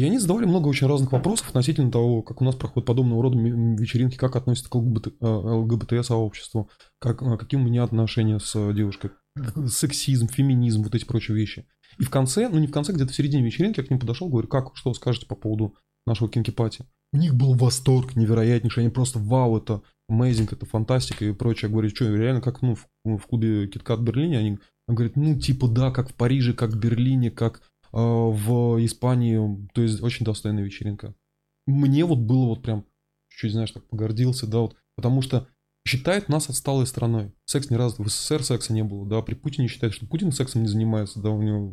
И 0.00 0.04
они 0.04 0.18
задавали 0.18 0.46
много 0.46 0.66
очень 0.68 0.86
разных 0.86 1.12
вопросов 1.12 1.50
относительно 1.50 1.92
того, 1.92 2.22
как 2.22 2.40
у 2.40 2.44
нас 2.46 2.54
проходят 2.54 2.86
подобного 2.86 3.22
рода 3.22 3.36
вечеринки, 3.38 4.16
как 4.16 4.34
относятся 4.34 4.70
к 4.70 4.74
ЛГБТ, 4.74 5.08
э, 5.20 5.26
ЛГБТ-сообществу, 5.26 6.70
как, 6.98 7.20
э, 7.20 7.36
какие 7.36 7.60
у 7.60 7.62
меня 7.62 7.84
отношения 7.84 8.38
с 8.38 8.72
девушкой, 8.72 9.10
сексизм, 9.68 10.26
феминизм, 10.26 10.84
вот 10.84 10.94
эти 10.94 11.04
прочие 11.04 11.36
вещи. 11.36 11.66
И 11.98 12.04
в 12.04 12.08
конце, 12.08 12.48
ну 12.48 12.58
не 12.58 12.66
в 12.66 12.72
конце, 12.72 12.94
где-то 12.94 13.12
в 13.12 13.14
середине 13.14 13.44
вечеринки 13.44 13.80
я 13.80 13.86
к 13.86 13.90
ним 13.90 14.00
подошел, 14.00 14.30
говорю, 14.30 14.48
как, 14.48 14.74
что 14.74 14.94
скажете 14.94 15.26
по 15.26 15.34
поводу 15.34 15.74
нашего 16.06 16.30
кинки-пати? 16.30 16.86
У 17.12 17.18
них 17.18 17.34
был 17.34 17.52
восторг 17.52 18.16
невероятнейший, 18.16 18.84
они 18.84 18.90
просто 18.90 19.18
вау, 19.18 19.58
это 19.58 19.82
amazing, 20.10 20.48
это 20.50 20.64
фантастика 20.64 21.26
и 21.26 21.34
прочее. 21.34 21.68
Я 21.68 21.72
говорю, 21.74 21.90
что, 21.90 22.06
реально 22.06 22.40
как, 22.40 22.62
ну, 22.62 22.74
в, 22.74 22.86
в 23.04 23.26
клубе 23.26 23.66
KitKat 23.66 23.96
в 23.96 24.02
Берлине, 24.02 24.38
они 24.38 24.58
говорят, 24.88 25.16
ну, 25.16 25.38
типа, 25.38 25.68
да, 25.68 25.90
как 25.90 26.08
в 26.08 26.14
Париже, 26.14 26.54
как 26.54 26.70
в 26.70 26.78
Берлине, 26.78 27.30
как 27.30 27.60
в 27.92 28.84
Испании, 28.84 29.68
то 29.74 29.82
есть 29.82 30.02
очень 30.02 30.24
достойная 30.24 30.64
вечеринка. 30.64 31.14
Мне 31.66 32.04
вот 32.04 32.18
было 32.18 32.46
вот 32.46 32.62
прям, 32.62 32.84
чуть 33.28 33.52
знаешь, 33.52 33.70
так 33.70 33.86
погордился, 33.88 34.46
да, 34.46 34.60
вот, 34.60 34.76
потому 34.96 35.22
что 35.22 35.48
считает 35.86 36.28
нас 36.28 36.48
отсталой 36.48 36.86
страной. 36.86 37.32
Секс 37.44 37.70
ни 37.70 37.74
разу, 37.74 38.02
в 38.02 38.08
СССР 38.08 38.44
секса 38.44 38.72
не 38.72 38.84
было, 38.84 39.06
да, 39.06 39.22
при 39.22 39.34
Путине 39.34 39.68
считает, 39.68 39.92
что 39.92 40.06
Путин 40.06 40.32
сексом 40.32 40.62
не 40.62 40.68
занимается, 40.68 41.20
да, 41.20 41.30
у 41.30 41.42
него, 41.42 41.72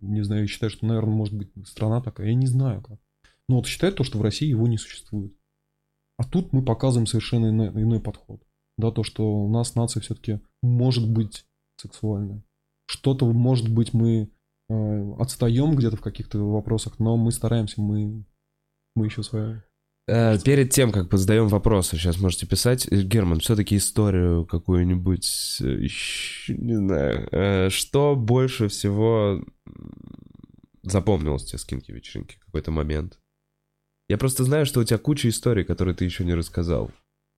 не 0.00 0.22
знаю, 0.22 0.46
считает, 0.46 0.72
что, 0.72 0.86
наверное, 0.86 1.14
может 1.14 1.34
быть 1.34 1.50
страна 1.66 2.00
такая, 2.00 2.28
я 2.28 2.34
не 2.34 2.46
знаю 2.46 2.82
как. 2.82 3.00
Но 3.48 3.56
вот 3.56 3.66
считает 3.66 3.96
то, 3.96 4.04
что 4.04 4.18
в 4.18 4.22
России 4.22 4.48
его 4.48 4.66
не 4.66 4.78
существует. 4.78 5.34
А 6.18 6.24
тут 6.24 6.52
мы 6.52 6.64
показываем 6.64 7.06
совершенно 7.06 7.50
иной, 7.50 7.68
иной 7.68 8.00
подход. 8.00 8.42
Да, 8.78 8.90
то, 8.90 9.02
что 9.02 9.44
у 9.44 9.48
нас 9.48 9.74
нация 9.74 10.00
все-таки 10.00 10.40
может 10.62 11.08
быть 11.08 11.46
сексуальной. 11.76 12.42
Что-то, 12.86 13.26
может 13.32 13.72
быть, 13.72 13.92
мы 13.92 14.22
э, 14.22 14.28
отстаем 14.68 15.76
где-то 15.76 15.96
в 15.96 16.00
каких-то 16.00 16.38
вопросах, 16.38 16.98
но 16.98 17.16
мы 17.16 17.32
стараемся, 17.32 17.80
мы, 17.80 18.24
мы 18.94 19.06
еще 19.06 19.22
своя. 19.22 19.62
Э, 20.08 20.38
Перед 20.38 20.70
тем, 20.70 20.92
как 20.92 21.12
задаем 21.12 21.48
вопросы, 21.48 21.96
сейчас 21.96 22.20
можете 22.20 22.46
писать. 22.46 22.86
Э, 22.90 23.02
Герман, 23.02 23.40
все-таки 23.40 23.76
историю 23.76 24.46
какую-нибудь, 24.46 25.58
э, 25.60 25.86
не 26.48 26.76
знаю, 26.76 27.28
э, 27.32 27.70
что 27.70 28.16
больше 28.16 28.68
всего 28.68 29.44
запомнилось 30.82 31.44
тебе 31.44 31.58
с 31.58 31.64
кинки 31.64 31.90
вечеринки, 31.90 32.38
какой-то 32.44 32.70
момент? 32.70 33.18
Я 34.08 34.18
просто 34.18 34.44
знаю, 34.44 34.66
что 34.66 34.80
у 34.80 34.84
тебя 34.84 34.98
куча 34.98 35.28
историй, 35.28 35.64
которые 35.64 35.94
ты 35.94 36.04
еще 36.04 36.24
не 36.24 36.34
рассказал. 36.34 36.90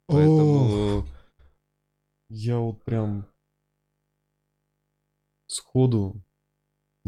Поэтому... 0.06 1.06
Я 2.30 2.58
вот 2.58 2.84
прям 2.84 3.26
сходу 5.46 6.22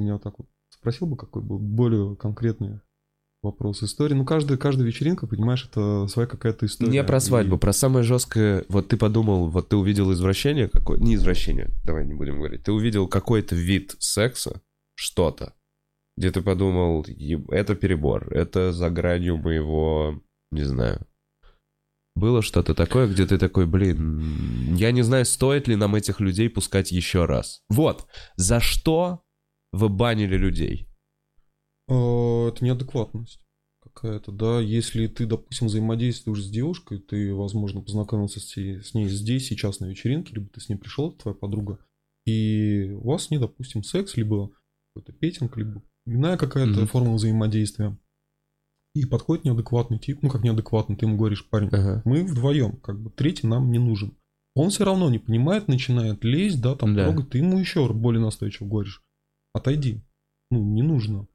меня 0.00 0.14
вот 0.14 0.22
так 0.22 0.38
вот 0.38 0.48
спросил 0.70 1.06
бы, 1.06 1.16
какой 1.16 1.42
бы 1.42 1.58
более 1.58 2.16
конкретный 2.16 2.80
вопрос 3.42 3.82
истории. 3.82 4.14
Ну, 4.14 4.24
каждая, 4.26 4.58
каждая 4.58 4.86
вечеринка, 4.86 5.26
понимаешь, 5.26 5.66
это 5.70 6.06
своя 6.08 6.26
какая-то 6.28 6.66
история. 6.66 6.90
Не 6.92 7.02
про 7.04 7.20
свадьбу, 7.20 7.56
И- 7.56 7.58
про 7.58 7.72
самое 7.72 8.04
жесткое. 8.04 8.64
Вот 8.68 8.88
ты 8.88 8.96
подумал, 8.96 9.48
вот 9.48 9.68
ты 9.70 9.76
увидел 9.76 10.12
извращение 10.12 10.68
какое 10.68 10.98
Не 10.98 11.14
извращение, 11.14 11.70
давай 11.84 12.06
не 12.06 12.14
будем 12.14 12.36
говорить. 12.36 12.64
Ты 12.64 12.72
увидел 12.72 13.08
какой-то 13.08 13.54
вид 13.56 13.96
секса, 13.98 14.60
что-то, 14.94 15.54
где 16.18 16.30
ты 16.30 16.42
подумал, 16.42 17.04
«Еб- 17.08 17.50
это 17.50 17.74
перебор, 17.74 18.28
это 18.32 18.72
за 18.72 18.90
гранью 18.90 19.38
моего, 19.38 20.20
не 20.52 20.64
знаю. 20.64 21.06
Было 22.16 22.42
что-то 22.42 22.74
такое, 22.74 23.06
где 23.08 23.24
ты 23.26 23.38
такой, 23.38 23.64
блин, 23.66 24.74
я 24.76 24.92
не 24.92 25.00
знаю, 25.00 25.24
стоит 25.24 25.68
ли 25.68 25.76
нам 25.76 25.94
этих 25.94 26.20
людей 26.20 26.50
пускать 26.50 26.92
еще 26.92 27.24
раз. 27.24 27.62
Вот, 27.70 28.06
за 28.36 28.60
что 28.60 29.22
вы 29.72 29.88
банили 29.88 30.36
людей? 30.36 30.86
А, 31.88 32.48
Это 32.48 32.64
неадекватность 32.64 33.40
какая-то, 33.82 34.32
да. 34.32 34.60
Если 34.60 35.06
ты, 35.06 35.26
допустим, 35.26 35.66
взаимодействуешь 35.68 36.44
с 36.44 36.50
девушкой, 36.50 36.98
ты, 36.98 37.34
возможно, 37.34 37.80
познакомился 37.80 38.40
с 38.40 38.56
ней, 38.56 38.80
с 38.80 38.94
ней 38.94 39.08
здесь, 39.08 39.46
сейчас 39.48 39.80
на 39.80 39.86
вечеринке, 39.86 40.34
либо 40.34 40.48
ты 40.48 40.60
с 40.60 40.68
ней 40.68 40.76
пришел, 40.76 41.12
твоя 41.12 41.34
подруга, 41.34 41.78
и 42.26 42.90
у 42.90 43.08
вас 43.08 43.30
не, 43.30 43.38
допустим, 43.38 43.82
секс, 43.82 44.16
либо 44.16 44.50
какой-то 44.94 45.12
петинг, 45.12 45.56
либо 45.56 45.82
иная 46.06 46.36
какая-то 46.36 46.80
Мгм. 46.80 46.86
форма 46.86 47.14
взаимодействия. 47.14 47.96
И 48.94 49.04
подходит 49.06 49.44
неадекватный 49.44 49.98
тип, 50.00 50.18
ну 50.22 50.28
как 50.28 50.42
неадекватный, 50.42 50.96
ты 50.96 51.06
ему 51.06 51.16
говоришь, 51.16 51.48
парень, 51.48 51.68
Ага. 51.68 52.02
мы 52.04 52.24
вдвоем, 52.24 52.76
как 52.78 53.00
бы 53.00 53.10
третий 53.10 53.46
нам 53.46 53.70
не 53.70 53.78
нужен. 53.78 54.16
Он 54.54 54.70
все 54.70 54.84
равно 54.84 55.08
не 55.10 55.20
понимает, 55.20 55.68
начинает 55.68 56.24
лезть, 56.24 56.60
да, 56.60 56.74
там 56.74 56.94
Да. 56.96 57.04
трогать, 57.04 57.30
ты 57.30 57.38
ему 57.38 57.58
еще 57.58 57.90
более 57.92 58.20
настойчиво 58.20 58.66
говоришь, 58.66 59.02
отойди, 59.52 60.02
ну 60.50 60.62
не 60.62 60.82
нужно. 60.82 61.26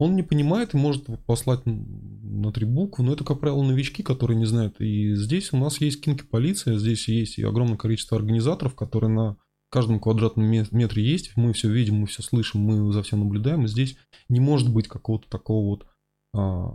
Он 0.00 0.16
не 0.16 0.22
понимает 0.24 0.74
и 0.74 0.76
может 0.76 1.06
послать 1.24 1.62
на 1.64 2.52
три 2.52 2.66
буквы, 2.66 3.04
но 3.04 3.12
это, 3.12 3.22
как 3.24 3.40
правило, 3.40 3.62
новички, 3.62 4.02
которые 4.02 4.36
не 4.36 4.44
знают. 4.44 4.80
И 4.80 5.14
здесь 5.14 5.52
у 5.52 5.56
нас 5.56 5.80
есть 5.80 6.00
кинки 6.00 6.24
полиция, 6.24 6.78
здесь 6.78 7.06
есть 7.08 7.38
и 7.38 7.44
огромное 7.44 7.76
количество 7.76 8.16
организаторов, 8.18 8.74
которые 8.74 9.10
на 9.10 9.36
каждом 9.70 10.00
квадратном 10.00 10.46
ме- 10.46 10.66
метре 10.72 11.04
есть. 11.04 11.36
Мы 11.36 11.52
все 11.52 11.70
видим, 11.70 11.96
мы 11.96 12.06
все 12.06 12.22
слышим, 12.22 12.60
мы 12.60 12.92
за 12.92 13.02
всем 13.02 13.20
наблюдаем. 13.20 13.64
И 13.64 13.68
здесь 13.68 13.96
не 14.28 14.40
может 14.40 14.72
быть 14.72 14.88
какого-то 14.88 15.28
такого 15.28 15.66
вот 15.66 15.86
а, 16.34 16.70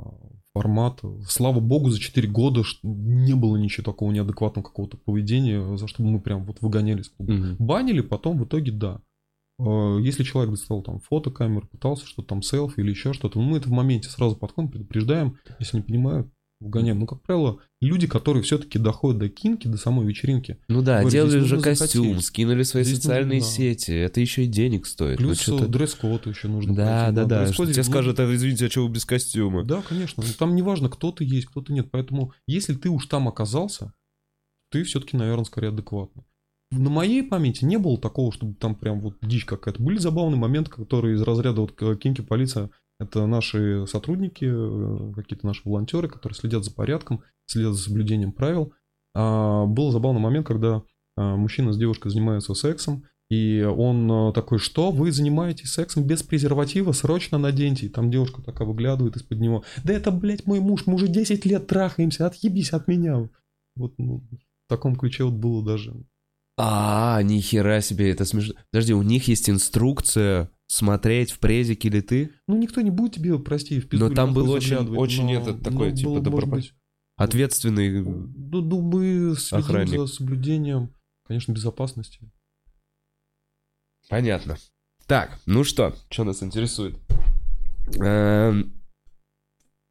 формата. 0.54 1.10
Слава 1.28 1.60
богу, 1.60 1.90
за 1.90 2.00
4 2.00 2.28
года 2.28 2.64
не 2.84 3.36
было 3.36 3.58
ничего 3.58 3.84
такого 3.84 4.12
неадекватного 4.12 4.66
какого-то 4.66 4.98
поведения, 4.98 5.78
за 5.78 5.88
что 5.88 6.04
бы 6.04 6.10
мы 6.10 6.22
прям 6.22 6.46
вот 6.46 6.62
выгоняли 6.62 7.02
из 7.02 7.10
клуба. 7.10 7.34
Мгм. 7.34 7.56
Банили, 7.60 8.02
потом 8.02 8.38
в 8.38 8.46
итоге 8.46 8.72
да. 8.72 9.02
Э, 9.60 10.00
Если 10.02 10.24
человек 10.24 10.52
достал 10.52 10.82
там 10.82 11.00
фотокамеру, 11.00 11.68
пытался 11.68 12.06
что-то 12.08 12.30
там 12.30 12.42
селфи 12.42 12.80
или 12.80 12.90
еще 12.92 13.14
что-то, 13.14 13.40
ну, 13.40 13.46
мы 13.46 13.58
это 13.58 13.68
в 13.70 13.72
моменте 13.72 14.10
сразу 14.10 14.36
подходим, 14.36 14.70
предупреждаем, 14.70 15.38
если 15.60 15.78
не 15.78 15.84
понимают, 15.84 16.28
вгоняем. 16.62 17.00
Ну, 17.00 17.08
как 17.08 17.22
правило, 17.22 17.60
люди, 17.82 18.06
которые 18.08 18.44
все-таки 18.44 18.80
доходят 18.80 19.20
до 19.20 19.30
кинки, 19.30 19.68
до 19.68 19.78
самой 19.78 20.06
вечеринки, 20.06 20.60
Ну 20.68 20.82
да, 20.82 21.00
Говорю, 21.00 21.10
делали 21.12 21.30
здесь 21.32 21.44
же 21.46 21.56
нужно 21.56 21.64
костюм, 21.76 22.04
захотеть. 22.08 22.26
скинули 22.26 22.64
свои 22.64 22.84
Здесь 22.84 22.98
социальные 22.98 23.40
нужно, 23.40 23.50
да. 23.52 23.56
сети, 23.58 23.92
это 23.92 24.20
еще 24.22 24.44
и 24.44 24.48
денег 24.48 24.86
стоит. 24.86 25.20
Ну, 25.20 25.28
плюс 25.28 25.40
что-то- 25.40 25.66
э, 25.66 25.68
дресс-код 25.68 26.28
еще 26.28 26.48
нужно. 26.50 26.76
Да, 26.76 26.86
пройти. 27.06 27.16
да, 27.16 27.26
да. 27.26 27.46
дресс-коде, 27.46 27.72
Тебе 27.74 27.84
ну, 27.84 27.90
скажут, 27.90 28.20
а 28.20 28.36
извините, 28.36 28.66
а 28.66 28.70
что 28.70 28.86
вы 28.88 28.94
без 28.94 29.06
костюма? 29.06 29.64
Да, 29.64 29.82
конечно. 29.82 30.24
Ну, 30.26 30.34
Там 30.38 30.56
неважно, 30.56 30.90
кто 30.90 31.12
ты 31.14 31.24
есть, 31.24 31.48
кто 31.48 31.62
ты 31.62 31.72
нет. 31.74 31.90
Поэтому, 31.92 32.34
если 32.46 32.74
ты 32.74 32.90
уж 32.90 33.06
там 33.08 33.28
оказался, 33.30 33.94
ты 34.72 34.84
все-таки, 34.84 35.16
наверное, 35.16 35.46
скорее 35.46 35.70
адекватный. 35.70 36.24
На 36.72 36.90
моей 36.90 37.24
памяти 37.24 37.66
не 37.66 37.78
было 37.78 37.98
такого, 37.98 38.32
чтобы 38.32 38.54
там 38.54 38.76
прям 38.76 39.02
вот 39.02 39.16
дичь 39.22 39.46
какая-то. 39.46 39.82
Были 39.82 39.98
забавные 39.98 40.38
моменты, 40.38 40.70
которые 40.70 41.16
из 41.16 41.22
разряда 41.22 41.62
вот 41.62 41.82
э, 41.82 41.96
кинки 41.96 42.22
полиция. 42.22 42.70
Это 43.00 43.26
наши 43.26 43.88
сотрудники, 43.88 44.46
э, 44.46 45.14
какие-то 45.14 45.48
наши 45.48 45.62
волонтеры, 45.66 46.08
которые 46.08 46.38
следят 46.38 46.64
за 46.64 46.72
порядком, 46.72 47.24
следят 47.48 47.74
за 47.74 47.82
соблюдением 47.82 48.34
правил. 48.34 48.74
А, 49.16 49.66
был 49.66 49.92
забавный 49.92 50.22
момент, 50.22 50.46
когда 50.46 50.84
а, 51.18 51.36
мужчина 51.36 51.74
с 51.74 51.78
девушкой 51.78 52.10
занимаются 52.12 52.54
сексом, 52.54 53.04
и 53.30 53.62
он 53.62 54.12
э, 54.12 54.34
такой, 54.34 54.58
что 54.58 54.92
вы 54.92 55.12
занимаетесь 55.12 55.72
сексом 55.72 56.04
без 56.04 56.24
презерватива, 56.24 56.94
срочно 56.94 57.38
наденьте. 57.38 57.86
И 57.86 57.90
там 57.90 58.10
девушка 58.10 58.42
такая 58.42 58.68
выглядывает 58.68 59.16
из-под 59.18 59.40
него. 59.40 59.64
Да 59.84 59.94
это, 59.94 60.10
блядь, 60.10 60.48
мой 60.48 60.60
муж, 60.60 60.88
мы 60.88 60.96
уже 60.96 61.08
10 61.08 61.46
лет 61.46 61.68
трахаемся, 61.68 62.26
отъебись 62.26 62.74
от 62.74 62.88
меня. 62.88 63.30
Вот 63.76 63.94
ну, 64.00 64.24
в 64.32 64.70
таком 64.70 64.96
ключе 64.96 65.26
вот 65.26 65.36
было 65.36 65.64
даже. 65.64 65.94
А, 66.62 67.22
нихера 67.24 67.80
себе, 67.82 68.12
это 68.12 68.26
смешно. 68.26 68.54
Подожди, 68.72 68.94
у 68.94 69.02
них 69.02 69.30
есть 69.30 69.50
инструкция 69.50 70.50
смотреть 70.68 71.32
в 71.32 71.40
презик 71.40 71.86
или 71.86 72.02
ты? 72.02 72.32
Ну, 72.48 72.58
никто 72.58 72.82
не 72.82 72.92
будет 72.92 73.14
тебе, 73.16 73.40
прости, 73.40 73.80
в 73.80 73.88
пизду 73.88 74.10
Но 74.10 74.14
там 74.14 74.34
был 74.34 74.50
очень- 74.52 74.76
очень 74.98 75.24
но- 75.26 75.40
этот 75.40 75.64
такой, 75.64 75.92
но 75.92 75.96
типа, 75.96 76.10
было, 76.10 76.20
добропо- 76.22 76.50
быть, 76.52 76.74
Ответственный... 77.16 78.02
Ну, 78.02 78.62
ну, 78.62 78.82
мы 78.82 79.36
следим 79.38 79.66
Охранник. 79.66 80.00
за 80.00 80.08
соблюдением, 80.08 80.94
конечно, 81.26 81.52
безопасности. 81.54 82.20
Понятно. 84.10 84.58
Так, 85.06 85.40
ну 85.46 85.64
что, 85.64 85.96
что 86.10 86.24
нас 86.24 86.44
интересует? 86.44 86.98
Эм, 88.00 88.74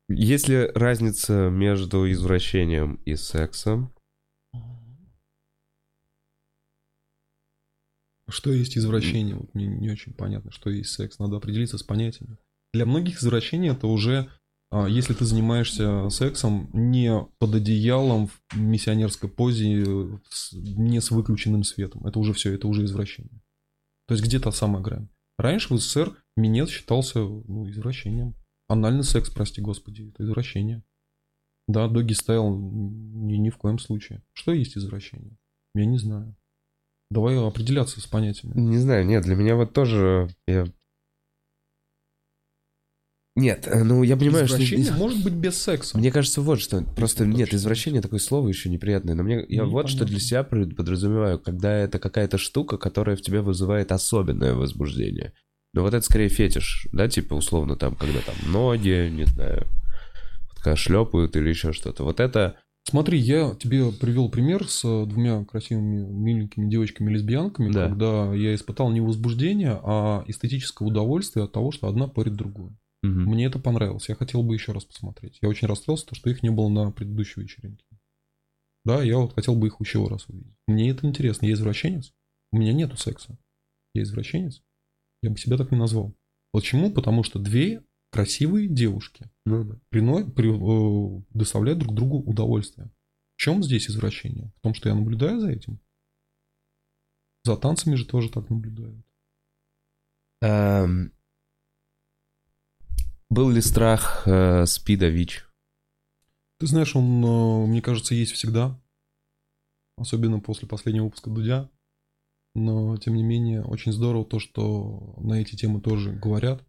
Есть 0.09 0.49
ли 0.49 0.71
разница 0.75 1.51
между 1.51 2.11
извращением 2.11 2.95
и 3.05 3.15
сексом? 3.15 3.93
Что 8.29 8.53
есть 8.53 8.77
извращение? 8.77 9.37
Вот 9.37 9.55
мне 9.55 9.67
не 9.67 9.91
очень 9.91 10.13
понятно, 10.13 10.51
что 10.51 10.71
есть 10.71 10.91
секс. 10.91 11.19
Надо 11.19 11.37
определиться 11.37 11.79
с 11.79 11.83
понятиями. 11.83 12.37
Для 12.75 12.85
многих 12.85 13.21
извращение 13.21 13.73
это 13.73 13.87
уже, 13.87 14.29
а, 14.71 14.87
если 14.87 15.15
ты 15.15 15.25
занимаешься 15.25 16.11
сексом 16.11 16.69
не 16.73 17.27
под 17.39 17.55
одеялом 17.55 18.29
в 18.29 18.59
миссионерской 18.59 19.31
позе, 19.31 19.67
не 20.53 21.01
с 21.01 21.11
выключенным 21.11 21.65
светом. 21.65 22.07
Это 22.07 22.19
уже 22.19 22.35
все, 22.35 22.53
это 22.53 22.69
уже 22.69 22.85
извращение. 22.85 23.41
То 24.07 24.15
есть 24.15 24.25
где 24.25 24.39
та 24.39 24.53
самая 24.53 24.83
грань? 24.83 25.09
Раньше 25.39 25.73
в 25.73 25.79
СССР 25.79 26.17
минет 26.37 26.69
считался 26.69 27.21
ну, 27.21 27.69
извращением. 27.71 28.35
Анальный 28.67 29.05
секс, 29.05 29.31
прости 29.31 29.63
господи, 29.63 30.09
это 30.09 30.25
извращение. 30.25 30.83
Да, 31.69 31.87
доги 31.89 32.13
стайл 32.13 32.55
ни, 32.59 33.37
ни 33.37 33.51
в 33.51 33.57
коем 33.57 33.79
случае. 33.79 34.23
Что 34.33 34.53
есть 34.53 34.77
извращение? 34.77 35.39
Я 35.75 35.85
не 35.85 35.99
знаю. 35.99 36.37
Давай 37.11 37.37
определяться 37.39 38.01
с 38.01 38.07
понятиями. 38.07 38.53
Не 38.59 38.79
знаю, 38.79 39.07
нет, 39.07 39.25
для 39.25 39.35
меня 39.35 39.57
вот 39.57 39.73
тоже... 39.73 40.29
я- 40.47 40.67
Нет, 43.35 43.67
э, 43.67 43.83
ну 43.83 44.03
я 44.03 44.17
понимаю, 44.17 44.47
что... 44.47 44.57
Извращение 44.57 44.93
может 44.93 45.23
быть 45.25 45.33
без 45.33 45.57
секса. 45.63 45.97
Мне 45.97 46.11
кажется, 46.13 46.43
вот 46.43 46.61
что. 46.61 46.83
Просто 46.97 47.25
так 47.25 47.29
нет, 47.35 47.55
извращение 47.55 48.03
такое 48.03 48.19
слово 48.21 48.49
еще 48.49 48.69
неприятное. 48.69 49.15
Но 49.15 49.23
мне 49.23 49.45
я 49.49 49.65
вот 49.65 49.89
что 49.89 50.05
Непонятно. 50.05 50.07
для 50.07 50.21
себя 50.21 50.43
подразумеваю, 50.45 51.39
когда 51.39 51.75
это 51.79 51.99
какая-то 51.99 52.37
штука, 52.37 52.77
которая 52.77 53.17
в 53.17 53.23
тебе 53.23 53.41
вызывает 53.41 53.91
особенное 53.93 54.55
возбуждение. 54.55 55.33
Но 55.73 55.83
вот 55.83 55.95
это 55.95 56.05
скорее 56.05 56.29
фетиш, 56.29 56.89
да, 56.93 57.09
типа 57.09 57.35
условно 57.35 57.77
там, 57.77 57.95
когда 57.95 58.21
там 58.21 58.35
ноги, 58.51 59.09
не 59.11 59.25
знаю, 59.25 59.67
вот 60.49 60.57
когда 60.63 60.77
шлепают 60.77 61.37
или 61.37 61.49
еще 61.49 61.73
что-то. 61.73 62.05
Вот 62.05 62.21
это 62.21 62.57
Смотри, 62.89 63.19
я 63.19 63.55
тебе 63.55 63.93
привел 63.93 64.31
пример 64.31 64.67
с 64.67 64.83
э, 64.83 65.05
двумя 65.07 65.45
красивыми, 65.45 66.07
миленькими 66.07 66.71
девочками-лесбиянками, 66.71 67.71
Да. 67.71 67.89
когда 67.89 68.33
я 68.35 68.55
испытал 68.55 68.91
не 68.91 69.03
возбуждение, 69.03 69.79
а 69.83 70.25
эстетическое 70.27 70.89
удовольствие 70.89 71.45
от 71.45 71.53
того, 71.53 71.71
что 71.71 71.89
одна 71.89 72.09
порит 72.09 72.35
другую. 72.35 72.79
мгм. 73.03 73.27
Мне 73.27 73.45
это 73.45 73.59
понравилось. 73.59 74.09
Я 74.09 74.15
хотел 74.15 74.43
бы 74.43 74.55
еще 74.55 74.73
раз 74.73 74.85
посмотреть. 74.87 75.39
Я 75.43 75.49
очень 75.51 75.69
расстроился, 75.69 76.07
то, 76.07 76.15
что 76.15 76.31
их 76.31 76.43
не 76.43 76.51
было 76.51 76.69
на 76.71 76.91
предыдущей 76.91 77.43
вечеринке. 77.43 77.85
Да, 78.87 79.03
я 79.03 79.19
вот 79.19 79.35
хотел 79.35 79.55
бы 79.55 79.67
их 79.67 79.77
еще 79.81 80.07
раз 80.09 80.27
увидеть. 80.29 80.55
Мне 80.67 80.89
это 80.91 81.07
интересно. 81.07 81.45
Я 81.47 81.53
извращенец. 81.53 82.13
У 82.53 82.57
меня 82.59 82.73
нету 82.73 82.97
секса. 82.97 83.37
Я 83.95 84.03
извращенец. 84.03 84.63
Я 85.23 85.31
бы 85.31 85.37
себя 85.39 85.59
так 85.59 85.71
не 85.71 85.77
назвал. 85.79 86.15
Почему? 86.53 86.91
Потому 86.91 87.23
что 87.23 87.39
две 87.39 87.83
красивые 88.11 88.69
девушки 88.69 89.31
да. 89.45 89.65
прино- 89.91 90.31
при- 90.31 91.19
э, 91.19 91.23
доставляют 91.31 91.81
друг 91.81 91.95
другу 91.95 92.19
удовольствие. 92.19 92.91
В 93.37 93.41
чем 93.41 93.63
здесь 93.63 93.89
извращение? 93.89 94.53
В 94.57 94.61
том, 94.61 94.75
что 94.75 94.89
я 94.89 94.95
наблюдаю 94.95 95.41
за 95.41 95.51
этим? 95.51 95.81
За 97.45 97.57
танцами 97.57 97.95
же 97.95 98.05
тоже 98.07 98.31
так 98.31 98.51
наблюдают. 98.51 99.05
Эм, 100.43 101.13
Был 103.31 103.51
ли 103.51 103.61
страх 103.61 104.27
э, 104.27 104.65
СПИДа 104.65 105.09
ВИЧ? 105.09 105.47
Ты 106.59 106.67
знаешь, 106.67 106.97
он, 106.97 107.25
э, 107.25 107.67
мне 107.67 107.83
кажется, 107.83 108.15
есть 108.15 108.33
всегда. 108.33 108.81
Особенно 109.97 110.41
после 110.41 110.67
последнего 110.67 111.05
выпуска 111.05 111.31
Дудя. 111.31 111.71
Но, 112.55 112.97
тем 112.97 113.15
не 113.15 113.23
менее, 113.23 113.63
очень 113.63 113.93
здорово 113.93 114.25
то, 114.25 114.39
что 114.41 115.15
на 115.19 115.35
эти 115.35 115.57
темы 115.57 115.81
тоже 115.81 116.13
говорят. 116.13 116.67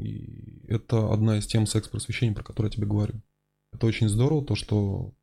И 0.00 0.64
это 0.68 1.12
одна 1.12 1.38
из 1.38 1.46
тем 1.46 1.66
секс-просвещения, 1.66 2.34
про 2.34 2.44
которую 2.44 2.70
я 2.70 2.76
тебе 2.76 2.86
говорю. 2.86 3.22
Это 3.72 3.86
очень 3.86 4.08
здорово, 4.08 4.44
то, 4.44 4.54
что 4.54 5.14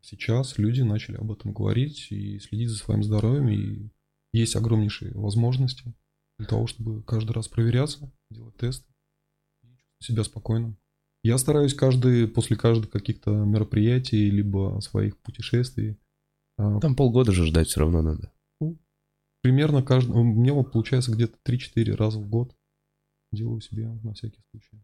сейчас 0.00 0.58
люди 0.58 0.82
начали 0.82 1.16
об 1.16 1.32
этом 1.32 1.52
говорить 1.52 2.08
и 2.10 2.38
следить 2.38 2.68
за 2.68 2.76
своим 2.76 3.02
здоровьем. 3.02 3.48
И 3.48 3.90
есть 4.32 4.56
огромнейшие 4.56 5.12
возможности 5.14 5.94
для 6.38 6.46
того, 6.46 6.66
чтобы 6.66 7.02
каждый 7.02 7.32
раз 7.32 7.48
проверяться, 7.48 8.10
делать 8.30 8.56
тесты 8.56 8.86
и 9.62 9.68
чувствовать 9.76 10.04
себя 10.04 10.24
спокойно. 10.24 10.76
Я 11.24 11.38
стараюсь 11.38 11.74
каждый, 11.74 12.26
после 12.26 12.56
каждых 12.56 12.90
каких-то 12.90 13.30
мероприятий, 13.30 14.28
либо 14.30 14.80
своих 14.80 15.16
путешествий, 15.18 15.96
а, 16.58 16.80
Там 16.80 16.96
полгода 16.96 17.32
же 17.32 17.46
ждать 17.46 17.68
все 17.68 17.80
равно 17.80 18.02
надо. 18.02 18.32
примерно 19.40 19.82
каждый, 19.82 20.12
у 20.12 20.22
меня 20.22 20.52
вот 20.52 20.72
получается 20.72 21.12
где-то 21.12 21.36
3-4 21.44 21.94
раза 21.94 22.18
в 22.18 22.28
год 22.28 22.54
делаю 23.32 23.60
себе 23.60 23.88
на 24.02 24.12
всякий 24.14 24.40
случай. 24.50 24.82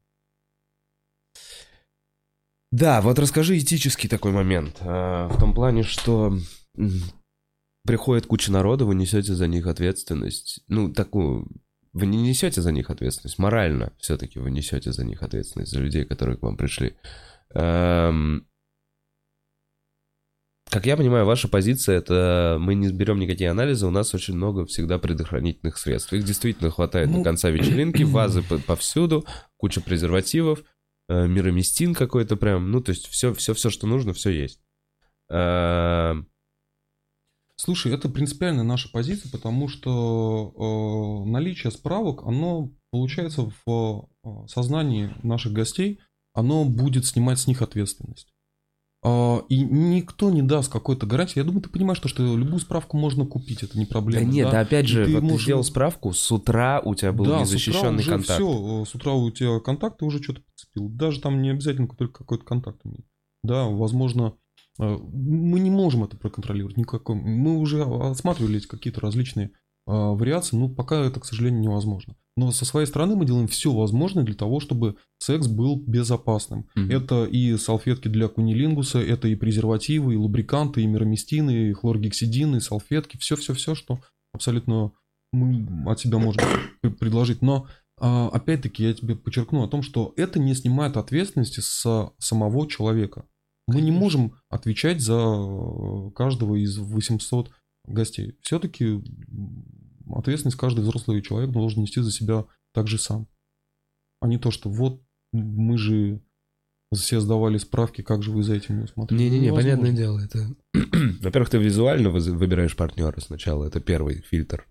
Да, 2.70 3.00
вот 3.00 3.18
расскажи 3.18 3.58
этический 3.58 4.08
такой 4.08 4.32
момент. 4.32 4.76
а, 4.80 5.28
В 5.28 5.38
том 5.38 5.54
плане, 5.54 5.82
что 5.82 6.36
приходит 7.84 8.26
куча 8.26 8.52
народа, 8.52 8.84
вы 8.84 8.94
несете 8.94 9.34
за 9.34 9.46
них 9.46 9.66
ответственность. 9.66 10.60
Ну, 10.68 10.92
такую... 10.92 11.48
Вы 11.94 12.06
не 12.06 12.20
несете 12.20 12.60
за 12.60 12.70
них 12.70 12.90
ответственность. 12.90 13.38
Морально 13.38 13.92
все-таки 13.98 14.38
вы 14.38 14.50
несете 14.50 14.92
за 14.92 15.04
них 15.04 15.22
ответственность, 15.22 15.72
за 15.72 15.80
людей, 15.80 16.04
которые 16.04 16.36
к 16.36 16.42
вам 16.42 16.56
пришли. 16.58 16.96
Эм, 17.54 18.46
Как 20.70 20.84
я 20.84 20.96
понимаю, 20.96 21.24
ваша 21.24 21.48
позиция 21.48 21.96
это 21.96 22.58
мы 22.60 22.74
не 22.74 22.92
берем 22.92 23.18
никакие 23.18 23.50
анализы, 23.50 23.86
у 23.86 23.90
нас 23.90 24.14
очень 24.14 24.34
много 24.34 24.66
всегда 24.66 24.98
предохранительных 24.98 25.78
средств. 25.78 26.12
Их 26.12 26.24
действительно 26.24 26.70
хватает 26.70 27.08
Ну, 27.08 27.18
до 27.18 27.24
конца 27.24 27.48
вечеринки, 27.50 28.02
вазы 28.04 28.42
по- 28.42 28.58
повсюду, 28.58 29.24
куча 29.56 29.80
презервативов, 29.80 30.62
э, 31.08 31.26
мироместин 31.26 31.94
какой-то 31.94 32.36
прям, 32.36 32.70
ну 32.70 32.82
то 32.82 32.90
есть 32.90 33.06
все, 33.08 33.32
все, 33.32 33.54
все, 33.54 33.70
что 33.70 33.86
нужно, 33.86 34.12
все 34.12 34.30
есть. 34.30 34.60
Эм, 35.30 36.28
Слушай, 37.60 37.92
это 37.92 38.08
принципиальная 38.08 38.62
наша 38.62 38.88
позиция, 38.88 39.32
потому 39.32 39.66
что 39.66 41.24
э, 41.26 41.28
наличие 41.28 41.72
справок, 41.72 42.22
оно 42.22 42.70
получается 42.92 43.50
в 43.66 44.08
э, 44.22 44.46
сознании 44.46 45.10
наших 45.24 45.54
гостей, 45.54 45.98
оно 46.34 46.64
будет 46.64 47.04
снимать 47.04 47.40
с 47.40 47.48
них 47.48 47.60
ответственность. 47.60 48.32
А, 49.02 49.38
и 49.48 49.62
никто 49.62 50.30
не 50.30 50.42
даст 50.42 50.72
какой-то 50.72 51.06
гарантии. 51.06 51.38
Я 51.38 51.44
думаю, 51.44 51.62
ты 51.62 51.70
понимаешь, 51.70 52.00
то, 52.00 52.08
что 52.08 52.36
любую 52.36 52.58
справку 52.58 52.96
можно 52.96 53.24
купить, 53.26 53.62
это 53.62 53.78
не 53.78 53.84
Да 53.84 53.90
проблема. 53.92 54.24
нет, 54.30 54.50
да 54.50 54.60
опять 54.60 54.86
И 54.86 54.88
же, 54.88 55.06
ты 55.06 55.12
вот 55.12 55.20
ты 55.20 55.24
можешь- 55.26 55.42
сделал 55.44 55.62
справку, 55.64 56.12
с 56.12 56.32
утра 56.32 56.80
у 56.84 56.94
тебя 56.96 57.12
был 57.12 57.26
да, 57.26 57.40
незащищенный 57.40 58.02
с 58.02 58.06
утра 58.06 58.16
контакт. 58.16 58.40
Все, 58.40 58.84
с 58.84 58.94
утра 58.94 59.12
у 59.12 59.30
тебя 59.30 59.60
контакт, 59.60 59.98
ты 59.98 60.04
уже 60.04 60.20
что-то 60.22 60.40
подцепил. 60.42 60.88
Даже 60.88 61.20
там 61.20 61.40
не 61.42 61.50
обязательно 61.50 61.86
только 61.88 62.18
какой-то 62.18 62.44
контакт 62.44 62.80
иметь. 62.84 63.06
Да, 63.44 63.66
возможно, 63.66 64.34
э, 64.80 64.96
мы 65.12 65.60
не 65.60 65.70
можем 65.70 66.02
это 66.02 66.16
проконтролировать 66.16 66.76
никакой. 66.76 67.14
Мы 67.14 67.56
уже 67.58 67.84
осматривали 67.84 68.58
какие-то 68.58 69.00
различные 69.00 69.52
э, 69.86 69.92
вариации, 69.92 70.56
но 70.56 70.68
пока 70.68 70.96
это, 71.06 71.20
к 71.20 71.24
сожалению, 71.24 71.60
невозможно. 71.60 72.16
Но 72.38 72.52
со 72.52 72.64
своей 72.64 72.86
стороны 72.86 73.16
мы 73.16 73.26
делаем 73.26 73.48
все 73.48 73.72
возможное 73.72 74.22
для 74.22 74.36
того, 74.36 74.60
чтобы 74.60 74.94
секс 75.18 75.48
был 75.48 75.82
безопасным. 75.84 76.68
Мгм. 76.76 76.88
Это 76.88 77.24
и 77.24 77.56
салфетки 77.56 78.06
для 78.06 78.28
кунилингуса, 78.28 79.00
это 79.00 79.26
и 79.26 79.34
презервативы, 79.34 80.14
и 80.14 80.16
лубриканты, 80.16 80.82
и 80.82 80.86
мироместины, 80.86 81.70
и 81.70 81.72
хлоргексидины, 81.72 82.58
и 82.58 82.60
салфетки, 82.60 83.16
все-все-все, 83.16 83.74
что 83.74 83.98
абсолютно 84.32 84.92
мы 85.32 85.90
от 85.90 85.98
себя 85.98 86.18
можем 86.18 86.44
пр- 86.80 86.92
предложить. 86.92 87.42
Но 87.42 87.66
а, 88.00 88.28
опять-таки 88.28 88.84
я 88.84 88.94
тебе 88.94 89.16
подчеркну 89.16 89.64
о 89.64 89.68
том, 89.68 89.82
что 89.82 90.14
это 90.16 90.38
не 90.38 90.54
снимает 90.54 90.96
ответственности 90.96 91.58
с 91.58 92.12
самого 92.18 92.68
человека. 92.68 93.24
Мы 93.66 93.80
не 93.80 93.90
можем 93.90 94.34
отвечать 94.48 95.00
за 95.00 95.18
э, 95.18 96.10
каждого 96.14 96.54
из 96.54 96.78
800 96.78 97.50
гостей. 97.84 98.38
Все-таки 98.42 99.02
ответственность 100.14 100.58
каждый 100.58 100.80
взрослый 100.80 101.22
человек 101.22 101.50
должен 101.50 101.82
нести 101.82 102.00
за 102.00 102.10
себя 102.10 102.46
также 102.72 102.98
сам. 102.98 103.28
А 104.20 104.28
не 104.28 104.38
то, 104.38 104.50
что 104.50 104.68
вот 104.68 105.02
мы 105.32 105.78
же 105.78 106.20
все 106.94 107.20
сдавали 107.20 107.58
справки, 107.58 108.02
как 108.02 108.22
же 108.22 108.30
вы 108.30 108.42
за 108.42 108.54
этим 108.54 108.78
не 108.78 108.84
усмотрели. 108.84 109.20
Не-не-не, 109.22 109.52
понятное 109.52 109.92
дело, 109.92 110.20
это... 110.20 110.54
Во-первых, 111.20 111.50
ты 111.50 111.58
визуально 111.58 112.10
выбираешь 112.10 112.76
партнера 112.76 113.20
сначала, 113.20 113.66
это 113.66 113.80
первый 113.80 114.22
фильтр. 114.22 114.66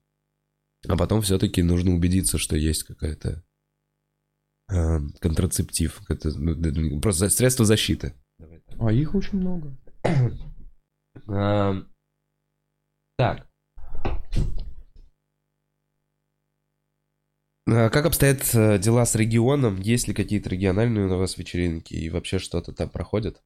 А 0.87 0.97
потом 0.97 1.21
все-таки 1.21 1.61
нужно 1.61 1.93
убедиться, 1.93 2.37
что 2.37 2.55
есть 2.55 2.83
какая-то 2.83 3.43
э, 4.71 4.99
контрацептив, 5.19 6.01
это, 6.09 6.31
ну, 6.37 6.99
просто 7.01 7.29
средство 7.29 7.65
защиты. 7.65 8.13
А 8.79 8.91
их 8.91 9.15
очень 9.15 9.39
много. 9.39 9.77
А, 11.27 11.83
Так. 13.17 13.46
Как 17.67 18.05
обстоят 18.05 18.49
э, 18.53 18.79
дела 18.79 19.05
с 19.05 19.13
регионом? 19.15 19.81
Есть 19.81 20.07
ли 20.07 20.13
какие-то 20.13 20.49
региональные 20.49 21.07
у 21.07 21.17
вас 21.17 21.37
вечеринки 21.37 21.93
и 21.93 22.09
вообще 22.09 22.39
что-то 22.39 22.71
там 22.71 22.87
проходит? 22.87 23.41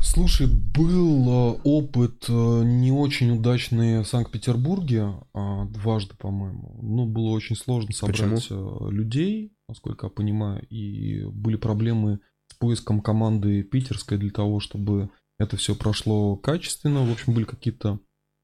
Слушай, 0.00 0.46
был 0.46 1.56
э, 1.56 1.60
опыт 1.64 2.26
э, 2.28 2.32
не 2.32 2.92
очень 2.92 3.32
удачный 3.32 4.02
в 4.02 4.06
Санкт-Петербурге, 4.06 5.14
а, 5.34 5.64
дважды, 5.66 6.14
по-моему. 6.16 6.78
Ну, 6.80 7.06
было 7.06 7.30
очень 7.30 7.56
сложно 7.56 7.92
собрать 7.92 8.46
э, 8.50 8.78
людей, 8.90 9.52
насколько 9.68 10.06
я 10.06 10.10
понимаю, 10.10 10.64
и 10.68 11.24
были 11.24 11.56
проблемы 11.56 12.20
с 12.48 12.54
поиском 12.54 13.00
команды 13.00 13.64
питерской 13.64 14.18
для 14.18 14.30
того, 14.30 14.60
чтобы 14.60 15.10
это 15.36 15.56
все 15.56 15.74
прошло 15.74 16.36
качественно. 16.36 17.04
В 17.04 17.10
общем, 17.10 17.34
были 17.34 17.44
какие-то 17.44 17.98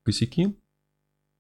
косяки. 0.05 0.57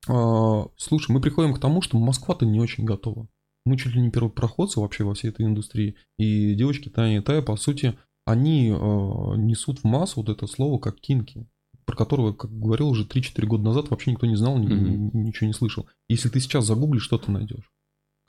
А, 0.07 0.66
Слушай, 0.77 1.12
мы 1.12 1.20
приходим 1.20 1.55
к 1.55 1.61
тому, 1.61 1.83
что 1.83 1.99
Москва-то 1.99 2.47
не 2.47 2.61
очень 2.61 2.85
готова. 2.85 3.29
Мы 3.65 3.77
чуть 3.77 3.95
ли 3.95 4.01
не 4.01 4.11
первопроходцы 4.11 4.81
вообще 4.81 5.05
во 5.05 5.15
всей 5.15 5.29
этой 5.31 5.45
индустрии. 5.45 5.97
И 6.16 6.55
девочки 6.55 6.89
Таня 6.89 7.19
и 7.19 7.20
Тая, 7.20 7.43
по 7.43 7.57
сути, 7.57 7.99
они 8.25 8.69
э, 8.69 8.73
несут 8.73 9.81
в 9.81 9.85
массу 9.85 10.20
вот 10.20 10.29
это 10.29 10.47
слово 10.47 10.79
как 10.79 11.01
кинки, 11.01 11.47
про 11.85 11.97
которого, 11.97 12.33
как 12.33 12.51
говорил 12.51 12.89
уже 12.89 13.05
3-4 13.05 13.47
года 13.47 13.65
назад, 13.65 13.91
вообще 13.91 14.11
никто 14.12 14.27
не 14.27 14.37
знал, 14.37 14.59
ни- 14.59 15.16
ничего 15.16 15.47
не 15.47 15.53
слышал. 15.55 15.87
Если 16.09 16.29
ты 16.29 16.41
сейчас 16.41 16.66
загуглишь, 16.66 17.03
что 17.03 17.19
ты 17.19 17.31
найдешь? 17.31 17.73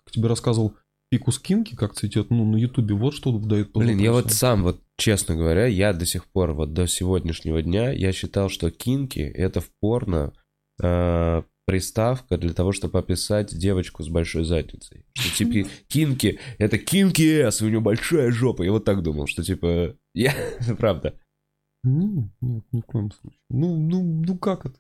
Как 0.04 0.14
тебе 0.14 0.28
рассказывал 0.28 0.76
фикус 1.12 1.40
кинки, 1.40 1.76
как 1.76 1.94
цветет, 1.94 2.30
ну, 2.30 2.46
на 2.46 2.58
ютубе, 2.58 2.96
вот 2.96 3.14
что 3.14 3.38
дает 3.38 3.72
Блин, 3.74 3.98
я 3.98 4.12
вот 4.12 4.32
сам, 4.32 4.64
вот 4.64 4.82
честно 4.98 5.36
говоря, 5.36 5.66
я 5.66 5.92
до 5.94 6.06
сих 6.06 6.26
пор, 6.28 6.54
вот 6.54 6.74
до 6.74 6.88
сегодняшнего 6.88 7.62
дня, 7.62 7.92
я 7.92 8.12
считал, 8.12 8.50
что 8.50 8.72
кинки 8.72 9.20
это 9.20 9.60
в 9.62 9.70
порно 9.80 10.34
э, 10.82 11.44
приставка 11.70 12.40
для 12.40 12.52
того, 12.52 12.72
чтобы 12.72 12.98
описать 12.98 13.56
девочку 13.56 14.02
с 14.02 14.10
большой 14.10 14.44
задницей. 14.44 15.06
Что 15.14 15.38
типа 15.38 15.70
кинки, 15.88 16.40
это 16.58 16.80
кинки 16.80 17.22
эс, 17.48 17.62
у 17.62 17.68
нее 17.68 17.80
большая 17.80 18.32
жопа. 18.32 18.64
Я 18.64 18.72
вот 18.72 18.86
так 18.86 19.04
думал, 19.04 19.28
что 19.28 19.44
типа, 19.44 19.96
я, 20.16 20.34
правда. 20.80 21.14
Нет, 21.84 22.32
нет, 22.42 22.64
ни 22.72 22.82
в 22.82 22.86
коем 22.86 23.12
случае. 23.12 23.40
Ну, 23.52 23.78
ну, 23.78 24.04
ну 24.04 24.36
как 24.40 24.66
это? 24.66 24.80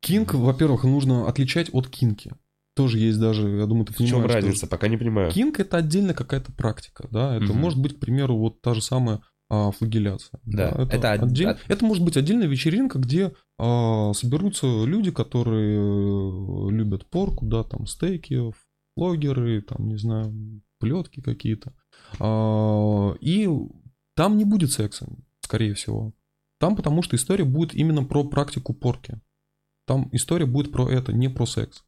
Кинг, 0.00 0.32
во-первых, 0.32 0.84
нужно 0.84 1.28
отличать 1.28 1.68
от 1.74 1.88
кинки. 1.88 2.32
Тоже 2.74 2.98
есть 3.00 3.20
даже, 3.20 3.46
я 3.50 3.66
думаю, 3.66 3.84
ты 3.84 3.92
В 3.92 3.96
чем 3.98 4.06
понимаешь, 4.06 4.30
что 4.30 4.40
разница? 4.40 4.66
Пока 4.66 4.88
не 4.88 4.96
понимаю. 4.96 5.30
Кинг 5.30 5.60
это 5.60 5.76
отдельно 5.76 6.14
какая-то 6.14 6.52
практика, 6.52 7.06
да. 7.10 7.36
Это 7.36 7.52
Мгм. 7.52 7.58
может 7.58 7.78
быть, 7.82 7.96
к 7.96 8.00
примеру, 8.00 8.38
вот 8.38 8.62
та 8.62 8.72
же 8.72 8.80
самая 8.80 9.20
а, 9.50 9.70
флагеляция. 9.70 10.40
Да, 10.44 10.68
это, 10.70 10.96
это 10.96 11.12
од- 11.14 11.22
отдель- 11.22 11.46
от- 11.48 11.60
это 11.68 11.84
может 11.84 12.04
быть 12.04 12.16
отдельная 12.16 12.46
вечеринка, 12.46 12.98
где 12.98 13.32
а, 13.58 14.12
соберутся 14.12 14.66
люди, 14.84 15.10
которые 15.10 15.78
э, 15.78 16.70
любят 16.70 17.06
порку, 17.06 17.46
да, 17.46 17.64
там 17.64 17.86
стейки, 17.86 18.52
флогеры, 18.94 19.62
там, 19.62 19.88
не 19.88 19.96
знаю, 19.96 20.60
плетки 20.78 21.20
какие-то. 21.20 21.72
А, 22.18 23.14
и 23.20 23.48
там 24.14 24.36
не 24.36 24.44
будет 24.44 24.72
секса, 24.72 25.08
скорее 25.40 25.74
всего. 25.74 26.12
Там 26.60 26.76
потому 26.76 27.02
что 27.02 27.16
история 27.16 27.44
будет 27.44 27.74
именно 27.74 28.04
про 28.04 28.24
практику 28.24 28.74
порки. 28.74 29.20
Там 29.86 30.08
история 30.12 30.46
будет 30.46 30.72
про 30.72 30.90
это, 30.90 31.12
не 31.12 31.28
про 31.28 31.46
секс. 31.46 31.84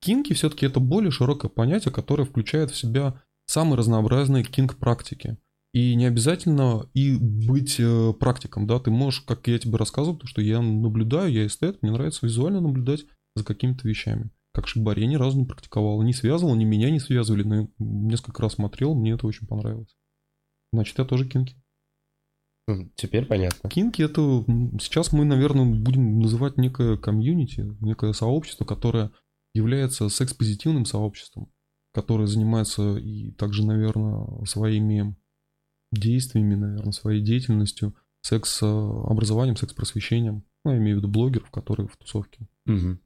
Кинки 0.00 0.32
все-таки 0.32 0.66
это 0.66 0.80
более 0.80 1.10
широкое 1.10 1.50
понятие, 1.50 1.92
которое 1.92 2.24
включает 2.24 2.70
в 2.70 2.76
себя 2.76 3.22
самые 3.46 3.76
разнообразные 3.76 4.42
кинг-практики. 4.44 5.36
И 5.76 5.94
не 5.94 6.06
обязательно 6.06 6.88
и 6.94 7.18
быть 7.18 7.78
э, 7.78 8.14
практиком, 8.18 8.66
да, 8.66 8.80
ты 8.80 8.90
можешь, 8.90 9.20
как 9.20 9.46
я 9.46 9.58
тебе 9.58 9.76
рассказывал, 9.76 10.14
потому 10.14 10.28
что 10.28 10.40
я 10.40 10.62
наблюдаю, 10.62 11.30
я 11.30 11.46
эстет, 11.46 11.82
мне 11.82 11.92
нравится 11.92 12.24
визуально 12.24 12.62
наблюдать 12.62 13.04
за 13.34 13.44
какими-то 13.44 13.86
вещами. 13.86 14.30
Как 14.54 14.68
шибари, 14.68 15.02
я 15.02 15.06
ни 15.06 15.16
разу 15.16 15.38
не 15.38 15.44
практиковал, 15.44 16.00
не 16.00 16.14
связывал, 16.14 16.54
ни 16.56 16.64
меня 16.64 16.90
не 16.90 16.98
связывали, 16.98 17.42
но 17.42 17.54
я 17.56 17.68
несколько 17.78 18.40
раз 18.40 18.54
смотрел, 18.54 18.94
мне 18.94 19.12
это 19.12 19.26
очень 19.26 19.46
понравилось. 19.46 19.94
Значит, 20.72 20.96
я 20.96 21.04
тоже 21.04 21.28
кинки. 21.28 21.62
М, 22.70 22.90
Теперь 22.96 23.26
понятно. 23.26 23.68
Кинки 23.68 24.00
это 24.00 24.46
сейчас 24.80 25.12
мы, 25.12 25.26
наверное, 25.26 25.66
будем 25.66 26.20
называть 26.20 26.56
некое 26.56 26.96
комьюнити, 26.96 27.70
некое 27.82 28.14
сообщество, 28.14 28.64
которое 28.64 29.10
является 29.52 30.08
секс-позитивным 30.08 30.86
сообществом, 30.86 31.52
которое 31.92 32.26
занимается 32.26 32.96
и 32.96 33.32
также, 33.32 33.66
наверное, 33.66 34.42
своими 34.46 35.14
действиями, 35.92 36.54
наверное, 36.54 36.92
своей 36.92 37.20
деятельностью, 37.20 37.94
секс-образованием, 38.22 39.56
секс-просвещением. 39.56 40.44
Ну, 40.64 40.72
я 40.72 40.78
имею 40.78 40.96
в 40.96 40.98
виду 40.98 41.08
блогеров, 41.08 41.50
которые 41.50 41.88
в 41.88 41.96
тусовке. 41.96 42.48
Мгм. 42.64 43.00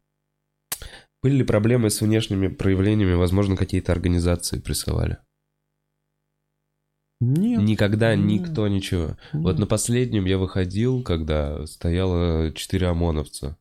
Были 1.22 1.36
ли 1.36 1.44
проблемы 1.44 1.90
с 1.90 2.00
внешними 2.00 2.48
проявлениями? 2.48 3.12
Возможно, 3.12 3.56
какие-то 3.56 3.92
организации 3.92 4.58
присылали? 4.58 5.18
Нет. 7.20 7.60
Никогда 7.60 8.16
Нет. 8.16 8.48
никто 8.48 8.66
ничего. 8.66 9.18
Вот 9.34 9.52
нет. 9.52 9.58
на 9.60 9.66
последнем 9.66 10.24
я 10.24 10.38
выходил, 10.38 11.02
когда 11.02 11.66
стояло 11.66 12.50
четыре 12.52 12.86
ОМОНовца. 12.86 13.58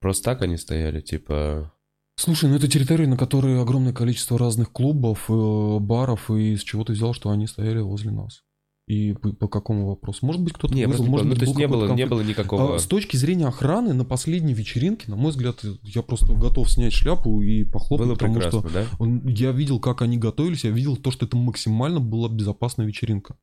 Просто 0.00 0.24
так 0.24 0.42
они 0.42 0.56
стояли, 0.56 1.00
типа... 1.00 1.74
Слушай, 2.18 2.50
ну 2.50 2.56
это 2.56 2.66
территория, 2.66 3.06
на 3.06 3.16
которой 3.16 3.60
огромное 3.62 3.92
количество 3.92 4.36
разных 4.36 4.72
клубов, 4.72 5.26
э, 5.28 5.78
баров, 5.78 6.28
и 6.32 6.56
с 6.56 6.64
чего 6.64 6.82
ты 6.82 6.92
взял, 6.92 7.14
что 7.14 7.30
они 7.30 7.46
стояли 7.46 7.78
возле 7.78 8.10
нас? 8.10 8.42
И 8.88 9.12
по, 9.12 9.32
по 9.34 9.46
какому 9.46 9.86
вопросу? 9.86 10.26
Может 10.26 10.42
быть, 10.42 10.52
кто-то 10.54 10.74
Не, 10.74 10.88
вызвал, 10.88 11.06
может 11.06 11.26
ну, 11.26 11.30
быть, 11.30 11.38
то 11.38 11.44
есть 11.44 11.56
не 11.56 11.68
было, 11.68 11.82
какой-то 11.82 11.94
не 11.94 12.02
конфликт. 12.02 12.10
было 12.10 12.28
никакого... 12.28 12.74
А, 12.74 12.78
С 12.80 12.86
точки 12.86 13.16
зрения 13.16 13.46
охраны 13.46 13.92
на 13.92 14.04
последней 14.04 14.52
вечеринке, 14.52 15.08
на 15.08 15.14
мой 15.16 15.30
взгляд, 15.30 15.62
я 15.82 16.02
просто 16.02 16.32
готов 16.32 16.68
снять 16.68 16.92
шляпу 16.92 17.40
и 17.40 17.62
похлопать, 17.62 18.06
Было 18.08 18.14
потому 18.16 18.40
что 18.40 18.62
да? 18.62 18.86
он- 18.98 19.24
я 19.28 19.52
видел, 19.52 19.78
как 19.78 20.02
они 20.02 20.18
готовились, 20.18 20.64
я 20.64 20.70
видел 20.70 20.96
то, 20.96 21.12
что 21.12 21.24
это 21.24 21.36
максимально 21.36 22.00
была 22.00 22.28
безопасная 22.28 22.86
вечеринка. 22.86 23.38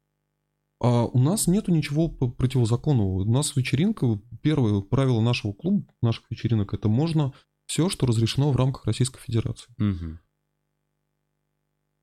А 0.81 1.05
у 1.05 1.17
нас 1.17 1.47
нету 1.47 1.71
ничего 1.71 2.09
противозаконного. 2.09 3.21
У 3.21 3.31
нас 3.31 3.55
вечеринка, 3.55 4.19
первое 4.41 4.81
правило 4.81 5.21
нашего 5.21 5.53
клуба, 5.53 5.85
наших 6.01 6.25
вечеринок, 6.29 6.73
это 6.73 6.89
можно 6.89 7.31
все, 7.67 7.89
что 7.89 8.05
разрешено 8.05 8.51
в 8.51 8.55
рамках 8.55 8.85
Российской 8.85 9.19
Федерации. 9.19 9.73
Мгм. 9.77 10.19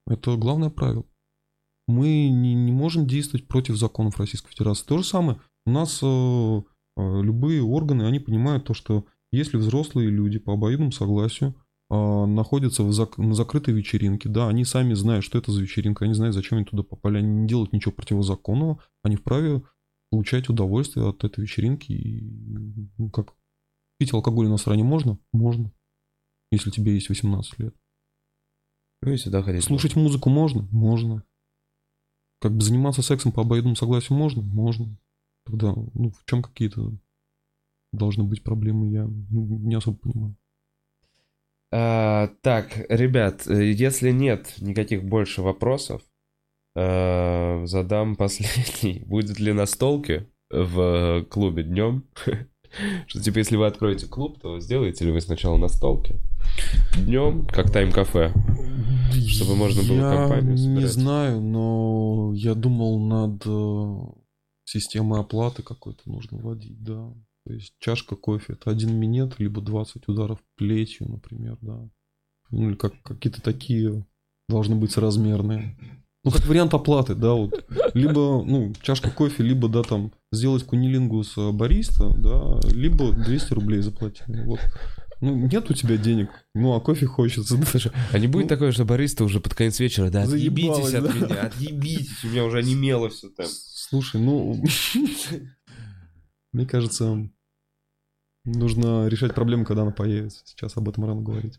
Это 0.07 0.37
главное 0.37 0.71
правило. 0.71 1.05
Мы 1.89 2.29
не, 2.29 2.55
не 2.55 2.73
можем 2.73 3.07
действовать 3.07 3.49
против 3.49 3.77
законов 3.77 4.19
Российской 4.19 4.51
Федерации. 4.51 4.87
То 4.87 4.99
же 4.99 5.05
самое, 5.05 5.41
у 5.67 5.71
нас 5.71 6.01
э, 6.03 6.07
э, 6.07 7.23
любые 7.23 7.63
органы, 7.63 8.05
они 8.05 8.19
понимают 8.21 8.65
то, 8.65 8.75
что 8.75 9.07
если 9.33 9.57
взрослые 9.57 10.11
люди 10.11 10.39
по 10.39 10.53
обоюдному 10.55 10.93
согласию 10.93 11.55
э, 11.91 11.95
находятся 12.27 12.85
в 12.85 12.91
зак- 12.91 13.21
на 13.21 13.35
закрытой 13.35 13.75
вечеринке, 13.75 14.29
да, 14.29 14.49
они 14.49 14.65
сами 14.65 14.95
знают, 14.95 15.25
что 15.25 15.39
это 15.39 15.51
за 15.53 15.63
вечеринка, 15.63 16.05
они 16.05 16.15
знают, 16.15 16.35
зачем 16.35 16.59
они 16.59 16.67
туда 16.67 16.83
попали, 16.83 17.19
они 17.19 17.29
не 17.29 17.49
делают 17.49 17.73
ничего 17.73 17.93
противозаконного, 17.93 18.83
они 19.03 19.17
вправе 19.17 19.63
получать 20.11 20.49
удовольствие 20.49 21.09
от 21.09 21.25
этой 21.25 21.41
вечеринки. 21.41 21.93
И, 21.93 22.89
ну, 22.99 23.11
как 23.11 23.35
пить 24.03 24.13
алкоголь 24.13 24.49
на 24.49 24.57
стране 24.57 24.83
можно? 24.83 25.17
Можно. 25.33 25.71
Если 26.51 26.71
тебе 26.71 26.95
есть 26.95 27.09
18 27.09 27.59
лет. 27.61 27.75
Ну 29.01 29.13
и 29.13 29.17
сюда 29.17 29.43
ходить. 29.43 29.63
Слушать 29.63 29.95
музыку 29.95 30.29
можно? 30.29 30.67
Можно. 30.73 31.23
Как 32.41 32.53
бы 32.53 32.63
заниматься 32.63 33.01
сексом 33.03 33.31
по 33.31 33.43
обоюдному 33.43 33.77
согласию 33.77 34.19
можно? 34.19 34.43
Можно. 34.43 34.99
Тогда, 35.47 35.73
ну, 35.95 36.11
в 36.11 36.25
чем 36.25 36.43
какие-то 36.43 36.93
должны 37.93 38.25
быть 38.25 38.43
проблемы, 38.43 38.91
я 38.91 39.05
ну, 39.05 39.47
не 39.59 39.77
особо 39.77 39.99
понимаю. 39.99 40.37
А, 41.71 42.29
так, 42.43 42.85
ребят, 42.89 43.47
э, 43.47 43.71
если 43.71 44.11
нет 44.11 44.55
никаких 44.59 45.05
больше 45.05 45.43
вопросов, 45.43 46.03
э, 46.75 47.67
задам 47.67 48.17
последний. 48.17 49.05
Будет 49.07 49.39
ли 49.39 49.53
настолки 49.53 50.29
в 50.51 51.25
клубе 51.31 51.63
днем? 51.63 52.05
Что 53.07 53.21
типа, 53.23 53.39
если 53.39 53.57
вы 53.57 53.67
откроете 53.67 54.07
клуб, 54.07 54.41
то 54.41 54.61
сделаете 54.61 55.05
ли 55.05 55.13
вы 55.13 55.21
сначала 55.21 55.57
настолки? 55.57 56.17
Днем, 56.99 57.47
как 57.47 57.71
тайм-кафе. 57.71 58.33
Чтобы 59.29 59.57
можно 59.57 59.83
было 59.83 59.97
я 59.97 60.17
компанию 60.17 60.53
не 60.53 60.59
собирать. 60.59 60.91
знаю, 60.91 61.41
но 61.41 62.33
я 62.35 62.55
думал 62.55 62.99
над 62.99 63.43
э, 63.45 63.97
системой 64.65 65.21
оплаты 65.21 65.63
какой-то 65.63 66.03
нужно 66.07 66.39
вводить, 66.39 66.83
да. 66.83 67.13
То 67.45 67.53
есть 67.53 67.75
чашка 67.79 68.17
кофе 68.17 68.55
это 68.55 68.71
один 68.71 68.95
минет, 68.97 69.39
либо 69.39 69.61
20 69.61 70.09
ударов 70.09 70.39
плетью, 70.57 71.11
например, 71.11 71.59
да. 71.61 71.89
Ну 72.51 72.69
или 72.69 72.77
как 72.77 73.01
какие-то 73.03 73.43
такие 73.43 74.07
должны 74.49 74.77
быть 74.77 74.93
соразмерные. 74.93 75.77
Ну, 76.25 76.31
как 76.31 76.47
вариант 76.47 76.73
оплаты, 76.73 77.15
да, 77.17 77.33
вот. 77.33 77.65
Либо, 77.95 78.45
ну, 78.45 78.73
чашка 78.81 79.11
кофе, 79.11 79.43
либо, 79.43 79.69
да, 79.69 79.83
там, 79.83 80.13
сделать 80.31 80.63
кунилингус 80.65 81.37
бариста, 81.53 82.11
да, 82.17 82.61
либо 82.71 83.13
200 83.13 83.53
рублей 83.55 83.81
заплатить. 83.81 84.23
Вот. 84.29 84.61
Ну, 85.21 85.35
нет 85.37 85.71
у 85.71 85.75
тебя 85.75 85.97
денег, 85.97 86.31
ну, 86.55 86.75
а 86.75 86.81
кофе 86.81 87.07
хочется. 87.07 87.57
да. 87.57 87.93
А 88.13 88.19
не 88.19 88.27
будет 88.29 88.45
Ну, 88.45 88.49
такое, 88.49 88.73
что 88.73 88.85
бариста 88.85 89.25
уже 89.25 89.41
под 89.41 89.55
конец 89.55 89.79
вечера, 89.81 90.11
да, 90.11 90.23
отъебитесь 90.23 90.87
Заебалось, 90.89 90.95
от 90.95 91.05
да. 91.05 91.27
меня, 91.27 91.43
отъебитесь, 91.43 92.25
у 92.25 92.29
меня 92.29 92.45
уже 92.45 92.59
онемело 92.59 93.09
все 93.09 93.29
там. 93.29 93.47
Слушай, 93.49 94.21
ну, 94.21 94.63
мне 96.53 96.67
кажется, 96.67 97.29
нужно 98.45 99.09
решать 99.09 99.35
проблему, 99.35 99.65
когда 99.65 99.83
она 99.83 99.91
появится. 99.93 100.43
Сейчас 100.45 100.77
об 100.77 100.89
этом 100.89 101.05
рано 101.05 101.23
говорить. 101.23 101.59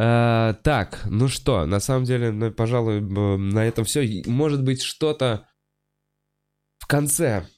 А, 0.00 0.54
так, 0.62 1.02
ну 1.06 1.26
что, 1.26 1.66
на 1.66 1.80
самом 1.80 2.04
деле, 2.04 2.30
ну, 2.30 2.52
пожалуй, 2.52 3.00
на 3.00 3.64
этом 3.64 3.84
все. 3.84 4.22
Может 4.26 4.62
быть, 4.62 4.80
что-то 4.80 5.48
в 6.78 6.86
конце. 6.86 7.48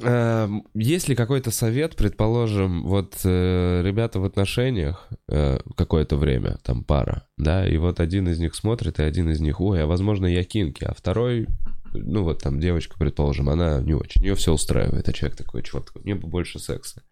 Эм, 0.00 0.66
Есть 0.74 1.08
ли 1.08 1.14
какой-то 1.14 1.52
совет, 1.52 1.94
предположим, 1.94 2.82
вот 2.82 3.20
э, 3.22 3.82
ребята 3.84 4.18
в 4.18 4.24
отношениях 4.24 5.08
э, 5.28 5.58
какое-то 5.76 6.16
время, 6.16 6.58
там 6.64 6.82
пара, 6.82 7.28
да, 7.36 7.68
и 7.68 7.76
вот 7.76 8.00
один 8.00 8.26
из 8.26 8.40
них 8.40 8.56
смотрит, 8.56 8.98
и 8.98 9.04
один 9.04 9.30
из 9.30 9.38
них, 9.40 9.60
ой, 9.60 9.84
а 9.84 9.86
возможно 9.86 10.26
я 10.26 10.42
кинки, 10.42 10.82
а 10.82 10.92
второй, 10.92 11.46
ну 11.92 12.24
вот 12.24 12.42
там 12.42 12.58
девочка, 12.58 12.98
предположим, 12.98 13.48
она 13.48 13.80
не 13.80 13.94
очень, 13.94 14.22
ее 14.22 14.34
все 14.34 14.52
устраивает, 14.52 15.08
а 15.08 15.12
человек 15.12 15.38
такой, 15.38 15.62
чувак, 15.62 15.86
такой, 15.86 16.02
мне 16.02 16.16
бы 16.16 16.26
больше 16.26 16.58
секса. 16.58 17.04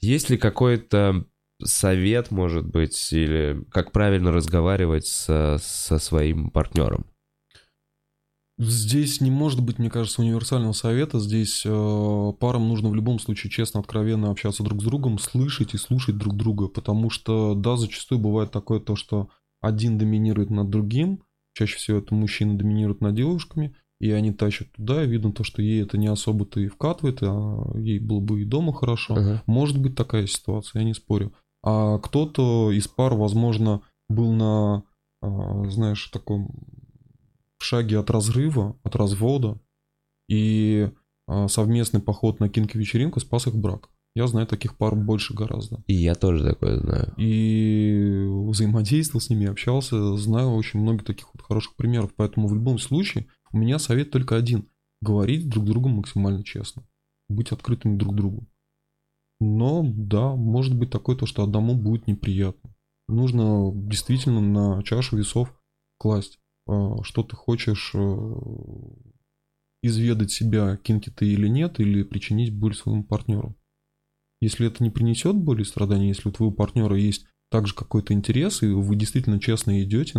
Есть 0.00 0.30
ли 0.30 0.36
какой-то 0.36 1.26
совет, 1.62 2.30
может 2.30 2.66
быть, 2.66 3.12
или 3.12 3.64
как 3.70 3.92
правильно 3.92 4.32
разговаривать 4.32 5.06
со, 5.06 5.58
со 5.60 5.98
своим 5.98 6.50
партнером? 6.50 7.06
Здесь 8.58 9.20
не 9.20 9.30
может 9.30 9.62
быть, 9.62 9.78
мне 9.78 9.90
кажется, 9.90 10.22
универсального 10.22 10.72
совета. 10.72 11.20
Здесь 11.20 11.62
э, 11.66 12.32
парам 12.40 12.68
нужно 12.68 12.88
в 12.88 12.94
любом 12.94 13.18
случае 13.18 13.50
честно, 13.50 13.80
откровенно 13.80 14.30
общаться 14.30 14.62
друг 14.62 14.80
с 14.80 14.84
другом, 14.84 15.18
слышать 15.18 15.74
и 15.74 15.78
слушать 15.78 16.16
друг 16.16 16.36
друга, 16.36 16.68
потому 16.68 17.10
что, 17.10 17.54
да, 17.54 17.76
зачастую 17.76 18.18
бывает 18.18 18.52
такое 18.52 18.80
то, 18.80 18.96
что 18.96 19.28
один 19.60 19.98
доминирует 19.98 20.48
над 20.48 20.70
другим, 20.70 21.22
чаще 21.52 21.76
всего 21.76 21.98
это 21.98 22.14
мужчина 22.14 22.56
доминирует 22.56 23.02
над 23.02 23.14
девушками, 23.14 23.76
и 24.00 24.10
они 24.10 24.32
тащат 24.32 24.72
туда, 24.72 25.04
и 25.04 25.08
видно 25.08 25.32
то, 25.32 25.44
что 25.44 25.60
ей 25.60 25.82
это 25.82 25.98
не 25.98 26.06
особо-то 26.06 26.58
и 26.58 26.68
вкатывает, 26.68 27.18
а 27.22 27.78
ей 27.78 27.98
было 27.98 28.20
бы 28.20 28.40
и 28.40 28.46
дома 28.46 28.72
хорошо. 28.72 29.16
Ага. 29.16 29.42
Может 29.46 29.78
быть 29.78 29.94
такая 29.94 30.26
ситуация, 30.26 30.80
я 30.80 30.86
не 30.86 30.94
спорю. 30.94 31.34
А 31.66 31.98
кто-то 31.98 32.70
из 32.70 32.86
пар, 32.86 33.14
возможно, 33.14 33.82
был 34.08 34.30
на, 34.32 34.84
а, 35.20 35.68
знаешь, 35.68 36.06
таком 36.12 36.54
шаге 37.58 37.98
от 37.98 38.08
разрыва, 38.08 38.78
от 38.84 38.94
развода, 38.94 39.58
и 40.28 40.88
а, 41.26 41.48
совместный 41.48 42.00
поход 42.00 42.38
на 42.38 42.48
кинки-вечеринку 42.48 43.18
спас 43.18 43.48
их 43.48 43.56
брак. 43.56 43.90
Я 44.14 44.28
знаю 44.28 44.46
таких 44.46 44.76
пар 44.76 44.94
больше 44.94 45.34
гораздо. 45.34 45.82
И 45.88 45.94
я 45.94 46.14
тоже 46.14 46.44
такое 46.44 46.78
знаю. 46.78 47.12
И 47.16 48.26
взаимодействовал 48.48 49.20
с 49.20 49.28
ними, 49.28 49.48
общался, 49.48 50.16
знаю 50.16 50.52
очень 50.52 50.78
много 50.78 51.04
таких 51.04 51.26
вот 51.34 51.42
хороших 51.42 51.74
примеров. 51.74 52.12
Поэтому 52.14 52.46
в 52.46 52.54
любом 52.54 52.78
случае 52.78 53.26
у 53.50 53.58
меня 53.58 53.80
совет 53.80 54.12
только 54.12 54.36
один. 54.36 54.68
Говорить 55.02 55.48
друг 55.48 55.66
с 55.66 55.68
другом 55.68 55.96
максимально 55.96 56.44
честно. 56.44 56.84
Быть 57.28 57.50
открытыми 57.50 57.98
друг 57.98 58.14
другу. 58.14 58.46
Но 59.40 59.82
да, 59.84 60.34
может 60.34 60.76
быть 60.76 60.90
такое 60.90 61.16
то, 61.16 61.26
что 61.26 61.42
одному 61.42 61.74
будет 61.74 62.06
неприятно. 62.06 62.74
Нужно 63.08 63.70
действительно 63.74 64.40
на 64.40 64.82
чашу 64.82 65.16
весов 65.16 65.54
класть, 65.98 66.38
а, 66.66 67.02
что 67.02 67.22
ты 67.22 67.36
хочешь 67.36 67.92
э, 67.94 68.34
изведать 69.82 70.32
себя, 70.32 70.76
кинки 70.76 71.10
ты 71.10 71.26
или 71.26 71.48
нет, 71.48 71.78
или 71.80 72.02
причинить 72.02 72.54
боль 72.54 72.74
своему 72.74 73.04
партнеру. 73.04 73.56
Если 74.40 74.66
это 74.66 74.82
не 74.82 74.90
принесет 74.90 75.36
боли 75.36 75.62
и 75.62 75.64
страданий, 75.64 76.08
если 76.08 76.28
у 76.28 76.32
твоего 76.32 76.54
партнера 76.54 76.96
есть 76.96 77.26
также 77.50 77.74
какой-то 77.74 78.12
интерес, 78.12 78.62
и 78.62 78.66
вы 78.66 78.96
действительно 78.96 79.40
честно 79.40 79.82
идете, 79.82 80.18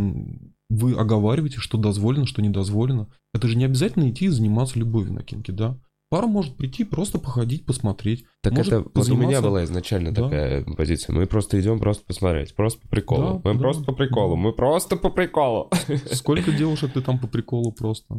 вы 0.70 0.94
оговариваете, 0.94 1.60
что 1.60 1.78
дозволено, 1.78 2.26
что 2.26 2.42
не 2.42 2.50
дозволено. 2.50 3.10
Это 3.34 3.48
же 3.48 3.58
не 3.58 3.66
обязательно 3.66 4.10
идти 4.10 4.26
и 4.26 4.30
заниматься 4.30 4.80
любовью 4.80 5.14
на 5.14 5.24
кинке, 5.24 5.52
да? 5.52 5.80
Пара 6.10 6.26
может 6.28 6.56
прийти, 6.56 6.86
просто 6.86 7.20
походить, 7.20 7.66
посмотреть. 7.66 8.26
Так 8.42 8.54
Может 8.54 8.74
это 8.74 8.90
вот 8.94 9.10
у 9.10 9.16
меня 9.18 9.42
была 9.42 9.66
изначально 9.66 10.14
Да. 10.14 10.24
такая 10.24 10.64
позиция. 10.64 11.14
Мы 11.14 11.26
просто 11.28 11.60
идем 11.60 11.80
просто 11.80 12.06
посмотреть, 12.06 12.56
просто 12.56 12.80
по 12.82 12.88
приколу. 12.88 13.42
Да, 13.44 13.50
мы 13.50 13.54
да, 13.56 13.60
просто 13.60 13.84
по 13.84 13.92
приколу, 13.92 14.36
да. 14.36 14.42
мы 14.42 14.54
просто 14.54 14.96
по 14.96 15.10
приколу. 15.10 15.70
Сколько 16.14 16.54
девушек 16.54 16.94
ты 16.94 17.02
там 17.02 17.20
по 17.20 17.28
приколу 17.28 17.74
просто? 17.74 18.16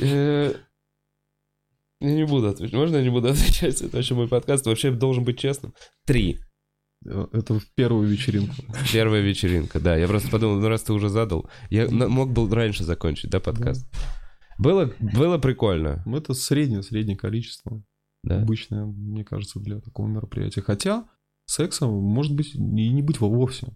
Э, 0.00 0.54
Я 2.00 2.10
не 2.14 2.24
буду 2.24 2.48
отвечать. 2.48 2.72
Можно 2.74 2.96
я 2.96 3.02
не 3.02 3.10
буду 3.10 3.28
отвечать? 3.32 3.82
Это 3.82 3.96
вообще 3.96 4.14
мой 4.14 4.28
подкаст 4.28 4.64
вообще 4.66 4.90
должен 4.90 5.24
быть 5.24 5.38
честным. 5.38 5.74
Три. 6.06 6.38
Э, 7.04 7.26
Это 7.32 7.58
в 7.60 7.66
первую 7.74 8.08
вечеринку. 8.08 8.54
Первая 8.92 9.20
вечеринка, 9.20 9.78
да. 9.78 9.94
Я 9.96 10.08
просто 10.08 10.30
подумал, 10.30 10.56
ну 10.58 10.68
раз 10.68 10.84
ты 10.84 10.94
уже 10.94 11.10
задал, 11.10 11.50
я 11.68 11.86
мог 11.90 12.30
бы 12.32 12.48
раньше 12.54 12.82
закончить, 12.84 13.30
да, 13.30 13.40
подкаст? 13.40 13.86
Было, 14.58 14.92
было 15.00 15.38
прикольно, 15.38 16.02
Это 16.06 16.34
среднее, 16.34 16.82
среднее 16.82 17.16
количество. 17.16 17.82
да. 18.24 18.42
Обычное, 18.42 18.84
мне 18.84 19.24
кажется, 19.24 19.60
для 19.60 19.80
такого 19.80 20.06
мероприятия. 20.08 20.62
Хотя 20.62 21.08
секса 21.46 21.86
может 21.86 22.34
быть 22.34 22.54
и 22.54 22.58
не 22.58 23.02
быть 23.02 23.20
вовсе. 23.20 23.68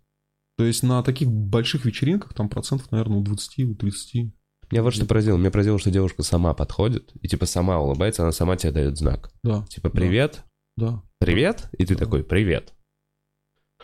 То 0.59 0.64
есть 0.64 0.82
на 0.82 1.02
таких 1.02 1.30
больших 1.30 1.84
вечеринках 1.84 2.34
там 2.34 2.48
процентов, 2.48 2.90
наверное, 2.90 3.18
у 3.18 3.22
20, 3.22 3.64
у 3.64 3.74
30. 3.74 4.32
Меня 4.70 4.82
вот 4.82 4.94
что 4.94 5.06
поразило. 5.06 5.36
Меня 5.36 5.50
поразило, 5.50 5.78
что 5.78 5.90
девушка 5.90 6.22
сама 6.22 6.54
подходит 6.54 7.12
и 7.20 7.28
типа 7.28 7.46
сама 7.46 7.78
улыбается, 7.78 8.22
она 8.22 8.32
сама 8.32 8.56
тебе 8.56 8.72
дает 8.72 8.96
знак. 8.96 9.30
Да. 9.42 9.64
Типа, 9.66 9.90
привет, 9.90 10.44
Да. 10.76 11.02
Привет? 11.18 11.68
И 11.78 11.84
ты 11.84 11.94
такой, 11.94 12.24
привет. 12.24 12.74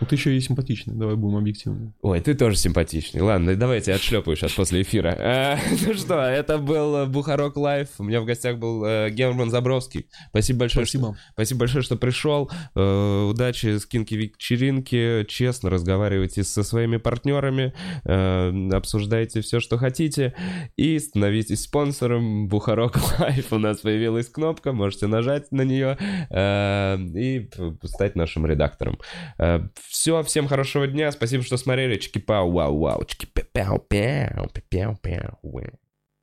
Ну 0.00 0.06
ты 0.06 0.14
еще 0.14 0.36
и 0.36 0.40
симпатичный, 0.40 0.94
давай 0.94 1.16
будем 1.16 1.36
объективны. 1.36 1.92
Ой, 2.02 2.20
ты 2.20 2.34
тоже 2.34 2.56
симпатичный. 2.56 3.20
Ладно, 3.20 3.56
давайте 3.56 3.92
отшлепаю 3.92 4.36
сейчас 4.36 4.52
после 4.52 4.82
эфира. 4.82 5.16
А, 5.18 5.58
ну 5.86 5.94
что, 5.94 6.20
это 6.20 6.58
был 6.58 7.06
Бухарог 7.06 7.56
Live. 7.56 7.88
У 7.98 8.04
меня 8.04 8.20
в 8.20 8.24
гостях 8.24 8.58
был 8.58 8.84
э, 8.84 9.10
Герман 9.10 9.50
Забровский. 9.50 10.06
Спасибо 10.30 10.60
большое. 10.60 10.86
Спасибо. 10.86 11.14
Что, 11.14 11.32
спасибо 11.32 11.60
большое, 11.60 11.82
что 11.82 11.96
пришел. 11.96 12.50
Э, 12.76 13.24
удачи 13.28 13.78
с 13.78 13.86
kinky 13.86 14.14
вечеринки. 14.14 15.24
Честно 15.28 15.68
разговаривайте 15.68 16.44
со 16.44 16.62
своими 16.62 16.98
партнерами. 16.98 17.72
Э, 18.04 18.52
обсуждайте 18.72 19.40
все, 19.40 19.58
что 19.58 19.78
хотите. 19.78 20.34
И 20.76 20.98
становитесь 21.00 21.62
спонсором 21.62 22.46
Бухарог 22.46 22.98
Live. 23.18 23.52
У 23.52 23.58
нас 23.58 23.78
появилась 23.78 24.28
кнопка. 24.28 24.72
Можете 24.72 25.08
нажать 25.08 25.50
на 25.50 25.62
нее 25.62 25.98
э, 26.30 26.98
и 27.16 27.50
стать 27.82 28.14
нашим 28.14 28.46
редактором. 28.46 28.98
Э, 29.38 29.66
все, 29.88 30.22
всем 30.22 30.46
хорошего 30.48 30.86
дня. 30.86 31.10
Спасибо, 31.12 31.42
что 31.42 31.56
смотрели. 31.56 31.98
Чики-пау, 31.98 32.50
вау, 32.50 32.78
вау, 32.78 33.04
чики-пау, 33.04 33.86